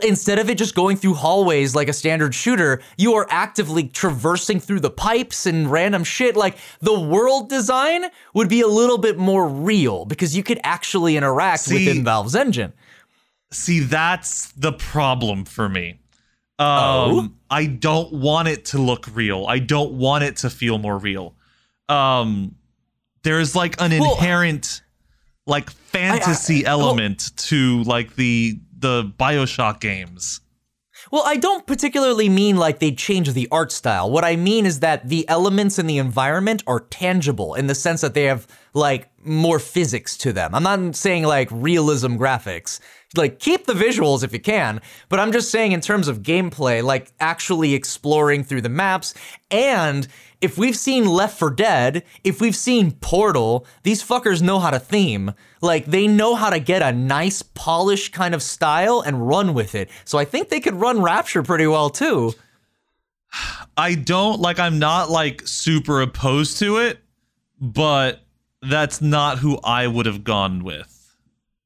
Instead 0.03 0.37
of 0.39 0.49
it 0.49 0.57
just 0.57 0.75
going 0.75 0.97
through 0.97 1.13
hallways 1.13 1.73
like 1.73 1.87
a 1.87 1.93
standard 1.93 2.35
shooter, 2.35 2.81
you 2.97 3.13
are 3.13 3.25
actively 3.29 3.87
traversing 3.87 4.59
through 4.59 4.81
the 4.81 4.89
pipes 4.89 5.45
and 5.45 5.71
random 5.71 6.03
shit. 6.03 6.35
Like 6.35 6.57
the 6.81 6.99
world 6.99 7.49
design 7.49 8.05
would 8.33 8.49
be 8.49 8.61
a 8.61 8.67
little 8.67 8.97
bit 8.97 9.17
more 9.17 9.47
real 9.47 10.05
because 10.05 10.35
you 10.35 10.43
could 10.43 10.59
actually 10.63 11.15
interact 11.15 11.61
See- 11.61 11.73
within 11.85 12.03
Valve's 12.03 12.35
engine. 12.35 12.73
See, 13.51 13.79
that's 13.79 14.51
the 14.51 14.73
problem 14.73 15.45
for 15.45 15.69
me. 15.69 15.99
Um, 16.59 17.37
I 17.49 17.67
don't 17.67 18.11
want 18.11 18.47
it 18.47 18.65
to 18.65 18.77
look 18.79 19.05
real. 19.13 19.45
I 19.47 19.59
don't 19.59 19.93
want 19.93 20.23
it 20.23 20.37
to 20.37 20.49
feel 20.49 20.79
more 20.79 20.97
real. 20.97 21.35
Um, 21.87 22.55
there's 23.23 23.55
like 23.55 23.79
an 23.79 23.91
Well- 23.97 24.15
inherent 24.15 24.81
like 25.45 25.69
fantasy 25.69 26.65
element 26.65 27.31
to 27.37 27.83
like 27.83 28.15
the 28.15 28.59
the 28.79 29.11
BioShock 29.17 29.79
games. 29.79 30.41
Well, 31.11 31.23
I 31.25 31.37
don't 31.37 31.65
particularly 31.65 32.27
mean 32.27 32.57
like 32.57 32.79
they 32.79 32.91
change 32.91 33.31
the 33.31 33.47
art 33.51 33.71
style. 33.71 34.11
What 34.11 34.25
I 34.25 34.35
mean 34.35 34.65
is 34.65 34.79
that 34.81 35.07
the 35.07 35.27
elements 35.29 35.79
in 35.79 35.87
the 35.87 35.99
environment 35.99 36.63
are 36.67 36.81
tangible 36.81 37.53
in 37.53 37.67
the 37.67 37.75
sense 37.75 38.01
that 38.01 38.13
they 38.13 38.23
have 38.23 38.47
like 38.73 39.09
more 39.23 39.59
physics 39.59 40.17
to 40.17 40.33
them. 40.33 40.53
I'm 40.53 40.63
not 40.63 40.95
saying 40.95 41.23
like 41.23 41.49
realism 41.51 42.15
graphics. 42.15 42.79
Like 43.15 43.39
keep 43.39 43.65
the 43.65 43.73
visuals 43.73 44.23
if 44.23 44.33
you 44.33 44.39
can, 44.39 44.81
but 45.07 45.19
I'm 45.19 45.31
just 45.31 45.49
saying 45.49 45.71
in 45.71 45.81
terms 45.81 46.07
of 46.07 46.23
gameplay, 46.23 46.83
like 46.83 47.11
actually 47.19 47.73
exploring 47.73 48.43
through 48.43 48.61
the 48.61 48.69
maps 48.69 49.13
and 49.49 50.07
if 50.41 50.57
we've 50.57 50.75
seen 50.75 51.05
Left 51.05 51.37
for 51.37 51.49
Dead, 51.49 52.03
if 52.23 52.39
we've 52.39 52.55
seen 52.55 52.91
Portal, 52.91 53.65
these 53.83 54.03
fuckers 54.03 54.41
know 54.41 54.59
how 54.59 54.69
to 54.69 54.79
theme. 54.79 55.33
Like 55.61 55.85
they 55.85 56.07
know 56.07 56.35
how 56.35 56.49
to 56.49 56.59
get 56.59 56.81
a 56.81 56.91
nice 56.91 57.41
polished 57.41 58.13
kind 58.13 58.35
of 58.35 58.43
style 58.43 59.01
and 59.01 59.27
run 59.27 59.53
with 59.53 59.73
it. 59.73 59.89
So 60.05 60.17
I 60.17 60.25
think 60.25 60.49
they 60.49 60.59
could 60.59 60.75
run 60.75 61.01
Rapture 61.01 61.43
pretty 61.43 61.67
well 61.67 61.89
too. 61.89 62.33
I 63.75 63.95
don't 63.95 64.39
like 64.39 64.59
I'm 64.59 64.79
not 64.79 65.09
like 65.09 65.41
super 65.45 66.01
opposed 66.01 66.59
to 66.59 66.77
it, 66.77 66.99
but 67.59 68.21
that's 68.61 69.01
not 69.01 69.39
who 69.39 69.59
I 69.63 69.87
would 69.87 70.05
have 70.05 70.23
gone 70.23 70.63
with. 70.63 70.93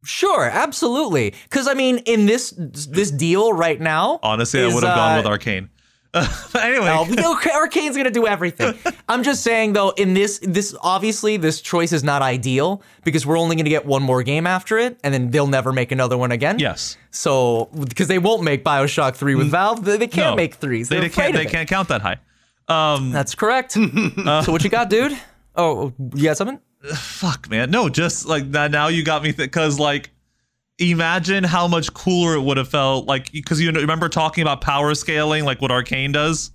Sure, 0.03 0.45
absolutely. 0.45 1.33
Cuz 1.49 1.67
I 1.67 1.73
mean 1.73 1.97
in 1.99 2.25
this 2.25 2.53
this 2.57 3.11
deal 3.11 3.53
right 3.53 3.79
now, 3.79 4.19
Honestly, 4.23 4.63
I 4.63 4.67
would 4.67 4.83
have 4.83 4.95
gone 4.95 5.19
uh, 5.19 5.21
with 5.21 5.41
Arkane. 5.41 5.69
but 6.51 6.55
anyway, 6.63 6.89
Oh, 6.91 7.35
okay, 7.37 7.51
Arkane's 7.51 7.95
gonna 7.95 8.11
do 8.11 8.27
everything. 8.27 8.73
I'm 9.09 9.23
just 9.23 9.43
saying 9.43 9.73
though, 9.73 9.91
in 9.91 10.13
this, 10.13 10.39
this 10.43 10.75
obviously 10.81 11.37
this 11.37 11.61
choice 11.61 11.93
is 11.93 12.03
not 12.03 12.21
ideal 12.21 12.81
because 13.05 13.25
we're 13.25 13.37
only 13.37 13.55
gonna 13.55 13.69
get 13.69 13.85
one 13.85 14.03
more 14.03 14.21
game 14.23 14.45
after 14.45 14.77
it, 14.77 14.99
and 15.03 15.13
then 15.13 15.31
they'll 15.31 15.47
never 15.47 15.71
make 15.71 15.91
another 15.93 16.17
one 16.17 16.31
again. 16.33 16.59
yes. 16.59 16.97
So 17.11 17.69
because 17.87 18.07
they 18.09 18.19
won't 18.19 18.43
make 18.43 18.63
Bioshock 18.65 19.15
three 19.15 19.35
with 19.35 19.49
Valve, 19.51 19.85
they, 19.85 19.97
they 19.97 20.07
can't 20.07 20.31
No. 20.31 20.35
make 20.35 20.55
threes. 20.55 20.89
They, 20.89 20.95
They're 20.99 21.09
they 21.09 21.09
can't 21.15 21.33
they 21.33 21.45
can't 21.45 21.69
count 21.69 21.87
that 21.89 22.01
high. 22.01 22.17
Um 22.67 23.11
That's 23.11 23.33
correct. 23.35 23.71
so 23.73 24.43
what 24.51 24.63
you 24.63 24.69
got, 24.69 24.89
dude? 24.89 25.17
Oh, 25.55 25.93
you 26.13 26.23
got 26.25 26.37
something? 26.37 26.59
fuck 26.95 27.49
man. 27.49 27.69
No, 27.71 27.89
just 27.89 28.25
like 28.25 28.51
that 28.53 28.71
now 28.71 28.87
you 28.87 29.03
got 29.03 29.21
me 29.23 29.31
th- 29.33 29.51
cuz 29.51 29.79
like 29.79 30.09
imagine 30.81 31.43
how 31.43 31.67
much 31.67 31.93
cooler 31.93 32.35
it 32.35 32.41
would 32.41 32.57
have 32.57 32.67
felt 32.69 33.05
like 33.07 33.29
cuz 33.45 33.61
you 33.61 33.71
know, 33.71 33.79
remember 33.79 34.09
talking 34.09 34.41
about 34.41 34.61
power 34.61 34.93
scaling 34.95 35.45
like 35.45 35.61
what 35.61 35.69
Arkane 35.71 36.11
does? 36.11 36.51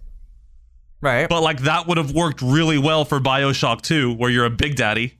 Right. 1.01 1.29
But 1.29 1.43
like 1.43 1.61
that 1.61 1.87
would 1.87 1.99
have 1.99 2.11
worked 2.12 2.43
really 2.43 2.79
well 2.79 3.05
for 3.05 3.20
BioShock 3.20 3.83
2 3.83 4.14
where 4.14 4.31
you're 4.31 4.47
a 4.47 4.51
big 4.51 4.74
daddy. 4.77 5.14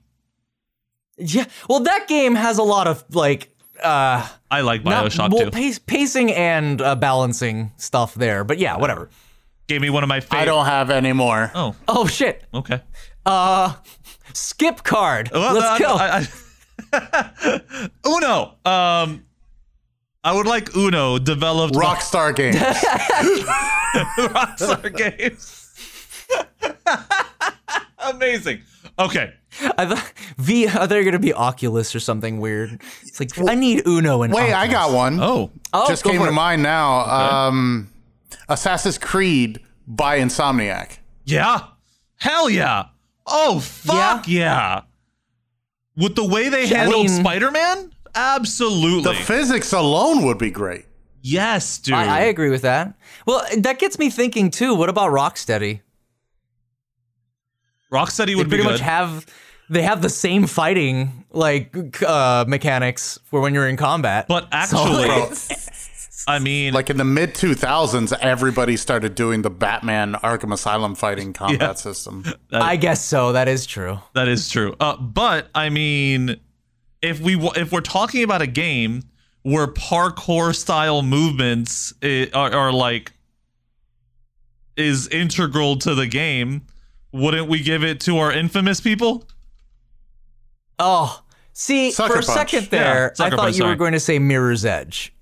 yeah. 1.17 1.45
Well, 1.69 1.79
that 1.81 2.07
game 2.07 2.35
has 2.35 2.57
a 2.57 2.63
lot 2.63 2.87
of 2.87 3.03
like 3.15 3.49
uh 3.81 4.27
I 4.51 4.61
like 4.61 4.83
not- 4.83 5.05
BioShock 5.05 5.31
well, 5.31 5.45
2. 5.45 5.51
pace, 5.51 5.79
pacing 5.79 6.31
and 6.33 6.81
uh, 6.81 6.95
balancing 6.95 7.71
stuff 7.77 8.13
there. 8.15 8.43
But 8.43 8.57
yeah, 8.57 8.77
whatever. 8.77 9.09
Gave 9.67 9.81
me 9.81 9.89
one 9.89 10.03
of 10.03 10.09
my 10.09 10.19
favorite 10.19 10.39
I 10.41 10.45
don't 10.45 10.65
have 10.65 10.89
any 10.89 11.13
more. 11.13 11.51
Oh, 11.53 11.75
Oh 11.87 12.07
shit. 12.07 12.43
okay. 12.53 12.81
Uh, 13.25 13.73
skip 14.33 14.83
card. 14.83 15.29
Well, 15.33 15.53
Let's 15.53 15.65
I- 15.65 15.79
go. 15.79 15.93
I- 15.95 16.17
I- 16.19 16.27
Uno. 18.05 18.55
Um, 18.65 19.25
I 20.23 20.31
would 20.33 20.45
like 20.47 20.75
Uno 20.75 21.17
developed 21.19 21.73
by 21.73 21.79
Rockstar 21.81 22.35
Games. 22.35 22.55
Rockstar 24.17 24.95
Games. 24.95 25.63
Amazing. 28.13 28.61
Okay. 28.99 29.33
I 29.77 29.85
thought 29.87 30.13
V. 30.37 30.67
I 30.67 30.69
thought 30.71 30.91
you 30.91 30.97
were 30.97 31.03
gonna 31.03 31.19
be 31.19 31.33
Oculus 31.33 31.95
or 31.95 31.99
something 31.99 32.39
weird. 32.39 32.79
It's 33.03 33.19
like 33.19 33.29
I 33.49 33.55
need 33.55 33.87
Uno 33.87 34.21
and 34.21 34.31
Wait, 34.33 34.53
I 34.53 34.67
got 34.67 34.91
one. 34.91 35.19
Oh, 35.19 35.51
Oh, 35.73 35.87
Just 35.87 36.03
go 36.03 36.11
came 36.11 36.21
to 36.21 36.27
it. 36.27 36.31
mind 36.31 36.61
now. 36.63 36.99
Um, 37.47 37.89
Assassin's 38.49 38.97
Creed 38.97 39.59
by 39.87 40.19
Insomniac. 40.19 40.97
yeah. 41.25 41.59
Hell 42.19 42.49
yeah. 42.49 42.85
Oh, 43.27 43.59
fuck 43.59 44.27
yeah. 44.27 44.81
With 45.97 46.15
the 46.15 46.23
way 46.25 46.47
they 46.49 46.65
Yeah, 46.65 46.75
I 46.75 46.77
handled 46.83 47.07
mean- 47.07 47.19
Spider-Man? 47.21 47.91
Absolutely. 48.15 49.13
The 49.13 49.19
physics 49.19 49.73
alone 49.73 50.25
would 50.25 50.37
be 50.37 50.49
great. 50.51 50.85
yes, 51.21 51.77
dude. 51.79 51.93
I, 51.95 52.17
I 52.17 52.19
agree 52.21 52.49
with 52.49 52.61
that. 52.63 52.93
Well, 53.25 53.43
that 53.57 53.79
gets 53.79 53.99
me 53.99 54.09
thinking 54.09 54.49
too. 54.49 54.73
What 54.75 54.89
about 54.89 55.11
Rocksteady? 55.11 55.81
Rocksteady 57.91 58.27
They 58.27 58.35
would 58.35 58.45
be 58.45 58.57
pretty 58.57 58.63
good. 58.63 58.71
much 58.73 58.79
have 58.81 59.25
they 59.69 59.81
have 59.81 60.01
the 60.01 60.09
same 60.09 60.47
fighting 60.47 61.25
like 61.31 62.01
uh, 62.01 62.45
mechanics 62.47 63.19
for 63.25 63.41
when 63.41 63.53
you're 63.53 63.67
in 63.67 63.77
combat. 63.77 64.27
but 64.27 64.47
actually, 64.51 65.09
it's- 65.09 65.69
I 66.25 66.39
mean, 66.39 66.73
Like 66.73 66.89
in 66.89 66.97
the 66.97 67.03
mid 67.03 67.35
2000s, 67.35 68.11
everybody 68.19 68.75
started 68.77 69.13
doing 69.15 69.41
the 69.43 69.49
Batman 69.49 70.13
Arkham 70.15 70.51
Asylum 70.53 70.95
fighting 70.95 71.33
combat 71.41 71.59
Yeah. 71.61 71.73
system. 71.73 72.23
I 72.51 72.75
guess 72.77 73.03
so. 73.05 73.33
That 73.33 73.47
is 73.47 73.65
true. 73.65 73.99
That 74.15 74.27
is 74.27 74.49
true. 74.49 74.75
Uh, 74.79 74.97
but 74.97 75.49
I 75.53 75.69
mean, 75.69 76.37
if 77.01 77.19
we 77.19 77.35
wa- 77.35 77.53
if 77.55 77.71
we're 77.71 77.81
talking 77.81 78.23
about 78.23 78.41
a 78.41 78.47
game 78.47 79.03
where 79.43 79.67
parkour 79.67 80.55
style 80.55 81.03
movements 81.03 81.93
are, 82.03 82.27
are 82.33 82.71
like 82.73 83.11
is 84.75 85.07
integral 85.09 85.75
to 85.77 85.93
the 85.95 86.07
game, 86.07 86.63
wouldn't 87.11 87.47
we 87.47 87.61
give 87.61 87.83
it 87.83 87.99
to 88.01 88.17
our 88.17 88.31
infamous 88.31 88.79
people? 88.81 89.27
Oh, 90.79 91.23
see, 91.53 91.91
Sucker 91.91 92.13
for 92.13 92.19
a 92.19 92.21
Punch. 92.23 92.51
second 92.51 92.69
there, 92.69 93.13
Yeah, 93.19 93.25
I 93.25 93.29
thought 93.31 93.39
Punch, 93.39 93.57
you 93.57 93.65
were 93.65 93.75
going 93.75 93.93
to 93.93 93.99
say 93.99 94.19
Mirror's 94.19 94.65
Edge. 94.65 95.13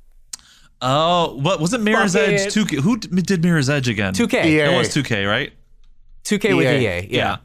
Oh, 0.87 1.35
what 1.37 1.59
was 1.59 1.73
it? 1.73 1.81
Mirror's 1.81 2.13
Fuck 2.13 2.27
Edge 2.27 2.41
it. 2.41 2.53
2K. 2.53 2.79
Who 2.81 2.97
d- 2.97 3.21
did 3.21 3.41
Mirror's 3.43 3.69
Edge 3.69 3.87
again? 3.89 4.13
2K. 4.13 4.45
EA. 4.45 4.59
It 4.59 4.77
was 4.77 4.89
2K, 4.89 5.27
right? 5.27 5.51
2K 6.25 6.55
with 6.55 6.67
EA. 6.67 6.99
EA. 6.99 7.07
Yeah. 7.09 7.37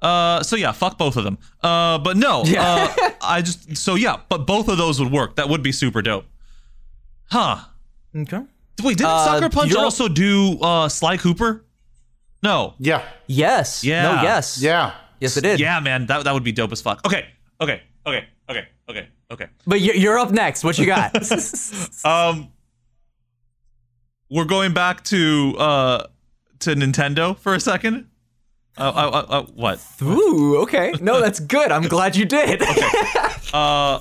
Uh, 0.00 0.42
so 0.42 0.56
yeah, 0.56 0.72
fuck 0.72 0.96
both 0.96 1.16
of 1.18 1.24
them. 1.24 1.36
Uh, 1.62 1.98
but 1.98 2.16
no, 2.16 2.42
Yeah. 2.46 2.88
uh, 2.98 3.10
I 3.20 3.42
just 3.42 3.76
so 3.76 3.96
yeah, 3.96 4.16
but 4.30 4.46
both 4.46 4.68
of 4.68 4.78
those 4.78 4.98
would 4.98 5.12
work. 5.12 5.36
That 5.36 5.48
would 5.50 5.62
be 5.62 5.72
super 5.72 6.00
dope. 6.00 6.24
Huh? 7.30 7.58
Okay. 8.16 8.40
Wait, 8.82 8.96
didn't 8.96 9.10
Uh, 9.10 9.24
Sucker 9.26 9.50
Punch 9.50 9.70
Europe- 9.70 9.84
also 9.84 10.08
do 10.08 10.58
uh, 10.62 10.88
Sly 10.88 11.18
Cooper? 11.18 11.66
No. 12.42 12.74
Yeah. 12.78 13.02
Yes. 13.26 13.84
Yeah. 13.84 14.02
No, 14.16 14.22
yes. 14.22 14.62
Yeah. 14.62 14.94
Yes, 15.20 15.36
it 15.36 15.42
did. 15.42 15.60
Yeah, 15.60 15.80
man, 15.80 16.06
that 16.06 16.24
that 16.24 16.32
would 16.32 16.44
be 16.44 16.52
dope 16.52 16.72
as 16.72 16.80
fuck. 16.80 17.04
Okay, 17.06 17.26
okay, 17.60 17.82
okay, 18.06 18.24
okay, 18.48 18.68
okay, 18.88 19.08
okay. 19.30 19.46
But 19.66 19.82
you're, 19.82 19.94
you're 19.96 20.18
up 20.18 20.30
next. 20.30 20.64
What 20.64 20.78
you 20.78 20.86
got? 20.86 21.12
Um, 22.06 22.48
we're 24.30 24.44
going 24.44 24.72
back 24.72 25.04
to 25.04 25.54
uh 25.58 26.06
to 26.60 26.74
Nintendo 26.74 27.36
for 27.38 27.54
a 27.54 27.60
second. 27.60 28.06
Uh, 28.78 28.82
uh, 28.82 28.90
uh, 29.10 29.26
uh, 29.40 29.42
what? 29.54 29.80
Ooh, 30.02 30.58
okay. 30.62 30.92
No, 31.00 31.20
that's 31.20 31.40
good. 31.56 31.70
I'm 31.72 31.88
glad 31.88 32.16
you 32.16 32.24
did. 32.24 32.62
Uh, 33.52 33.98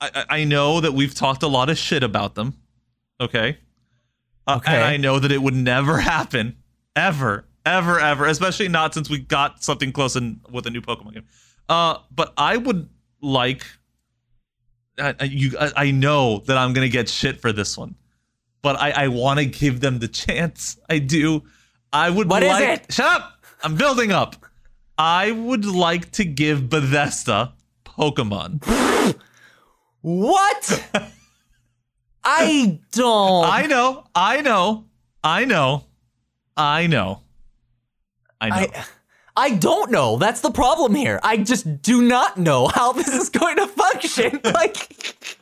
I, 0.00 0.10
I- 0.14 0.24
I 0.40 0.44
know 0.44 0.80
that 0.80 0.92
we've 0.92 1.14
talked 1.14 1.42
a 1.42 1.48
lot 1.48 1.68
of 1.68 1.76
shit 1.76 2.02
about 2.04 2.34
them. 2.36 2.54
Okay. 3.20 3.58
Uh, 4.46 4.56
Okay. 4.58 4.74
And 4.74 4.84
I 4.84 4.96
know 4.98 5.18
that 5.18 5.32
it 5.32 5.42
would 5.42 5.54
never 5.54 5.98
happen, 6.12 6.56
ever, 6.94 7.46
ever, 7.66 7.98
ever. 7.98 8.26
Especially 8.26 8.68
not 8.68 8.94
since 8.94 9.10
we 9.10 9.18
got 9.18 9.64
something 9.64 9.90
close 9.90 10.14
in 10.16 10.40
with 10.50 10.66
a 10.66 10.70
new 10.70 10.80
Pokemon 10.82 11.14
game. 11.14 11.24
Uh, 11.68 11.98
but 12.14 12.32
I 12.36 12.56
would 12.56 12.88
like. 13.20 13.64
I, 14.98 15.14
I- 15.18 15.24
you, 15.24 15.56
I, 15.58 15.72
I 15.76 15.90
know 15.90 16.38
that 16.46 16.56
I'm 16.56 16.72
gonna 16.72 16.88
get 16.88 17.08
shit 17.08 17.40
for 17.40 17.50
this 17.52 17.76
one, 17.76 17.96
but 18.64 18.80
I, 18.80 19.04
I 19.04 19.08
want 19.08 19.38
to 19.38 19.46
give 19.46 19.80
them 19.80 20.00
the 20.00 20.08
chance. 20.08 20.78
I 20.88 20.98
do. 20.98 21.44
I 21.92 22.10
would. 22.10 22.28
What 22.28 22.42
is 22.42 22.48
like, 22.48 22.80
it? 22.80 22.92
Shut 22.92 23.06
up! 23.06 23.44
I'm 23.62 23.76
building 23.76 24.10
up. 24.10 24.44
I 24.98 25.30
would 25.30 25.66
like 25.66 26.10
to 26.12 26.24
give 26.24 26.68
Bethesda 26.68 27.52
Pokemon. 27.84 28.64
what? 30.00 30.90
I 32.24 32.80
don't. 32.92 33.44
I 33.44 33.66
know, 33.66 34.04
I 34.14 34.40
know, 34.40 34.86
I 35.22 35.44
know, 35.44 35.84
I 36.56 36.86
know, 36.86 37.20
I 38.40 38.48
know. 38.48 38.56
I, 38.56 38.84
I 39.36 39.50
don't 39.56 39.90
know. 39.90 40.16
That's 40.16 40.40
the 40.40 40.50
problem 40.50 40.94
here. 40.94 41.20
I 41.22 41.36
just 41.38 41.82
do 41.82 42.02
not 42.02 42.38
know 42.38 42.68
how 42.68 42.92
this 42.92 43.08
is 43.08 43.28
going 43.28 43.56
to 43.56 43.66
function. 43.66 44.40
Like, 44.54 45.36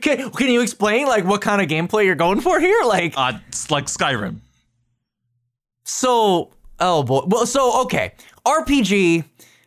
can, 0.00 0.30
can 0.30 0.48
you 0.48 0.60
explain 0.60 1.06
like 1.06 1.24
what 1.24 1.40
kind 1.40 1.60
of 1.62 1.68
gameplay 1.68 2.04
you're 2.04 2.14
going 2.14 2.40
for 2.40 2.60
here? 2.60 2.82
Like, 2.84 3.14
uh, 3.16 3.38
it's 3.48 3.70
like 3.70 3.86
Skyrim. 3.86 4.40
so 5.84 6.52
oh 6.80 7.02
boy. 7.02 7.22
Well, 7.26 7.46
so 7.46 7.82
okay, 7.82 8.14
RPG. 8.46 9.24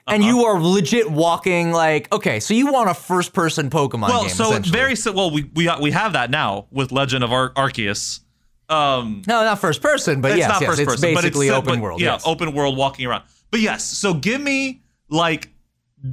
and 0.07 0.23
you 0.23 0.45
are 0.45 0.59
legit 0.59 1.09
walking 1.09 1.71
like 1.71 2.11
okay, 2.13 2.39
so 2.39 2.53
you 2.53 2.71
want 2.71 2.89
a 2.89 2.93
first 2.93 3.33
person 3.33 3.69
Pokemon 3.69 4.09
well, 4.09 4.21
game. 4.21 4.29
so 4.29 4.57
very 4.59 4.95
si- 4.95 5.09
well. 5.11 5.31
We 5.31 5.49
we 5.53 5.69
we 5.81 5.91
have 5.91 6.13
that 6.13 6.29
now 6.29 6.67
with 6.71 6.91
Legend 6.91 7.23
of 7.23 7.31
Ar- 7.31 7.51
Arceus. 7.51 8.21
Um, 8.69 9.21
no, 9.27 9.43
not 9.43 9.59
first 9.59 9.81
person, 9.81 10.19
but 10.19 10.31
it's 10.31 10.39
yes, 10.39 10.49
not 10.49 10.61
yes, 10.61 10.69
first 10.69 10.81
it's 10.81 10.91
person, 10.91 11.13
basically 11.13 11.47
but 11.49 11.57
it's, 11.57 11.67
open 11.67 11.79
but, 11.79 11.83
world. 11.83 12.01
Yeah, 12.01 12.13
yes. 12.13 12.23
open 12.27 12.53
world 12.53 12.77
walking 12.77 13.05
around. 13.05 13.23
But 13.49 13.61
yes, 13.61 13.85
so 13.85 14.13
give 14.13 14.41
me 14.41 14.81
like 15.09 15.49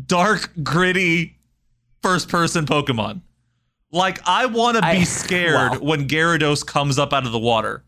dark, 0.06 0.50
gritty, 0.62 1.36
first 2.02 2.28
person 2.28 2.64
Pokemon. 2.64 3.22
Like 3.94 4.20
I 4.26 4.46
want 4.46 4.76
to 4.76 4.82
be 4.82 4.88
I- 4.88 5.02
scared 5.04 5.54
wow. 5.72 5.78
when 5.78 6.08
Gyarados 6.08 6.66
comes 6.66 6.98
up 6.98 7.12
out 7.12 7.24
of 7.26 7.32
the 7.32 7.38
water. 7.38 7.84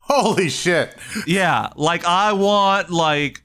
Holy 0.00 0.50
shit. 0.50 0.94
Yeah, 1.26 1.70
like 1.76 2.04
I 2.04 2.32
want 2.34 2.90
like 2.90 3.42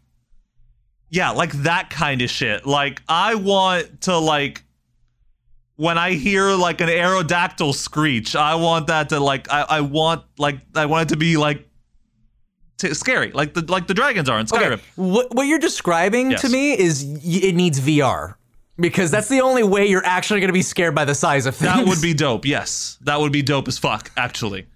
yeah, 1.10 1.32
like 1.32 1.52
that 1.64 1.90
kind 1.90 2.22
of 2.22 2.30
shit. 2.30 2.66
Like 2.68 3.02
I 3.08 3.36
want 3.36 4.02
to 4.02 4.18
like 4.18 4.64
when 5.78 5.98
I 5.98 6.12
hear 6.16 6.50
like 6.52 6.82
an 6.82 6.90
Aerodactyl 6.90 7.74
screech, 7.74 8.36
I 8.36 8.56
want 8.56 8.88
that 8.88 9.08
to 9.10 9.20
like 9.22 9.50
I, 9.50 9.62
I 9.62 9.82
want 9.82 10.24
like 10.38 10.60
I 10.76 10.86
want 10.86 11.10
it 11.10 11.14
to 11.14 11.18
be 11.18 11.38
like 11.38 11.66
t- 12.78 12.94
scary, 12.94 13.32
like 13.32 13.54
the 13.54 13.62
like 13.72 13.88
the 13.88 13.94
dragons 13.94 14.28
are 14.28 14.38
in 14.38 14.46
Skyrim. 14.46 14.74
Okay, 14.74 14.82
what 14.96 15.34
what 15.34 15.44
you're 15.44 15.60
describing 15.60 16.32
Yes. 16.32 16.42
to 16.42 16.50
me 16.50 16.74
is 16.78 17.06
y- 17.06 17.20
it 17.44 17.56
needs 17.56 17.80
VR 17.80 18.36
because 18.80 19.12
that's 19.12 19.28
the 19.30 19.42
only 19.42 19.64
way 19.64 19.88
you're 19.88 20.06
actually 20.06 20.40
going 20.40 20.50
to 20.50 20.54
be 20.54 20.62
scared 20.62 20.96
by 20.96 21.06
the 21.06 21.16
size 21.16 21.46
of 21.46 21.56
things. 21.56 21.74
That 21.74 21.88
would 21.88 22.02
be 22.02 22.14
dope. 22.14 22.46
Yes, 22.46 22.98
that 23.02 23.20
would 23.20 23.32
be 23.32 23.42
dope 23.42 23.68
as 23.68 23.78
fuck, 23.78 24.12
actually. 24.18 24.68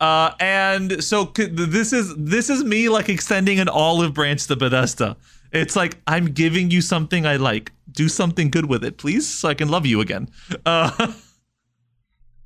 Uh, 0.00 0.32
and 0.38 1.02
so 1.02 1.32
c- 1.36 1.46
this 1.46 1.92
is 1.92 2.14
this 2.16 2.48
is 2.50 2.62
me 2.62 2.88
like 2.88 3.08
extending 3.08 3.58
an 3.58 3.68
olive 3.68 4.14
branch 4.14 4.46
to 4.46 4.56
Bethesda. 4.56 5.16
It's 5.50 5.74
like 5.74 5.98
I'm 6.06 6.26
giving 6.26 6.70
you 6.70 6.80
something 6.80 7.26
I 7.26 7.36
like. 7.36 7.72
Do 7.90 8.08
something 8.08 8.50
good 8.50 8.66
with 8.66 8.84
it, 8.84 8.96
please, 8.98 9.28
so 9.28 9.48
I 9.48 9.54
can 9.54 9.68
love 9.68 9.86
you 9.86 10.00
again. 10.00 10.28
Uh, 10.64 11.12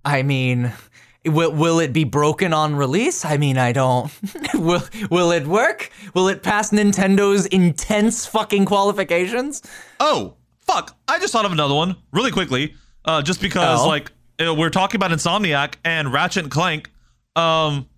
I 0.05 0.23
mean, 0.23 0.73
will 1.27 1.53
will 1.53 1.79
it 1.81 1.93
be 1.93 2.05
broken 2.05 2.55
on 2.55 2.75
release? 2.75 3.25
I 3.25 3.37
mean, 3.37 3.59
I 3.59 3.73
don't. 3.73 4.11
will 4.55 4.83
will 5.11 5.31
it 5.31 5.47
work? 5.47 5.91
Will 6.15 6.29
it 6.29 6.43
pass 6.43 6.71
Nintendo's 6.71 7.45
intense 7.47 8.25
fucking 8.25 8.65
qualifications? 8.65 9.63
oh 10.01 10.37
fuck! 10.73 10.97
I 11.09 11.19
just 11.19 11.33
thought 11.33 11.45
of 11.45 11.53
another 11.53 11.75
one 11.75 11.97
really 12.13 12.31
quickly. 12.31 12.75
Uh, 13.05 13.21
just 13.23 13.41
because 13.41 13.81
Oh. 13.81 13.89
like 13.89 14.13
uh, 14.45 14.55
we're 14.55 14.71
talking 14.71 14.97
about 14.99 15.11
Insomniac 15.11 15.75
and 15.85 16.13
Ratchet 16.13 16.45
and 16.45 16.53
Clank. 16.53 16.91
Um, 17.37 17.89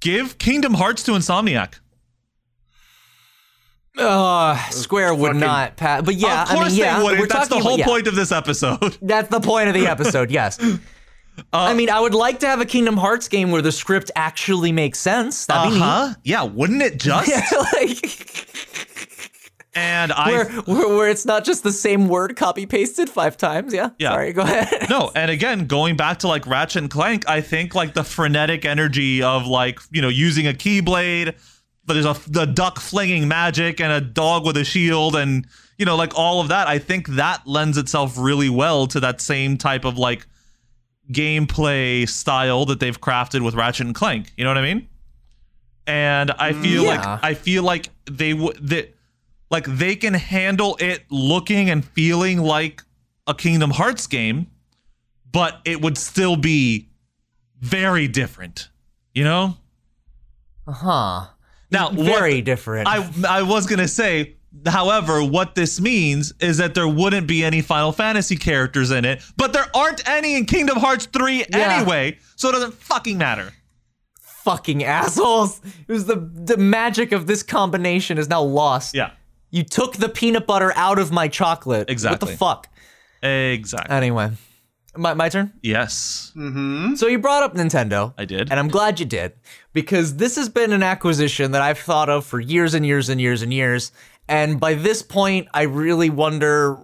give 0.00 0.38
Kingdom 0.38 0.74
Hearts 0.74 1.02
to 1.04 1.12
Insomniac. 1.12 1.74
Uh, 3.96 4.56
Square 4.70 5.14
would 5.14 5.28
fucking- 5.28 5.40
not 5.40 5.76
pass. 5.76 6.02
But 6.02 6.14
yeah, 6.14 6.42
of 6.44 6.48
course 6.50 6.66
I 6.66 6.68
mean, 6.68 6.78
yeah, 6.78 6.98
they 6.98 7.02
wouldn't. 7.04 7.20
we're 7.22 7.26
That's 7.26 7.48
the 7.48 7.56
whole 7.58 7.74
about, 7.74 7.78
yeah. 7.80 7.84
point 7.86 8.06
of 8.06 8.14
this 8.14 8.30
episode. 8.30 8.96
That's 9.02 9.28
the 9.28 9.40
point 9.40 9.68
of 9.68 9.74
the 9.74 9.86
episode. 9.88 10.30
Yes. 10.30 10.58
I 11.52 11.72
mean, 11.74 11.88
I 11.90 12.00
would 12.00 12.14
like 12.14 12.40
to 12.40 12.46
have 12.46 12.60
a 12.60 12.64
Kingdom 12.64 12.96
Hearts 12.96 13.28
game 13.28 13.50
where 13.52 13.62
the 13.62 13.70
script 13.72 14.10
actually 14.16 14.72
makes 14.72 14.98
sense. 14.98 15.46
That'd 15.46 15.72
be 15.72 15.80
Uh-huh. 15.80 16.14
Yeah, 16.24 16.42
wouldn't 16.44 16.82
it 16.82 16.98
just? 17.00 17.28
neat. 17.28 17.42
like, 17.72 18.47
And 19.78 20.12
I 20.12 20.30
where, 20.30 20.48
where 20.62 20.88
where 20.88 21.08
it's 21.08 21.24
not 21.24 21.44
just 21.44 21.62
the 21.62 21.72
same 21.72 22.08
word 22.08 22.36
copy 22.36 22.66
pasted 22.66 23.08
five 23.08 23.36
times. 23.36 23.72
Yeah. 23.72 23.90
Yeah. 23.98 24.10
Sorry. 24.10 24.32
Go 24.32 24.42
ahead. 24.42 24.86
no, 24.90 25.12
and 25.14 25.30
again, 25.30 25.66
going 25.66 25.96
back 25.96 26.18
to 26.20 26.28
like 26.28 26.46
Ratchet 26.46 26.82
and 26.82 26.90
Clank, 26.90 27.28
I 27.28 27.40
think 27.40 27.76
like 27.76 27.94
the 27.94 28.02
frenetic 28.02 28.64
energy 28.64 29.22
of 29.22 29.46
like 29.46 29.78
you 29.92 30.02
know 30.02 30.08
using 30.08 30.48
a 30.48 30.52
keyblade, 30.52 31.36
but 31.84 31.94
there's 31.94 32.06
a 32.06 32.16
the 32.28 32.44
duck 32.44 32.80
flinging 32.80 33.28
magic 33.28 33.80
and 33.80 33.92
a 33.92 34.00
dog 34.00 34.44
with 34.44 34.56
a 34.56 34.64
shield, 34.64 35.14
and 35.14 35.46
you 35.78 35.86
know 35.86 35.94
like 35.94 36.12
all 36.16 36.40
of 36.40 36.48
that. 36.48 36.66
I 36.66 36.80
think 36.80 37.06
that 37.10 37.46
lends 37.46 37.78
itself 37.78 38.18
really 38.18 38.50
well 38.50 38.88
to 38.88 38.98
that 39.00 39.20
same 39.20 39.56
type 39.56 39.84
of 39.84 39.96
like 39.96 40.26
gameplay 41.12 42.08
style 42.08 42.66
that 42.66 42.80
they've 42.80 43.00
crafted 43.00 43.44
with 43.44 43.54
Ratchet 43.54 43.86
and 43.86 43.94
Clank. 43.94 44.32
You 44.36 44.42
know 44.42 44.50
what 44.50 44.58
I 44.58 44.62
mean? 44.62 44.88
And 45.86 46.32
I 46.32 46.52
feel 46.52 46.82
mm. 46.82 46.86
Yeah. 46.86 47.12
like 47.12 47.24
I 47.24 47.34
feel 47.34 47.62
like 47.62 47.90
they 48.10 48.34
would 48.34 48.56
that 48.68 48.97
like 49.50 49.64
they 49.66 49.96
can 49.96 50.14
handle 50.14 50.76
it 50.80 51.04
looking 51.10 51.70
and 51.70 51.84
feeling 51.84 52.38
like 52.40 52.82
a 53.26 53.34
Kingdom 53.34 53.70
Hearts 53.70 54.06
game, 54.06 54.46
but 55.30 55.60
it 55.64 55.80
would 55.80 55.96
still 55.98 56.36
be 56.36 56.88
very 57.60 58.08
different. 58.08 58.68
You 59.14 59.24
know? 59.24 59.56
Uh 60.66 60.72
huh. 60.72 61.26
Now, 61.70 61.90
Very 61.90 62.36
what, 62.36 62.44
different. 62.44 62.88
I 62.88 63.06
I 63.28 63.42
was 63.42 63.66
gonna 63.66 63.88
say, 63.88 64.36
however, 64.66 65.22
what 65.22 65.54
this 65.54 65.80
means 65.80 66.32
is 66.40 66.56
that 66.58 66.74
there 66.74 66.88
wouldn't 66.88 67.26
be 67.26 67.44
any 67.44 67.60
Final 67.60 67.92
Fantasy 67.92 68.36
characters 68.36 68.90
in 68.90 69.04
it, 69.04 69.22
but 69.36 69.52
there 69.52 69.66
aren't 69.74 70.06
any 70.08 70.34
in 70.34 70.46
Kingdom 70.46 70.78
Hearts 70.78 71.06
3 71.06 71.38
Yeah. 71.38 71.44
anyway, 71.78 72.18
so 72.36 72.48
it 72.48 72.52
doesn't 72.52 72.74
fucking 72.74 73.18
matter. 73.18 73.52
fucking 74.20 74.82
assholes. 74.82 75.60
It 75.86 75.92
was 75.92 76.06
the 76.06 76.16
the 76.16 76.56
magic 76.56 77.12
of 77.12 77.26
this 77.26 77.42
combination 77.42 78.16
is 78.16 78.28
now 78.30 78.40
lost. 78.42 78.94
Yeah, 78.94 79.10
You 79.50 79.62
took 79.62 79.96
the 79.96 80.08
peanut 80.08 80.46
butter 80.46 80.72
out 80.76 80.98
of 80.98 81.10
my 81.10 81.28
chocolate. 81.28 81.88
Exactly. 81.90 82.26
What 82.26 82.30
the 82.32 82.36
fuck? 82.36 82.68
exactly. 83.22 83.94
Anyway, 83.96 84.30
my 84.96 85.14
my 85.14 85.28
turn. 85.28 85.52
yes, 85.62 86.32
mm-hmm. 86.36 86.94
So 86.94 87.06
you 87.06 87.18
brought 87.18 87.42
up 87.42 87.54
Nintendo. 87.54 88.12
I 88.18 88.24
did. 88.24 88.50
And 88.50 88.58
I'm 88.60 88.68
glad 88.68 89.00
you 89.00 89.06
did 89.06 89.32
because 89.72 90.16
this 90.16 90.36
has 90.36 90.48
been 90.48 90.72
an 90.72 90.82
acquisition 90.82 91.52
that 91.52 91.62
I've 91.62 91.78
thought 91.78 92.08
of 92.08 92.24
for 92.26 92.40
years 92.40 92.74
and 92.74 92.84
years 92.86 93.08
and 93.08 93.20
years 93.20 93.42
and 93.42 93.52
years. 93.52 93.92
And 94.28 94.60
by 94.60 94.74
this 94.74 95.02
point, 95.02 95.48
I 95.54 95.62
really 95.62 96.10
wonder 96.10 96.78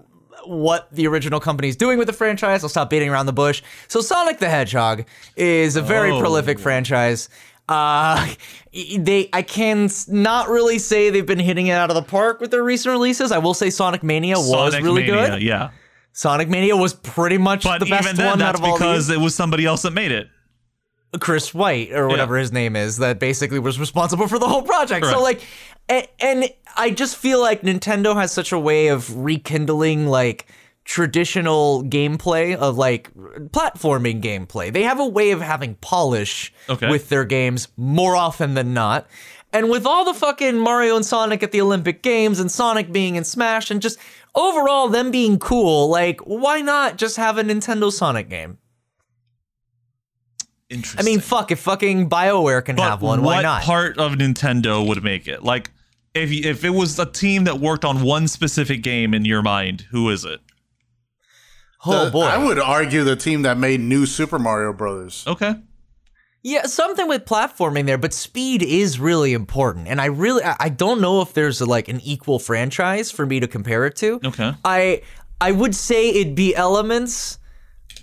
what 0.47 0.89
the 0.93 1.07
original 1.07 1.41
company 1.41 1.69
is 1.69 1.77
doing 1.77 1.99
with 1.99 2.07
the 2.07 2.13
franchise. 2.13 2.63
I'll 2.63 2.69
stop 2.69 2.91
beating 2.91 3.09
around 3.09 3.27
the 3.27 3.33
bush. 3.33 3.63
So 3.89 4.01
Sonic 4.01 4.39
the 4.39 4.49
Hedgehog 4.49 5.05
is 5.37 5.77
a 5.77 5.83
very 5.83 6.11
Oh. 6.11 6.21
prolific 6.21 6.59
franchise. 6.59 7.29
Uh, 7.69 8.35
they 8.73 9.29
I 9.33 9.43
can 9.43 9.89
not 10.09 10.49
really 10.49 10.79
say 10.79 11.11
they've 11.11 11.25
been 11.25 11.39
hitting 11.39 11.69
it 11.69 11.73
out 11.73 11.91
of 11.91 11.97
the 11.97 12.03
park 12.03 12.41
with 12.41 12.51
their 12.51 12.63
recent 12.63 12.93
releases. 12.93 13.33
I 13.33 13.39
will 13.39 13.55
say 13.55 13.71
Sonic 13.71 14.03
Mania 14.03 14.37
was 14.37 14.75
really 14.81 15.03
Mania, 15.03 15.31
good. 15.31 15.43
Yeah, 15.43 15.71
Sonic 16.13 16.49
Mania 16.49 16.77
was 16.77 16.95
pretty 16.95 17.39
much 17.39 17.65
but 17.65 17.79
the 17.79 17.87
best 17.87 18.05
even 18.05 18.17
then, 18.17 18.27
one 18.27 18.43
out 18.43 18.55
of 18.55 18.65
all 18.65 18.77
because 18.77 19.09
these. 19.09 19.17
it 19.17 19.21
was 19.21 19.35
somebody 19.35 19.65
else 19.65 19.83
that 19.83 19.93
made 19.93 20.13
it. 20.13 20.29
Chris 21.21 21.55
White 21.55 21.93
or 21.93 22.09
whatever 22.09 22.37
his 22.37 22.51
name 22.51 22.75
is 22.75 22.97
that 22.97 23.21
basically 23.21 23.61
was 23.61 23.79
responsible 23.79 24.27
for 24.27 24.41
the 24.41 24.49
whole 24.49 24.63
project. 24.63 25.07
So 25.07 25.23
like 25.23 25.43
and, 25.89 26.09
and 26.19 26.51
I 26.77 26.91
just 26.91 27.17
feel 27.17 27.41
like 27.41 27.63
Nintendo 27.63 28.15
has 28.17 28.33
such 28.33 28.53
a 28.53 28.59
way 28.59 28.89
of 28.89 29.17
rekindling 29.17 30.07
like 30.07 30.47
traditional 30.85 31.83
gameplay 31.85 32.55
of 32.55 32.77
like 32.77 33.13
platforming 33.15 34.21
gameplay. 34.23 34.73
They 34.73 34.83
have 34.83 35.01
a 35.01 35.07
way 35.07 35.31
of 35.31 35.41
having 35.41 35.77
polish 35.77 36.53
Okay. 36.69 36.89
with 36.91 37.09
their 37.09 37.25
games 37.25 37.69
more 37.77 38.15
often 38.17 38.55
than 38.55 38.75
not. 38.75 39.07
And 39.53 39.71
with 39.71 39.87
all 39.87 40.05
the 40.05 40.15
fucking 40.15 40.59
Mario 40.59 40.97
and 40.97 41.07
Sonic 41.07 41.43
at 41.43 41.53
the 41.53 41.61
Olympic 41.61 42.03
Games 42.03 42.41
and 42.41 42.51
Sonic 42.51 42.93
being 42.93 43.15
in 43.17 43.25
Smash 43.25 43.71
and 43.71 43.81
just 43.81 43.99
overall 44.35 44.89
them 44.89 45.11
being 45.11 45.39
cool, 45.39 45.89
like 45.89 46.21
why 46.21 46.61
not 46.61 46.99
just 46.99 47.17
have 47.17 47.39
a 47.39 47.43
Nintendo 47.45 47.91
Sonic 47.91 48.29
game? 48.29 48.59
I 50.99 51.03
mean, 51.03 51.21
fuck, 51.21 51.51
if 51.53 51.61
fucking 51.61 52.09
BioWare 52.09 52.65
can 52.65 52.75
But 52.77 52.83
have 52.91 53.03
one, 53.03 53.23
why 53.23 53.43
not? 53.43 53.63
part 53.63 53.97
of 53.99 54.13
Nintendo 54.13 54.87
would 54.87 55.05
make 55.05 55.29
it? 55.29 55.45
Like, 55.45 55.71
if 56.15 56.33
if 56.33 56.65
it 56.65 56.71
was 56.71 56.99
a 56.99 57.07
team 57.07 57.45
that 57.45 57.61
worked 57.61 57.85
on 57.85 58.03
one 58.03 58.27
specific 58.29 58.83
game 58.83 59.15
in 59.15 59.25
your 59.25 59.43
mind, 59.43 59.83
who 59.91 60.11
is 60.11 60.25
it? 60.25 60.41
Oh 61.87 62.05
The- 62.07 62.11
boy. 62.11 62.23
I 62.25 62.39
would 62.39 62.59
argue 62.59 63.05
the 63.05 63.17
team 63.17 63.43
that 63.43 63.59
made 63.59 63.81
New 63.81 64.07
Super 64.07 64.39
Mario 64.39 64.73
Brothers. 64.73 65.25
Okay. 65.27 65.55
yeah, 66.43 66.65
something 66.67 67.09
with 67.09 67.25
platforming 67.25 67.87
there, 67.87 67.97
but 67.99 68.13
speed 68.13 68.63
is 68.63 69.01
really 69.01 69.33
important. 69.33 69.89
And 69.89 70.01
I 70.01 70.07
really 70.07 70.43
I 70.45 70.57
I 70.61 70.69
don't 70.69 71.01
know 71.01 71.21
if 71.23 71.33
there's 71.33 71.61
like 71.63 71.89
an 71.89 72.01
equal 72.03 72.39
franchise 72.39 73.11
for 73.11 73.25
me 73.27 73.41
to 73.41 73.49
compare 73.49 73.87
it 73.87 73.97
to. 73.97 74.21
Okay. 74.25 74.53
I 74.65 75.03
I 75.41 75.53
would 75.53 75.75
say 75.75 76.11
it'd 76.11 76.35
be 76.35 76.55
elements 76.55 77.39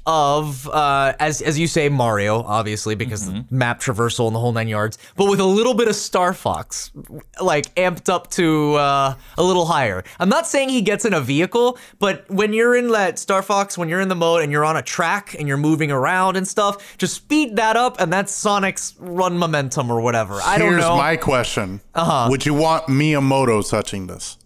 of 0.07 0.67
uh 0.69 1.13
as 1.19 1.41
as 1.41 1.59
you 1.59 1.67
say 1.67 1.87
Mario 1.89 2.41
obviously 2.43 2.95
because 2.95 3.29
Mm-hmm. 3.29 3.55
map 3.55 3.79
traversal 3.79 4.25
and 4.27 4.35
the 4.35 4.39
whole 4.39 4.51
nine 4.51 4.67
yards 4.67 4.97
but 5.15 5.29
with 5.29 5.39
a 5.39 5.45
little 5.45 5.73
bit 5.75 5.87
of 5.87 5.95
Star 5.95 6.33
Fox 6.33 6.91
like 7.39 7.73
amped 7.75 8.09
up 8.09 8.29
to 8.31 8.73
uh 8.75 9.13
a 9.37 9.43
little 9.43 9.65
higher 9.65 10.03
I'm 10.19 10.29
not 10.29 10.47
saying 10.47 10.69
he 10.69 10.81
gets 10.81 11.05
in 11.05 11.13
a 11.13 11.21
vehicle 11.21 11.77
but 11.99 12.25
when 12.29 12.51
you're 12.51 12.75
in 12.75 12.87
that 12.89 13.19
Star 13.19 13.43
Fox 13.43 13.77
when 13.77 13.89
you're 13.89 14.01
in 14.01 14.09
the 14.09 14.15
mode 14.15 14.41
and 14.41 14.51
you're 14.51 14.65
on 14.65 14.75
a 14.75 14.81
track 14.81 15.35
and 15.37 15.47
you're 15.47 15.57
moving 15.57 15.91
around 15.91 16.35
and 16.35 16.47
stuff 16.47 16.97
just 16.97 17.13
speed 17.13 17.55
that 17.57 17.75
up 17.77 17.99
and 18.01 18.11
that's 18.11 18.33
Sonic's 18.33 18.95
run 18.99 19.37
momentum 19.37 19.91
or 19.91 20.01
whatever 20.01 20.39
I 20.43 20.57
don't 20.57 20.71
Here's 20.71 20.81
know 20.81 20.97
my 20.97 21.15
question. 21.15 21.79
Uh-huh. 21.93 22.27
Would 22.29 22.45
you 22.45 22.53
want 22.55 22.87
Miyamoto 22.87 23.69
touching 23.69 24.07
this? 24.07 24.37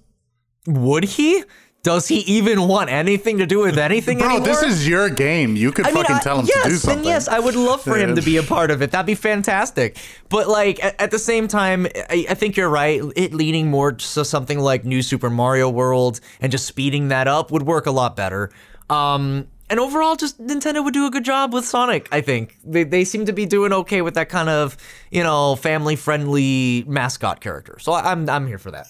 would 0.68 1.04
he 1.04 1.44
Does 1.86 2.08
he 2.08 2.22
even 2.22 2.68
want 2.68 2.90
anything 2.90 3.38
to 3.38 3.46
do 3.46 3.60
with 3.60 3.78
anything 3.78 4.18
Bro, 4.18 4.28
anymore? 4.38 4.48
this 4.48 4.64
is 4.64 4.88
your 4.88 5.08
game. 5.08 5.56
You 5.56 5.72
could 5.72 5.86
I 5.86 5.92
mean, 5.92 6.02
fucking 6.02 6.16
I- 6.16 6.20
tell 6.20 6.40
him 6.40 6.48
yes, 6.48 6.64
to 6.64 6.70
do 6.70 6.76
something. 6.78 7.04
then 7.04 7.06
yes, 7.06 7.28
I 7.28 7.38
would 7.38 7.56
love 7.56 7.84
for 7.84 7.96
him 7.96 8.16
to 8.16 8.24
be 8.24 8.38
a 8.38 8.44
part 8.44 8.72
of 8.72 8.82
it. 8.82 8.90
That'd 8.90 9.06
be 9.06 9.14
fantastic. 9.14 9.96
But 10.30 10.48
like 10.48 10.84
at, 10.84 11.00
at 11.00 11.12
the 11.12 11.20
same 11.20 11.48
time, 11.48 11.86
I, 12.10 12.26
I 12.28 12.34
think 12.34 12.58
you're 12.58 12.70
right. 12.72 13.04
It 13.16 13.36
leaning 13.36 13.70
more 13.70 13.92
to 13.92 14.26
something 14.26 14.58
like 14.58 14.84
New 14.84 15.04
Super 15.04 15.30
Mario 15.30 15.70
World 15.70 16.22
and 16.42 16.52
just 16.52 16.66
speeding 16.66 17.10
that 17.10 17.28
up 17.28 17.52
would 17.52 17.62
work 17.62 17.86
a 17.86 17.92
lot 17.92 18.16
better. 18.16 18.50
Um, 18.90 19.48
and 19.70 19.80
overall, 19.80 20.16
just 20.16 20.42
Nintendo 20.42 20.84
would 20.84 20.94
do 20.96 21.06
a 21.06 21.12
good 21.12 21.24
job 21.24 21.54
with 21.54 21.66
Sonic. 21.66 22.10
I 22.12 22.22
think 22.22 22.58
they 22.64 22.84
they 22.84 23.04
seem 23.04 23.28
to 23.28 23.34
be 23.34 23.46
doing 23.46 23.72
okay 23.74 24.02
with 24.02 24.16
that 24.16 24.30
kind 24.30 24.50
of 24.50 24.76
you 25.12 25.22
know 25.22 25.56
family 25.56 25.96
friendly 25.96 26.84
mascot 26.88 27.42
character. 27.42 27.78
So 27.80 27.94
I'm 27.94 28.28
I'm 28.28 28.48
here 28.48 28.58
for 28.58 28.72
that. 28.72 28.88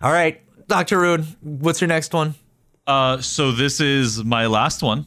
All 0.00 0.12
right, 0.12 0.40
Doctor 0.68 1.00
Rude, 1.00 1.26
what's 1.40 1.80
your 1.80 1.88
next 1.88 2.12
one? 2.12 2.34
Uh, 2.86 3.20
so 3.20 3.52
this 3.52 3.80
is 3.80 4.22
my 4.22 4.46
last 4.46 4.82
one. 4.82 5.06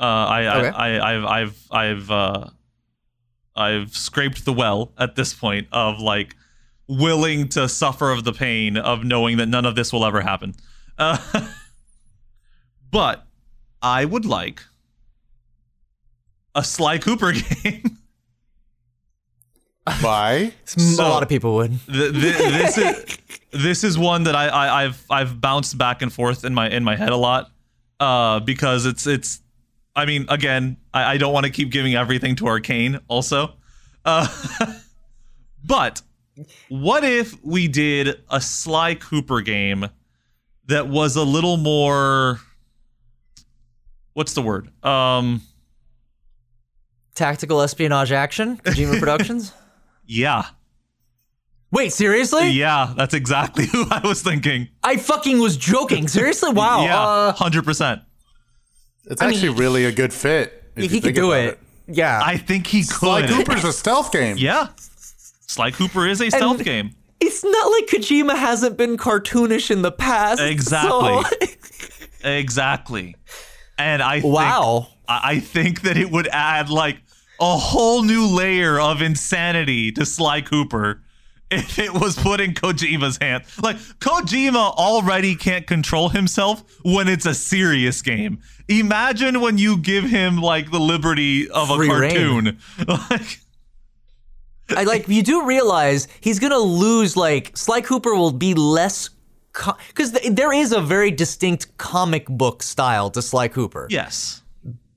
Uh, 0.00 0.02
I, 0.04 0.58
Okay. 0.58 0.68
I, 0.68 0.96
I, 0.96 1.12
I've, 1.12 1.24
I've, 1.24 1.66
I've, 1.70 2.10
uh, 2.10 2.50
I've 3.56 3.96
scraped 3.96 4.44
the 4.44 4.52
well 4.52 4.92
at 4.98 5.16
this 5.16 5.32
point 5.34 5.68
of 5.72 6.00
like 6.00 6.36
willing 6.86 7.48
to 7.50 7.68
suffer 7.68 8.10
of 8.10 8.24
the 8.24 8.32
pain 8.32 8.76
of 8.76 9.04
knowing 9.04 9.36
that 9.38 9.46
none 9.46 9.64
of 9.66 9.74
this 9.74 9.92
will 9.92 10.04
ever 10.04 10.20
happen. 10.20 10.54
Uh, 10.96 11.18
but 12.90 13.26
I 13.82 14.04
would 14.04 14.24
like 14.24 14.62
a 16.54 16.64
Sly 16.64 16.98
Cooper 16.98 17.32
game. 17.62 17.97
Why? 20.00 20.52
a 20.78 21.02
lot 21.02 21.22
of 21.22 21.28
people 21.28 21.54
would. 21.56 21.78
Th- 21.86 22.12
th- 22.12 22.36
this 22.36 22.78
is 22.78 23.18
this 23.52 23.84
is 23.84 23.98
one 23.98 24.24
that 24.24 24.34
I, 24.34 24.48
I 24.48 24.84
I've 24.84 25.04
I've 25.10 25.40
bounced 25.40 25.78
back 25.78 26.02
and 26.02 26.12
forth 26.12 26.44
in 26.44 26.54
my 26.54 26.68
in 26.68 26.84
my 26.84 26.96
head 26.96 27.10
a 27.10 27.16
lot 27.16 27.50
uh, 28.00 28.40
because 28.40 28.86
it's 28.86 29.06
it's 29.06 29.40
I 29.96 30.06
mean 30.06 30.26
again 30.28 30.76
I, 30.92 31.14
I 31.14 31.16
don't 31.16 31.32
want 31.32 31.46
to 31.46 31.50
keep 31.52 31.70
giving 31.70 31.94
everything 31.94 32.36
to 32.36 32.44
Arkane 32.44 33.00
also, 33.08 33.54
uh, 34.04 34.26
but 35.64 36.02
what 36.68 37.04
if 37.04 37.42
we 37.44 37.68
did 37.68 38.20
a 38.30 38.40
Sly 38.40 38.94
Cooper 38.94 39.40
game 39.40 39.88
that 40.66 40.88
was 40.88 41.16
a 41.16 41.24
little 41.24 41.56
more 41.56 42.40
what's 44.12 44.34
the 44.34 44.42
word 44.42 44.70
um 44.84 45.42
Tactical 47.14 47.60
espionage 47.62 48.12
action, 48.12 48.58
Kojima 48.58 48.98
Productions. 49.00 49.52
Yeah 50.08 50.46
Wait, 51.70 51.92
seriously? 51.92 52.48
yeah 52.50 52.94
that's 52.96 53.12
exactly 53.14 53.66
who 53.72 53.84
I 53.90 54.00
was 54.02 54.22
thinking 54.22 54.68
I 54.82 54.96
fucking 54.96 55.38
was 55.38 55.56
joking. 55.56 56.08
Seriously? 56.08 56.50
Wow. 56.52 56.82
yeah 56.82 57.00
Uh, 57.00 57.32
hundred 57.32 57.64
percent. 57.64 58.00
It's 59.10 59.20
actually 59.22 59.50
really 59.50 59.84
a 59.84 59.92
good 59.92 60.12
fit. 60.12 60.64
if 60.76 60.90
he 60.90 61.00
could 61.00 61.14
do 61.14 61.32
about 61.32 61.44
it. 61.52 61.58
Yeah. 61.86 62.20
I 62.22 62.36
think 62.38 62.66
he 62.66 62.80
could. 62.80 62.96
Sly. 62.96 63.26
Cooper's 63.26 63.64
a 63.64 63.72
stealth 63.72 64.12
game. 64.12 64.36
Yeah. 64.38 64.68
Sly 65.46 65.70
Cooper 65.70 66.06
is 66.06 66.20
a 66.20 66.30
stealth 66.30 66.62
game. 66.64 66.94
it's 67.20 67.42
not 67.44 67.70
like 67.70 67.86
Kojima 67.86 68.36
hasn't 68.36 68.76
been 68.76 68.96
cartoonish 68.98 69.70
in 69.70 69.82
the 69.82 69.92
past. 69.92 70.40
Exactly. 70.40 71.22
so- 71.22 71.24
Exactly. 72.24 73.14
And 73.78 74.02
I 74.02 74.20
think, 74.20 74.34
wow. 74.34 74.88
I 75.08 75.20
I 75.36 75.40
think 75.40 75.82
that 75.82 75.96
it 75.96 76.10
would 76.10 76.28
add 76.28 76.68
like 76.70 76.98
a 77.40 77.56
whole 77.56 78.02
new 78.02 78.26
layer 78.26 78.80
of 78.80 79.00
insanity 79.02 79.92
to 79.92 80.04
Sly 80.04 80.40
Cooper 80.40 81.02
if 81.50 81.78
it 81.78 81.92
was 81.94 82.16
put 82.16 82.40
in 82.40 82.52
Kojima's 82.52 83.18
hand. 83.20 83.44
Like 83.62 83.76
Kojima 84.00 84.74
already 84.74 85.34
can't 85.34 85.66
control 85.66 86.10
himself 86.10 86.62
when 86.82 87.08
it's 87.08 87.24
a 87.26 87.34
serious 87.34 88.02
game. 88.02 88.40
Imagine 88.68 89.40
when 89.40 89.56
you 89.56 89.78
give 89.78 90.04
him 90.04 90.36
like 90.38 90.70
the 90.70 90.78
liberty 90.80 91.48
of 91.50 91.70
a 91.70 91.76
Free 91.76 91.88
cartoon. 91.88 92.58
Like 94.70 94.80
I 94.80 94.84
like 94.84 95.08
you 95.08 95.22
do 95.22 95.46
realize 95.46 96.08
he's 96.20 96.38
gonna 96.38 96.58
lose. 96.58 97.16
Like 97.16 97.56
Sly 97.56 97.80
Cooper 97.80 98.14
will 98.14 98.32
be 98.32 98.52
less 98.52 99.08
because 99.88 100.12
th- 100.12 100.34
there 100.34 100.52
is 100.52 100.72
a 100.72 100.80
very 100.82 101.10
distinct 101.10 101.78
comic 101.78 102.26
book 102.28 102.62
style 102.62 103.08
to 103.12 103.22
Sly 103.22 103.48
Cooper. 103.48 103.86
yes. 103.90 104.42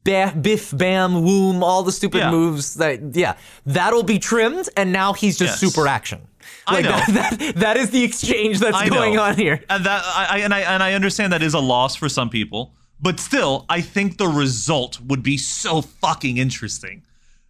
Ba- 0.03 0.33
biff, 0.39 0.75
bam, 0.75 1.23
woom, 1.23 1.63
all 1.63 1.83
the 1.83 1.91
stupid 1.91 2.19
Yeah. 2.19 2.31
moves. 2.31 2.75
That 2.75 3.15
yeah, 3.15 3.35
that'll 3.65 4.03
be 4.03 4.17
trimmed, 4.19 4.67
and 4.75 4.91
now 4.91 5.13
he's 5.13 5.37
just 5.37 5.61
Yes. 5.61 5.73
super 5.73 5.87
action. 5.87 6.21
I 6.67 6.81
know. 6.81 6.89
That, 6.89 7.07
that, 7.39 7.55
that 7.57 7.77
is 7.77 7.91
the 7.91 8.03
exchange 8.03 8.59
that's 8.59 8.75
I 8.75 8.89
going 8.89 9.15
know. 9.15 9.21
on 9.23 9.35
here. 9.35 9.63
And 9.69 9.85
that 9.85 10.01
I, 10.05 10.27
I 10.31 10.37
and 10.39 10.53
I 10.53 10.59
and 10.61 10.81
I 10.81 10.93
understand 10.93 11.31
that 11.33 11.43
is 11.43 11.53
a 11.53 11.59
loss 11.59 11.95
for 11.95 12.09
some 12.09 12.29
people, 12.29 12.73
but 12.99 13.19
still, 13.19 13.65
I 13.69 13.81
think 13.81 14.17
the 14.17 14.27
result 14.27 14.99
would 15.01 15.21
be 15.21 15.37
so 15.37 15.81
fucking 15.81 16.37
interesting. 16.37 17.03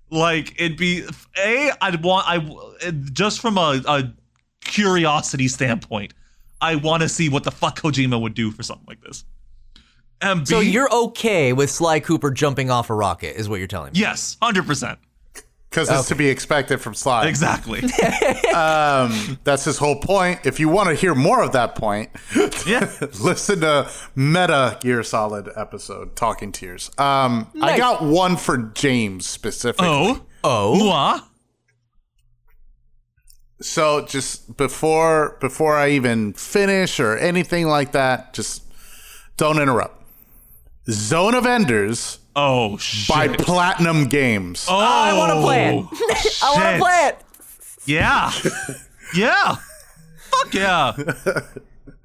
Like 0.10 0.54
it'd 0.60 0.78
be 0.78 1.06
a 1.38 1.72
I'd 1.82 2.04
want 2.04 2.28
I 2.28 2.92
just 3.14 3.40
from 3.40 3.58
a, 3.58 3.82
a 3.88 4.12
curiosity 4.66 5.48
standpoint, 5.48 6.14
I 6.60 6.76
want 6.76 7.02
to 7.04 7.10
see 7.10 7.30
what 7.30 7.44
the 7.44 7.52
fuck 7.52 7.80
Kojima 7.80 8.20
would 8.22 8.34
do 8.34 8.52
for 8.52 8.62
something 8.64 8.86
like 8.88 9.02
this. 9.02 9.24
And 10.22 10.48
So 10.48 10.60
you're 10.60 10.92
okay 10.94 11.54
with 11.54 11.70
Sly 11.72 12.00
Cooper 12.00 12.32
jumping 12.32 12.70
off 12.70 12.90
a 12.90 12.94
rocket, 12.94 13.38
is 13.40 13.50
what 13.50 13.60
you're 13.60 13.68
telling 13.68 13.94
me? 13.94 14.00
yes, 14.00 14.38
hundred 14.42 14.68
percent, 14.68 15.00
Because 15.70 15.90
it's 15.90 16.08
to 16.10 16.16
be 16.16 16.28
expected 16.30 16.80
from 16.82 16.94
Sly. 16.94 17.28
exactly. 17.28 17.82
That's 19.44 19.64
his 19.66 19.78
whole 19.78 20.00
point. 20.00 20.42
If 20.46 20.60
you 20.60 20.70
want 20.70 20.90
to 20.90 20.96
hear 20.96 21.16
more 21.16 21.42
of 21.44 21.54
that 21.54 21.76
point, 21.76 22.10
yeah, 22.68 22.90
listen 23.22 23.62
to 23.62 23.90
Metal 24.16 24.78
Gear 24.80 25.02
Solid 25.04 25.50
episode, 25.56 26.16
Talking 26.16 26.52
Tears. 26.52 26.92
Um, 26.98 27.48
I 27.62 27.78
got 27.78 28.04
one 28.04 28.38
for 28.38 28.58
James 28.58 29.26
specifically. 29.26 29.88
oh, 29.90 30.22
Oh, 30.44 30.76
moi, 30.76 31.20
So 33.62 34.06
just 34.06 34.58
before 34.58 35.38
before 35.40 35.76
I 35.78 35.90
even 35.92 36.34
finish 36.34 37.00
or 37.00 37.16
anything 37.18 37.68
like 37.68 37.92
that, 37.92 38.34
just 38.34 38.64
don't 39.38 39.60
interrupt. 39.60 40.01
Zone 40.92 41.36
of 41.36 41.46
Enders 41.46 42.20
oh 42.36 42.78
shit. 42.78 43.10
by 43.10 43.28
Platinum 43.30 44.06
Games. 44.08 44.66
oh, 44.70 44.78
I 44.78 45.18
want 45.18 45.34
to 45.34 45.42
play 45.42 45.78
it. 45.78 45.86
I 46.44 46.52
want 46.54 46.76
to 46.76 46.82
play 46.82 47.08
it. 47.08 47.18
Yeah, 47.86 48.32
yeah, 49.16 49.56
fuck 50.30 50.54
yeah. 50.54 50.94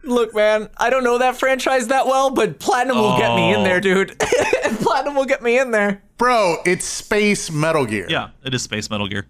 Look, 0.02 0.34
man, 0.34 0.70
I 0.76 0.88
don't 0.88 1.02
know 1.04 1.18
that 1.18 1.36
franchise 1.36 1.88
that 1.88 2.06
well, 2.06 2.30
but 2.30 2.58
Platinum 2.60 2.96
will 2.96 3.18
get 3.18 3.34
me 3.34 3.52
in 3.52 3.60
Oh. 3.60 3.64
there, 3.64 3.80
dude. 3.80 4.16
Platinum 4.80 5.16
will 5.16 5.24
get 5.24 5.42
me 5.42 5.58
in 5.58 5.72
there. 5.72 6.00
Bro, 6.16 6.58
it's 6.64 6.84
Space 6.84 7.50
Metal 7.50 7.84
Gear. 7.84 8.06
Yeah, 8.08 8.30
it 8.44 8.54
is 8.54 8.62
Space 8.62 8.88
Metal 8.88 9.08
Gear. 9.08 9.26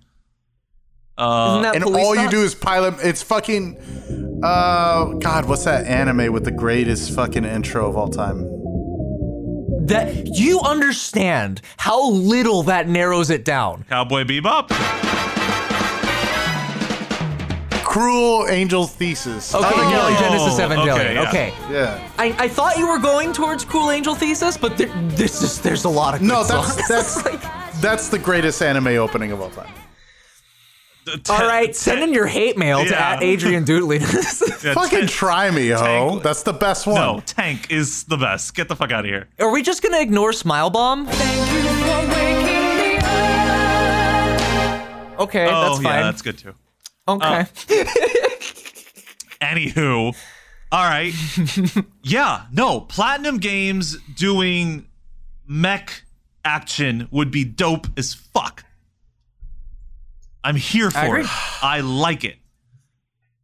Isn't 1.19 1.65
And 1.75 1.83
police 1.83 2.05
all 2.05 2.15
you 2.15 2.29
do 2.29 2.43
is 2.43 2.55
pilot. 2.55 2.95
It's 3.03 3.23
fucking. 3.23 4.41
Uh, 4.45 5.15
God, 5.15 5.47
what's 5.49 5.65
that 5.65 5.87
anime 5.87 6.31
with 6.31 6.45
the 6.45 6.51
greatest 6.51 7.15
fucking 7.15 7.45
intro 7.47 7.89
of 7.89 7.97
all 7.97 8.09
time? 8.09 8.45
That 9.87 10.27
you 10.37 10.61
understand 10.61 11.61
how 11.77 12.11
little 12.11 12.63
that 12.65 12.89
narrows 12.89 13.31
it 13.31 13.45
down. 13.45 13.85
Cowboy 13.89 14.25
Bebop. 14.25 14.69
Cruel 17.85 18.47
Angel 18.51 18.87
Thesis. 18.87 19.55
Okay, 19.55 19.65
Oh, 19.73 19.89
Neon 19.89 20.19
Genesis 20.19 20.61
okay, 20.61 20.75
Evangelion. 20.75 21.15
yeah. 21.15 21.29
Okay. 21.29 21.55
Yeah. 21.71 22.11
I, 22.19 22.35
I 22.39 22.49
thought 22.49 22.77
you 22.77 22.87
were 22.89 22.99
going 22.99 23.33
towards 23.33 23.65
Cruel 23.65 23.91
Angel 23.91 24.15
Thesis, 24.15 24.59
but 24.59 24.77
there, 24.77 24.89
this 25.11 25.41
is 25.43 25.61
there's 25.63 25.85
a 25.85 25.89
lot 25.89 26.13
of 26.15 26.21
good 26.21 26.27
No, 26.29 26.45
that's 26.45 26.75
songs. 26.75 26.89
that's 27.23 27.81
that's 27.81 28.09
the 28.09 28.19
greatest 28.19 28.61
anime 28.61 28.89
opening 28.89 29.33
of 29.33 29.41
all 29.41 29.51
time. 29.51 29.73
All 31.29 31.39
right. 31.47 31.75
Send 31.75 32.03
in 32.03 32.13
your 32.13 32.27
hate 32.27 32.57
mail 32.59 32.85
to 32.85 32.91
Yeah. 32.91 33.13
at 33.15 33.23
Adrian 33.23 33.65
Doodley. 33.65 34.01
Yeah, 34.65 34.75
Fucking 34.75 35.01
Tank- 35.01 35.11
try 35.11 35.51
me, 35.51 35.69
ho. 35.69 35.79
Tank- 36.11 36.23
That's 36.25 36.43
the 36.43 36.53
best 36.53 36.87
one. 36.89 36.97
No, 36.97 37.23
Tank 37.25 37.71
is 37.71 38.03
the 38.05 38.17
best. 38.17 38.55
Get 38.57 38.69
the 38.69 38.75
fuck 38.75 38.91
out 38.91 39.05
of 39.05 39.11
here. 39.11 39.29
Are 39.39 39.51
we 39.53 39.63
just 39.63 39.81
gonna 39.83 40.01
ignore 40.01 40.33
Smile 40.33 40.71
Bomb? 40.71 41.07
Okay, 45.19 45.47
oh, 45.51 45.69
that's 45.71 45.83
fine. 45.83 45.85
yeah, 45.85 46.03
that's 46.03 46.21
good 46.23 46.37
too. 46.39 46.55
okay. 47.09 47.41
Uh, 47.41 47.45
anywho, 49.41 50.15
all 50.73 50.85
right. 50.85 51.15
yeah, 52.03 52.47
no, 52.53 52.81
Platinum 52.81 53.39
Games 53.39 53.97
doing 54.17 54.87
mech 55.47 56.03
action 56.45 57.09
would 57.11 57.31
be 57.31 57.45
dope 57.45 57.87
as 57.97 58.13
fuck. 58.15 58.65
I'm 60.47 60.57
here 60.57 60.91
for 60.91 60.99
agree. 61.07 61.21
it. 61.23 61.29
I 61.63 61.81
like 61.81 62.25
it. 62.25 62.37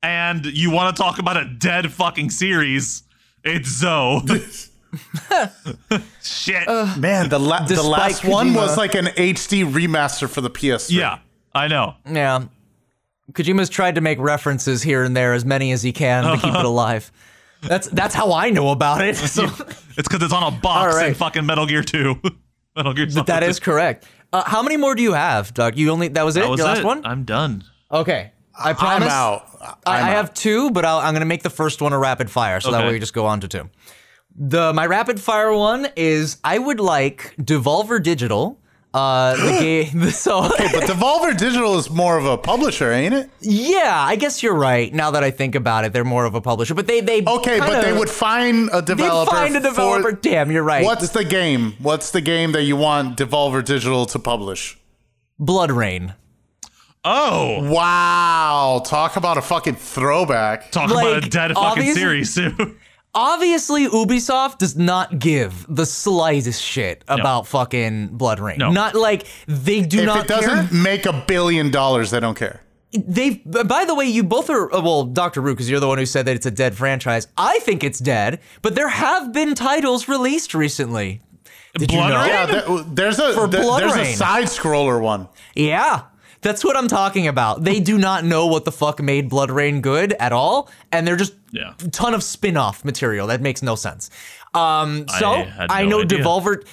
And 0.03 0.45
you 0.47 0.70
want 0.70 0.97
to 0.97 1.03
talk 1.03 1.19
about 1.19 1.37
a 1.37 1.45
dead 1.45 1.93
fucking 1.93 2.31
series? 2.31 3.03
It's 3.45 3.69
Zoe. 3.69 4.20
Shit. 6.23 6.66
Man, 6.99 7.29
the 7.29 7.39
la- 7.39 7.61
the 7.65 7.74
Despite 7.74 7.89
last 7.89 8.24
one 8.24 8.55
was 8.55 8.77
like 8.77 8.95
an 8.95 9.07
HD 9.07 9.69
remaster 9.70 10.29
for 10.29 10.41
the 10.41 10.51
PS3. 10.51 10.91
yeah, 10.91 11.19
I 11.55 11.69
know. 11.69 11.95
yeah. 12.09 12.45
Kojima's 13.33 13.69
tried 13.70 13.95
to 13.95 14.01
make 14.01 14.19
references 14.19 14.83
here 14.83 15.03
and 15.05 15.16
there, 15.16 15.33
as 15.33 15.45
many 15.45 15.73
as 15.73 15.83
he 15.83 15.93
can, 15.93 16.24
to 16.24 16.37
keep 16.43 16.55
it 16.55 16.65
alive. 16.65 17.11
That's 17.62 17.89
that's 17.89 18.15
how 18.15 18.33
I 18.33 18.51
know 18.51 18.70
about 18.70 19.01
it. 19.03 19.16
So 19.16 19.45
It's 19.97 20.09
because 20.09 20.23
it's 20.23 20.33
on 20.33 20.43
a 20.43 20.57
box 20.57 20.93
All 20.95 20.99
right. 21.01 21.09
in 21.11 21.15
fucking 21.15 21.47
Metal 21.47 21.65
Gear 21.66 21.83
2. 21.83 22.20
Metal 22.77 22.93
Gear 22.93 23.09
Solid 23.11 23.27
that 23.29 23.41
2. 23.41 23.47
is 23.47 23.61
correct. 23.61 24.07
Uh, 24.32 24.42
how 24.46 24.62
many 24.62 24.76
more 24.76 24.94
do 24.94 25.02
you 25.02 25.12
have, 25.12 25.52
Doug? 25.52 25.76
You 25.76 25.90
only 25.90 26.09
that 26.09 26.24
was 26.24 26.36
it. 26.36 26.40
That 26.40 26.50
was 26.50 26.59
Your 26.59 26.68
last 26.68 26.78
it. 26.78 26.84
one. 26.84 27.04
I'm 27.04 27.24
done. 27.24 27.64
Okay. 27.90 28.32
I 28.59 28.72
promise. 28.72 29.09
I'm 29.09 29.09
promise. 29.09 29.12
out. 29.12 29.76
I, 29.86 29.96
I'm 29.98 30.04
I 30.04 30.09
out. 30.10 30.16
have 30.16 30.34
two, 30.34 30.70
but 30.70 30.84
I'll, 30.84 30.98
I'm 30.98 31.12
going 31.14 31.20
to 31.20 31.26
make 31.26 31.42
the 31.42 31.50
first 31.50 31.80
one 31.82 31.92
a 31.92 31.98
rapid 31.98 32.30
fire, 32.30 32.60
so 32.60 32.70
that 32.70 32.84
way 32.86 32.92
we 32.92 32.98
just 32.98 33.14
go 33.14 33.26
on 33.26 33.40
to 33.40 33.48
two. 33.48 33.68
The 34.34 34.72
my 34.72 34.86
rapid 34.86 35.20
fire 35.20 35.52
one 35.52 35.88
is 35.96 36.38
I 36.44 36.59
would 36.59 36.80
like 36.80 37.34
Devolver 37.36 38.02
Digital. 38.02 38.59
Uh, 38.94 39.35
the 39.36 39.59
game. 39.60 40.10
So 40.10 40.43
But 40.43 40.85
Devolver 40.85 41.36
Digital 41.36 41.78
is 41.78 41.89
more 41.89 42.19
of 42.19 42.27
a 42.27 42.36
publisher, 42.36 42.93
ain't 42.93 43.14
it? 43.14 43.31
yeah, 43.40 43.94
I 44.06 44.16
guess 44.16 44.43
you're 44.43 44.55
right. 44.55 44.93
Now 44.93 45.10
that 45.12 45.24
I 45.24 45.31
think 45.31 45.55
about 45.55 45.85
it, 45.86 45.93
they're 45.94 46.05
more 46.05 46.24
of 46.27 46.35
a 46.35 46.40
publisher, 46.40 46.74
but 46.74 46.86
they 46.86 47.01
they 47.01 47.23
Okay, 47.24 47.59
but 47.59 47.70
kinda- 47.70 47.82
they 47.86 47.93
would 47.93 48.10
find 48.10 48.69
a 48.70 48.77
they'd 48.82 48.86
developer. 48.97 49.31
find 49.31 49.56
a 49.56 49.60
developer. 49.60 50.10
For, 50.10 50.12
Damn, 50.12 50.51
you're 50.51 50.62
right. 50.62 50.85
what's 50.85 51.09
the 51.10 51.24
game? 51.24 51.73
What's 51.78 52.10
the 52.10 52.20
game 52.20 52.52
that 52.52 52.62
you 52.64 52.77
want 52.77 53.16
Devolver 53.16 53.64
Digital 53.64 54.05
to 54.06 54.19
publish? 54.19 54.78
BloodRayne? 55.40 56.14
Oh, 57.05 57.69
Wow, 57.73 58.82
talk 58.86 59.16
about 59.16 59.36
a 59.36 59.43
fucking 59.43 59.74
throwback. 59.74 60.70
talk 60.70 60.90
about 60.90 61.05
a 61.05 61.10
Like, 61.20 61.31
dead 61.31 61.52
fucking 61.52 61.56
obvious- 61.66 61.94
series 61.97 62.35
too. 62.35 62.55
Obviously, 63.14 63.86
Ubisoft 63.86 64.59
does 64.59 64.74
not 64.76 65.18
give 65.18 65.66
the 65.68 65.84
slightest 65.84 66.62
shit 66.62 67.05
about 67.09 67.47
fucking 67.47 68.09
BloodRayne. 68.10 68.56
No. 68.56 68.70
Not 68.70 68.94
like 68.94 69.26
they 69.47 69.82
do 69.82 70.01
If 70.01 70.06
not 70.06 70.24
it 70.24 70.28
doesn't 70.28 70.68
care. 70.68 70.82
make 70.82 71.05
a 71.05 71.12
billion 71.28 71.70
dollars, 71.70 72.10
they 72.10 72.20
don't 72.20 72.36
care. 72.39 72.62
They've. 72.93 73.40
by 73.44 73.84
the 73.84 73.94
way, 73.94 74.06
you 74.06 74.22
both 74.22 74.48
are 74.48 74.74
uh, 74.74 74.80
well, 74.80 75.05
Doctor 75.05 75.40
Rude, 75.43 75.55
because 75.56 75.68
you're 75.68 75.80
the 75.80 75.89
one 75.89 75.98
who 75.98 76.06
said 76.06 76.24
that 76.26 76.36
it's 76.36 76.47
a 76.47 76.51
dead 76.51 76.74
franchise. 76.74 77.26
I 77.36 77.59
think 77.60 77.84
it's 77.84 77.98
dead, 77.98 78.40
but 78.62 78.74
there 78.74 78.89
have 78.89 79.32
been 79.32 79.55
titles 79.55 80.09
released 80.09 80.55
recently. 80.55 81.20
Did 81.76 81.89
Blood 81.89 82.05
you 82.09 82.14
know? 82.14 82.20
Rain? 82.20 82.28
Yeah, 82.28 82.47
there- 82.47 82.84
there's 82.94 83.18
a 83.18 83.32
For 83.34 83.47
there- 83.47 83.62
Blood 83.62 83.82
there's 83.82 83.94
Rain. 83.94 84.06
a 84.12 84.16
side 84.16 84.44
scroller 84.47 85.01
one. 85.01 85.28
Yeah. 85.55 86.02
That's 86.43 86.64
what 86.64 86.77
I'm 86.77 86.89
talking 86.89 87.27
about. 87.28 87.62
They 87.64 87.81
do 87.81 87.97
not 87.98 88.24
know 88.24 88.47
what 88.47 88.64
the 88.64 88.73
fuck 88.73 89.01
made 89.01 89.31
BloodRayne 89.31 89.81
good 89.81 90.12
at 90.14 90.32
all, 90.32 90.69
and 90.90 91.06
they're 91.06 91.16
just 91.16 91.35
Yeah. 91.52 91.74
a 91.85 91.89
ton 91.89 92.14
of 92.14 92.23
spin-off 92.23 92.85
material 92.85 93.28
that 93.28 93.40
makes 93.40 93.62
no 93.62 93.74
sense. 93.77 94.10
Um, 94.55 95.06
so 95.09 95.31
I 95.31 95.66
I, 95.70 95.82
no 95.85 95.89
know 95.89 96.01
idea. 96.02 96.19
Devolver. 96.19 96.64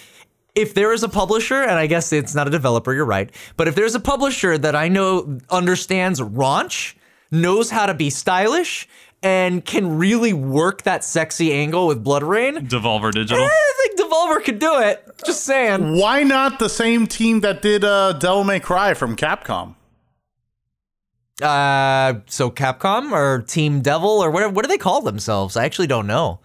If 0.56 0.74
there 0.74 0.92
is 0.92 1.04
a 1.04 1.08
publisher, 1.10 1.62
and 1.62 1.74
I 1.74 1.86
guess 1.88 2.12
it's 2.12 2.34
not 2.36 2.48
a 2.48 2.50
developer, 2.50 2.94
you're 2.94 3.06
right. 3.06 3.30
But 3.56 3.68
if 3.68 3.76
there's 3.76 3.96
a 3.96 4.00
publisher 4.00 4.58
that 4.58 4.76
I 4.76 4.88
know 4.90 5.38
understands 5.50 6.20
raunch, 6.20 6.96
knows 7.32 7.70
how 7.70 7.86
to 7.86 7.94
be 7.94 8.10
stylish, 8.10 8.88
and 9.22 9.66
can 9.66 9.98
really 9.98 10.34
work 10.34 10.84
that 10.84 11.04
sexy 11.04 11.52
angle 11.52 11.88
with 11.88 12.04
BloodRayne, 12.04 12.70
Devolver 12.70 13.12
Digital. 13.12 13.44
I 13.44 13.74
think 13.78 14.00
Devolver 14.00 14.44
could 14.44 14.60
do 14.60 14.80
it. 14.80 15.06
Just 15.26 15.44
saying. 15.44 15.98
Why 15.98 16.24
not 16.24 16.60
the 16.60 16.70
same 16.70 17.08
team 17.08 17.42
that 17.42 17.62
did 17.62 17.84
uh, 17.84 18.14
Devil 18.14 18.44
May 18.44 18.60
Cry 18.60 18.94
from 18.94 19.16
Capcom? 19.16 19.76
Uh, 21.42 22.20
so 22.28 22.50
Capcom 22.50 23.12
or 23.12 23.42
Team 23.42 23.82
Devil 23.82 24.10
or 24.10 24.32
whatever. 24.32 24.54
What 24.54 24.66
do 24.66 24.70
they 24.70 24.78
call 24.78 25.02
themselves? 25.02 25.56
I 25.56 25.66
actually 25.66 25.88
don't 25.88 26.08
know. 26.08 26.40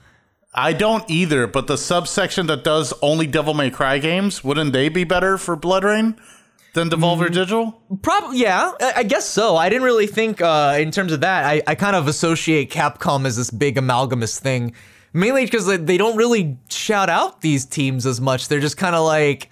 I 0.56 0.72
don't 0.72 1.08
either, 1.10 1.48
but 1.48 1.66
the 1.66 1.76
subsection 1.76 2.46
that 2.46 2.62
does 2.62 2.94
only 3.02 3.26
Devil 3.26 3.54
May 3.54 3.70
Cry 3.70 3.98
games, 3.98 4.44
wouldn't 4.44 4.72
they 4.72 4.88
be 4.88 5.02
better 5.02 5.36
for 5.36 5.56
Blood 5.56 5.82
Rain 5.82 6.16
than 6.74 6.90
Devolver 6.90 7.28
Digital? 7.28 7.80
Probably, 8.02 8.38
yeah. 8.38 8.72
I, 8.80 9.04
guess 9.04 9.26
so. 9.26 9.56
I 9.56 9.68
didn't 9.68 9.84
really 9.84 10.06
think 10.06 10.40
uh, 10.40 10.76
in 10.78 10.90
terms 10.90 11.12
of 11.12 11.20
that. 11.22 11.44
I, 11.44 11.62
I 11.66 11.74
kind 11.74 11.96
of 11.96 12.06
associate 12.06 12.70
Capcom 12.70 13.24
as 13.24 13.36
this 13.36 13.50
big 13.50 13.78
amalgamous 13.78 14.38
thing, 14.38 14.74
mainly 15.12 15.44
because 15.44 15.66
they, 15.66 15.96
don't 15.96 16.16
really 16.16 16.58
shout 16.68 17.08
out 17.08 17.40
these 17.40 17.64
teams 17.64 18.04
as 18.04 18.20
much. 18.20 18.48
They're 18.48 18.60
just 18.60 18.76
kind 18.76 18.94
of 18.94 19.06
like 19.06 19.50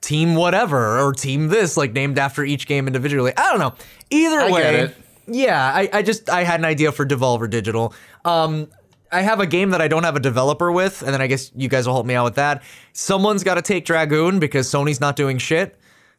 team 0.00 0.34
whatever 0.34 1.00
or 1.00 1.12
team 1.12 1.48
this, 1.48 1.76
like 1.76 1.92
named 1.92 2.18
after 2.18 2.44
each 2.44 2.66
game 2.66 2.86
individually. 2.86 3.32
I 3.36 3.50
don't 3.50 3.60
know. 3.60 3.74
Either 4.10 4.40
I 4.40 4.50
way, 4.50 4.62
get 4.62 4.74
it. 4.74 4.96
yeah. 5.28 5.72
I, 5.72 5.88
I 5.92 6.02
just 6.02 6.28
I 6.28 6.42
had 6.42 6.60
an 6.60 6.66
idea 6.66 6.92
for 6.92 7.06
Devolver 7.06 7.48
Digital. 7.48 7.94
Um, 8.24 8.68
I 9.12 9.20
have 9.20 9.38
a 9.38 9.46
game 9.46 9.70
that 9.70 9.80
I 9.80 9.86
don't 9.86 10.02
have 10.02 10.16
a 10.16 10.20
developer 10.20 10.72
with, 10.72 11.02
and 11.02 11.14
then 11.14 11.22
I 11.22 11.28
guess 11.28 11.52
you 11.54 11.68
guys 11.68 11.86
will 11.86 11.94
help 11.94 12.04
me 12.04 12.14
out 12.14 12.24
with 12.24 12.34
that. 12.34 12.64
Someone's 12.94 13.44
got 13.44 13.54
to 13.54 13.62
take 13.62 13.84
Dragoon 13.84 14.40
because 14.40 14.66
Sony's 14.66 15.00
not 15.00 15.14
doing 15.14 15.38
shit. 15.38 15.78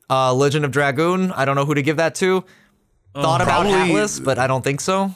Uh, 0.10 0.34
Legend 0.34 0.66
of 0.66 0.72
Dragoon. 0.72 1.32
I 1.32 1.46
don't 1.46 1.56
know 1.56 1.66
who 1.66 1.74
to 1.74 1.82
give 1.82 1.98
that 1.98 2.16
to. 2.16 2.44
Thought 3.14 3.42
about 3.42 3.64
Probably- 3.66 3.94
Atlus, 3.94 4.24
but 4.24 4.38
I 4.38 4.48
don't 4.48 4.64
think 4.64 4.82
so. 4.82 5.14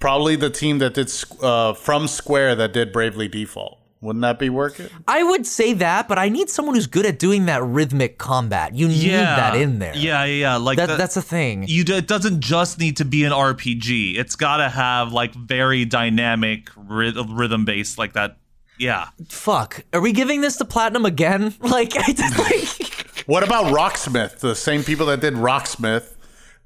Probably 0.00 0.36
the 0.36 0.50
team 0.50 0.78
that 0.78 0.94
did 0.94 1.10
uh, 1.42 1.72
from 1.74 2.08
Square 2.08 2.56
that 2.56 2.72
did 2.72 2.92
Bravely 2.92 3.28
Default. 3.28 3.78
Wouldn't 4.00 4.20
that 4.22 4.38
be 4.38 4.50
working? 4.50 4.88
I 5.08 5.22
would 5.22 5.46
say 5.46 5.72
that, 5.74 6.08
but 6.08 6.18
I 6.18 6.28
need 6.28 6.50
someone 6.50 6.74
who's 6.74 6.86
good 6.86 7.06
at 7.06 7.18
doing 7.18 7.46
that 7.46 7.62
rhythmic 7.62 8.18
combat. 8.18 8.74
You 8.74 8.88
need 8.88 9.10
that 9.12 9.54
in 9.56 9.78
there. 9.78 9.94
Yeah, 9.96 10.24
yeah, 10.24 10.34
yeah. 10.34 10.56
Like 10.56 10.76
That, 10.76 10.86
the- 10.88 10.96
that's 10.96 11.16
a 11.16 11.22
thing. 11.22 11.64
you 11.68 11.84
d- 11.84 11.94
it 11.94 12.06
doesn't 12.06 12.40
just 12.40 12.78
need 12.78 12.98
to 12.98 13.06
be 13.06 13.24
an 13.24 13.32
RPG. 13.32 14.18
It's 14.18 14.36
got 14.36 14.58
to 14.58 14.68
have 14.68 15.12
like 15.14 15.34
very 15.34 15.86
dynamic 15.86 16.68
rhythm 16.76 17.64
based 17.64 17.96
like 17.96 18.12
that. 18.12 18.36
Yeah. 18.78 19.08
Fuck. 19.28 19.84
Are 19.94 20.00
we 20.02 20.12
giving 20.12 20.42
this 20.42 20.56
to 20.56 20.64
Platinum 20.66 21.06
again? 21.06 21.54
Like, 21.62 21.96
I 21.96 22.12
just 22.12 22.38
like. 22.38 22.90
What 23.26 23.42
about 23.42 23.72
Rocksmith? 23.72 24.40
The 24.40 24.54
same 24.54 24.84
people 24.84 25.06
that 25.06 25.20
did 25.20 25.34
Rocksmith, 25.34 26.14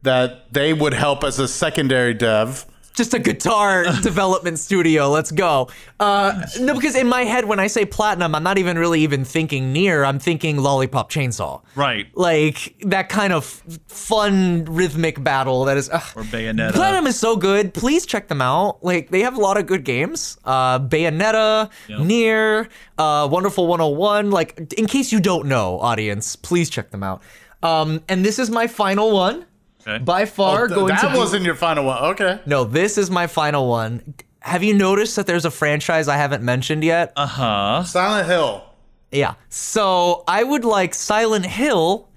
that 0.02 0.52
they 0.52 0.72
would 0.72 0.94
help 0.94 1.22
as 1.22 1.38
a 1.38 1.46
secondary 1.46 2.14
dev. 2.14 2.66
Just 2.94 3.14
a 3.14 3.18
guitar 3.20 3.84
development 4.02 4.58
studio. 4.58 5.08
Let's 5.08 5.30
go. 5.30 5.68
Uh, 6.00 6.44
no, 6.60 6.74
because 6.74 6.96
in 6.96 7.06
my 7.06 7.22
head, 7.24 7.44
when 7.44 7.60
I 7.60 7.68
say 7.68 7.84
platinum, 7.84 8.34
I'm 8.34 8.42
not 8.42 8.58
even 8.58 8.76
really 8.76 9.02
even 9.02 9.24
thinking 9.24 9.72
NieR. 9.72 10.06
I'm 10.06 10.18
thinking 10.18 10.56
lollipop 10.58 11.10
chainsaw. 11.10 11.62
Right. 11.76 12.08
Like 12.14 12.74
that 12.80 13.08
kind 13.08 13.32
of 13.32 13.44
fun 13.86 14.64
rhythmic 14.64 15.22
battle 15.22 15.64
that 15.66 15.76
is. 15.76 15.88
ugh. 15.90 16.02
Or 16.16 16.22
Bayonetta. 16.24 16.72
Platinum 16.72 17.06
is 17.06 17.18
so 17.18 17.36
good. 17.36 17.72
Please 17.74 18.04
check 18.04 18.28
them 18.28 18.42
out. 18.42 18.82
Like 18.84 19.10
they 19.10 19.20
have 19.20 19.36
a 19.36 19.40
lot 19.40 19.56
of 19.56 19.66
good 19.66 19.84
games. 19.84 20.36
Uh, 20.44 20.80
Bayonetta, 20.80 21.70
NieR, 21.88 22.68
uh, 22.98 23.28
Wonderful 23.30 23.66
101. 23.66 24.30
Like 24.30 24.72
in 24.74 24.86
case 24.86 25.12
you 25.12 25.20
don't 25.20 25.46
know, 25.46 25.78
audience, 25.80 26.36
please 26.36 26.68
check 26.68 26.90
them 26.90 27.02
out. 27.02 27.22
Um, 27.62 28.02
and 28.08 28.24
this 28.24 28.38
is 28.38 28.50
my 28.50 28.66
final 28.66 29.12
one. 29.12 29.44
Okay. 29.88 30.04
By 30.04 30.26
far, 30.26 30.66
Th- 30.68 30.74
going 30.76 30.88
that 30.88 31.00
to 31.02 31.12
be- 31.12 31.18
wasn't 31.18 31.44
your 31.44 31.54
final 31.54 31.84
one. 31.84 32.02
Okay. 32.12 32.40
no, 32.46 32.64
this 32.64 32.98
is 32.98 33.10
my 33.10 33.26
final 33.26 33.68
one. 33.68 34.14
Have 34.40 34.62
you 34.62 34.74
noticed 34.74 35.16
that 35.16 35.26
there's 35.26 35.44
a 35.44 35.50
franchise 35.50 36.08
I 36.08 36.16
haven't 36.16 36.42
mentioned 36.42 36.84
yet? 36.84 37.12
Uh 37.16 37.26
huh. 37.26 37.84
Silent 37.84 38.26
Hill. 38.28 38.64
yeah. 39.10 39.34
So 39.48 40.24
I 40.28 40.42
would 40.44 40.64
like 40.64 40.94
Silent 40.94 41.46
Hill 41.46 42.08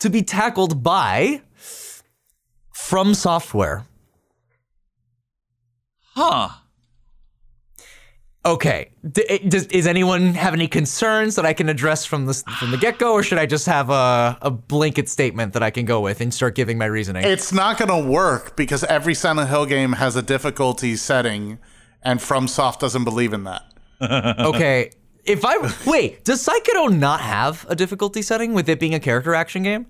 to 0.00 0.10
be 0.10 0.22
tackled 0.22 0.82
by 0.82 1.40
From 2.72 3.14
Software. 3.14 3.86
Huh. 6.14 6.48
Okay. 8.46 8.90
D- 9.10 9.38
does, 9.48 9.66
is 9.66 9.86
anyone 9.86 10.34
have 10.34 10.52
any 10.52 10.68
concerns 10.68 11.36
that 11.36 11.46
I 11.46 11.54
can 11.54 11.68
address 11.68 12.04
from 12.04 12.26
the 12.26 12.34
from 12.58 12.70
the 12.72 12.76
get 12.76 12.98
go, 12.98 13.12
or 13.14 13.22
should 13.22 13.38
I 13.38 13.46
just 13.46 13.66
have 13.66 13.88
a, 13.88 14.36
a 14.42 14.50
blanket 14.50 15.08
statement 15.08 15.54
that 15.54 15.62
I 15.62 15.70
can 15.70 15.86
go 15.86 16.00
with 16.00 16.20
and 16.20 16.32
start 16.32 16.54
giving 16.54 16.76
my 16.76 16.84
reasoning? 16.84 17.24
It's 17.24 17.52
not 17.52 17.78
going 17.78 17.88
to 17.88 18.10
work 18.10 18.54
because 18.54 18.84
every 18.84 19.14
Silent 19.14 19.48
Hill 19.48 19.66
game 19.66 19.92
has 19.92 20.14
a 20.14 20.22
difficulty 20.22 20.96
setting, 20.96 21.58
and 22.02 22.20
FromSoft 22.20 22.80
doesn't 22.80 23.04
believe 23.04 23.32
in 23.32 23.44
that. 23.44 23.62
okay. 24.40 24.90
If 25.24 25.42
I 25.42 25.56
wait, 25.86 26.22
does 26.24 26.46
Psychodo 26.46 26.94
not 26.94 27.22
have 27.22 27.64
a 27.70 27.74
difficulty 27.74 28.20
setting 28.20 28.52
with 28.52 28.68
it 28.68 28.78
being 28.78 28.92
a 28.92 29.00
character 29.00 29.34
action 29.34 29.62
game? 29.62 29.86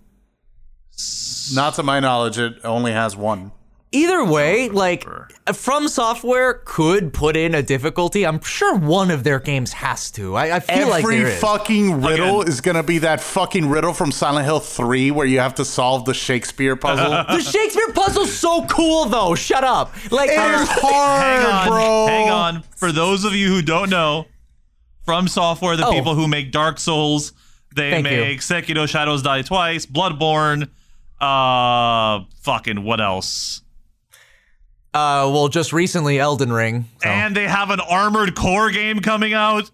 Not 1.52 1.74
to 1.74 1.82
my 1.82 1.98
knowledge, 1.98 2.38
it 2.38 2.54
only 2.62 2.92
has 2.92 3.16
one. 3.16 3.50
Either 3.94 4.24
way, 4.24 4.68
like 4.68 5.06
From 5.54 5.86
Software 5.88 6.54
could 6.64 7.12
put 7.12 7.36
in 7.36 7.54
a 7.54 7.62
difficulty. 7.62 8.26
I'm 8.26 8.40
sure 8.42 8.76
one 8.76 9.10
of 9.10 9.22
their 9.24 9.38
games 9.38 9.72
has 9.74 10.10
to. 10.12 10.34
I, 10.34 10.56
I 10.56 10.60
feel 10.60 10.88
like 10.88 11.04
Every 11.04 11.30
fucking 11.36 12.02
riddle 12.02 12.40
Again. 12.42 12.52
is 12.52 12.60
going 12.60 12.76
to 12.76 12.82
be 12.82 12.98
that 12.98 13.20
fucking 13.20 13.68
riddle 13.68 13.92
from 13.94 14.10
Silent 14.10 14.44
Hill 14.46 14.58
3 14.60 15.10
where 15.12 15.26
you 15.26 15.38
have 15.38 15.54
to 15.56 15.64
solve 15.64 16.04
the 16.04 16.14
Shakespeare 16.14 16.74
puzzle. 16.76 17.10
the 17.36 17.40
Shakespeare 17.42 17.92
puzzle's 17.94 18.32
so 18.32 18.66
cool, 18.66 19.04
though. 19.06 19.34
Shut 19.34 19.62
up. 19.64 19.94
Like, 20.10 20.30
it 20.30 20.38
hard, 20.38 21.22
Hang 21.22 21.46
on. 21.46 21.68
bro. 21.68 22.06
Hang 22.08 22.30
on. 22.30 22.62
For 22.76 22.90
those 22.90 23.24
of 23.24 23.32
you 23.34 23.48
who 23.48 23.62
don't 23.62 23.90
know, 23.90 24.26
from 25.04 25.28
software, 25.28 25.76
the 25.76 25.86
Oh. 25.86 25.92
people 25.92 26.14
who 26.14 26.26
make 26.26 26.50
Dark 26.50 26.78
Souls, 26.80 27.32
they 27.76 27.90
Thank 27.90 28.06
you. 28.10 28.16
make 28.20 28.40
Sekiro 28.40 28.88
Shadows 28.88 29.22
Die 29.22 29.42
Twice, 29.42 29.86
Bloodborne, 29.86 30.68
uh 31.20 32.24
fucking 32.42 32.82
what 32.84 33.00
else? 33.00 33.60
Uh, 34.94 35.28
well, 35.32 35.48
just 35.48 35.72
recently, 35.72 36.18
Elden 36.18 36.52
Ring. 36.52 36.88
so- 37.02 37.08
And 37.08 37.36
they 37.36 37.46
have 37.48 37.70
an 37.70 37.80
Armored 37.80 38.34
Core 38.34 38.70
game 38.70 39.00
coming 39.00 39.34
out. 39.34 39.70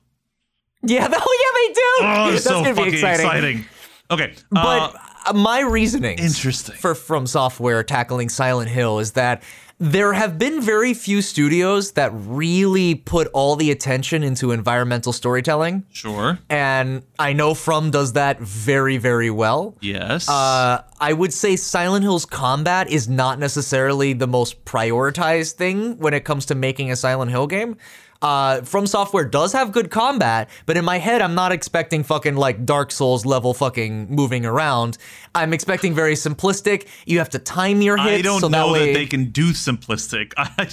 yeah, 0.82 1.06
oh, 1.12 1.38
yeah, 1.40 1.68
they 1.68 1.74
do. 1.74 1.80
Oh, 2.00 2.30
That's 2.32 2.44
so 2.44 2.50
gonna 2.62 2.70
be 2.70 2.74
fucking 2.74 2.94
exciting. 2.94 3.26
exciting. 3.26 3.64
Okay. 4.10 4.32
But 4.50 4.94
uh, 4.94 4.98
uh, 5.26 5.32
my 5.34 5.60
reasoning 5.60 6.18
Interesting. 6.18 6.74
for 6.76 6.94
From 6.94 7.26
Software 7.26 7.82
tackling 7.84 8.28
Silent 8.28 8.70
Hill 8.70 8.98
is 8.98 9.12
that 9.12 9.42
there 9.80 10.12
have 10.12 10.38
been 10.38 10.60
very 10.60 10.92
few 10.92 11.22
studios 11.22 11.92
that 11.92 12.12
really 12.14 12.94
put 12.94 13.28
all 13.28 13.56
the 13.56 13.70
attention 13.70 14.22
into 14.22 14.52
environmental 14.52 15.10
storytelling. 15.10 15.84
Sure. 15.90 16.38
And 16.50 17.02
I 17.18 17.32
know 17.32 17.54
From 17.54 17.90
does 17.90 18.12
that 18.12 18.38
very, 18.40 18.98
very 18.98 19.30
well. 19.30 19.74
Yes. 19.80 20.28
Uh, 20.28 20.82
I 21.00 21.14
would 21.14 21.32
say 21.32 21.56
Silent 21.56 22.02
Hill's 22.02 22.26
combat 22.26 22.90
is 22.90 23.08
not 23.08 23.38
necessarily 23.38 24.12
the 24.12 24.26
most 24.26 24.66
prioritized 24.66 25.52
thing 25.52 25.96
when 25.96 26.12
it 26.12 26.24
comes 26.26 26.44
to 26.46 26.54
making 26.54 26.90
a 26.90 26.96
Silent 26.96 27.30
Hill 27.30 27.46
game. 27.46 27.78
Uh, 28.22 28.60
From 28.62 28.86
Software 28.86 29.24
does 29.24 29.52
have 29.54 29.72
good 29.72 29.90
combat, 29.90 30.50
but 30.66 30.76
in 30.76 30.84
my 30.84 30.98
head, 30.98 31.22
I'm 31.22 31.34
not 31.34 31.52
expecting 31.52 32.02
fucking 32.04 32.36
like 32.36 32.66
Dark 32.66 32.90
Souls 32.92 33.24
level 33.24 33.54
fucking 33.54 34.08
moving 34.14 34.44
around. 34.44 34.98
I'm 35.34 35.52
expecting 35.54 35.94
very 35.94 36.14
simplistic. 36.14 36.86
You 37.06 37.18
have 37.18 37.30
to 37.30 37.38
time 37.38 37.80
your 37.80 37.96
hits. 37.96 38.18
I 38.18 38.22
don't 38.22 38.40
so 38.40 38.48
know 38.48 38.68
that, 38.68 38.72
way, 38.72 38.86
that 38.88 38.94
they 38.98 39.06
can 39.06 39.30
do 39.30 39.52
simplistic. 39.52 40.32
I, 40.36 40.68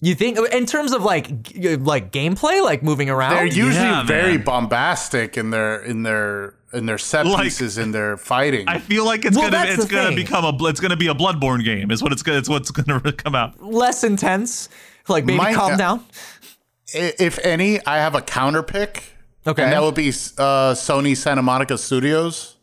You 0.00 0.14
think 0.14 0.38
in 0.52 0.64
terms 0.64 0.92
of 0.92 1.02
like 1.02 1.28
like 1.80 2.12
gameplay, 2.12 2.62
like 2.64 2.82
moving 2.82 3.10
around? 3.10 3.34
They're 3.34 3.44
usually 3.46 3.74
Yeah, 3.74 4.04
very 4.04 4.36
man. 4.38 4.44
bombastic 4.44 5.36
in 5.36 5.50
their 5.50 5.82
in 5.82 6.02
their 6.02 6.54
in 6.72 6.86
their 6.86 6.98
set 6.98 7.26
Like- 7.26 7.42
pieces 7.42 7.76
in 7.78 7.92
their 7.92 8.16
fighting. 8.16 8.68
I 8.68 8.78
feel 8.78 9.04
like 9.04 9.24
it's 9.26 9.36
Well, 9.36 9.50
gonna 9.50 9.70
it's 9.70 9.84
gonna 9.84 10.08
thing. 10.08 10.16
become 10.16 10.44
a 10.46 10.68
it's 10.68 10.80
gonna 10.80 10.96
be 10.96 11.08
a 11.08 11.14
Bloodborne 11.14 11.62
game. 11.64 11.90
Is 11.90 12.02
what 12.02 12.12
it's 12.12 12.22
gonna 12.22 12.38
it's 12.38 12.48
what's 12.48 12.70
gonna 12.70 13.12
come 13.24 13.34
out. 13.34 13.62
less 13.62 14.02
intense. 14.02 14.70
Like 15.08 15.24
maybe 15.24 15.38
My- 15.38 15.54
calm 15.54 15.76
down. 15.78 16.04
I- 16.94 17.14
if 17.18 17.38
any, 17.44 17.84
I 17.86 17.98
have 17.98 18.14
a 18.14 18.22
counter 18.22 18.62
pick. 18.62 19.02
Okay. 19.46 19.62
And 19.62 19.72
that 19.72 19.82
would 19.82 19.94
be 19.94 20.08
uh, 20.08 20.74
Sony 20.74 21.16
Santa 21.16 21.42
Monica 21.42 21.78
Studios. 21.78 22.56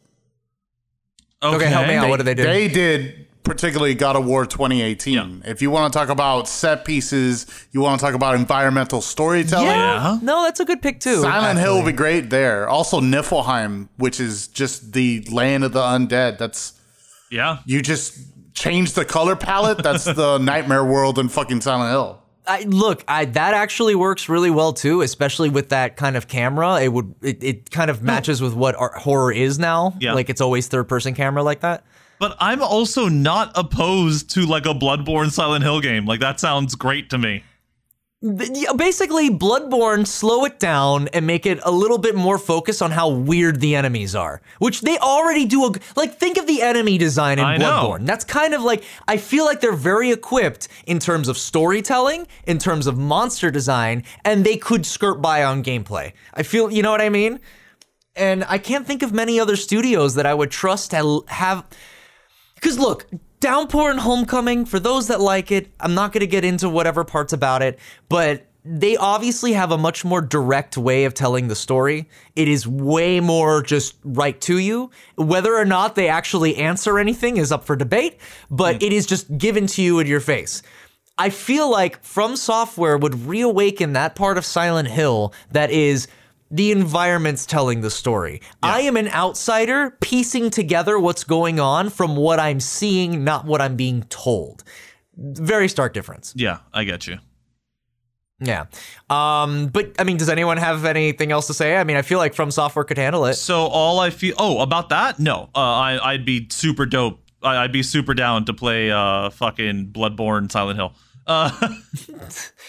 Okay, 1.42 1.66
help 1.68 1.88
me 1.88 1.96
out. 1.96 2.10
what 2.10 2.18
do 2.18 2.24
they 2.24 2.34
do? 2.34 2.44
They 2.44 2.68
did 2.68 3.28
particularly 3.44 3.94
God 3.94 4.16
of 4.16 4.26
War 4.26 4.46
2018. 4.46 5.44
If 5.46 5.62
you 5.62 5.70
want 5.70 5.92
to 5.94 6.00
talk 6.00 6.10
about 6.10 6.48
set 6.48 6.86
pieces, 6.86 7.46
you 7.72 7.82
want 7.82 8.00
to 8.00 8.06
talk 8.06 8.16
about 8.16 8.36
environmental 8.36 9.02
storytelling. 9.02 9.68
Yeah. 9.68 10.18
No, 10.24 10.44
that's 10.44 10.60
a 10.60 10.66
good 10.66 10.82
pick 10.82 11.00
too. 11.00 11.22
Silent 11.22 11.60
Hill 11.60 11.68
actually. 11.74 11.84
would 11.84 11.92
be 11.92 11.96
great 11.98 12.30
there. 12.32 12.68
Also, 12.68 13.00
Niflheim, 13.00 13.90
which 13.98 14.20
is 14.20 14.48
just 14.48 14.94
the 14.94 15.22
land 15.32 15.64
of 15.64 15.74
the 15.74 15.82
undead. 15.82 16.40
That's 16.40 16.74
Yeah. 17.30 17.60
you 17.66 17.82
just 17.84 18.18
change 18.56 18.94
the 18.94 19.06
color 19.06 19.36
palette. 19.36 19.84
That's 19.84 20.06
the 20.06 20.38
nightmare 20.42 20.84
world 20.86 21.20
in 21.20 21.30
fucking 21.30 21.62
Silent 21.62 21.92
Hill. 21.92 22.22
I, 22.48 22.64
look, 22.64 23.04
I, 23.08 23.26
that 23.26 23.54
actually 23.54 23.96
works 23.96 24.30
really 24.30 24.52
well 24.52 24.74
too, 24.74 25.02
especially 25.02 25.50
with 25.50 25.70
that 25.70 25.98
kind 25.98 26.16
of 26.16 26.28
camera. 26.28 26.82
It 26.82 26.90
would 26.90 27.16
it, 27.22 27.44
it 27.44 27.72
kind 27.72 27.90
of 27.90 28.02
matches 28.02 28.42
with 28.42 28.54
what 28.54 28.76
horror 28.76 29.32
is 29.32 29.60
now. 29.60 29.96
Yeah. 30.00 30.14
Like 30.14 30.30
it's 30.30 30.42
always 30.42 30.68
third 30.68 30.88
person 30.88 31.14
camera 31.16 31.44
like 31.44 31.62
that. 31.62 31.84
But 32.20 32.38
I'm 32.40 32.62
also 32.62 33.10
not 33.10 33.52
opposed 33.56 34.30
to 34.32 34.46
like 34.46 34.66
a 34.66 34.74
Bloodborne 34.74 35.32
Silent 35.32 35.64
Hill 35.64 35.82
game. 35.82 36.06
Like 36.06 36.22
that 36.22 36.40
sounds 36.40 36.76
great 36.76 37.10
to 37.10 37.18
me. 37.18 37.44
Basically, 38.22 39.30
Bloodborne, 39.30 40.08
slow 40.08 40.46
it 40.46 40.58
down 40.58 41.10
and 41.10 41.28
make 41.28 41.46
it 41.46 41.60
a 41.64 41.70
little 41.70 41.98
bit 42.00 42.16
more 42.16 42.40
focused 42.40 42.82
on 42.82 42.90
how 42.90 43.10
weird 43.10 43.60
the 43.60 43.76
enemies 43.76 44.16
are, 44.16 44.42
which 44.58 44.82
they 44.82 44.98
already 44.98 45.46
do. 45.46 45.66
A, 45.66 45.72
like, 45.96 46.18
think 46.18 46.38
of 46.38 46.48
the 46.48 46.64
enemy 46.64 46.98
design 46.98 47.38
in 47.38 47.46
I 47.46 47.58
know. 47.58 47.66
Bloodborne. 47.66 48.06
That's 48.08 48.26
kind 48.26 48.56
of 48.56 48.64
like, 48.64 48.84
I 49.08 49.18
feel 49.18 49.46
like 49.46 49.62
they're 49.62 49.74
very 49.74 50.12
equipped 50.12 50.70
in 50.88 50.98
terms 50.98 51.28
of 51.28 51.38
storytelling, 51.38 52.26
in 52.48 52.58
terms 52.58 52.88
of 52.88 52.98
monster 52.98 53.52
design, 53.52 54.04
and 54.24 54.44
they 54.44 54.58
could 54.58 54.88
skirt 54.88 55.22
by 55.22 55.44
on 55.44 55.64
gameplay. 55.64 56.14
I 56.34 56.42
feel, 56.42 56.72
you 56.72 56.82
know 56.82 56.92
what 56.92 57.02
I 57.02 57.10
mean? 57.10 57.40
And 58.16 58.44
I 58.48 58.58
can't 58.58 58.88
think 58.88 59.04
of 59.04 59.14
many 59.14 59.40
other 59.40 59.58
studios 59.58 60.16
that 60.16 60.26
I 60.26 60.34
would 60.34 60.50
trust 60.50 60.92
to 60.92 61.24
have. 61.28 61.66
Because 62.56 62.80
look, 62.80 63.06
Downpour 63.46 63.92
and 63.92 64.00
Homecoming, 64.00 64.66
for 64.66 64.80
those 64.80 65.06
that 65.10 65.22
like 65.22 65.52
it, 65.52 65.72
I'm 65.80 65.94
not 65.94 66.12
going 66.12 66.22
to 66.22 66.28
get 66.28 66.44
into 66.44 66.68
whatever 66.68 67.04
parts 67.04 67.32
about 67.32 67.62
it, 67.62 67.78
but 68.10 68.48
they 68.64 68.98
obviously 68.98 69.54
have 69.54 69.72
a 69.72 69.78
much 69.78 70.04
more 70.04 70.20
direct 70.20 70.80
way 70.80 71.06
of 71.06 71.14
telling 71.14 71.48
the 71.48 71.56
story. 71.56 72.10
It 72.36 72.48
is 72.48 72.68
way 72.68 73.20
more 73.20 73.62
just 73.62 73.98
right 74.04 74.42
to 74.42 74.58
you. 74.58 74.90
Whether 75.14 75.54
or 75.54 75.64
not 75.64 75.94
they 75.94 76.08
actually 76.08 76.56
answer 76.56 76.98
anything 76.98 77.38
is 77.38 77.52
up 77.52 77.66
for 77.66 77.76
debate, 77.76 78.18
but 78.50 78.82
it 78.82 78.92
is 78.92 79.06
just 79.06 79.38
given 79.38 79.68
to 79.68 79.84
you 79.84 80.00
in 80.00 80.08
your 80.08 80.22
face. 80.22 80.64
I 81.16 81.30
feel 81.30 81.70
like 81.70 82.04
From 82.04 82.38
Software 82.38 82.98
would 82.98 83.28
reawaken 83.28 83.94
that 83.94 84.16
part 84.16 84.40
of 84.40 84.46
Silent 84.46 84.88
Hill 84.88 85.36
that 85.52 85.70
is 85.70 86.08
the 86.52 86.72
environment's 86.72 87.46
telling 87.46 87.82
the 87.82 87.90
story. 87.90 88.42
I 88.62 88.82
am 88.82 88.98
an 88.98 89.08
outsider 89.10 89.98
piecing 90.02 90.50
together 90.52 91.00
what's 91.00 91.24
going 91.24 91.60
on 91.60 91.90
from 91.90 92.16
what 92.16 92.40
I'm 92.40 92.60
seeing, 92.60 93.24
not 93.24 93.46
what 93.46 93.62
I'm 93.62 93.76
being 93.76 94.04
told. 94.04 94.64
Very 95.18 95.68
stark 95.68 95.94
difference. 95.94 96.34
Yeah, 96.36 96.60
I 96.74 96.84
get 96.84 97.08
you. 97.08 97.18
Yeah. 98.40 98.66
Um, 99.10 99.68
but 99.68 99.94
I 99.98 100.04
mean, 100.04 100.18
does 100.18 100.30
anyone 100.30 100.58
have 100.58 100.84
anything 100.86 101.32
else 101.32 101.48
to 101.48 101.54
say? 101.54 101.78
I 101.78 101.84
mean, 101.84 101.96
I 101.96 102.02
feel 102.02 102.18
like 102.20 102.34
From 102.34 102.52
Software 102.52 102.84
could 102.84 102.98
handle 102.98 103.26
it. 103.26 103.36
So 103.36 103.68
all 103.68 104.00
I 104.00 104.10
feel 104.10 104.36
oh 104.38 104.60
about 104.60 104.90
that 104.90 105.20
no 105.20 105.50
uh, 105.56 105.60
I 105.60 106.12
I'd 106.12 106.26
be 106.26 106.48
super 106.50 106.86
dope 106.86 107.22
I, 107.42 107.64
I'd 107.64 107.72
be 107.72 107.82
super 107.84 108.14
down 108.14 108.46
to 108.46 108.54
play 108.54 108.92
uh 108.92 109.30
fucking 109.30 109.88
Bloodborne 109.88 110.52
Silent 110.52 110.78
Hill. 110.78 110.94
Uh, 111.28 111.50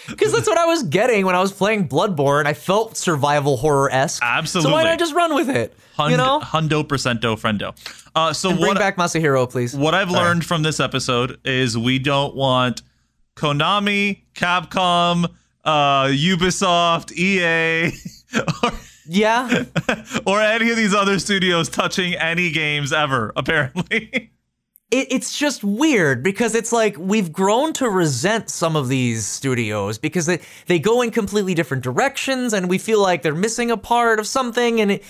Because 0.07 0.31
that's 0.31 0.47
what 0.47 0.57
I 0.57 0.65
was 0.65 0.83
getting 0.83 1.25
when 1.25 1.35
I 1.35 1.41
was 1.41 1.51
playing 1.51 1.89
Bloodborne. 1.89 2.45
I 2.45 2.53
felt 2.53 2.95
survival 2.95 3.57
horror 3.57 3.91
esque. 3.91 4.23
Absolutely. 4.23 4.69
So 4.71 4.73
why 4.73 4.83
not 4.83 4.93
I 4.93 4.95
just 4.95 5.13
run 5.13 5.35
with 5.35 5.49
it? 5.49 5.75
hund- 5.95 6.11
you 6.11 6.17
know? 6.17 6.39
hundo 6.39 6.83
percento 6.87 7.35
friendo. 7.37 7.75
Uh, 8.15 8.31
so 8.31 8.49
Bring 8.51 8.61
what 8.61 8.77
back 8.77 8.95
Masahiro, 8.95 9.49
please. 9.49 9.75
what 9.75 9.93
I've 9.93 10.09
learned 10.09 10.45
from 10.45 10.63
this 10.63 10.79
episode 10.79 11.39
is 11.43 11.77
we 11.77 11.99
don't 11.99 12.35
want 12.35 12.83
Konami, 13.35 14.21
Capcom, 14.33 15.25
uh, 15.65 16.05
Ubisoft, 16.05 17.11
EA, 17.17 17.91
or, 18.63 18.71
Yeah. 19.07 19.63
or 20.25 20.41
any 20.41 20.69
of 20.71 20.77
these 20.77 20.93
other 20.93 21.19
studios 21.19 21.67
touching 21.69 22.13
any 22.15 22.51
games 22.51 22.93
ever. 22.93 23.33
Apparently, 23.35 24.31
it, 24.91 25.07
it's 25.11 25.37
just 25.37 25.63
weird 25.63 26.23
because 26.23 26.55
it's 26.55 26.71
like 26.71 26.95
we've 26.97 27.31
grown 27.31 27.73
to 27.73 27.89
resent 27.89 28.49
some 28.49 28.75
of 28.75 28.87
these 28.87 29.25
studios 29.25 29.97
because 29.97 30.25
they, 30.25 30.39
they 30.67 30.79
go 30.79 31.01
in 31.01 31.11
completely 31.11 31.53
different 31.53 31.83
directions 31.83 32.53
and 32.53 32.69
we 32.69 32.77
feel 32.77 33.01
like 33.01 33.21
they're 33.21 33.35
missing 33.35 33.69
a 33.71 33.77
part 33.77 34.19
of 34.19 34.27
something 34.27 34.79
and 34.81 34.91
it, 34.93 35.03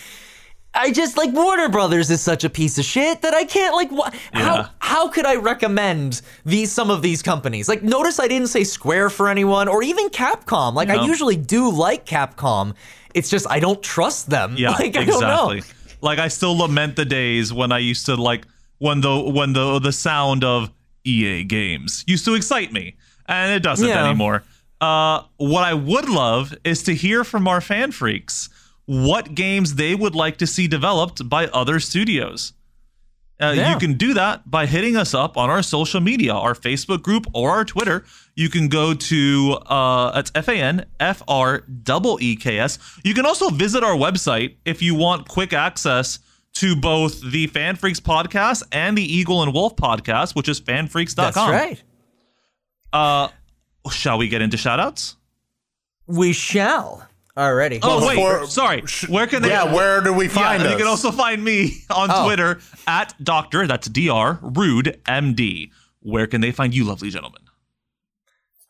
I 0.74 0.91
just 0.91 1.18
like 1.18 1.34
Warner 1.34 1.70
Brothers 1.70 2.12
is 2.12 2.22
such 2.22 2.44
a 2.44 2.49
piece 2.49 2.78
of 2.78 2.86
shit 2.86 3.22
that 3.22 3.34
I 3.34 3.45
can't 3.45 3.74
like 3.74 3.91
wha- 3.91 4.12
Yeah. 4.34 4.40
how 4.40 4.70
how 4.80 5.08
could 5.10 5.26
I 5.26 5.36
recommend 5.36 6.22
these 6.45 6.72
some 6.72 6.91
of 6.91 7.02
these 7.02 7.22
companies? 7.24 7.68
Like 7.68 7.82
notice 7.82 8.20
I 8.20 8.28
didn't 8.28 8.49
say 8.49 8.64
Square 8.64 9.10
for 9.12 9.28
anyone 9.28 9.68
or 9.68 9.82
even 9.82 10.10
Capcom. 10.10 10.74
Like 10.76 10.90
I 10.90 11.04
usually 11.06 11.36
do 11.38 11.72
like 11.72 12.06
Capcom. 12.06 12.74
It's 13.16 13.30
just 13.30 13.48
I 13.49 13.60
don't 13.60 13.82
trust 13.82 14.30
them. 14.30 14.54
Yeah, 14.58 14.72
like 14.80 14.95
I 14.98 15.06
don't 15.06 15.22
know. 15.22 15.49
exactly. 15.52 15.95
Like 16.02 16.20
I 16.20 16.28
still 16.28 16.56
lament 16.56 16.95
the 16.95 17.06
days 17.06 17.52
when 17.52 17.72
I 17.72 17.80
used 17.80 18.06
to 18.08 18.16
like 18.16 18.45
when 18.80 19.02
the 19.02 19.20
when 19.20 19.54
the 19.54 19.80
the 19.80 19.91
sound 19.91 20.44
of 20.44 20.72
EA 21.06 21.44
games 21.44 22.04
used 22.08 22.26
to 22.26 22.34
excite 22.36 22.72
me, 22.72 22.95
and 23.28 23.52
it 23.54 23.64
doesn't 23.64 23.88
Yeah. 23.88 24.06
anymore. 24.06 24.44
Uh, 24.80 25.22
what 25.38 25.64
I 25.64 25.74
would 25.74 26.08
love 26.10 26.54
is 26.64 26.84
to 26.84 26.94
hear 26.94 27.24
from 27.24 27.48
our 27.48 27.62
fan 27.62 27.91
freaks 27.91 28.49
what 28.86 29.34
games 29.36 29.76
they 29.76 29.95
would 29.95 30.14
like 30.16 30.38
to 30.38 30.48
see 30.48 30.68
developed 30.68 31.28
by 31.28 31.48
other 31.48 31.80
studios. 31.80 32.54
Uh, 33.40 33.54
Yeah. 33.56 33.72
You 33.74 33.80
can 33.80 33.94
do 33.94 34.14
that 34.16 34.49
by 34.49 34.66
hitting 34.66 34.95
us 34.98 35.14
up 35.14 35.38
on 35.38 35.49
our 35.49 35.62
social 35.64 35.99
media, 36.02 36.34
our 36.34 36.54
Facebook 36.56 37.02
group 37.04 37.26
or 37.34 37.52
our 37.52 37.66
Twitter. 37.66 38.04
You 38.36 38.49
can 38.49 38.68
go 38.68 38.94
to 38.94 39.58
uh, 39.66 40.12
it's 40.16 40.32
F 40.36 40.48
A 40.48 40.54
N 40.56 40.86
F 40.99 41.22
R 41.28 41.64
double 41.84 42.18
E 42.22 42.36
K 42.36 42.60
S. 42.60 42.80
You 43.04 43.14
can 43.14 43.26
also 43.26 43.49
visit 43.49 43.84
our 43.84 43.95
website 43.95 44.56
if 44.66 44.82
you 44.82 44.95
want 44.95 45.28
quick 45.28 45.54
access 45.54 46.20
to 46.56 46.76
both 46.76 47.22
the 47.22 47.48
Fan 47.48 47.76
Freaks 47.76 47.99
podcast 47.99 48.64
and 48.72 48.98
the 48.98 49.03
Eagle 49.03 49.44
and 49.44 49.53
Wolf 49.53 49.76
podcast, 49.76 50.36
which 50.36 50.49
is 50.49 50.60
fanfreaks.com. 50.60 51.15
that's 51.34 51.38
right 51.38 51.84
Uh, 52.94 53.28
shall 53.91 54.18
we 54.18 54.28
get 54.28 54.41
into 54.41 54.57
shoutouts? 54.57 55.15
we 56.07 56.34
shall 56.34 57.07
already 57.38 57.80
Oh 57.84 58.06
wait, 58.07 58.15
before- 58.15 58.48
sorry. 58.48 58.82
Where 59.07 59.28
can 59.28 59.44
they? 59.44 59.49
Yeah, 59.49 59.72
where 59.74 60.02
do 60.02 60.11
we 60.14 60.28
find 60.28 60.61
and 60.64 60.68
us? 60.68 60.72
you 60.72 60.78
can 60.80 60.88
also 60.88 61.11
find 61.11 61.44
me 61.44 61.84
on 61.90 62.10
Oh. 62.11 62.26
Twitter 62.26 62.60
at 62.88 63.14
Doctor. 63.24 63.68
That's 63.68 63.88
Dr. 63.90 64.40
Rude 64.41 64.99
MD. 65.07 65.69
Where 65.99 66.26
can 66.26 66.41
they 66.41 66.52
find 66.52 66.74
you, 66.74 66.84
lovely 66.86 67.10
gentlemen? 67.11 67.41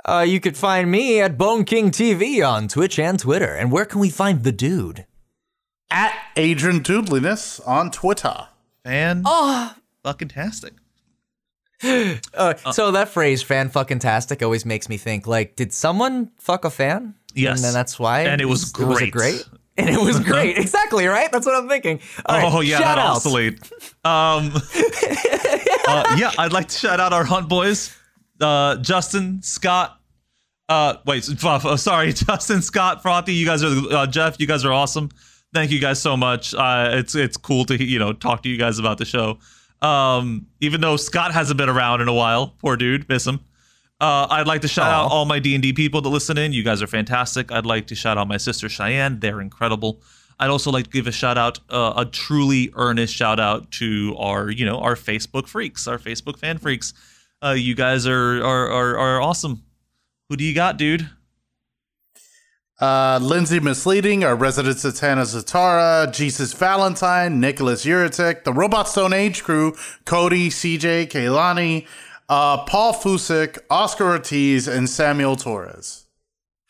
Uh, 0.04 0.26
you 0.28 0.40
could 0.40 0.56
find 0.58 0.90
me 0.92 1.20
at 1.22 1.38
Bone 1.38 1.64
King 1.66 1.92
TV 1.92 2.42
on 2.48 2.68
Twitch 2.68 2.98
and 3.00 3.20
Twitter. 3.20 3.54
And 3.54 3.72
where 3.72 3.86
can 3.86 4.00
we 4.00 4.10
find 4.10 4.44
the 4.44 4.52
dude? 4.54 5.06
At 5.90 6.14
Adrian 6.36 6.82
Dudliness 6.82 7.66
on 7.68 7.92
Twitter. 7.92 8.48
Fan 8.84 9.24
Oh, 9.26 9.74
fucking 10.04 10.28
tastic. 10.30 10.74
uh, 11.84 12.56
so 12.72 12.92
that 12.92 13.10
phrase 13.10 13.42
"fan 13.44 13.70
fucking 13.70 14.00
tastic" 14.00 14.42
always 14.42 14.66
makes 14.66 14.90
me 14.90 14.98
think 14.98 15.28
like, 15.28 15.56
did 15.56 15.72
someone 15.72 16.32
fuck 16.40 16.66
a 16.66 16.70
fan? 16.70 17.14
Yes. 17.36 17.58
and 17.58 17.66
then 17.66 17.74
that's 17.74 18.00
why. 18.00 18.22
And 18.22 18.42
it 18.42 18.46
was 18.46 18.72
it 18.72 18.80
was 18.86 19.02
a 19.02 19.08
great. 19.08 19.12
great. 19.12 19.46
And 19.80 19.92
it 19.92 20.02
was 20.02 20.20
great. 20.20 20.58
exactly 20.58 21.06
right. 21.06 21.32
That's 21.32 21.46
what 21.46 21.54
I'm 21.54 21.70
thinking. 21.70 22.00
All 22.26 22.36
right, 22.36 22.52
oh 22.52 22.62
yeah, 22.62 22.80
that 22.80 22.98
outs. 22.98 23.18
oscillate. 23.18 23.62
Um, 24.04 24.52
uh, 25.88 26.16
yeah, 26.18 26.32
I'd 26.40 26.52
like 26.52 26.70
to 26.70 26.76
shout 26.76 27.00
out 27.00 27.14
our 27.14 27.24
Hunt 27.24 27.48
boys. 27.48 27.96
uh, 28.42 28.78
Justin, 28.78 29.44
Scott. 29.44 30.02
Uh, 30.68 30.96
wait, 31.06 31.30
uh, 31.44 31.78
sorry, 31.78 32.12
Justin, 32.14 32.64
Scott, 32.64 33.04
Frothy. 33.04 33.36
You 33.36 33.46
guys 33.46 33.64
are 33.64 33.94
uh, 33.94 34.08
Jeff. 34.08 34.40
You 34.40 34.48
guys 34.48 34.66
are 34.66 34.74
awesome. 34.74 35.10
Thank 35.54 35.72
you 35.72 35.80
guys 35.80 36.02
so 36.02 36.18
much. 36.18 36.54
Uh, 36.54 36.90
it's 36.94 37.16
it's 37.16 37.38
cool 37.38 37.66
to 37.66 37.84
you 37.84 38.00
know 38.00 38.14
talk 38.14 38.44
to 38.44 38.50
you 38.50 38.58
guys 38.58 38.80
about 38.80 38.98
the 38.98 39.06
show. 39.06 39.40
Um, 39.82 40.48
even 40.60 40.82
though 40.82 40.98
Scott 40.98 41.34
hasn't 41.34 41.58
been 41.58 41.70
around 41.70 42.02
in 42.02 42.08
a 42.08 42.14
while, 42.14 42.56
poor 42.60 42.76
dude, 42.76 43.08
miss 43.08 43.26
him. 43.26 43.40
Uh, 44.00 44.28
I'd 44.30 44.48
like 44.48 44.62
to 44.62 44.68
shout 44.68 44.92
Aw. 44.92 45.06
out 45.06 45.12
all 45.12 45.26
my 45.26 45.40
D 45.40 45.56
and 45.56 45.62
D 45.64 45.74
people 45.74 46.02
that 46.02 46.10
listen 46.10 46.38
in. 46.38 46.54
You 46.54 46.64
guys 46.64 46.82
are 46.82 46.88
fantastic. 46.88 47.52
I'd 47.52 47.66
like 47.66 47.88
to 47.88 47.96
shout 47.96 48.18
out 48.18 48.28
my 48.28 48.38
sister 48.38 48.70
Cheyenne. 48.70 49.20
They're 49.20 49.42
incredible. 49.42 50.02
I'd 50.40 50.52
also 50.52 50.70
like 50.70 50.84
to 50.86 50.90
give 50.92 51.08
a 51.08 51.12
shout 51.12 51.38
out, 51.38 51.60
uh, 51.72 51.94
a 51.98 52.06
truly 52.06 52.72
earnest 52.76 53.12
shout 53.16 53.40
out 53.40 53.72
to 53.72 54.16
our, 54.20 54.52
you 54.52 54.66
know, 54.66 54.78
our 54.80 54.96
Facebook 54.96 55.48
freaks, 55.48 55.88
our 55.88 55.98
Facebook 55.98 56.38
fan 56.38 56.60
freaks. 56.60 56.94
Uh, 57.44 57.56
you 57.58 57.74
guys 57.74 58.06
are 58.06 58.44
are 58.44 58.70
are, 58.70 58.98
are 58.98 59.22
awesome. 59.22 59.64
Who 60.30 60.36
do 60.36 60.44
you 60.44 60.54
got, 60.54 60.78
dude? 60.78 61.10
Uh, 62.80 63.18
Lindsay 63.20 63.60
Misleading, 63.60 64.24
our 64.24 64.36
resident 64.36 64.78
Satana 64.78 65.24
Zatara, 65.24 66.14
Jesus 66.14 66.54
Valentine, 66.54 67.40
Nicholas 67.40 67.86
Uritic, 67.86 68.44
the 68.44 68.54
Robot 68.54 68.88
Stone 68.88 69.14
Age 69.14 69.44
crew, 69.44 69.76
Cody, 70.06 70.50
CJ, 70.50 71.08
Kaylani, 71.08 71.88
uh, 72.30 72.64
Paul 72.66 72.94
Fusik, 72.94 73.58
Oscar 73.72 74.12
Ortiz, 74.12 74.68
and 74.68 74.88
Samuel 74.88 75.36
Torres. 75.36 76.07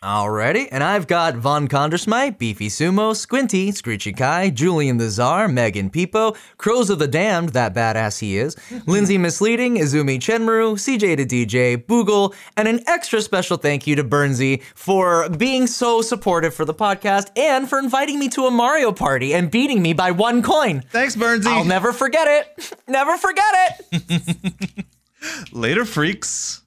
Alrighty, 0.04 0.68
and 0.72 0.84
I've 0.84 1.08
got 1.08 1.38
Von 1.38 1.68
Condersmite, 1.68 2.38
Beefy 2.38 2.68
Sumo, 2.68 3.16
Squinty, 3.16 3.72
Screechy 3.72 4.14
Kai, 4.16 4.52
Julian 4.52 4.98
the 4.98 5.10
Czar, 5.10 5.48
Megan 5.48 5.90
Peepo, 5.90 6.38
Crows 6.60 6.92
of 6.92 7.00
the 7.00 7.08
Damned, 7.08 7.50
that 7.50 7.74
badass 7.74 8.20
he 8.20 8.38
is, 8.38 8.56
Lindsay 8.86 9.18
Misleading, 9.18 9.78
Izumi 9.78 10.20
Chenmaru, 10.20 10.74
CJ 10.74 11.18
to 11.18 11.26
DJ, 11.26 11.84
Boogle, 11.84 12.36
and 12.56 12.68
an 12.68 12.82
extra 12.86 13.24
special 13.24 13.58
thank 13.58 13.88
you 13.88 13.96
to 13.96 14.04
Bernsey 14.04 14.62
for 14.76 15.28
being 15.30 15.66
so 15.66 16.04
supportive 16.04 16.54
for 16.54 16.64
the 16.64 16.76
podcast 16.76 17.32
and 17.36 17.68
for 17.68 17.80
inviting 17.80 18.20
me 18.20 18.30
to 18.30 18.46
a 18.46 18.52
Mario 18.52 18.92
party 18.92 19.34
and 19.34 19.50
beating 19.50 19.82
me 19.82 19.94
by 19.94 20.12
one 20.12 20.44
coin. 20.44 20.84
Thanks, 20.92 21.16
Bernsey. 21.16 21.48
I'll 21.48 21.66
never 21.66 21.92
forget 21.92 22.28
it. 22.28 22.74
Never 22.88 23.18
forget 23.18 23.82
it. 23.92 24.86
Later, 25.52 25.86
freaks. 25.86 26.62